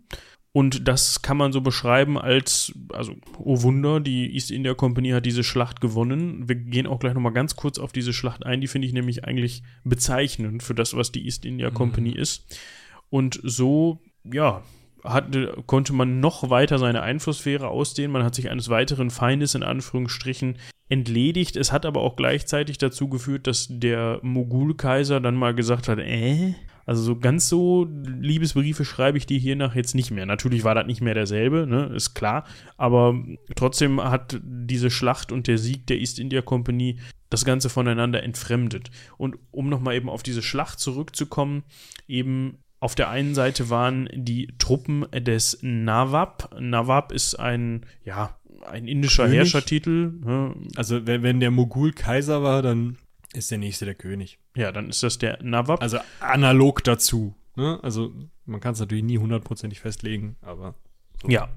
Und 0.58 0.88
das 0.88 1.22
kann 1.22 1.36
man 1.36 1.52
so 1.52 1.60
beschreiben 1.60 2.18
als, 2.18 2.72
also, 2.92 3.14
oh 3.38 3.62
Wunder, 3.62 4.00
die 4.00 4.34
East 4.34 4.50
India 4.50 4.74
Company 4.74 5.10
hat 5.10 5.24
diese 5.24 5.44
Schlacht 5.44 5.80
gewonnen. 5.80 6.48
Wir 6.48 6.56
gehen 6.56 6.88
auch 6.88 6.98
gleich 6.98 7.14
nochmal 7.14 7.32
ganz 7.32 7.54
kurz 7.54 7.78
auf 7.78 7.92
diese 7.92 8.12
Schlacht 8.12 8.44
ein. 8.44 8.60
Die 8.60 8.66
finde 8.66 8.88
ich 8.88 8.92
nämlich 8.92 9.24
eigentlich 9.24 9.62
bezeichnend 9.84 10.64
für 10.64 10.74
das, 10.74 10.96
was 10.96 11.12
die 11.12 11.24
East 11.26 11.44
India 11.44 11.70
Company 11.70 12.10
mhm. 12.10 12.16
ist. 12.16 12.58
Und 13.08 13.38
so, 13.44 14.00
ja, 14.24 14.64
hatte, 15.04 15.62
konnte 15.66 15.92
man 15.92 16.18
noch 16.18 16.50
weiter 16.50 16.80
seine 16.80 17.02
Einflusssphäre 17.02 17.68
ausdehnen. 17.68 18.10
Man 18.10 18.24
hat 18.24 18.34
sich 18.34 18.50
eines 18.50 18.68
weiteren 18.68 19.10
Feindes 19.10 19.54
in 19.54 19.62
Anführungsstrichen 19.62 20.58
entledigt. 20.88 21.54
Es 21.54 21.70
hat 21.70 21.86
aber 21.86 22.00
auch 22.00 22.16
gleichzeitig 22.16 22.78
dazu 22.78 23.08
geführt, 23.08 23.46
dass 23.46 23.68
der 23.70 24.18
Mogulkaiser 24.22 25.20
dann 25.20 25.36
mal 25.36 25.54
gesagt 25.54 25.86
hat, 25.86 26.00
äh, 26.00 26.56
also 26.88 27.02
so 27.02 27.16
ganz 27.16 27.50
so 27.50 27.86
Liebesbriefe 28.02 28.86
schreibe 28.86 29.18
ich 29.18 29.26
dir 29.26 29.38
hiernach 29.38 29.74
jetzt 29.74 29.94
nicht 29.94 30.10
mehr. 30.10 30.24
Natürlich 30.24 30.64
war 30.64 30.74
das 30.74 30.86
nicht 30.86 31.02
mehr 31.02 31.12
derselbe, 31.12 31.66
ne, 31.66 31.92
ist 31.94 32.14
klar. 32.14 32.46
Aber 32.78 33.14
trotzdem 33.56 34.02
hat 34.02 34.40
diese 34.42 34.90
Schlacht 34.90 35.30
und 35.30 35.48
der 35.48 35.58
Sieg 35.58 35.86
der 35.86 35.98
East 35.98 36.18
India 36.18 36.40
Company 36.40 36.98
das 37.28 37.44
Ganze 37.44 37.68
voneinander 37.68 38.22
entfremdet. 38.22 38.90
Und 39.18 39.36
um 39.50 39.68
nochmal 39.68 39.96
eben 39.96 40.08
auf 40.08 40.22
diese 40.22 40.40
Schlacht 40.40 40.80
zurückzukommen, 40.80 41.62
eben 42.06 42.56
auf 42.80 42.94
der 42.94 43.10
einen 43.10 43.34
Seite 43.34 43.68
waren 43.68 44.08
die 44.14 44.54
Truppen 44.56 45.04
des 45.12 45.58
Nawab. 45.60 46.56
Nawab 46.58 47.12
ist 47.12 47.34
ein, 47.34 47.84
ja, 48.02 48.38
ein 48.66 48.88
indischer 48.88 49.24
König? 49.24 49.40
Herrschertitel. 49.40 50.14
Ne? 50.24 50.54
Also 50.76 51.06
wenn, 51.06 51.22
wenn 51.22 51.40
der 51.40 51.50
Mogul 51.50 51.92
Kaiser 51.92 52.42
war, 52.42 52.62
dann 52.62 52.96
ist 53.34 53.50
der 53.50 53.58
nächste 53.58 53.84
der 53.84 53.94
König. 53.94 54.38
Ja, 54.56 54.72
dann 54.72 54.88
ist 54.88 55.02
das 55.02 55.18
der 55.18 55.42
Nawab. 55.42 55.82
Also 55.82 55.98
analog 56.20 56.82
dazu. 56.84 57.34
Ne? 57.56 57.78
Also 57.82 58.12
man 58.46 58.60
kann 58.60 58.72
es 58.72 58.80
natürlich 58.80 59.04
nie 59.04 59.18
hundertprozentig 59.18 59.80
festlegen, 59.80 60.36
aber. 60.40 60.74
So. 61.20 61.28
Ja, 61.28 61.48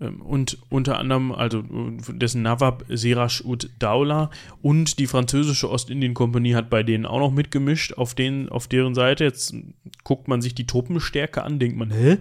ähm, 0.00 0.22
und 0.22 0.58
unter 0.68 0.98
anderem, 0.98 1.32
also 1.32 1.64
dessen 2.12 2.42
Nawab 2.42 2.84
Siraj 2.88 3.42
ud 3.44 3.68
Daula 3.80 4.30
und 4.62 5.00
die 5.00 5.08
französische 5.08 5.68
Ostindien-Kompanie 5.68 6.54
hat 6.54 6.70
bei 6.70 6.84
denen 6.84 7.04
auch 7.04 7.18
noch 7.18 7.32
mitgemischt, 7.32 7.94
auf, 7.94 8.14
den, 8.14 8.48
auf 8.48 8.68
deren 8.68 8.94
Seite. 8.94 9.24
Jetzt 9.24 9.56
guckt 10.04 10.28
man 10.28 10.40
sich 10.40 10.54
die 10.54 10.68
Truppenstärke 10.68 11.42
an, 11.42 11.58
denkt 11.58 11.76
man, 11.76 11.90
hä? 11.90 12.18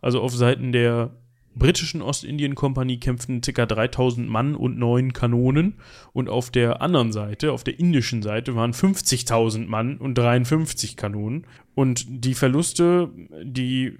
Also 0.00 0.22
auf 0.22 0.34
Seiten 0.34 0.72
der 0.72 1.10
britischen 1.58 2.02
Ostindien-Kompanie 2.02 2.98
kämpften 2.98 3.40
ca. 3.40 3.66
3000 3.66 4.28
Mann 4.28 4.54
und 4.54 4.78
neun 4.78 5.12
Kanonen 5.12 5.74
und 6.12 6.28
auf 6.28 6.50
der 6.50 6.82
anderen 6.82 7.12
Seite, 7.12 7.52
auf 7.52 7.64
der 7.64 7.78
indischen 7.78 8.22
Seite, 8.22 8.54
waren 8.54 8.72
50.000 8.72 9.66
Mann 9.66 9.98
und 9.98 10.16
53 10.16 10.96
Kanonen. 10.96 11.46
Und 11.74 12.06
die 12.08 12.34
Verluste, 12.34 13.10
die 13.42 13.96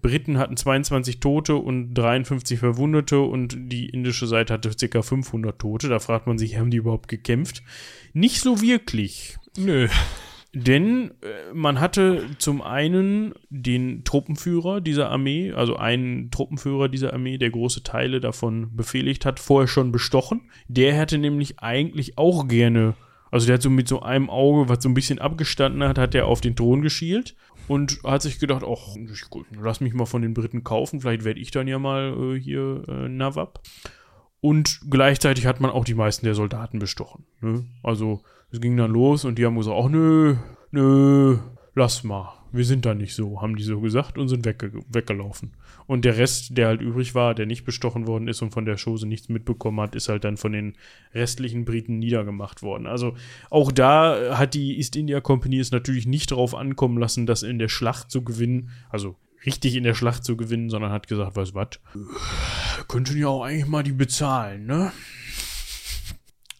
Briten 0.00 0.38
hatten 0.38 0.56
22 0.56 1.20
Tote 1.20 1.56
und 1.56 1.92
53 1.92 2.58
Verwundete 2.58 3.20
und 3.20 3.54
die 3.58 3.90
indische 3.90 4.26
Seite 4.26 4.54
hatte 4.54 4.70
ca. 4.88 5.02
500 5.02 5.58
Tote. 5.58 5.88
Da 5.88 5.98
fragt 5.98 6.26
man 6.26 6.38
sich, 6.38 6.56
haben 6.56 6.70
die 6.70 6.78
überhaupt 6.78 7.08
gekämpft? 7.08 7.62
Nicht 8.14 8.40
so 8.40 8.62
wirklich. 8.62 9.36
Nö. 9.58 9.88
Denn 10.54 11.10
äh, 11.20 11.52
man 11.52 11.80
hatte 11.80 12.26
zum 12.38 12.62
einen 12.62 13.34
den 13.50 14.04
Truppenführer 14.04 14.80
dieser 14.80 15.10
Armee, 15.10 15.52
also 15.52 15.76
einen 15.76 16.30
Truppenführer 16.30 16.88
dieser 16.88 17.12
Armee, 17.12 17.38
der 17.38 17.50
große 17.50 17.82
Teile 17.82 18.20
davon 18.20 18.74
befehligt 18.76 19.26
hat, 19.26 19.40
vorher 19.40 19.66
schon 19.66 19.90
bestochen. 19.90 20.42
Der 20.68 20.94
hätte 20.94 21.18
nämlich 21.18 21.58
eigentlich 21.58 22.18
auch 22.18 22.46
gerne, 22.46 22.94
also 23.32 23.46
der 23.46 23.54
hat 23.54 23.62
so 23.62 23.70
mit 23.70 23.88
so 23.88 24.02
einem 24.02 24.30
Auge, 24.30 24.68
was 24.68 24.80
so 24.80 24.88
ein 24.88 24.94
bisschen 24.94 25.18
abgestanden 25.18 25.82
hat, 25.82 25.98
hat 25.98 26.14
er 26.14 26.26
auf 26.26 26.40
den 26.40 26.54
Thron 26.54 26.82
geschielt 26.82 27.34
und 27.66 27.98
hat 28.04 28.22
sich 28.22 28.38
gedacht, 28.38 28.62
ach, 28.64 28.94
lass 29.60 29.80
mich 29.80 29.92
mal 29.92 30.06
von 30.06 30.22
den 30.22 30.34
Briten 30.34 30.62
kaufen, 30.62 31.00
vielleicht 31.00 31.24
werde 31.24 31.40
ich 31.40 31.50
dann 31.50 31.66
ja 31.66 31.80
mal 31.80 32.14
äh, 32.16 32.40
hier 32.40 32.84
äh, 32.86 33.08
Nawab. 33.08 33.60
Und 34.44 34.82
gleichzeitig 34.90 35.46
hat 35.46 35.60
man 35.62 35.70
auch 35.70 35.86
die 35.86 35.94
meisten 35.94 36.26
der 36.26 36.34
Soldaten 36.34 36.78
bestochen. 36.78 37.24
Ne? 37.40 37.64
Also 37.82 38.20
es 38.50 38.60
ging 38.60 38.76
dann 38.76 38.90
los 38.90 39.24
und 39.24 39.38
die 39.38 39.46
haben 39.46 39.56
gesagt, 39.56 39.74
ach 39.82 39.88
nö, 39.88 40.36
nö, 40.70 41.38
lass 41.74 42.04
mal. 42.04 42.34
Wir 42.52 42.66
sind 42.66 42.84
da 42.84 42.92
nicht 42.94 43.14
so, 43.14 43.40
haben 43.40 43.56
die 43.56 43.62
so 43.62 43.80
gesagt 43.80 44.18
und 44.18 44.28
sind 44.28 44.44
wegge 44.44 44.72
weggelaufen. 44.90 45.52
Und 45.86 46.04
der 46.04 46.18
Rest, 46.18 46.58
der 46.58 46.66
halt 46.66 46.82
übrig 46.82 47.14
war, 47.14 47.34
der 47.34 47.46
nicht 47.46 47.64
bestochen 47.64 48.06
worden 48.06 48.28
ist 48.28 48.42
und 48.42 48.50
von 48.50 48.66
der 48.66 48.76
Chose 48.76 49.08
nichts 49.08 49.30
mitbekommen 49.30 49.80
hat, 49.80 49.94
ist 49.94 50.10
halt 50.10 50.24
dann 50.24 50.36
von 50.36 50.52
den 50.52 50.74
restlichen 51.14 51.64
Briten 51.64 51.98
niedergemacht 51.98 52.62
worden. 52.62 52.86
Also 52.86 53.14
auch 53.48 53.72
da 53.72 54.36
hat 54.36 54.52
die 54.52 54.76
East 54.76 54.94
India 54.94 55.22
Company 55.22 55.58
es 55.58 55.70
natürlich 55.70 56.04
nicht 56.06 56.32
darauf 56.32 56.54
ankommen 56.54 56.98
lassen, 56.98 57.24
das 57.24 57.42
in 57.42 57.58
der 57.58 57.68
Schlacht 57.68 58.10
zu 58.10 58.22
gewinnen. 58.22 58.68
Also 58.90 59.16
richtig 59.46 59.74
in 59.74 59.84
der 59.84 59.94
Schlacht 59.94 60.24
zu 60.24 60.36
gewinnen, 60.36 60.70
sondern 60.70 60.92
hat 60.92 61.08
gesagt, 61.08 61.36
weißt 61.36 61.54
was, 61.54 61.80
könnten 62.88 63.18
ja 63.18 63.28
auch 63.28 63.44
eigentlich 63.44 63.66
mal 63.66 63.82
die 63.82 63.92
bezahlen, 63.92 64.66
ne? 64.66 64.92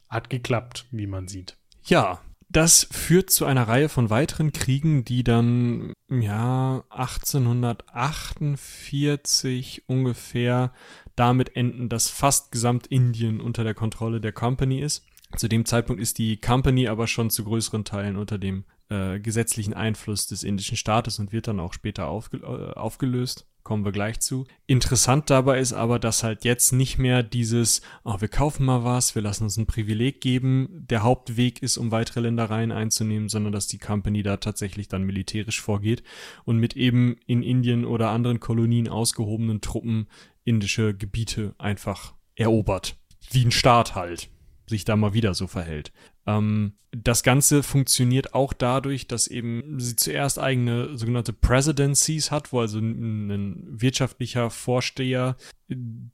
Hat 0.09 0.31
geklappt, 0.31 0.87
wie 0.91 1.07
man 1.07 1.29
sieht. 1.29 1.59
Ja, 1.85 2.23
das 2.49 2.89
führt 2.91 3.31
zu 3.31 3.45
einer 3.47 3.67
Reihe 3.67 3.89
von 3.89 4.11
weiteren 4.11 4.53
Kriegen, 4.53 5.05
die 5.05 5.25
dann 5.25 5.93
ja 6.09 6.85
1848 6.91 9.89
ungefähr 9.89 10.73
damit 11.17 11.57
enden, 11.57 11.89
dass 11.89 12.11
fast 12.11 12.53
gesamt 12.53 12.87
Indien 12.87 13.41
unter 13.41 13.65
der 13.65 13.75
Kontrolle 13.75 14.21
der 14.21 14.31
Company 14.33 14.81
ist. 14.81 15.05
Zu 15.37 15.49
dem 15.49 15.65
Zeitpunkt 15.65 16.01
ist 16.01 16.19
die 16.19 16.41
Company 16.41 16.87
aber 16.87 17.09
schon 17.09 17.31
zu 17.31 17.43
größeren 17.43 17.85
Teilen 17.85 18.17
unter 18.17 18.39
dem 18.39 18.65
äh, 18.95 19.21
gesetzlichen 19.21 19.75
Einfluss 19.75 20.27
des 20.27 20.43
indischen 20.43 20.77
Staates 20.77 21.19
und 21.19 21.33
wird 21.33 21.49
dann 21.49 21.61
auch 21.61 21.73
später 21.73 22.09
aufge 22.09 22.39
äh, 22.39 22.75
aufgelöst 22.75 23.47
kommen 23.65 23.85
wir 23.85 23.93
gleich 23.93 24.21
zu. 24.21 24.47
Interessant 24.67 25.31
dabei 25.31 25.59
ist 25.59 25.73
aber, 25.73 25.99
dass 25.99 26.23
halt 26.23 26.45
jetzt 26.45 26.73
nicht 26.73 26.99
mehr 26.99 27.23
dieses, 27.23 27.81
oh, 28.05 28.21
wir 28.21 28.29
kaufen 28.29 28.65
mal 28.65 28.85
was, 28.85 29.15
wir 29.15 29.23
lassen 29.23 29.45
uns 29.45 29.57
ein 29.57 29.67
Privileg 29.67 30.21
geben, 30.21 30.69
der 30.71 31.03
Hauptweg 31.03 31.63
ist, 31.63 31.79
um 31.79 31.91
weitere 31.91 32.21
Ländereien 32.21 32.71
einzunehmen, 32.71 33.29
sondern 33.29 33.53
dass 33.53 33.67
die 33.67 33.79
Company 33.79 34.23
da 34.23 34.37
tatsächlich 34.37 34.89
dann 34.89 35.03
militärisch 35.03 35.61
vorgeht 35.61 36.05
und 36.45 36.59
mit 36.59 36.77
eben 36.77 37.17
in 37.27 37.43
Indien 37.43 37.87
oder 37.87 38.11
anderen 38.11 38.39
Kolonien 38.39 38.89
ausgehobenen 38.89 39.63
Truppen 39.63 40.09
indische 40.45 40.95
Gebiete 40.95 41.55
einfach 41.57 42.15
erobert. 42.37 42.97
Wie 43.31 43.45
ein 43.45 43.51
Staat 43.51 43.95
halt 43.95 44.29
sich 44.67 44.85
da 44.85 44.97
mal 44.97 45.15
wieder 45.15 45.35
so 45.35 45.47
verhält. 45.47 45.93
Ähm, 46.27 46.75
das 46.91 47.23
Ganze 47.23 47.63
funktioniert 47.63 48.35
auch 48.35 48.53
dadurch, 48.53 49.09
dass 49.09 49.27
eben 49.27 49.81
sie 49.81 49.97
zuerst 49.97 50.39
eigene 50.39 50.97
sogenannte 50.97 51.33
Presidencies 51.33 52.31
hat, 52.31 52.53
wo 52.53 52.61
also 52.61 52.79
ein, 52.79 53.31
ein 53.31 53.81
wirtschaftlicher 53.81 54.51
Vorsteher 54.51 55.37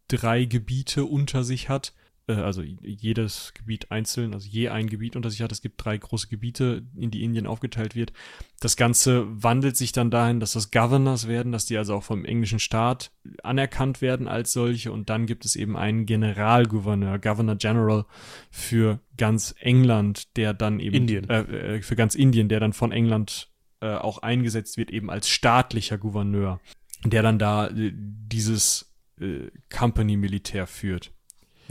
drei 0.08 0.44
Gebiete 0.46 1.04
unter 1.04 1.44
sich 1.44 1.68
hat 1.68 1.92
äh, 2.30 2.40
also 2.40 2.62
jedes 2.62 3.52
Gebiet 3.54 3.90
einzeln, 3.90 4.34
also 4.34 4.48
je 4.48 4.68
ein 4.68 4.88
Gebiet 4.88 5.16
unter 5.16 5.30
sich 5.30 5.42
hat. 5.42 5.52
Es 5.52 5.62
gibt 5.62 5.84
drei 5.84 5.96
große 5.96 6.28
Gebiete, 6.28 6.82
in 6.96 7.10
die 7.10 7.22
Indien 7.22 7.46
aufgeteilt 7.46 7.94
wird. 7.94 8.12
Das 8.60 8.76
Ganze 8.76 9.26
wandelt 9.42 9.76
sich 9.76 9.92
dann 9.92 10.10
dahin, 10.10 10.40
dass 10.40 10.52
das 10.52 10.70
Governors 10.70 11.28
werden, 11.28 11.52
dass 11.52 11.66
die 11.66 11.76
also 11.76 11.94
auch 11.94 12.02
vom 12.02 12.24
englischen 12.24 12.58
Staat 12.58 13.12
anerkannt 13.42 14.00
werden 14.00 14.28
als 14.28 14.52
solche. 14.52 14.92
Und 14.92 15.10
dann 15.10 15.26
gibt 15.26 15.44
es 15.44 15.56
eben 15.56 15.76
einen 15.76 16.06
Generalgouverneur, 16.06 17.18
Governor 17.18 17.56
General 17.56 18.04
für 18.50 19.00
ganz 19.16 19.54
England, 19.60 20.36
der 20.36 20.54
dann 20.54 20.80
eben 20.80 20.96
Indien. 20.96 21.28
Äh, 21.28 21.76
äh 21.76 21.82
für 21.82 21.96
ganz 21.96 22.14
Indien, 22.14 22.48
der 22.48 22.60
dann 22.60 22.72
von 22.72 22.92
England 22.92 23.50
äh, 23.80 23.94
auch 23.94 24.18
eingesetzt 24.18 24.76
wird, 24.76 24.90
eben 24.90 25.10
als 25.10 25.28
staatlicher 25.28 25.98
Gouverneur, 25.98 26.60
der 27.04 27.22
dann 27.22 27.38
da 27.38 27.68
äh, 27.68 27.92
dieses 27.94 28.94
äh, 29.20 29.50
Company-Militär 29.74 30.66
führt. 30.66 31.12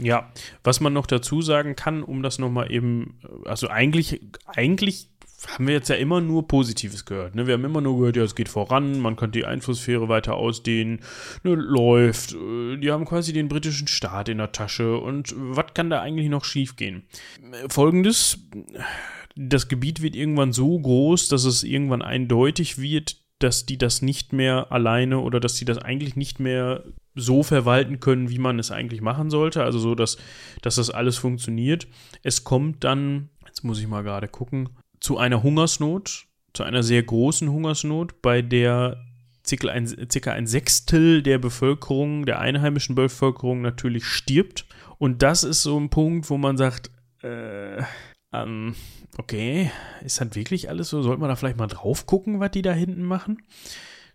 Ja, 0.00 0.32
was 0.64 0.80
man 0.80 0.92
noch 0.92 1.06
dazu 1.06 1.42
sagen 1.42 1.76
kann, 1.76 2.02
um 2.02 2.22
das 2.22 2.38
nochmal 2.38 2.72
eben, 2.72 3.20
also 3.44 3.68
eigentlich, 3.68 4.20
eigentlich 4.46 5.10
haben 5.46 5.66
wir 5.66 5.74
jetzt 5.74 5.88
ja 5.88 5.96
immer 5.96 6.20
nur 6.20 6.46
Positives 6.46 7.04
gehört. 7.04 7.34
Ne? 7.34 7.46
Wir 7.46 7.54
haben 7.54 7.64
immer 7.64 7.80
nur 7.80 7.98
gehört, 7.98 8.16
ja, 8.16 8.24
es 8.24 8.34
geht 8.34 8.48
voran, 8.48 9.00
man 9.00 9.16
könnte 9.16 9.38
die 9.38 9.44
Einflusssphäre 9.44 10.08
weiter 10.08 10.34
ausdehnen, 10.34 11.00
ne, 11.44 11.54
läuft, 11.54 12.34
äh, 12.34 12.76
die 12.76 12.90
haben 12.90 13.04
quasi 13.04 13.32
den 13.32 13.48
britischen 13.48 13.88
Staat 13.88 14.28
in 14.28 14.38
der 14.38 14.52
Tasche 14.52 14.98
und 14.98 15.34
was 15.36 15.72
kann 15.74 15.90
da 15.90 16.00
eigentlich 16.00 16.28
noch 16.28 16.44
schiefgehen? 16.44 17.04
Folgendes, 17.68 18.38
das 19.34 19.68
Gebiet 19.68 20.02
wird 20.02 20.16
irgendwann 20.16 20.52
so 20.52 20.78
groß, 20.78 21.28
dass 21.28 21.44
es 21.44 21.62
irgendwann 21.62 22.02
eindeutig 22.02 22.78
wird, 22.78 23.16
dass 23.38 23.64
die 23.64 23.78
das 23.78 24.02
nicht 24.02 24.32
mehr 24.32 24.70
alleine 24.70 25.20
oder 25.20 25.40
dass 25.40 25.56
sie 25.56 25.64
das 25.64 25.78
eigentlich 25.78 26.14
nicht 26.16 26.40
mehr 26.40 26.84
so 27.14 27.42
verwalten 27.42 28.00
können, 28.00 28.30
wie 28.30 28.38
man 28.38 28.58
es 28.58 28.70
eigentlich 28.70 29.00
machen 29.00 29.30
sollte. 29.30 29.64
Also 29.64 29.78
so, 29.78 29.94
dass, 29.94 30.18
dass 30.62 30.76
das 30.76 30.90
alles 30.90 31.18
funktioniert. 31.18 31.88
Es 32.22 32.44
kommt 32.44 32.84
dann, 32.84 33.30
jetzt 33.46 33.64
muss 33.64 33.80
ich 33.80 33.88
mal 33.88 34.02
gerade 34.02 34.28
gucken, 34.28 34.70
zu 35.00 35.18
einer 35.18 35.42
Hungersnot, 35.42 36.26
zu 36.52 36.62
einer 36.62 36.82
sehr 36.82 37.02
großen 37.02 37.50
Hungersnot, 37.50 38.22
bei 38.22 38.42
der 38.42 39.04
circa 39.46 40.32
ein, 40.32 40.46
Sechstel 40.46 41.22
der 41.22 41.38
Bevölkerung, 41.38 42.26
der 42.26 42.40
einheimischen 42.40 42.94
Bevölkerung 42.94 43.62
natürlich 43.62 44.04
stirbt. 44.04 44.66
Und 44.98 45.22
das 45.22 45.44
ist 45.44 45.62
so 45.62 45.78
ein 45.78 45.90
Punkt, 45.90 46.28
wo 46.30 46.36
man 46.36 46.56
sagt, 46.56 46.90
äh, 47.22 47.82
ähm, 48.32 48.74
okay, 49.18 49.70
ist 50.04 50.20
das 50.20 50.34
wirklich 50.34 50.68
alles 50.68 50.90
so? 50.90 51.02
Sollte 51.02 51.20
man 51.20 51.28
da 51.28 51.36
vielleicht 51.36 51.58
mal 51.58 51.66
drauf 51.66 52.06
gucken, 52.06 52.40
was 52.40 52.50
die 52.52 52.62
da 52.62 52.72
hinten 52.72 53.02
machen? 53.02 53.42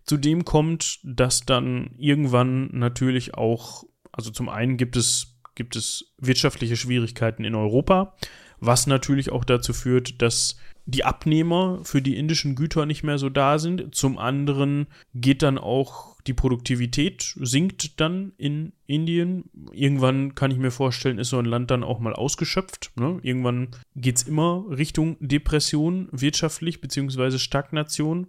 Zudem 0.06 0.44
kommt, 0.44 1.00
dass 1.02 1.44
dann 1.44 1.90
irgendwann 1.98 2.68
natürlich 2.72 3.34
auch, 3.34 3.84
also 4.12 4.30
zum 4.30 4.48
einen 4.48 4.76
gibt 4.76 4.96
es, 4.96 5.38
gibt 5.54 5.76
es 5.76 6.12
wirtschaftliche 6.18 6.76
Schwierigkeiten 6.76 7.44
in 7.44 7.54
Europa, 7.54 8.14
was 8.60 8.86
natürlich 8.86 9.30
auch 9.32 9.44
dazu 9.44 9.72
führt, 9.72 10.22
dass 10.22 10.56
die 10.86 11.04
Abnehmer 11.04 11.80
für 11.82 12.00
die 12.00 12.16
indischen 12.16 12.54
Güter 12.54 12.86
nicht 12.86 13.02
mehr 13.02 13.18
so 13.18 13.28
da 13.28 13.58
sind. 13.58 13.94
Zum 13.94 14.18
anderen 14.18 14.86
geht 15.14 15.42
dann 15.42 15.58
auch 15.58 16.16
die 16.26 16.34
Produktivität 16.34 17.34
sinkt 17.40 18.00
dann 18.00 18.32
in 18.36 18.72
Indien. 18.86 19.44
Irgendwann 19.72 20.34
kann 20.34 20.50
ich 20.50 20.58
mir 20.58 20.70
vorstellen, 20.70 21.18
ist 21.18 21.30
so 21.30 21.38
ein 21.38 21.44
Land 21.44 21.70
dann 21.70 21.84
auch 21.84 22.00
mal 22.00 22.14
ausgeschöpft. 22.14 22.92
Ne? 22.96 23.18
Irgendwann 23.22 23.68
geht 23.94 24.16
es 24.16 24.22
immer 24.24 24.64
Richtung 24.68 25.16
Depression 25.20 26.08
wirtschaftlich 26.10 26.80
beziehungsweise 26.80 27.38
Stagnation. 27.38 28.26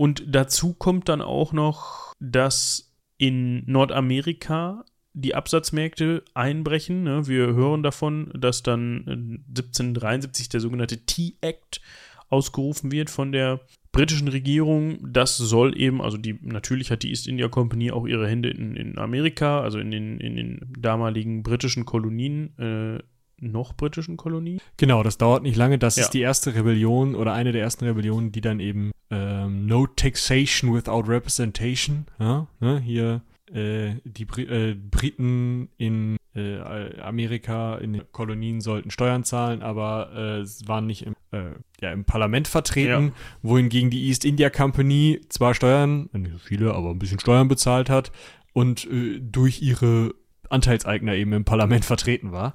Und 0.00 0.24
dazu 0.26 0.72
kommt 0.72 1.10
dann 1.10 1.20
auch 1.20 1.52
noch, 1.52 2.14
dass 2.20 2.90
in 3.18 3.70
Nordamerika 3.70 4.86
die 5.12 5.34
Absatzmärkte 5.34 6.24
einbrechen. 6.32 7.02
Ne? 7.02 7.26
Wir 7.26 7.48
hören 7.48 7.82
davon, 7.82 8.32
dass 8.32 8.62
dann 8.62 9.44
1773 9.50 10.48
der 10.48 10.60
sogenannte 10.60 11.04
Tea-Act 11.04 11.82
ausgerufen 12.30 12.90
wird 12.92 13.10
von 13.10 13.30
der 13.30 13.60
britischen 13.92 14.28
Regierung. 14.28 15.00
Das 15.02 15.36
soll 15.36 15.78
eben, 15.78 16.00
also 16.00 16.16
die, 16.16 16.38
natürlich 16.40 16.90
hat 16.90 17.02
die 17.02 17.10
East 17.10 17.28
India 17.28 17.48
Company 17.48 17.90
auch 17.90 18.06
ihre 18.06 18.26
Hände 18.26 18.48
in, 18.48 18.76
in 18.76 18.96
Amerika, 18.96 19.60
also 19.60 19.78
in 19.78 19.90
den, 19.90 20.18
in 20.18 20.34
den 20.34 20.72
damaligen 20.78 21.42
britischen 21.42 21.84
Kolonien 21.84 22.56
äh, 22.58 23.02
noch 23.40 23.74
britischen 23.74 24.16
Kolonie. 24.16 24.60
Genau, 24.76 25.02
das 25.02 25.18
dauert 25.18 25.42
nicht 25.42 25.56
lange. 25.56 25.78
Das 25.78 25.96
ja. 25.96 26.04
ist 26.04 26.10
die 26.10 26.20
erste 26.20 26.54
Rebellion 26.54 27.14
oder 27.14 27.32
eine 27.32 27.52
der 27.52 27.62
ersten 27.62 27.84
Rebellionen, 27.84 28.32
die 28.32 28.40
dann 28.40 28.60
eben 28.60 28.92
ähm, 29.10 29.66
No 29.66 29.86
Taxation 29.86 30.74
Without 30.74 31.04
Representation, 31.08 32.06
ja, 32.18 32.46
ne, 32.60 32.80
hier 32.80 33.22
äh, 33.52 33.96
die 34.04 34.24
Bri 34.24 34.42
äh, 34.42 34.74
Briten 34.74 35.68
in 35.76 36.16
äh, 36.34 36.58
Amerika 37.00 37.76
in 37.76 37.94
den 37.94 38.02
Kolonien 38.12 38.60
sollten 38.60 38.90
Steuern 38.90 39.24
zahlen, 39.24 39.62
aber 39.62 40.12
äh, 40.12 40.68
waren 40.68 40.86
nicht 40.86 41.04
im, 41.04 41.14
äh, 41.32 41.50
ja, 41.80 41.92
im 41.92 42.04
Parlament 42.04 42.46
vertreten, 42.46 43.08
ja. 43.08 43.12
wohingegen 43.42 43.90
die 43.90 44.06
East 44.06 44.24
India 44.24 44.50
Company 44.50 45.20
zwar 45.28 45.54
Steuern, 45.54 46.08
nicht 46.12 46.32
so 46.32 46.38
viele, 46.38 46.74
aber 46.74 46.90
ein 46.90 46.98
bisschen 46.98 47.18
Steuern 47.18 47.48
bezahlt 47.48 47.90
hat 47.90 48.12
und 48.52 48.86
äh, 48.90 49.18
durch 49.20 49.62
ihre 49.62 50.14
Anteilseigner 50.48 51.14
eben 51.14 51.32
im 51.32 51.44
Parlament 51.44 51.84
vertreten 51.84 52.32
war. 52.32 52.54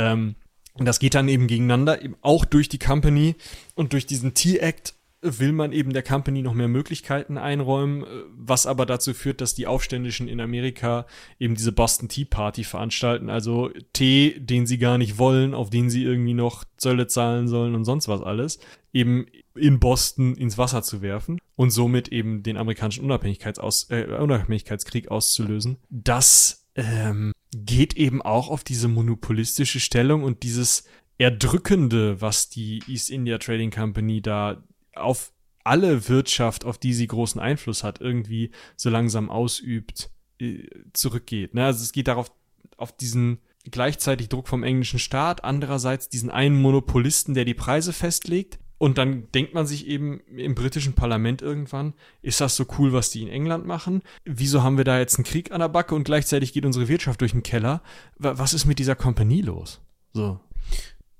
Ähm, 0.00 0.34
und 0.74 0.86
das 0.86 0.98
geht 0.98 1.14
dann 1.14 1.28
eben 1.28 1.46
gegeneinander, 1.46 2.02
eben 2.02 2.16
auch 2.22 2.44
durch 2.44 2.68
die 2.68 2.78
Company 2.78 3.34
und 3.74 3.92
durch 3.92 4.06
diesen 4.06 4.34
T-Act 4.34 4.94
will 5.22 5.52
man 5.52 5.72
eben 5.72 5.92
der 5.92 6.02
Company 6.02 6.40
noch 6.40 6.54
mehr 6.54 6.68
Möglichkeiten 6.68 7.36
einräumen, 7.36 8.06
was 8.34 8.66
aber 8.66 8.86
dazu 8.86 9.12
führt, 9.12 9.42
dass 9.42 9.54
die 9.54 9.66
Aufständischen 9.66 10.28
in 10.28 10.40
Amerika 10.40 11.04
eben 11.38 11.54
diese 11.54 11.72
Boston 11.72 12.08
Tea 12.08 12.24
Party 12.24 12.64
veranstalten, 12.64 13.28
also 13.28 13.68
Tee, 13.92 14.40
den 14.40 14.64
sie 14.66 14.78
gar 14.78 14.96
nicht 14.96 15.18
wollen, 15.18 15.52
auf 15.52 15.68
den 15.68 15.90
sie 15.90 16.04
irgendwie 16.04 16.32
noch 16.32 16.64
Zölle 16.78 17.06
zahlen 17.06 17.48
sollen 17.48 17.74
und 17.74 17.84
sonst 17.84 18.08
was 18.08 18.22
alles, 18.22 18.60
eben 18.94 19.26
in 19.54 19.78
Boston 19.78 20.34
ins 20.36 20.56
Wasser 20.56 20.82
zu 20.82 21.02
werfen 21.02 21.38
und 21.54 21.68
somit 21.68 22.08
eben 22.08 22.42
den 22.42 22.56
amerikanischen 22.56 23.04
Unabhängigkeitsaus 23.04 23.90
äh, 23.90 24.16
Unabhängigkeitskrieg 24.18 25.10
auszulösen. 25.10 25.76
Das 25.90 26.66
ähm, 26.76 27.32
geht 27.52 27.96
eben 27.96 28.22
auch 28.22 28.48
auf 28.48 28.64
diese 28.64 28.88
monopolistische 28.88 29.80
Stellung 29.80 30.22
und 30.22 30.42
dieses 30.42 30.84
Erdrückende, 31.18 32.20
was 32.20 32.48
die 32.48 32.82
East 32.86 33.10
India 33.10 33.38
Trading 33.38 33.70
Company 33.70 34.22
da 34.22 34.62
auf 34.94 35.32
alle 35.64 36.08
Wirtschaft, 36.08 36.64
auf 36.64 36.78
die 36.78 36.94
sie 36.94 37.06
großen 37.06 37.40
Einfluss 37.40 37.84
hat, 37.84 38.00
irgendwie 38.00 38.50
so 38.76 38.88
langsam 38.88 39.28
ausübt, 39.28 40.10
äh, 40.40 40.66
zurückgeht. 40.92 41.54
Ne? 41.54 41.64
Also 41.66 41.82
es 41.82 41.92
geht 41.92 42.08
darauf, 42.08 42.32
auf 42.76 42.96
diesen 42.96 43.38
gleichzeitig 43.70 44.28
Druck 44.28 44.48
vom 44.48 44.62
englischen 44.62 44.98
Staat, 44.98 45.44
andererseits 45.44 46.08
diesen 46.08 46.30
einen 46.30 46.60
Monopolisten, 46.60 47.34
der 47.34 47.44
die 47.44 47.54
Preise 47.54 47.92
festlegt, 47.92 48.58
und 48.80 48.96
dann 48.96 49.30
denkt 49.34 49.52
man 49.52 49.66
sich 49.66 49.86
eben 49.86 50.20
im 50.34 50.54
britischen 50.54 50.94
Parlament 50.94 51.42
irgendwann, 51.42 51.92
ist 52.22 52.40
das 52.40 52.56
so 52.56 52.64
cool, 52.78 52.94
was 52.94 53.10
die 53.10 53.20
in 53.20 53.28
England 53.28 53.66
machen? 53.66 54.00
Wieso 54.24 54.62
haben 54.62 54.78
wir 54.78 54.84
da 54.84 54.98
jetzt 54.98 55.18
einen 55.18 55.26
Krieg 55.26 55.52
an 55.52 55.60
der 55.60 55.68
Backe 55.68 55.94
und 55.94 56.04
gleichzeitig 56.04 56.54
geht 56.54 56.64
unsere 56.64 56.88
Wirtschaft 56.88 57.20
durch 57.20 57.32
den 57.32 57.42
Keller? 57.42 57.82
Was 58.16 58.54
ist 58.54 58.64
mit 58.64 58.78
dieser 58.78 58.96
Kompanie 58.96 59.42
los? 59.42 59.82
So. 60.14 60.40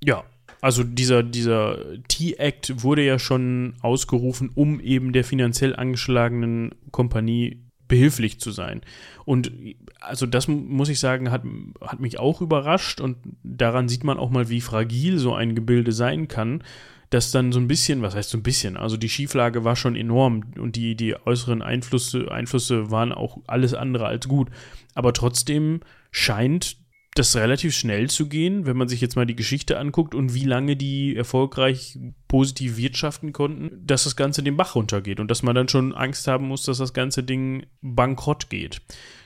Ja, 0.03 0.23
Also 0.61 0.83
dieser, 0.83 1.23
dieser 1.23 1.77
T-Act 2.07 2.83
wurde 2.83 3.03
ja 3.03 3.17
schon 3.17 3.73
ausgerufen, 3.81 4.51
um 4.53 4.79
eben 4.79 5.11
der 5.11 5.23
finanziell 5.23 5.75
angeschlagenen 5.75 6.75
Kompanie 6.91 7.63
behilflich 7.87 8.39
zu 8.39 8.51
sein. 8.51 8.81
Und 9.25 9.51
also 9.99 10.25
das 10.25 10.47
muss 10.47 10.89
ich 10.89 10.99
sagen, 10.99 11.31
hat, 11.31 11.43
hat 11.81 11.99
mich 11.99 12.19
auch 12.19 12.41
überrascht 12.41 13.01
und 13.01 13.17
daran 13.43 13.89
sieht 13.89 14.03
man 14.03 14.17
auch 14.17 14.29
mal, 14.29 14.49
wie 14.49 14.61
fragil 14.61 15.17
so 15.17 15.33
ein 15.33 15.55
Gebilde 15.55 15.91
sein 15.91 16.27
kann, 16.27 16.63
dass 17.11 17.29
dann 17.29 17.51
so 17.51 17.59
ein 17.59 17.67
bisschen, 17.67 18.01
was 18.01 18.15
heißt 18.15 18.29
so 18.29 18.37
ein 18.37 18.43
bisschen, 18.43 18.77
also 18.77 18.97
die 18.97 19.09
Schieflage 19.09 19.63
war 19.63 19.75
schon 19.75 19.95
enorm 19.95 20.53
und 20.57 20.77
die, 20.77 20.95
die 20.95 21.15
äußeren 21.25 21.61
Einflüsse, 21.61 22.31
Einflüsse 22.31 22.89
waren 22.89 23.11
auch 23.11 23.37
alles 23.47 23.73
andere 23.73 24.07
als 24.07 24.27
gut. 24.27 24.49
Aber 24.95 25.13
trotzdem 25.13 25.81
scheint 26.09 26.77
das 27.13 27.35
relativ 27.35 27.75
schnell 27.75 28.09
zu 28.09 28.29
gehen, 28.29 28.65
wenn 28.65 28.77
man 28.77 28.87
sich 28.87 29.01
jetzt 29.01 29.17
mal 29.17 29.25
die 29.25 29.35
Geschichte 29.35 29.77
anguckt 29.77 30.15
und 30.15 30.33
wie 30.33 30.45
lange 30.45 30.77
die 30.77 31.13
erfolgreich 31.17 31.99
positiv 32.29 32.77
wirtschaften 32.77 33.33
konnten, 33.33 33.85
dass 33.85 34.05
das 34.05 34.15
Ganze 34.15 34.41
den 34.41 34.55
Bach 34.55 34.75
runtergeht 34.75 35.19
und 35.19 35.29
dass 35.29 35.43
man 35.43 35.53
dann 35.53 35.67
schon 35.67 35.93
Angst 35.93 36.27
haben 36.27 36.47
muss, 36.47 36.63
dass 36.63 36.77
das 36.77 36.93
ganze 36.93 37.23
Ding 37.23 37.65
bankrott 37.81 38.49
geht. 38.49 38.81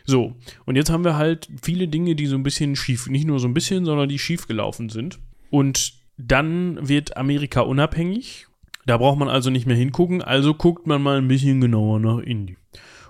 So, 0.06 0.36
und 0.66 0.76
jetzt 0.76 0.90
haben 0.90 1.03
wir 1.03 1.18
halt 1.18 1.48
viele 1.62 1.88
Dinge, 1.88 2.16
die 2.16 2.26
so 2.26 2.36
ein 2.36 2.44
bisschen 2.44 2.76
schief, 2.76 3.07
nicht 3.07 3.28
nur 3.28 3.40
so 3.40 3.48
ein 3.48 3.53
bisschen, 3.53 3.86
sondern 3.86 4.10
die 4.10 4.18
schief 4.18 4.48
gelaufen 4.48 4.90
sind. 4.90 5.20
Und 5.52 6.05
dann 6.18 6.88
wird 6.88 7.18
Amerika 7.18 7.62
unabhängig. 7.62 8.48
Da 8.86 8.98
braucht 8.98 9.18
man 9.18 9.30
also 9.30 9.50
nicht 9.50 9.66
mehr 9.66 9.76
hingucken, 9.76 10.22
also 10.22 10.54
guckt 10.54 10.86
man 10.86 11.02
mal 11.02 11.18
ein 11.18 11.28
bisschen 11.28 11.60
genauer 11.60 12.00
nach 12.00 12.20
Indien. 12.20 12.58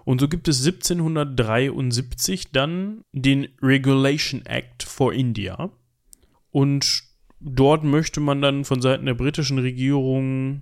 Und 0.05 0.21
so 0.21 0.27
gibt 0.27 0.47
es 0.47 0.65
1773 0.65 2.51
dann 2.51 3.01
den 3.11 3.47
Regulation 3.61 4.45
Act 4.45 4.83
for 4.83 5.13
India. 5.13 5.71
Und 6.51 7.03
dort 7.39 7.83
möchte 7.83 8.19
man 8.19 8.41
dann 8.41 8.63
von 8.63 8.81
Seiten 8.81 9.05
der 9.05 9.15
britischen 9.15 9.59
Regierung 9.59 10.61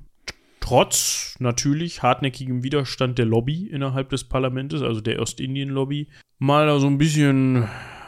trotz 0.60 1.36
natürlich 1.40 2.02
hartnäckigem 2.04 2.64
Widerstand 2.64 3.18
der 3.18 3.26
Lobby 3.26 3.68
innerhalb 3.68 4.10
des 4.10 4.24
Parlaments, 4.24 4.82
also 4.82 5.02
der 5.02 5.22
Ostindien-Lobby, 5.22 6.08
mal 6.40 6.80
so 6.80 6.88
ein 6.88 6.98
bisschen 6.98 7.68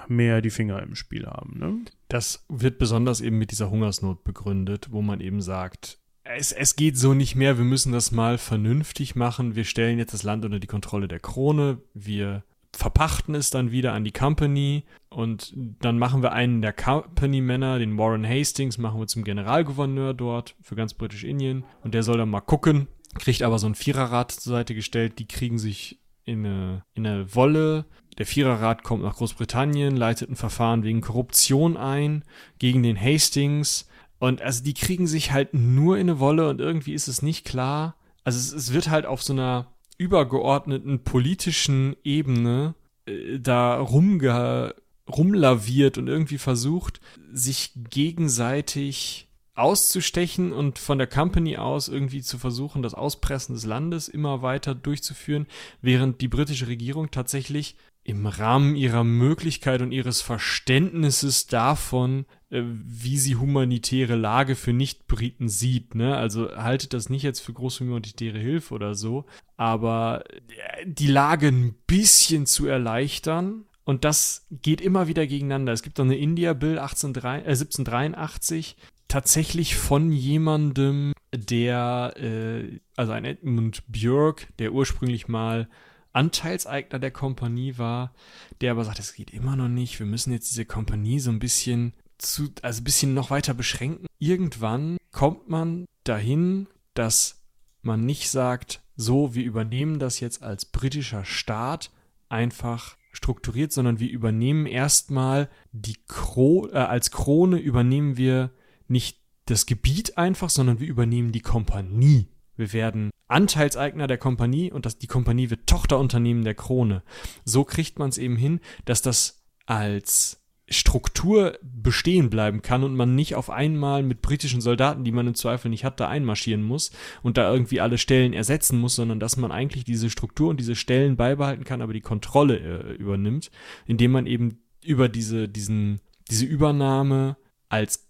mehr 0.09 0.41
die 0.41 0.49
Finger 0.49 0.81
im 0.81 0.95
Spiel 0.95 1.25
haben. 1.25 1.59
Ne? 1.59 1.77
Das 2.07 2.45
wird 2.49 2.77
besonders 2.77 3.21
eben 3.21 3.37
mit 3.37 3.51
dieser 3.51 3.69
Hungersnot 3.69 4.23
begründet, 4.23 4.87
wo 4.91 5.01
man 5.01 5.21
eben 5.21 5.41
sagt, 5.41 5.99
es, 6.23 6.51
es 6.51 6.75
geht 6.75 6.97
so 6.97 7.13
nicht 7.13 7.35
mehr, 7.35 7.57
wir 7.57 7.65
müssen 7.65 7.91
das 7.91 8.11
mal 8.11 8.37
vernünftig 8.37 9.15
machen. 9.15 9.55
Wir 9.55 9.63
stellen 9.63 9.99
jetzt 9.99 10.13
das 10.13 10.23
Land 10.23 10.43
unter 10.43 10.59
die 10.59 10.67
Kontrolle 10.67 11.07
der 11.07 11.19
Krone, 11.19 11.81
wir 11.93 12.43
verpachten 12.75 13.35
es 13.35 13.51
dann 13.51 13.71
wieder 13.71 13.93
an 13.93 14.03
die 14.03 14.11
Company 14.11 14.83
und 15.09 15.53
dann 15.55 15.97
machen 15.97 16.21
wir 16.21 16.33
einen 16.33 16.61
der 16.61 16.73
Company-Männer, 16.73 17.79
den 17.79 17.97
Warren 17.97 18.27
Hastings, 18.27 18.77
machen 18.77 18.99
wir 18.99 19.07
zum 19.07 19.23
Generalgouverneur 19.23 20.13
dort 20.13 20.55
für 20.61 20.75
ganz 20.75 20.93
Britisch-Indien 20.93 21.63
und 21.83 21.93
der 21.93 22.03
soll 22.03 22.17
dann 22.17 22.29
mal 22.29 22.41
gucken, 22.41 22.87
kriegt 23.13 23.43
aber 23.43 23.59
so 23.59 23.67
ein 23.67 23.75
Viererrad 23.75 24.31
zur 24.31 24.51
Seite 24.51 24.75
gestellt, 24.75 25.19
die 25.19 25.27
kriegen 25.27 25.57
sich 25.57 25.99
in 26.25 26.45
eine, 26.45 26.83
in 26.93 27.07
eine 27.07 27.33
Wolle. 27.35 27.85
Der 28.17 28.25
Viererrat 28.25 28.83
kommt 28.83 29.03
nach 29.03 29.15
Großbritannien, 29.15 29.95
leitet 29.95 30.29
ein 30.29 30.35
Verfahren 30.35 30.83
wegen 30.83 31.01
Korruption 31.01 31.77
ein 31.77 32.23
gegen 32.59 32.83
den 32.83 32.99
Hastings 32.99 33.87
und 34.19 34.41
also 34.41 34.63
die 34.63 34.73
kriegen 34.73 35.07
sich 35.07 35.31
halt 35.31 35.53
nur 35.53 35.97
in 35.97 36.09
eine 36.09 36.19
Wolle 36.19 36.49
und 36.49 36.61
irgendwie 36.61 36.93
ist 36.93 37.07
es 37.07 37.21
nicht 37.21 37.45
klar. 37.45 37.95
Also 38.23 38.39
es, 38.39 38.53
es 38.53 38.73
wird 38.73 38.89
halt 38.89 39.05
auf 39.05 39.21
so 39.21 39.33
einer 39.33 39.67
übergeordneten 39.97 41.03
politischen 41.03 41.95
Ebene 42.03 42.75
äh, 43.05 43.39
da 43.39 43.79
rumge 43.79 44.73
rumlaviert 45.07 45.99
und 45.99 46.07
irgendwie 46.07 46.39
versucht, 46.39 46.99
sich 47.31 47.73
gegenseitig 47.91 49.24
auszustechen 49.55 50.51
und 50.51 50.79
von 50.79 50.97
der 50.97 51.07
Company 51.07 51.57
aus 51.57 51.87
irgendwie 51.87 52.21
zu 52.21 52.37
versuchen, 52.37 52.81
das 52.81 52.93
Auspressen 52.93 53.55
des 53.55 53.65
Landes 53.65 54.07
immer 54.07 54.41
weiter 54.41 54.75
durchzuführen, 54.75 55.47
während 55.81 56.21
die 56.21 56.27
britische 56.27 56.67
Regierung 56.67 57.09
tatsächlich 57.09 57.75
im 58.05 58.27
Rahmen 58.27 58.75
ihrer 58.75 59.03
Möglichkeit 59.03 59.81
und 59.81 59.91
ihres 59.91 60.21
Verständnisses 60.21 61.47
davon, 61.47 62.25
äh, 62.51 62.61
wie 62.63 63.17
sie 63.17 63.35
humanitäre 63.35 64.15
Lage 64.15 64.55
für 64.55 64.73
Nicht-Briten 64.73 65.49
sieht. 65.49 65.95
Ne? 65.95 66.15
Also 66.15 66.55
haltet 66.55 66.93
das 66.93 67.09
nicht 67.09 67.23
jetzt 67.23 67.39
für 67.39 67.53
große 67.53 67.83
humanitäre 67.83 68.37
Hilfe 68.37 68.75
oder 68.75 68.93
so, 68.93 69.25
aber 69.57 70.23
äh, 70.29 70.85
die 70.85 71.07
Lage 71.07 71.47
ein 71.47 71.73
bisschen 71.87 72.45
zu 72.45 72.67
erleichtern. 72.67 73.65
Und 73.85 74.03
das 74.03 74.45
geht 74.51 74.81
immer 74.81 75.07
wieder 75.07 75.25
gegeneinander. 75.25 75.73
Es 75.73 75.81
gibt 75.81 75.97
doch 75.97 76.05
eine 76.05 76.17
India-Bill 76.17 76.77
äh, 76.77 76.81
1783, 76.81 78.77
tatsächlich 79.15 79.77
von 79.77 80.11
jemandem, 80.11 81.13
der, 81.33 82.15
äh, 82.17 82.81
also 82.97 83.13
ein 83.13 83.23
Edmund 83.23 83.83
Björk, 83.87 84.49
der 84.59 84.73
ursprünglich 84.73 85.29
mal 85.29 85.69
Anteilseigner 86.11 86.99
der 86.99 87.11
Kompanie 87.11 87.77
war, 87.77 88.13
der 88.59 88.71
aber 88.71 88.83
sagt, 88.83 88.99
es 88.99 89.13
geht 89.13 89.31
immer 89.31 89.55
noch 89.55 89.69
nicht, 89.69 89.99
wir 89.99 90.05
müssen 90.05 90.33
jetzt 90.33 90.51
diese 90.51 90.65
Kompanie 90.65 91.21
so 91.21 91.31
ein 91.31 91.39
bisschen 91.39 91.93
zu, 92.17 92.49
also 92.61 92.81
ein 92.81 92.83
bisschen 92.83 93.13
noch 93.13 93.31
weiter 93.31 93.53
beschränken. 93.53 94.05
Irgendwann 94.19 94.97
kommt 95.13 95.47
man 95.47 95.85
dahin, 96.03 96.67
dass 96.93 97.41
man 97.83 98.05
nicht 98.05 98.29
sagt, 98.29 98.81
so, 98.97 99.33
wir 99.33 99.45
übernehmen 99.45 99.97
das 99.97 100.19
jetzt 100.19 100.43
als 100.43 100.65
britischer 100.65 101.23
Staat 101.23 101.89
einfach 102.27 102.97
strukturiert, 103.13 103.71
sondern 103.71 104.01
wir 104.01 104.09
übernehmen 104.09 104.65
erstmal 104.65 105.47
die 105.71 105.95
Kro 106.05 106.67
äh, 106.67 106.79
als 106.79 107.11
Krone 107.11 107.59
übernehmen 107.59 108.17
wir 108.17 108.51
nicht 108.87 109.19
das 109.45 109.65
Gebiet 109.65 110.17
einfach, 110.17 110.49
sondern 110.49 110.79
wir 110.79 110.87
übernehmen 110.87 111.31
die 111.31 111.41
Kompanie. 111.41 112.27
Wir 112.55 112.73
werden 112.73 113.11
Anteilseigner 113.27 114.07
der 114.07 114.17
Kompanie 114.17 114.71
und 114.71 114.85
das, 114.85 114.97
die 114.97 115.07
Kompanie 115.07 115.49
wird 115.49 115.67
Tochterunternehmen 115.67 116.43
der 116.43 116.55
Krone. 116.55 117.03
So 117.43 117.63
kriegt 117.63 117.99
man 117.99 118.09
es 118.09 118.17
eben 118.17 118.37
hin, 118.37 118.59
dass 118.85 119.01
das 119.01 119.43
als 119.65 120.41
Struktur 120.67 121.59
bestehen 121.61 122.31
bleiben 122.31 122.63
kann 122.63 122.83
und 122.83 122.95
man 122.95 123.13
nicht 123.13 123.35
auf 123.35 123.51
einmal 123.51 124.01
mit 124.01 124.23
britischen 124.23 124.61
Soldaten, 124.61 125.03
die 125.03 125.11
man 125.11 125.27
im 125.27 125.35
Zweifel 125.35 125.69
nicht 125.69 125.85
hat, 125.85 125.99
da 125.99 126.07
einmarschieren 126.07 126.63
muss 126.63 126.91
und 127.21 127.37
da 127.37 127.51
irgendwie 127.51 127.81
alle 127.81 127.99
Stellen 127.99 128.33
ersetzen 128.33 128.79
muss, 128.79 128.95
sondern 128.95 129.19
dass 129.19 129.37
man 129.37 129.51
eigentlich 129.51 129.83
diese 129.83 130.09
Struktur 130.09 130.49
und 130.49 130.59
diese 130.59 130.75
Stellen 130.75 131.17
beibehalten 131.17 131.65
kann, 131.65 131.81
aber 131.81 131.93
die 131.93 132.01
Kontrolle 132.01 132.57
äh, 132.57 132.93
übernimmt, 132.93 133.51
indem 133.85 134.11
man 134.11 134.25
eben 134.25 134.59
über 134.83 135.07
diese, 135.07 135.47
diesen, 135.47 136.01
diese 136.31 136.45
Übernahme 136.45 137.37
als 137.69 138.04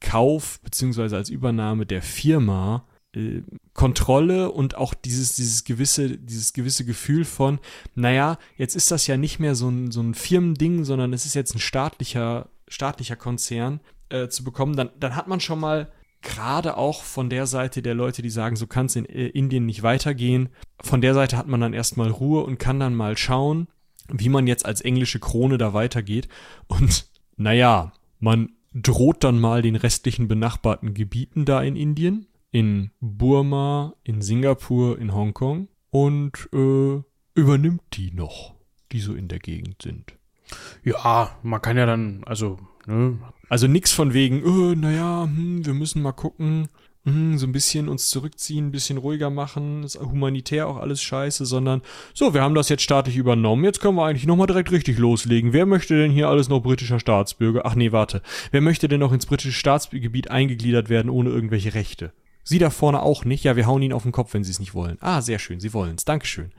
Kauf 0.00 0.60
beziehungsweise 0.60 1.16
als 1.16 1.28
Übernahme 1.28 1.86
der 1.86 2.02
Firma 2.02 2.86
äh, 3.14 3.42
Kontrolle 3.74 4.50
und 4.50 4.76
auch 4.76 4.94
dieses, 4.94 5.34
dieses 5.34 5.64
gewisse, 5.64 6.18
dieses 6.18 6.52
gewisse 6.52 6.84
Gefühl 6.84 7.24
von, 7.24 7.58
naja, 7.94 8.38
jetzt 8.56 8.76
ist 8.76 8.90
das 8.90 9.06
ja 9.06 9.16
nicht 9.16 9.38
mehr 9.38 9.54
so 9.54 9.68
ein, 9.68 9.90
so 9.90 10.00
ein 10.00 10.14
Firmending, 10.14 10.84
sondern 10.84 11.12
es 11.12 11.26
ist 11.26 11.34
jetzt 11.34 11.54
ein 11.54 11.60
staatlicher, 11.60 12.48
staatlicher 12.68 13.16
Konzern 13.16 13.80
äh, 14.10 14.28
zu 14.28 14.44
bekommen, 14.44 14.76
dann, 14.76 14.90
dann 14.98 15.16
hat 15.16 15.28
man 15.28 15.40
schon 15.40 15.60
mal 15.60 15.90
gerade 16.22 16.76
auch 16.76 17.02
von 17.02 17.30
der 17.30 17.46
Seite 17.46 17.82
der 17.82 17.94
Leute, 17.94 18.22
die 18.22 18.30
sagen, 18.30 18.56
so 18.56 18.66
kann 18.66 18.86
es 18.86 18.96
in 18.96 19.06
äh, 19.06 19.28
Indien 19.28 19.66
nicht 19.66 19.82
weitergehen, 19.82 20.50
von 20.82 21.00
der 21.00 21.14
Seite 21.14 21.36
hat 21.36 21.48
man 21.48 21.60
dann 21.60 21.72
erstmal 21.72 22.10
Ruhe 22.10 22.44
und 22.44 22.58
kann 22.58 22.80
dann 22.80 22.94
mal 22.94 23.16
schauen, 23.16 23.68
wie 24.08 24.28
man 24.28 24.46
jetzt 24.46 24.66
als 24.66 24.80
englische 24.80 25.20
Krone 25.20 25.56
da 25.56 25.72
weitergeht. 25.72 26.28
Und 26.66 27.06
naja, 27.36 27.92
man 28.18 28.52
droht 28.72 29.24
dann 29.24 29.40
mal 29.40 29.62
den 29.62 29.76
restlichen 29.76 30.28
benachbarten 30.28 30.94
Gebieten 30.94 31.44
da 31.44 31.62
in 31.62 31.76
Indien 31.76 32.26
in 32.50 32.90
Burma, 33.00 33.94
in 34.02 34.22
Singapur, 34.22 34.98
in 34.98 35.14
Hongkong 35.14 35.68
und 35.90 36.48
äh, 36.52 37.02
übernimmt 37.34 37.82
die 37.92 38.12
noch, 38.12 38.54
die 38.92 39.00
so 39.00 39.14
in 39.14 39.28
der 39.28 39.38
Gegend 39.38 39.82
sind. 39.82 40.16
Ja, 40.82 41.38
man 41.42 41.62
kann 41.62 41.76
ja 41.76 41.86
dann, 41.86 42.24
also, 42.24 42.58
ne? 42.86 43.18
Also 43.48 43.66
nix 43.66 43.92
von 43.92 44.14
wegen, 44.14 44.42
äh, 44.44 44.74
naja, 44.74 45.24
hm, 45.24 45.64
wir 45.64 45.74
müssen 45.74 46.02
mal 46.02 46.12
gucken, 46.12 46.68
hm, 47.04 47.38
so 47.38 47.46
ein 47.46 47.52
bisschen 47.52 47.88
uns 47.88 48.10
zurückziehen, 48.10 48.66
ein 48.66 48.70
bisschen 48.70 48.98
ruhiger 48.98 49.30
machen, 49.30 49.84
ist 49.84 49.98
humanitär 49.98 50.66
auch 50.66 50.76
alles 50.76 51.00
scheiße, 51.02 51.46
sondern 51.46 51.80
so, 52.12 52.34
wir 52.34 52.42
haben 52.42 52.54
das 52.54 52.68
jetzt 52.68 52.82
staatlich 52.82 53.16
übernommen, 53.16 53.64
jetzt 53.64 53.80
können 53.80 53.96
wir 53.96 54.04
eigentlich 54.04 54.26
nochmal 54.26 54.46
direkt 54.46 54.70
richtig 54.70 54.98
loslegen. 54.98 55.52
Wer 55.54 55.64
möchte 55.64 55.96
denn 55.96 56.10
hier 56.10 56.28
alles 56.28 56.48
noch 56.48 56.60
britischer 56.60 57.00
Staatsbürger? 57.00 57.62
Ach 57.64 57.74
nee, 57.74 57.92
warte. 57.92 58.20
Wer 58.50 58.60
möchte 58.60 58.86
denn 58.86 59.00
noch 59.00 59.12
ins 59.12 59.26
britische 59.26 59.52
Staatsgebiet 59.52 60.30
eingegliedert 60.30 60.90
werden 60.90 61.10
ohne 61.10 61.30
irgendwelche 61.30 61.72
Rechte? 61.72 62.12
Sie 62.44 62.58
da 62.58 62.68
vorne 62.68 63.02
auch 63.02 63.24
nicht. 63.24 63.44
Ja, 63.44 63.56
wir 63.56 63.66
hauen 63.66 63.82
ihn 63.82 63.92
auf 63.92 64.02
den 64.02 64.12
Kopf, 64.12 64.34
wenn 64.34 64.44
Sie 64.44 64.50
es 64.50 64.60
nicht 64.60 64.74
wollen. 64.74 64.98
Ah, 65.00 65.22
sehr 65.22 65.38
schön, 65.38 65.60
Sie 65.60 65.72
wollen 65.72 65.94
es. 65.96 66.04
Dankeschön. 66.04 66.52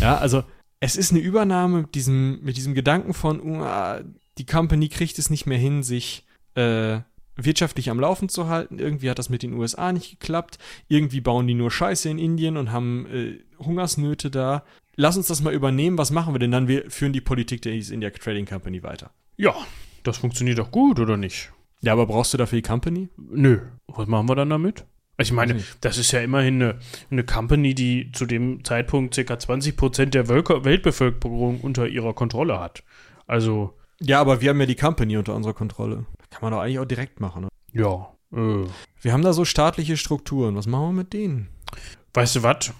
Ja, 0.00 0.16
also 0.18 0.44
es 0.80 0.96
ist 0.96 1.10
eine 1.10 1.20
Übernahme 1.20 1.82
mit 1.82 1.94
diesem, 1.94 2.40
mit 2.42 2.56
diesem 2.56 2.74
Gedanken 2.74 3.14
von, 3.14 3.40
uh, 3.40 4.00
die 4.38 4.46
Company 4.46 4.88
kriegt 4.88 5.18
es 5.18 5.30
nicht 5.30 5.46
mehr 5.46 5.58
hin, 5.58 5.82
sich 5.82 6.24
äh, 6.54 7.00
wirtschaftlich 7.38 7.90
am 7.90 8.00
Laufen 8.00 8.28
zu 8.28 8.48
halten. 8.48 8.78
Irgendwie 8.78 9.10
hat 9.10 9.18
das 9.18 9.30
mit 9.30 9.42
den 9.42 9.54
USA 9.54 9.92
nicht 9.92 10.20
geklappt. 10.20 10.58
Irgendwie 10.88 11.20
bauen 11.20 11.46
die 11.46 11.54
nur 11.54 11.70
Scheiße 11.70 12.08
in 12.08 12.18
Indien 12.18 12.56
und 12.56 12.72
haben 12.72 13.06
äh, 13.06 13.38
Hungersnöte 13.58 14.30
da. 14.30 14.64
Lass 14.96 15.16
uns 15.16 15.28
das 15.28 15.40
mal 15.40 15.54
übernehmen. 15.54 15.98
Was 15.98 16.10
machen 16.10 16.34
wir 16.34 16.38
denn 16.38 16.50
dann? 16.50 16.68
Wir 16.68 16.90
führen 16.90 17.12
die 17.12 17.20
Politik 17.20 17.62
der 17.62 17.72
East 17.72 17.90
India 17.90 18.10
Trading 18.10 18.46
Company 18.46 18.82
weiter. 18.82 19.10
Ja, 19.36 19.54
das 20.02 20.18
funktioniert 20.18 20.58
doch 20.58 20.70
gut, 20.70 20.98
oder 20.98 21.16
nicht? 21.16 21.52
Ja, 21.80 21.92
aber 21.92 22.06
brauchst 22.06 22.34
du 22.34 22.38
dafür 22.38 22.56
die 22.56 22.68
Company? 22.68 23.08
Nö. 23.16 23.60
Was 23.86 24.08
machen 24.08 24.28
wir 24.28 24.34
dann 24.34 24.50
damit? 24.50 24.84
Ich 25.20 25.32
meine, 25.32 25.62
das 25.80 25.98
ist 25.98 26.12
ja 26.12 26.20
immerhin 26.20 26.62
eine, 26.62 26.78
eine 27.10 27.24
Company, 27.24 27.74
die 27.74 28.12
zu 28.12 28.24
dem 28.24 28.64
Zeitpunkt 28.64 29.16
ca. 29.16 29.34
20% 29.34 30.06
der 30.06 30.26
Völker 30.26 30.64
Weltbevölkerung 30.64 31.60
unter 31.60 31.88
ihrer 31.88 32.14
Kontrolle 32.14 32.60
hat. 32.60 32.84
Also, 33.26 33.77
Ja, 34.00 34.20
aber 34.20 34.40
wir 34.40 34.50
haben 34.50 34.60
ja 34.60 34.66
die 34.66 34.76
Company 34.76 35.16
unter 35.16 35.34
unserer 35.34 35.54
Kontrolle. 35.54 36.06
Kann 36.30 36.40
man 36.42 36.52
doch 36.52 36.60
eigentlich 36.60 36.78
auch 36.78 36.84
direkt 36.84 37.20
machen. 37.20 37.42
Ne? 37.42 37.48
ja. 37.72 38.08
Äh, 38.32 38.66
Wir 39.00 39.12
haben 39.14 39.22
da 39.22 39.32
so 39.32 39.44
staatliche 39.46 39.96
Strukturen. 39.96 40.54
Was 40.54 40.66
machen 40.66 40.88
wir 40.88 40.92
mit 40.92 41.12
denen? 41.14 41.48
weißt 42.14 42.36
du 42.36 42.42
was? 42.42 42.72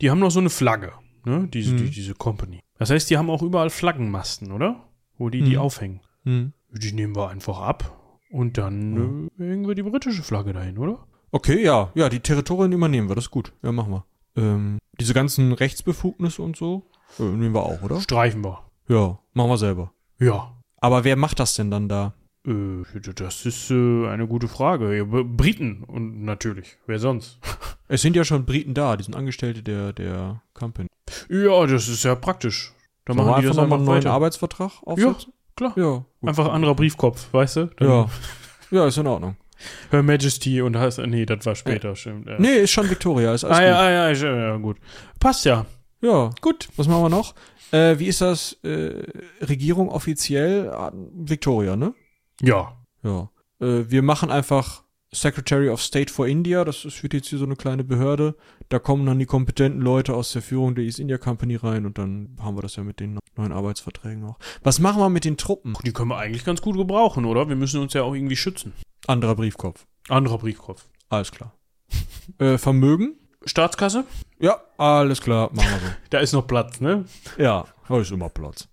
Die 0.00 0.10
haben 0.10 0.18
noch 0.18 0.30
so 0.30 0.40
eine 0.40 0.50
Flagge, 0.50 0.92
ne? 1.24 1.46
Diese, 1.52 1.74
Mhm. 1.74 1.76
die, 1.78 1.90
diese 1.90 2.14
Company. 2.14 2.60
Das 2.78 2.90
heißt, 2.90 3.08
die 3.10 3.16
haben 3.18 3.30
auch 3.30 3.42
überall 3.42 3.70
Flaggenmasten, 3.70 4.50
oder? 4.52 4.88
Wo 5.16 5.28
die 5.28 5.42
die 5.42 5.52
Mhm. 5.56 5.58
aufhängen. 5.58 6.00
Hm. 6.24 6.52
Die 6.72 6.92
nehmen 6.92 7.14
wir 7.14 7.28
einfach 7.28 7.60
ab 7.60 7.96
und 8.30 8.58
dann 8.58 9.28
äh, 9.38 9.42
hängen 9.42 9.68
wir 9.68 9.74
die 9.74 9.82
britische 9.82 10.22
Flagge 10.22 10.52
dahin, 10.52 10.76
oder? 10.78 11.06
Okay, 11.30 11.62
ja. 11.62 11.90
Ja, 11.94 12.08
die 12.08 12.20
Territorien 12.20 12.72
übernehmen 12.72 13.08
wir. 13.08 13.14
Das 13.14 13.24
ist 13.26 13.30
gut. 13.30 13.52
Ja, 13.62 13.70
machen 13.72 13.92
wir. 13.92 14.04
Ähm, 14.36 14.78
diese 14.98 15.14
ganzen 15.14 15.52
Rechtsbefugnisse 15.52 16.42
und 16.42 16.56
so 16.56 16.82
äh, 17.18 17.22
nehmen 17.22 17.54
wir 17.54 17.62
auch, 17.64 17.82
oder? 17.82 18.00
Streichen 18.00 18.42
wir. 18.44 18.58
Ja, 18.88 19.18
machen 19.34 19.50
wir 19.50 19.58
selber. 19.58 19.92
Ja. 20.20 20.56
Aber 20.80 21.04
wer 21.04 21.16
macht 21.16 21.40
das 21.40 21.54
denn 21.54 21.70
dann 21.70 21.88
da? 21.88 22.14
Äh, 22.46 22.84
das 23.14 23.44
ist 23.44 23.70
äh, 23.70 24.06
eine 24.08 24.26
gute 24.26 24.48
Frage. 24.48 24.96
Ja, 24.96 25.04
Briten 25.04 25.84
und 25.84 26.24
natürlich. 26.24 26.76
Wer 26.86 26.98
sonst? 26.98 27.38
Es 27.92 28.02
sind 28.02 28.14
ja 28.14 28.22
schon 28.22 28.46
Briten 28.46 28.72
da, 28.72 28.96
die 28.96 29.02
sind 29.02 29.16
Angestellte 29.16 29.64
der, 29.64 29.92
der 29.92 30.42
Company. 30.54 30.86
Ja, 31.28 31.66
das 31.66 31.88
ist 31.88 32.04
ja 32.04 32.14
praktisch. 32.14 32.72
Da 33.04 33.14
wir 33.14 33.24
machen 33.24 33.40
die 33.40 33.48
das 33.48 33.58
einfach 33.58 33.78
einen 33.78 33.84
neuen. 33.84 34.06
Arbeitsvertrag 34.06 34.70
aufsetzen? 34.84 35.32
klar. 35.56 35.72
Ja. 35.76 36.04
gut. 36.20 36.28
Einfach 36.28 36.52
anderer 36.52 36.76
Briefkopf, 36.76 37.32
weißt 37.32 37.56
du? 37.56 37.64
Dann 37.76 37.88
Ja. 37.88 38.10
Ja, 38.70 38.86
ist 38.86 38.98
in 38.98 39.08
Ordnung. 39.08 39.36
Her 39.90 40.04
Majesty 40.04 40.62
und 40.62 40.76
heißt, 40.76 40.98
nee, 40.98 41.26
das 41.26 41.44
war 41.44 41.56
später, 41.56 41.96
stimmt. 41.96 42.28
Ja. 42.28 42.38
Nee, 42.38 42.58
ist 42.58 42.70
schon 42.70 42.88
Victoria, 42.88 43.34
ist 43.34 43.42
alles 43.42 43.58
ah, 43.58 43.60
gut. 43.60 43.68
ja, 43.68 43.78
ah, 43.80 43.90
ja, 43.90 44.08
ist, 44.10 44.22
ja, 44.22 44.36
ja, 44.36 44.56
gut. 44.58 44.76
Passt 45.18 45.44
ja. 45.44 45.66
Ja, 46.00 46.30
Gut. 46.40 46.68
was 46.76 46.88
machen 46.88 47.02
wir 47.02 47.08
noch? 47.10 47.34
Äh, 47.72 47.98
wie 47.98 48.06
ist 48.06 48.20
das? 48.20 48.54
Äh, 48.64 49.02
Regierung 49.40 49.88
offiziell? 49.88 50.70
Ah, 50.70 50.92
Victoria, 50.94 51.76
ne? 51.76 51.94
Ja. 52.40 52.76
Ja. 53.02 53.30
Äh, 53.60 53.90
wir 53.90 54.02
machen 54.02 54.30
einfach 54.30 54.82
Secretary 55.12 55.68
of 55.68 55.82
State 55.82 56.12
for 56.12 56.26
India. 56.26 56.64
Das 56.64 56.84
ist, 56.84 57.02
wird 57.02 57.14
jetzt 57.14 57.28
hier 57.28 57.38
so 57.38 57.44
eine 57.44 57.56
kleine 57.56 57.84
Behörde. 57.84 58.36
Da 58.68 58.78
kommen 58.78 59.06
dann 59.06 59.18
die 59.18 59.26
kompetenten 59.26 59.80
Leute 59.80 60.14
aus 60.14 60.32
der 60.32 60.42
Führung 60.42 60.74
der 60.74 60.84
East 60.84 61.00
India 61.00 61.18
Company 61.18 61.56
rein 61.56 61.84
und 61.84 61.98
dann 61.98 62.36
haben 62.40 62.56
wir 62.56 62.62
das 62.62 62.76
ja 62.76 62.84
mit 62.84 63.00
den 63.00 63.18
neuen 63.36 63.52
Arbeitsverträgen 63.52 64.24
auch. 64.24 64.38
Was 64.62 64.78
machen 64.78 65.00
wir 65.00 65.08
mit 65.08 65.24
den 65.24 65.36
Truppen? 65.36 65.74
Die 65.84 65.92
können 65.92 66.10
wir 66.10 66.18
eigentlich 66.18 66.44
ganz 66.44 66.62
gut 66.62 66.76
gebrauchen, 66.76 67.24
oder? 67.24 67.48
Wir 67.48 67.56
müssen 67.56 67.80
uns 67.80 67.92
ja 67.92 68.02
auch 68.02 68.14
irgendwie 68.14 68.36
schützen. 68.36 68.72
Anderer 69.06 69.34
Briefkopf. 69.34 69.86
Anderer 70.08 70.38
Briefkopf. 70.38 70.86
Alles 71.08 71.32
klar. 71.32 71.54
äh, 72.38 72.56
Vermögen? 72.58 73.16
Staatskasse? 73.44 74.04
Ja, 74.38 74.60
alles 74.76 75.20
klar, 75.20 75.50
machen 75.52 75.70
wir 75.70 75.88
so. 75.88 75.94
Da 76.10 76.18
ist 76.18 76.32
noch 76.32 76.46
Platz, 76.46 76.80
ne? 76.80 77.04
Ja, 77.38 77.64
da 77.88 78.00
ist 78.00 78.10
immer 78.10 78.28
Platz. 78.28 78.68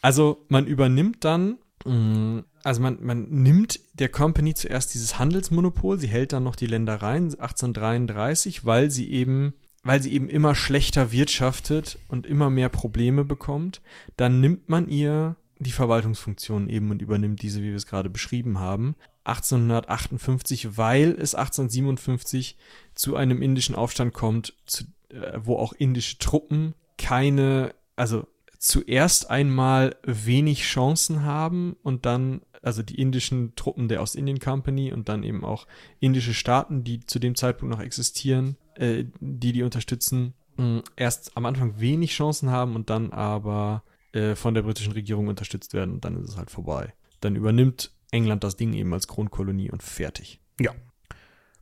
Also 0.00 0.44
man 0.48 0.66
übernimmt 0.66 1.24
dann, 1.24 1.58
mh, 1.84 2.42
also 2.64 2.80
man, 2.80 2.98
man 3.00 3.28
nimmt 3.28 3.80
der 3.94 4.08
Company 4.08 4.54
zuerst 4.54 4.94
dieses 4.94 5.18
Handelsmonopol, 5.18 5.98
sie 5.98 6.08
hält 6.08 6.32
dann 6.32 6.44
noch 6.44 6.56
die 6.56 6.66
Ländereien 6.66 7.24
1833, 7.24 8.64
weil 8.64 8.90
sie 8.90 9.10
eben, 9.10 9.54
weil 9.84 10.02
sie 10.02 10.12
eben 10.12 10.28
immer 10.28 10.54
schlechter 10.54 11.12
wirtschaftet 11.12 11.98
und 12.08 12.26
immer 12.26 12.50
mehr 12.50 12.68
Probleme 12.68 13.24
bekommt. 13.24 13.80
Dann 14.16 14.40
nimmt 14.40 14.68
man 14.68 14.88
ihr 14.88 15.36
die 15.62 15.72
Verwaltungsfunktion 15.72 16.68
eben 16.68 16.90
und 16.90 17.02
übernimmt 17.02 17.42
diese, 17.42 17.62
wie 17.62 17.68
wir 17.68 17.76
es 17.76 17.86
gerade 17.86 18.10
beschrieben 18.10 18.58
haben. 18.58 18.96
1858, 19.24 20.76
weil 20.76 21.10
es 21.12 21.34
1857 21.34 22.56
zu 22.94 23.16
einem 23.16 23.40
indischen 23.40 23.74
Aufstand 23.74 24.12
kommt, 24.12 24.54
zu, 24.66 24.84
äh, 25.10 25.38
wo 25.42 25.56
auch 25.56 25.72
indische 25.72 26.18
Truppen 26.18 26.74
keine, 26.98 27.74
also 27.96 28.26
zuerst 28.58 29.30
einmal 29.30 29.96
wenig 30.04 30.62
Chancen 30.62 31.24
haben 31.24 31.76
und 31.82 32.06
dann, 32.06 32.42
also 32.62 32.82
die 32.82 33.00
indischen 33.00 33.54
Truppen 33.56 33.88
der 33.88 34.02
Ostindien 34.02 34.38
Company 34.38 34.92
und 34.92 35.08
dann 35.08 35.22
eben 35.22 35.44
auch 35.44 35.66
indische 35.98 36.34
Staaten, 36.34 36.84
die 36.84 37.04
zu 37.04 37.18
dem 37.18 37.34
Zeitpunkt 37.34 37.74
noch 37.74 37.82
existieren, 37.82 38.56
äh, 38.76 39.04
die 39.20 39.52
die 39.52 39.62
unterstützen, 39.62 40.34
mh, 40.56 40.82
erst 40.96 41.36
am 41.36 41.46
Anfang 41.46 41.80
wenig 41.80 42.12
Chancen 42.12 42.50
haben 42.50 42.74
und 42.76 42.90
dann 42.90 43.12
aber 43.12 43.82
äh, 44.12 44.34
von 44.34 44.54
der 44.54 44.62
britischen 44.62 44.92
Regierung 44.92 45.28
unterstützt 45.28 45.74
werden 45.74 45.94
und 45.94 46.04
dann 46.04 46.16
ist 46.16 46.30
es 46.30 46.36
halt 46.36 46.50
vorbei. 46.50 46.92
Dann 47.20 47.36
übernimmt 47.36 47.92
England 48.10 48.44
das 48.44 48.56
Ding 48.56 48.72
eben 48.74 48.92
als 48.92 49.08
Kronkolonie 49.08 49.70
und 49.70 49.82
fertig. 49.82 50.40
Ja. 50.60 50.72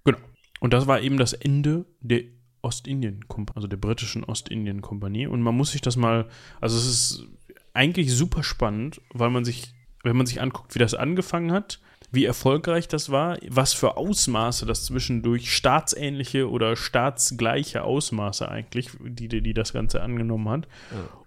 Genau. 0.04 0.18
Und 0.60 0.72
das 0.72 0.86
war 0.86 1.00
eben 1.00 1.16
das 1.16 1.32
Ende 1.32 1.86
der 2.00 2.22
Ostindien-Kompanie, 2.62 3.56
also 3.56 3.68
der 3.68 3.76
britischen 3.76 4.24
Ostindien-Kompanie. 4.24 5.26
Und 5.26 5.42
man 5.42 5.56
muss 5.56 5.72
sich 5.72 5.80
das 5.80 5.96
mal, 5.96 6.28
also 6.60 6.76
es 6.76 6.86
ist 6.86 7.24
eigentlich 7.72 8.12
super 8.12 8.42
spannend, 8.42 9.00
weil 9.12 9.30
man 9.30 9.44
sich, 9.44 9.72
wenn 10.02 10.16
man 10.16 10.26
sich 10.26 10.40
anguckt, 10.40 10.74
wie 10.74 10.78
das 10.78 10.94
angefangen 10.94 11.52
hat, 11.52 11.80
wie 12.10 12.24
erfolgreich 12.24 12.88
das 12.88 13.10
war, 13.10 13.38
was 13.48 13.72
für 13.72 13.96
Ausmaße 13.96 14.66
das 14.66 14.84
zwischendurch 14.84 15.54
staatsähnliche 15.54 16.50
oder 16.50 16.74
staatsgleiche 16.74 17.84
Ausmaße 17.84 18.48
eigentlich, 18.48 18.90
die, 19.00 19.28
die 19.28 19.54
das 19.54 19.72
Ganze 19.72 20.02
angenommen 20.02 20.48
hat. 20.48 20.68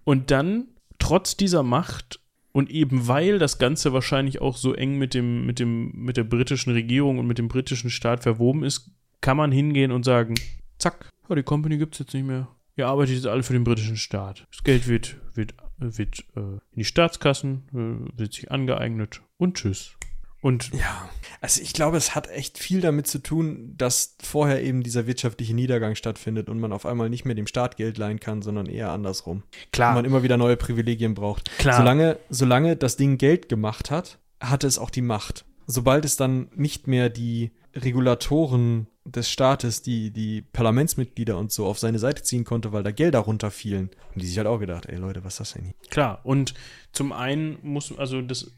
Und 0.04 0.32
dann, 0.32 0.68
trotz 1.04 1.36
dieser 1.36 1.64
Macht 1.64 2.22
und 2.54 2.70
eben 2.70 3.10
weil 3.10 3.38
das 3.38 3.58
Ganze 3.58 3.92
wahrscheinlich 3.92 4.40
auch 4.40 4.56
so 4.56 4.74
eng 4.74 4.98
mit 4.98 5.14
dem, 5.14 5.46
mit 5.46 5.60
dem, 5.60 5.92
mit 5.92 6.16
der 6.16 6.24
britischen 6.24 6.72
Regierung 6.72 7.20
und 7.20 7.28
mit 7.28 7.38
dem 7.38 7.50
britischen 7.50 7.90
Staat 7.90 8.24
verwoben 8.24 8.64
ist, 8.64 8.90
kann 9.20 9.36
man 9.36 9.52
hingehen 9.52 9.92
und 9.92 10.06
sagen, 10.06 10.36
zack, 10.78 11.10
ja, 11.28 11.36
die 11.36 11.44
Company 11.44 11.78
gibt's 11.78 12.00
jetzt 12.00 12.14
nicht 12.14 12.26
mehr. 12.26 12.48
Ihr 12.78 12.88
arbeitet 12.88 13.16
jetzt 13.16 13.28
alle 13.28 13.44
für 13.44 13.52
den 13.52 13.66
britischen 13.66 13.98
Staat. 13.98 14.48
Das 14.50 14.64
Geld 14.64 14.88
wird, 14.88 15.18
wird, 15.34 15.54
wird 15.78 16.24
äh, 16.38 16.40
in 16.40 16.60
die 16.78 16.86
Staatskassen, 16.86 17.64
äh, 17.74 18.18
wird 18.18 18.34
sich 18.34 18.50
angeeignet 18.50 19.22
und 19.38 19.58
tschüss. 19.58 19.98
Und 20.44 20.72
Ja, 20.74 21.10
also 21.40 21.62
ich 21.62 21.72
glaube, 21.72 21.96
es 21.96 22.16
hat 22.16 22.30
echt 22.30 22.58
viel 22.58 22.82
damit 22.82 23.08
zu 23.08 23.20
tun, 23.20 23.76
dass 23.78 24.18
vorher 24.22 24.62
eben 24.62 24.84
dieser 24.84 25.08
wirtschaftliche 25.08 25.54
Niedergang 25.54 25.96
stattfindet 25.96 26.50
und 26.50 26.60
man 26.60 26.74
auf 26.74 26.86
einmal 26.86 27.10
nicht 27.10 27.24
mehr 27.24 27.34
dem 27.34 27.48
Staat 27.48 27.78
Geld 27.78 27.98
leihen 27.98 28.20
kann, 28.20 28.42
sondern 28.42 28.66
eher 28.66 28.92
andersrum. 28.92 29.38
Und 29.38 29.72
klar, 29.72 29.94
man 29.94 30.04
immer 30.04 30.22
wieder 30.22 30.36
neue 30.36 30.58
Privilegien 30.58 31.14
braucht. 31.14 31.58
Klar. 31.60 31.78
Solange, 31.78 32.20
solange 32.30 32.76
das 32.76 32.98
Ding 32.98 33.18
Geld 33.18 33.48
gemacht 33.48 33.90
hat, 33.90 34.20
hatte 34.42 34.68
es 34.68 34.78
auch 34.78 34.90
die 34.90 35.02
Macht. 35.02 35.46
Sobald 35.66 36.04
es 36.04 36.18
dann 36.18 36.50
nicht 36.54 36.88
mehr 36.88 37.10
die 37.10 37.52
Regulatoren 37.74 38.88
des 39.06 39.30
Staates, 39.30 39.82
die, 39.82 40.12
die 40.12 40.42
Parlamentsmitglieder 40.42 41.38
und 41.38 41.54
so 41.54 41.68
auf 41.68 41.80
seine 41.80 42.00
Seite 42.00 42.22
ziehen 42.22 42.44
konnte, 42.44 42.74
weil 42.74 42.84
da 42.84 42.92
Gelder 42.92 43.20
runterfielen, 43.20 43.92
haben 44.10 44.20
die 44.20 44.26
sich 44.26 44.38
halt 44.38 44.48
auch 44.48 44.60
gedacht, 44.60 44.88
ey 44.88 44.98
Leute, 44.98 45.24
was 45.24 45.36
ist 45.36 45.40
das 45.40 45.54
denn 45.54 45.64
hier? 45.64 45.74
klar. 45.90 46.20
Und 46.24 46.54
zum 46.92 47.14
einen 47.14 47.60
muss, 47.62 47.98
also 47.98 48.22
das. 48.22 48.52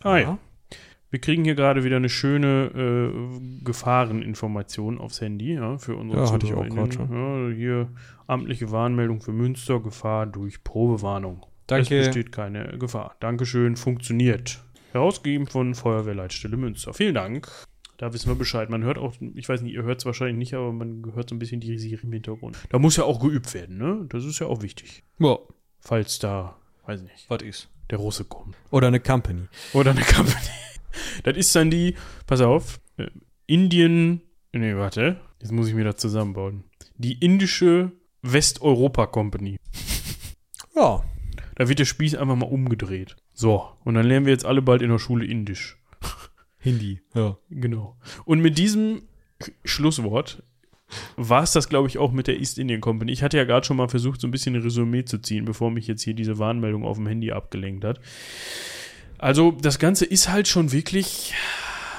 Ah, 0.00 0.16
ja. 0.18 0.38
Wir 1.14 1.20
kriegen 1.20 1.44
hier 1.44 1.54
gerade 1.54 1.84
wieder 1.84 1.94
eine 1.94 2.08
schöne 2.08 2.72
äh, 2.74 3.62
Gefahreninformation 3.62 4.98
aufs 4.98 5.20
Handy, 5.20 5.54
ja, 5.54 5.78
für 5.78 5.94
unsere 5.94 6.24
Ja, 6.24 6.32
hatte 6.32 6.44
ich 6.44 6.54
auch 6.54 6.68
gerade 6.68 7.08
Ja, 7.08 7.54
hier 7.54 7.88
amtliche 8.26 8.72
Warnmeldung 8.72 9.20
für 9.20 9.30
Münster, 9.30 9.78
Gefahr 9.78 10.26
durch 10.26 10.64
Probewarnung. 10.64 11.46
Danke. 11.68 12.00
Es 12.00 12.06
besteht 12.06 12.32
keine 12.32 12.78
Gefahr. 12.78 13.14
Dankeschön, 13.20 13.76
funktioniert. 13.76 14.64
Herausgegeben 14.90 15.46
von 15.46 15.76
Feuerwehrleitstelle 15.76 16.56
Münster. 16.56 16.92
Vielen 16.94 17.14
Dank. 17.14 17.48
Da 17.96 18.12
wissen 18.12 18.28
wir 18.28 18.34
Bescheid. 18.34 18.68
Man 18.68 18.82
hört 18.82 18.98
auch, 18.98 19.14
ich 19.36 19.48
weiß 19.48 19.62
nicht, 19.62 19.74
ihr 19.74 19.84
hört 19.84 20.00
es 20.00 20.06
wahrscheinlich 20.06 20.36
nicht, 20.36 20.54
aber 20.54 20.72
man 20.72 21.12
hört 21.14 21.28
so 21.28 21.36
ein 21.36 21.38
bisschen 21.38 21.60
die 21.60 21.78
Sirene 21.78 22.02
im 22.02 22.12
Hintergrund. 22.12 22.58
Da 22.70 22.80
muss 22.80 22.96
ja 22.96 23.04
auch 23.04 23.20
geübt 23.20 23.54
werden, 23.54 23.78
ne? 23.78 24.04
Das 24.08 24.24
ist 24.24 24.40
ja 24.40 24.48
auch 24.48 24.62
wichtig. 24.62 25.04
Ja, 25.20 25.38
Falls 25.78 26.18
da, 26.18 26.56
weiß 26.86 27.02
nicht, 27.02 27.26
was 27.28 27.40
ist? 27.42 27.68
der 27.90 27.98
Russe 27.98 28.24
kommt. 28.24 28.56
Oder 28.72 28.88
eine 28.88 28.98
Company. 28.98 29.42
Oder 29.74 29.92
eine 29.92 30.00
Company. 30.02 30.34
Das 31.22 31.36
ist 31.36 31.54
dann 31.54 31.70
die, 31.70 31.94
pass 32.26 32.40
auf, 32.40 32.80
äh, 32.96 33.06
Indien, 33.46 34.22
nee, 34.52 34.74
warte, 34.76 35.20
jetzt 35.40 35.52
muss 35.52 35.68
ich 35.68 35.74
mir 35.74 35.84
das 35.84 35.96
zusammenbauen. 35.96 36.64
Die 36.96 37.14
indische 37.14 37.92
Westeuropa 38.22 39.06
Company. 39.06 39.58
Ja, 40.76 41.04
Da 41.54 41.68
wird 41.68 41.78
der 41.78 41.84
Spieß 41.84 42.16
einfach 42.16 42.34
mal 42.34 42.46
umgedreht. 42.46 43.14
So, 43.32 43.68
und 43.84 43.94
dann 43.94 44.06
lernen 44.06 44.26
wir 44.26 44.32
jetzt 44.32 44.44
alle 44.44 44.60
bald 44.60 44.82
in 44.82 44.90
der 44.90 44.98
Schule 44.98 45.24
Indisch. 45.24 45.78
Hindi. 46.58 47.00
Ja. 47.14 47.38
Genau. 47.48 47.96
Und 48.24 48.40
mit 48.40 48.58
diesem 48.58 49.02
Schlusswort 49.64 50.42
war 51.16 51.44
es 51.44 51.52
das, 51.52 51.68
glaube 51.68 51.86
ich, 51.88 51.98
auch 51.98 52.10
mit 52.10 52.26
der 52.26 52.38
East 52.40 52.58
Indian 52.58 52.80
Company. 52.80 53.12
Ich 53.12 53.22
hatte 53.22 53.36
ja 53.36 53.44
gerade 53.44 53.64
schon 53.64 53.76
mal 53.76 53.88
versucht, 53.88 54.20
so 54.20 54.26
ein 54.26 54.30
bisschen 54.32 54.56
ein 54.56 54.62
Resümee 54.62 55.04
zu 55.04 55.18
ziehen, 55.18 55.44
bevor 55.44 55.70
mich 55.70 55.86
jetzt 55.86 56.02
hier 56.02 56.14
diese 56.14 56.38
Warnmeldung 56.38 56.84
auf 56.84 56.96
dem 56.96 57.06
Handy 57.06 57.30
abgelenkt 57.30 57.84
hat. 57.84 58.00
Also, 59.24 59.52
das 59.52 59.78
Ganze 59.78 60.04
ist 60.04 60.28
halt 60.28 60.48
schon 60.48 60.70
wirklich 60.72 61.32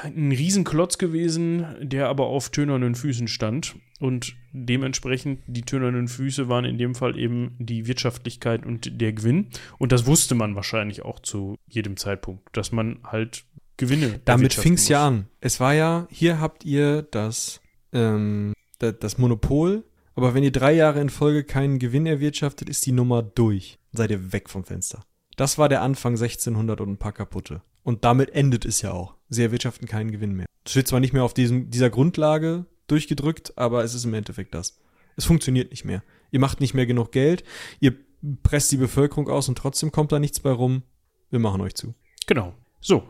ein 0.03 0.31
Riesenklotz 0.31 0.99
gewesen, 0.99 1.65
der 1.81 2.07
aber 2.07 2.27
auf 2.27 2.49
tönernen 2.51 2.93
Füßen 2.93 3.27
stand. 3.27 3.75
Und 3.99 4.35
dementsprechend, 4.53 5.39
die 5.47 5.63
tönernen 5.63 6.07
Füße 6.07 6.49
waren 6.49 6.65
in 6.65 6.77
dem 6.77 6.93
Fall 6.93 7.17
eben 7.17 7.55
die 7.57 7.87
Wirtschaftlichkeit 7.87 8.63
und 8.65 9.01
der 9.01 9.13
Gewinn. 9.13 9.47
Und 9.79 9.91
das 9.91 10.05
wusste 10.05 10.35
man 10.35 10.55
wahrscheinlich 10.55 11.03
auch 11.03 11.19
zu 11.19 11.55
jedem 11.67 11.97
Zeitpunkt, 11.97 12.55
dass 12.55 12.71
man 12.71 12.99
halt 13.03 13.45
Gewinne. 13.77 14.19
Damit 14.25 14.53
fing 14.53 14.73
es 14.73 14.87
ja 14.87 15.07
an. 15.07 15.27
Es 15.41 15.59
war 15.59 15.73
ja, 15.73 16.07
hier 16.11 16.39
habt 16.39 16.63
ihr 16.63 17.01
das, 17.01 17.59
ähm, 17.91 18.53
da- 18.79 18.91
das 18.91 19.17
Monopol, 19.17 19.83
aber 20.13 20.35
wenn 20.35 20.43
ihr 20.43 20.51
drei 20.51 20.73
Jahre 20.73 21.01
in 21.01 21.09
Folge 21.09 21.43
keinen 21.43 21.79
Gewinn 21.79 22.05
erwirtschaftet, 22.05 22.69
ist 22.69 22.85
die 22.85 22.91
Nummer 22.91 23.23
durch. 23.23 23.79
Seid 23.93 24.11
ihr 24.11 24.31
weg 24.31 24.49
vom 24.49 24.63
Fenster. 24.63 25.03
Das 25.35 25.57
war 25.57 25.69
der 25.69 25.81
Anfang 25.81 26.13
1600 26.13 26.79
und 26.81 26.89
ein 26.89 26.97
paar 26.97 27.11
kaputte. 27.11 27.61
Und 27.83 28.03
damit 28.03 28.31
endet 28.31 28.65
es 28.65 28.81
ja 28.81 28.91
auch. 28.91 29.15
Sie 29.29 29.43
erwirtschaften 29.43 29.87
keinen 29.87 30.11
Gewinn 30.11 30.33
mehr. 30.33 30.47
Es 30.63 30.71
steht 30.71 30.87
zwar 30.87 30.99
nicht 30.99 31.13
mehr 31.13 31.23
auf 31.23 31.33
diesem, 31.33 31.69
dieser 31.69 31.89
Grundlage 31.89 32.65
durchgedrückt, 32.87 33.57
aber 33.57 33.83
es 33.83 33.93
ist 33.93 34.05
im 34.05 34.13
Endeffekt 34.13 34.55
das. 34.55 34.79
Es 35.15 35.25
funktioniert 35.25 35.71
nicht 35.71 35.85
mehr. 35.85 36.03
Ihr 36.31 36.39
macht 36.39 36.59
nicht 36.59 36.73
mehr 36.73 36.85
genug 36.85 37.11
Geld, 37.11 37.43
ihr 37.79 37.95
presst 38.43 38.71
die 38.71 38.77
Bevölkerung 38.77 39.29
aus 39.29 39.47
und 39.49 39.57
trotzdem 39.57 39.91
kommt 39.91 40.11
da 40.11 40.19
nichts 40.19 40.39
bei 40.39 40.51
rum. 40.51 40.83
Wir 41.29 41.39
machen 41.39 41.61
euch 41.61 41.75
zu. 41.75 41.93
Genau. 42.27 42.53
So. 42.81 43.03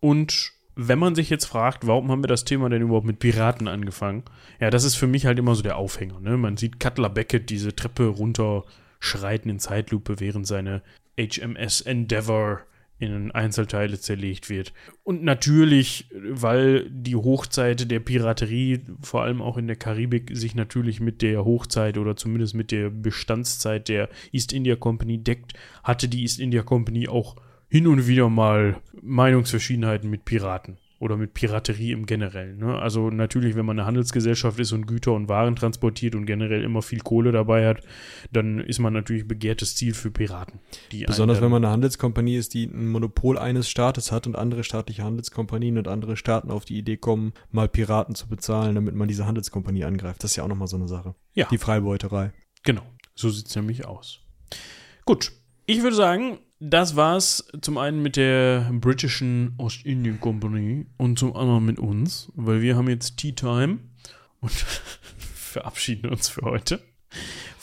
Und 0.00 0.52
wenn 0.74 0.98
man 0.98 1.14
sich 1.14 1.30
jetzt 1.30 1.46
fragt, 1.46 1.86
warum 1.86 2.10
haben 2.10 2.22
wir 2.22 2.28
das 2.28 2.44
Thema 2.44 2.68
denn 2.68 2.82
überhaupt 2.82 3.06
mit 3.06 3.18
Piraten 3.18 3.66
angefangen? 3.66 4.24
Ja, 4.60 4.70
das 4.70 4.84
ist 4.84 4.94
für 4.94 5.06
mich 5.06 5.26
halt 5.26 5.38
immer 5.38 5.54
so 5.54 5.62
der 5.62 5.76
Aufhänger. 5.76 6.20
Ne? 6.20 6.36
Man 6.36 6.56
sieht 6.56 6.78
Cutler 6.78 7.10
Beckett 7.10 7.50
diese 7.50 7.74
Treppe 7.74 8.06
runterschreiten 8.06 9.50
in 9.50 9.58
Zeitlupe, 9.58 10.20
während 10.20 10.46
seine 10.46 10.82
HMS 11.18 11.80
Endeavour 11.80 12.60
in 12.98 13.30
Einzelteile 13.30 13.98
zerlegt 14.00 14.48
wird. 14.48 14.72
Und 15.02 15.22
natürlich, 15.22 16.08
weil 16.14 16.88
die 16.90 17.16
Hochzeit 17.16 17.90
der 17.90 18.00
Piraterie, 18.00 18.80
vor 19.02 19.22
allem 19.22 19.42
auch 19.42 19.58
in 19.58 19.66
der 19.66 19.76
Karibik, 19.76 20.30
sich 20.32 20.54
natürlich 20.54 21.00
mit 21.00 21.20
der 21.20 21.44
Hochzeit 21.44 21.98
oder 21.98 22.16
zumindest 22.16 22.54
mit 22.54 22.70
der 22.70 22.88
Bestandszeit 22.88 23.88
der 23.88 24.08
East 24.32 24.52
India 24.52 24.76
Company 24.76 25.18
deckt, 25.22 25.52
hatte 25.84 26.08
die 26.08 26.22
East 26.22 26.40
India 26.40 26.62
Company 26.62 27.06
auch 27.06 27.36
hin 27.68 27.86
und 27.86 28.06
wieder 28.06 28.30
mal 28.30 28.80
Meinungsverschiedenheiten 29.02 30.08
mit 30.08 30.24
Piraten 30.24 30.78
oder 30.98 31.16
mit 31.16 31.34
Piraterie 31.34 31.92
im 31.92 32.06
Generellen. 32.06 32.58
Ne? 32.58 32.78
Also 32.78 33.10
natürlich, 33.10 33.54
wenn 33.54 33.66
man 33.66 33.78
eine 33.78 33.86
Handelsgesellschaft 33.86 34.58
ist 34.58 34.72
und 34.72 34.86
Güter 34.86 35.12
und 35.12 35.28
Waren 35.28 35.54
transportiert 35.54 36.14
und 36.14 36.24
generell 36.24 36.64
immer 36.64 36.80
viel 36.80 37.00
Kohle 37.00 37.32
dabei 37.32 37.66
hat, 37.68 37.82
dann 38.32 38.60
ist 38.60 38.78
man 38.78 38.94
natürlich 38.94 39.28
begehrtes 39.28 39.76
Ziel 39.76 39.92
für 39.92 40.10
Piraten. 40.10 40.60
Besonders 41.06 41.42
wenn 41.42 41.50
man 41.50 41.64
eine 41.64 41.72
Handelskompanie 41.72 42.36
ist, 42.36 42.54
die 42.54 42.64
ein 42.64 42.88
Monopol 42.88 43.38
eines 43.38 43.68
Staates 43.68 44.10
hat 44.10 44.26
und 44.26 44.36
andere 44.36 44.64
staatliche 44.64 45.04
Handelskompanien 45.04 45.76
und 45.76 45.86
andere 45.88 46.16
Staaten 46.16 46.50
auf 46.50 46.64
die 46.64 46.78
Idee 46.78 46.96
kommen, 46.96 47.34
mal 47.50 47.68
Piraten 47.68 48.14
zu 48.14 48.28
bezahlen, 48.28 48.74
damit 48.74 48.94
man 48.94 49.08
diese 49.08 49.26
Handelskompanie 49.26 49.84
angreift. 49.84 50.24
Das 50.24 50.30
ist 50.30 50.36
ja 50.36 50.44
auch 50.44 50.48
nochmal 50.48 50.68
so 50.68 50.76
eine 50.76 50.88
Sache. 50.88 51.14
Ja. 51.34 51.46
Die 51.50 51.58
Freibeuterei. 51.58 52.32
Genau, 52.62 52.82
so 53.14 53.28
sieht 53.28 53.48
es 53.48 53.56
nämlich 53.56 53.86
aus. 53.86 54.20
Gut, 55.04 55.32
ich 55.66 55.82
würde 55.82 55.96
sagen, 55.96 56.38
das 56.58 56.96
war's 56.96 57.46
zum 57.60 57.78
einen 57.78 58.02
mit 58.02 58.16
der 58.16 58.70
britischen 58.72 59.54
Ostindien 59.58 60.20
Company 60.20 60.86
und 60.96 61.18
zum 61.18 61.36
anderen 61.36 61.64
mit 61.66 61.78
uns, 61.78 62.32
weil 62.34 62.62
wir 62.62 62.76
haben 62.76 62.88
jetzt 62.88 63.18
Tea 63.18 63.32
Time 63.32 63.78
und 64.40 64.52
verabschieden 65.34 66.10
uns 66.10 66.28
für 66.28 66.42
heute. 66.42 66.80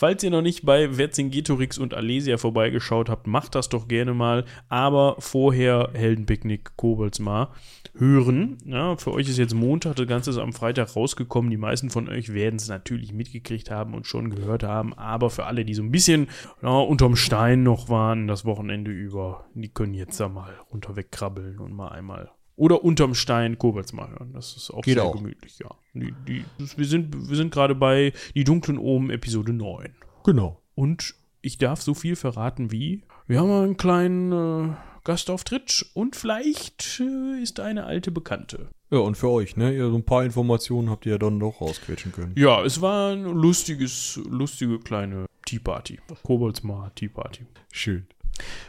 Falls 0.04 0.22
ihr 0.22 0.32
noch 0.32 0.42
nicht 0.42 0.66
bei 0.66 0.90
Vercingetorix 0.90 1.78
und 1.78 1.94
Alesia 1.94 2.36
vorbeigeschaut 2.38 3.08
habt, 3.08 3.26
macht 3.26 3.56
das 3.56 3.70
doch 3.70 3.88
gerne 3.88 4.14
mal. 4.14 4.44
Aber 4.68 5.16
vorher 5.20 5.92
Heldenpicknick 5.94 6.76
Koboldsmar 6.76 7.54
hören. 7.96 8.58
Ja, 8.66 8.98
für 8.98 9.14
euch 9.14 9.30
ist 9.30 9.38
jetzt 9.38 9.54
Montag, 9.54 9.96
das 9.96 10.06
Ganze 10.06 10.32
ist 10.32 10.40
am 10.40 10.52
Freitag 10.52 10.98
rausgekommen. 10.98 11.50
Die 11.52 11.56
meisten 11.56 11.90
von 11.90 12.10
euch 12.10 12.34
werden 12.34 12.58
es 12.58 12.68
natürlich 12.68 13.14
mitgekriegt 13.14 13.72
haben 13.72 13.94
und 13.94 14.06
schon 14.06 14.30
gehört 14.30 14.64
haben. 14.64 14.94
Aber 14.94 15.30
für 15.30 15.46
alle, 15.46 15.64
die 15.64 15.74
so 15.74 15.84
ein 15.84 15.92
bisschen 15.92 16.28
ja, 16.62 16.78
unterm 16.80 17.16
Stein 17.16 17.64
noch 17.64 17.88
waren, 17.88 18.28
das 18.28 18.44
Wochenende 18.44 18.92
über, 18.92 19.46
die 19.54 19.70
können 19.70 19.94
jetzt 19.94 20.20
da 20.20 20.28
mal 20.28 20.54
runter 20.70 20.98
wegkrabbeln 20.98 21.60
und 21.60 21.72
mal 21.72 21.94
einmal. 21.94 22.30
Oder 22.56 22.84
unterm 22.84 23.16
Stein 23.16 23.58
Koboldsmar 23.58 24.12
hören. 24.12 24.32
Das 24.34 24.56
ist 24.56 24.72
auch 24.72 24.82
Geht 24.84 24.96
sehr 24.96 25.06
auch. 25.06 25.16
gemütlich, 25.16 25.60
ja. 25.60 25.70
Die, 25.94 26.14
die, 26.28 26.46
das, 26.60 26.78
wir 26.78 26.86
sind, 26.86 27.30
wir 27.30 27.36
sind 27.36 27.52
gerade 27.52 27.76
bei 27.76 28.14
Die 28.36 28.44
dunklen 28.44 28.78
Omen, 28.78 29.10
Episode 29.10 29.54
9. 29.54 29.90
Genau. 30.24 30.62
Und 30.76 31.16
ich 31.42 31.58
darf 31.58 31.82
so 31.82 31.94
viel 31.94 32.16
verraten 32.16 32.72
wie, 32.72 33.04
wir 33.28 33.40
haben 33.40 33.52
einen 33.52 33.78
kleinen 33.78 34.32
äh, 34.32 34.74
Gastauftritt 35.04 35.86
und 35.94 36.16
vielleicht 36.16 37.00
äh, 37.00 37.42
ist 37.42 37.60
eine 37.60 37.86
alte 37.86 38.12
Bekannte. 38.12 38.70
Ja, 38.92 39.00
und 39.00 39.16
für 39.18 39.30
euch, 39.30 39.58
ne? 39.58 39.74
Ihr, 39.74 39.90
so 39.90 39.96
ein 39.96 40.06
paar 40.06 40.24
Informationen 40.24 40.90
habt 40.90 41.06
ihr 41.06 41.14
ja 41.14 41.18
dann 41.18 41.40
doch 41.40 41.60
rausquetschen 41.62 42.12
können. 42.12 42.34
Ja, 42.38 42.64
es 42.64 42.80
war 42.80 43.12
ein 43.14 43.24
lustiges, 43.24 44.20
lustige 44.30 44.80
kleine 44.80 45.26
Tea 45.46 45.60
Party. 45.60 46.00
Koboldsmar 46.24 46.94
Tea 46.94 47.10
Party. 47.10 47.46
Schön. 47.72 48.06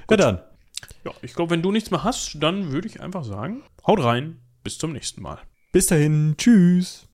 Na 0.08 0.16
dann. 0.16 0.40
Ja, 1.04 1.12
ich 1.22 1.34
glaube, 1.34 1.50
wenn 1.50 1.62
du 1.62 1.72
nichts 1.72 1.90
mehr 1.90 2.04
hast, 2.04 2.36
dann 2.40 2.72
würde 2.72 2.88
ich 2.88 3.00
einfach 3.00 3.24
sagen, 3.24 3.62
haut 3.86 4.02
rein, 4.02 4.40
bis 4.62 4.78
zum 4.78 4.92
nächsten 4.92 5.22
Mal. 5.22 5.38
Bis 5.72 5.86
dahin. 5.88 6.34
Tschüss. 6.38 7.02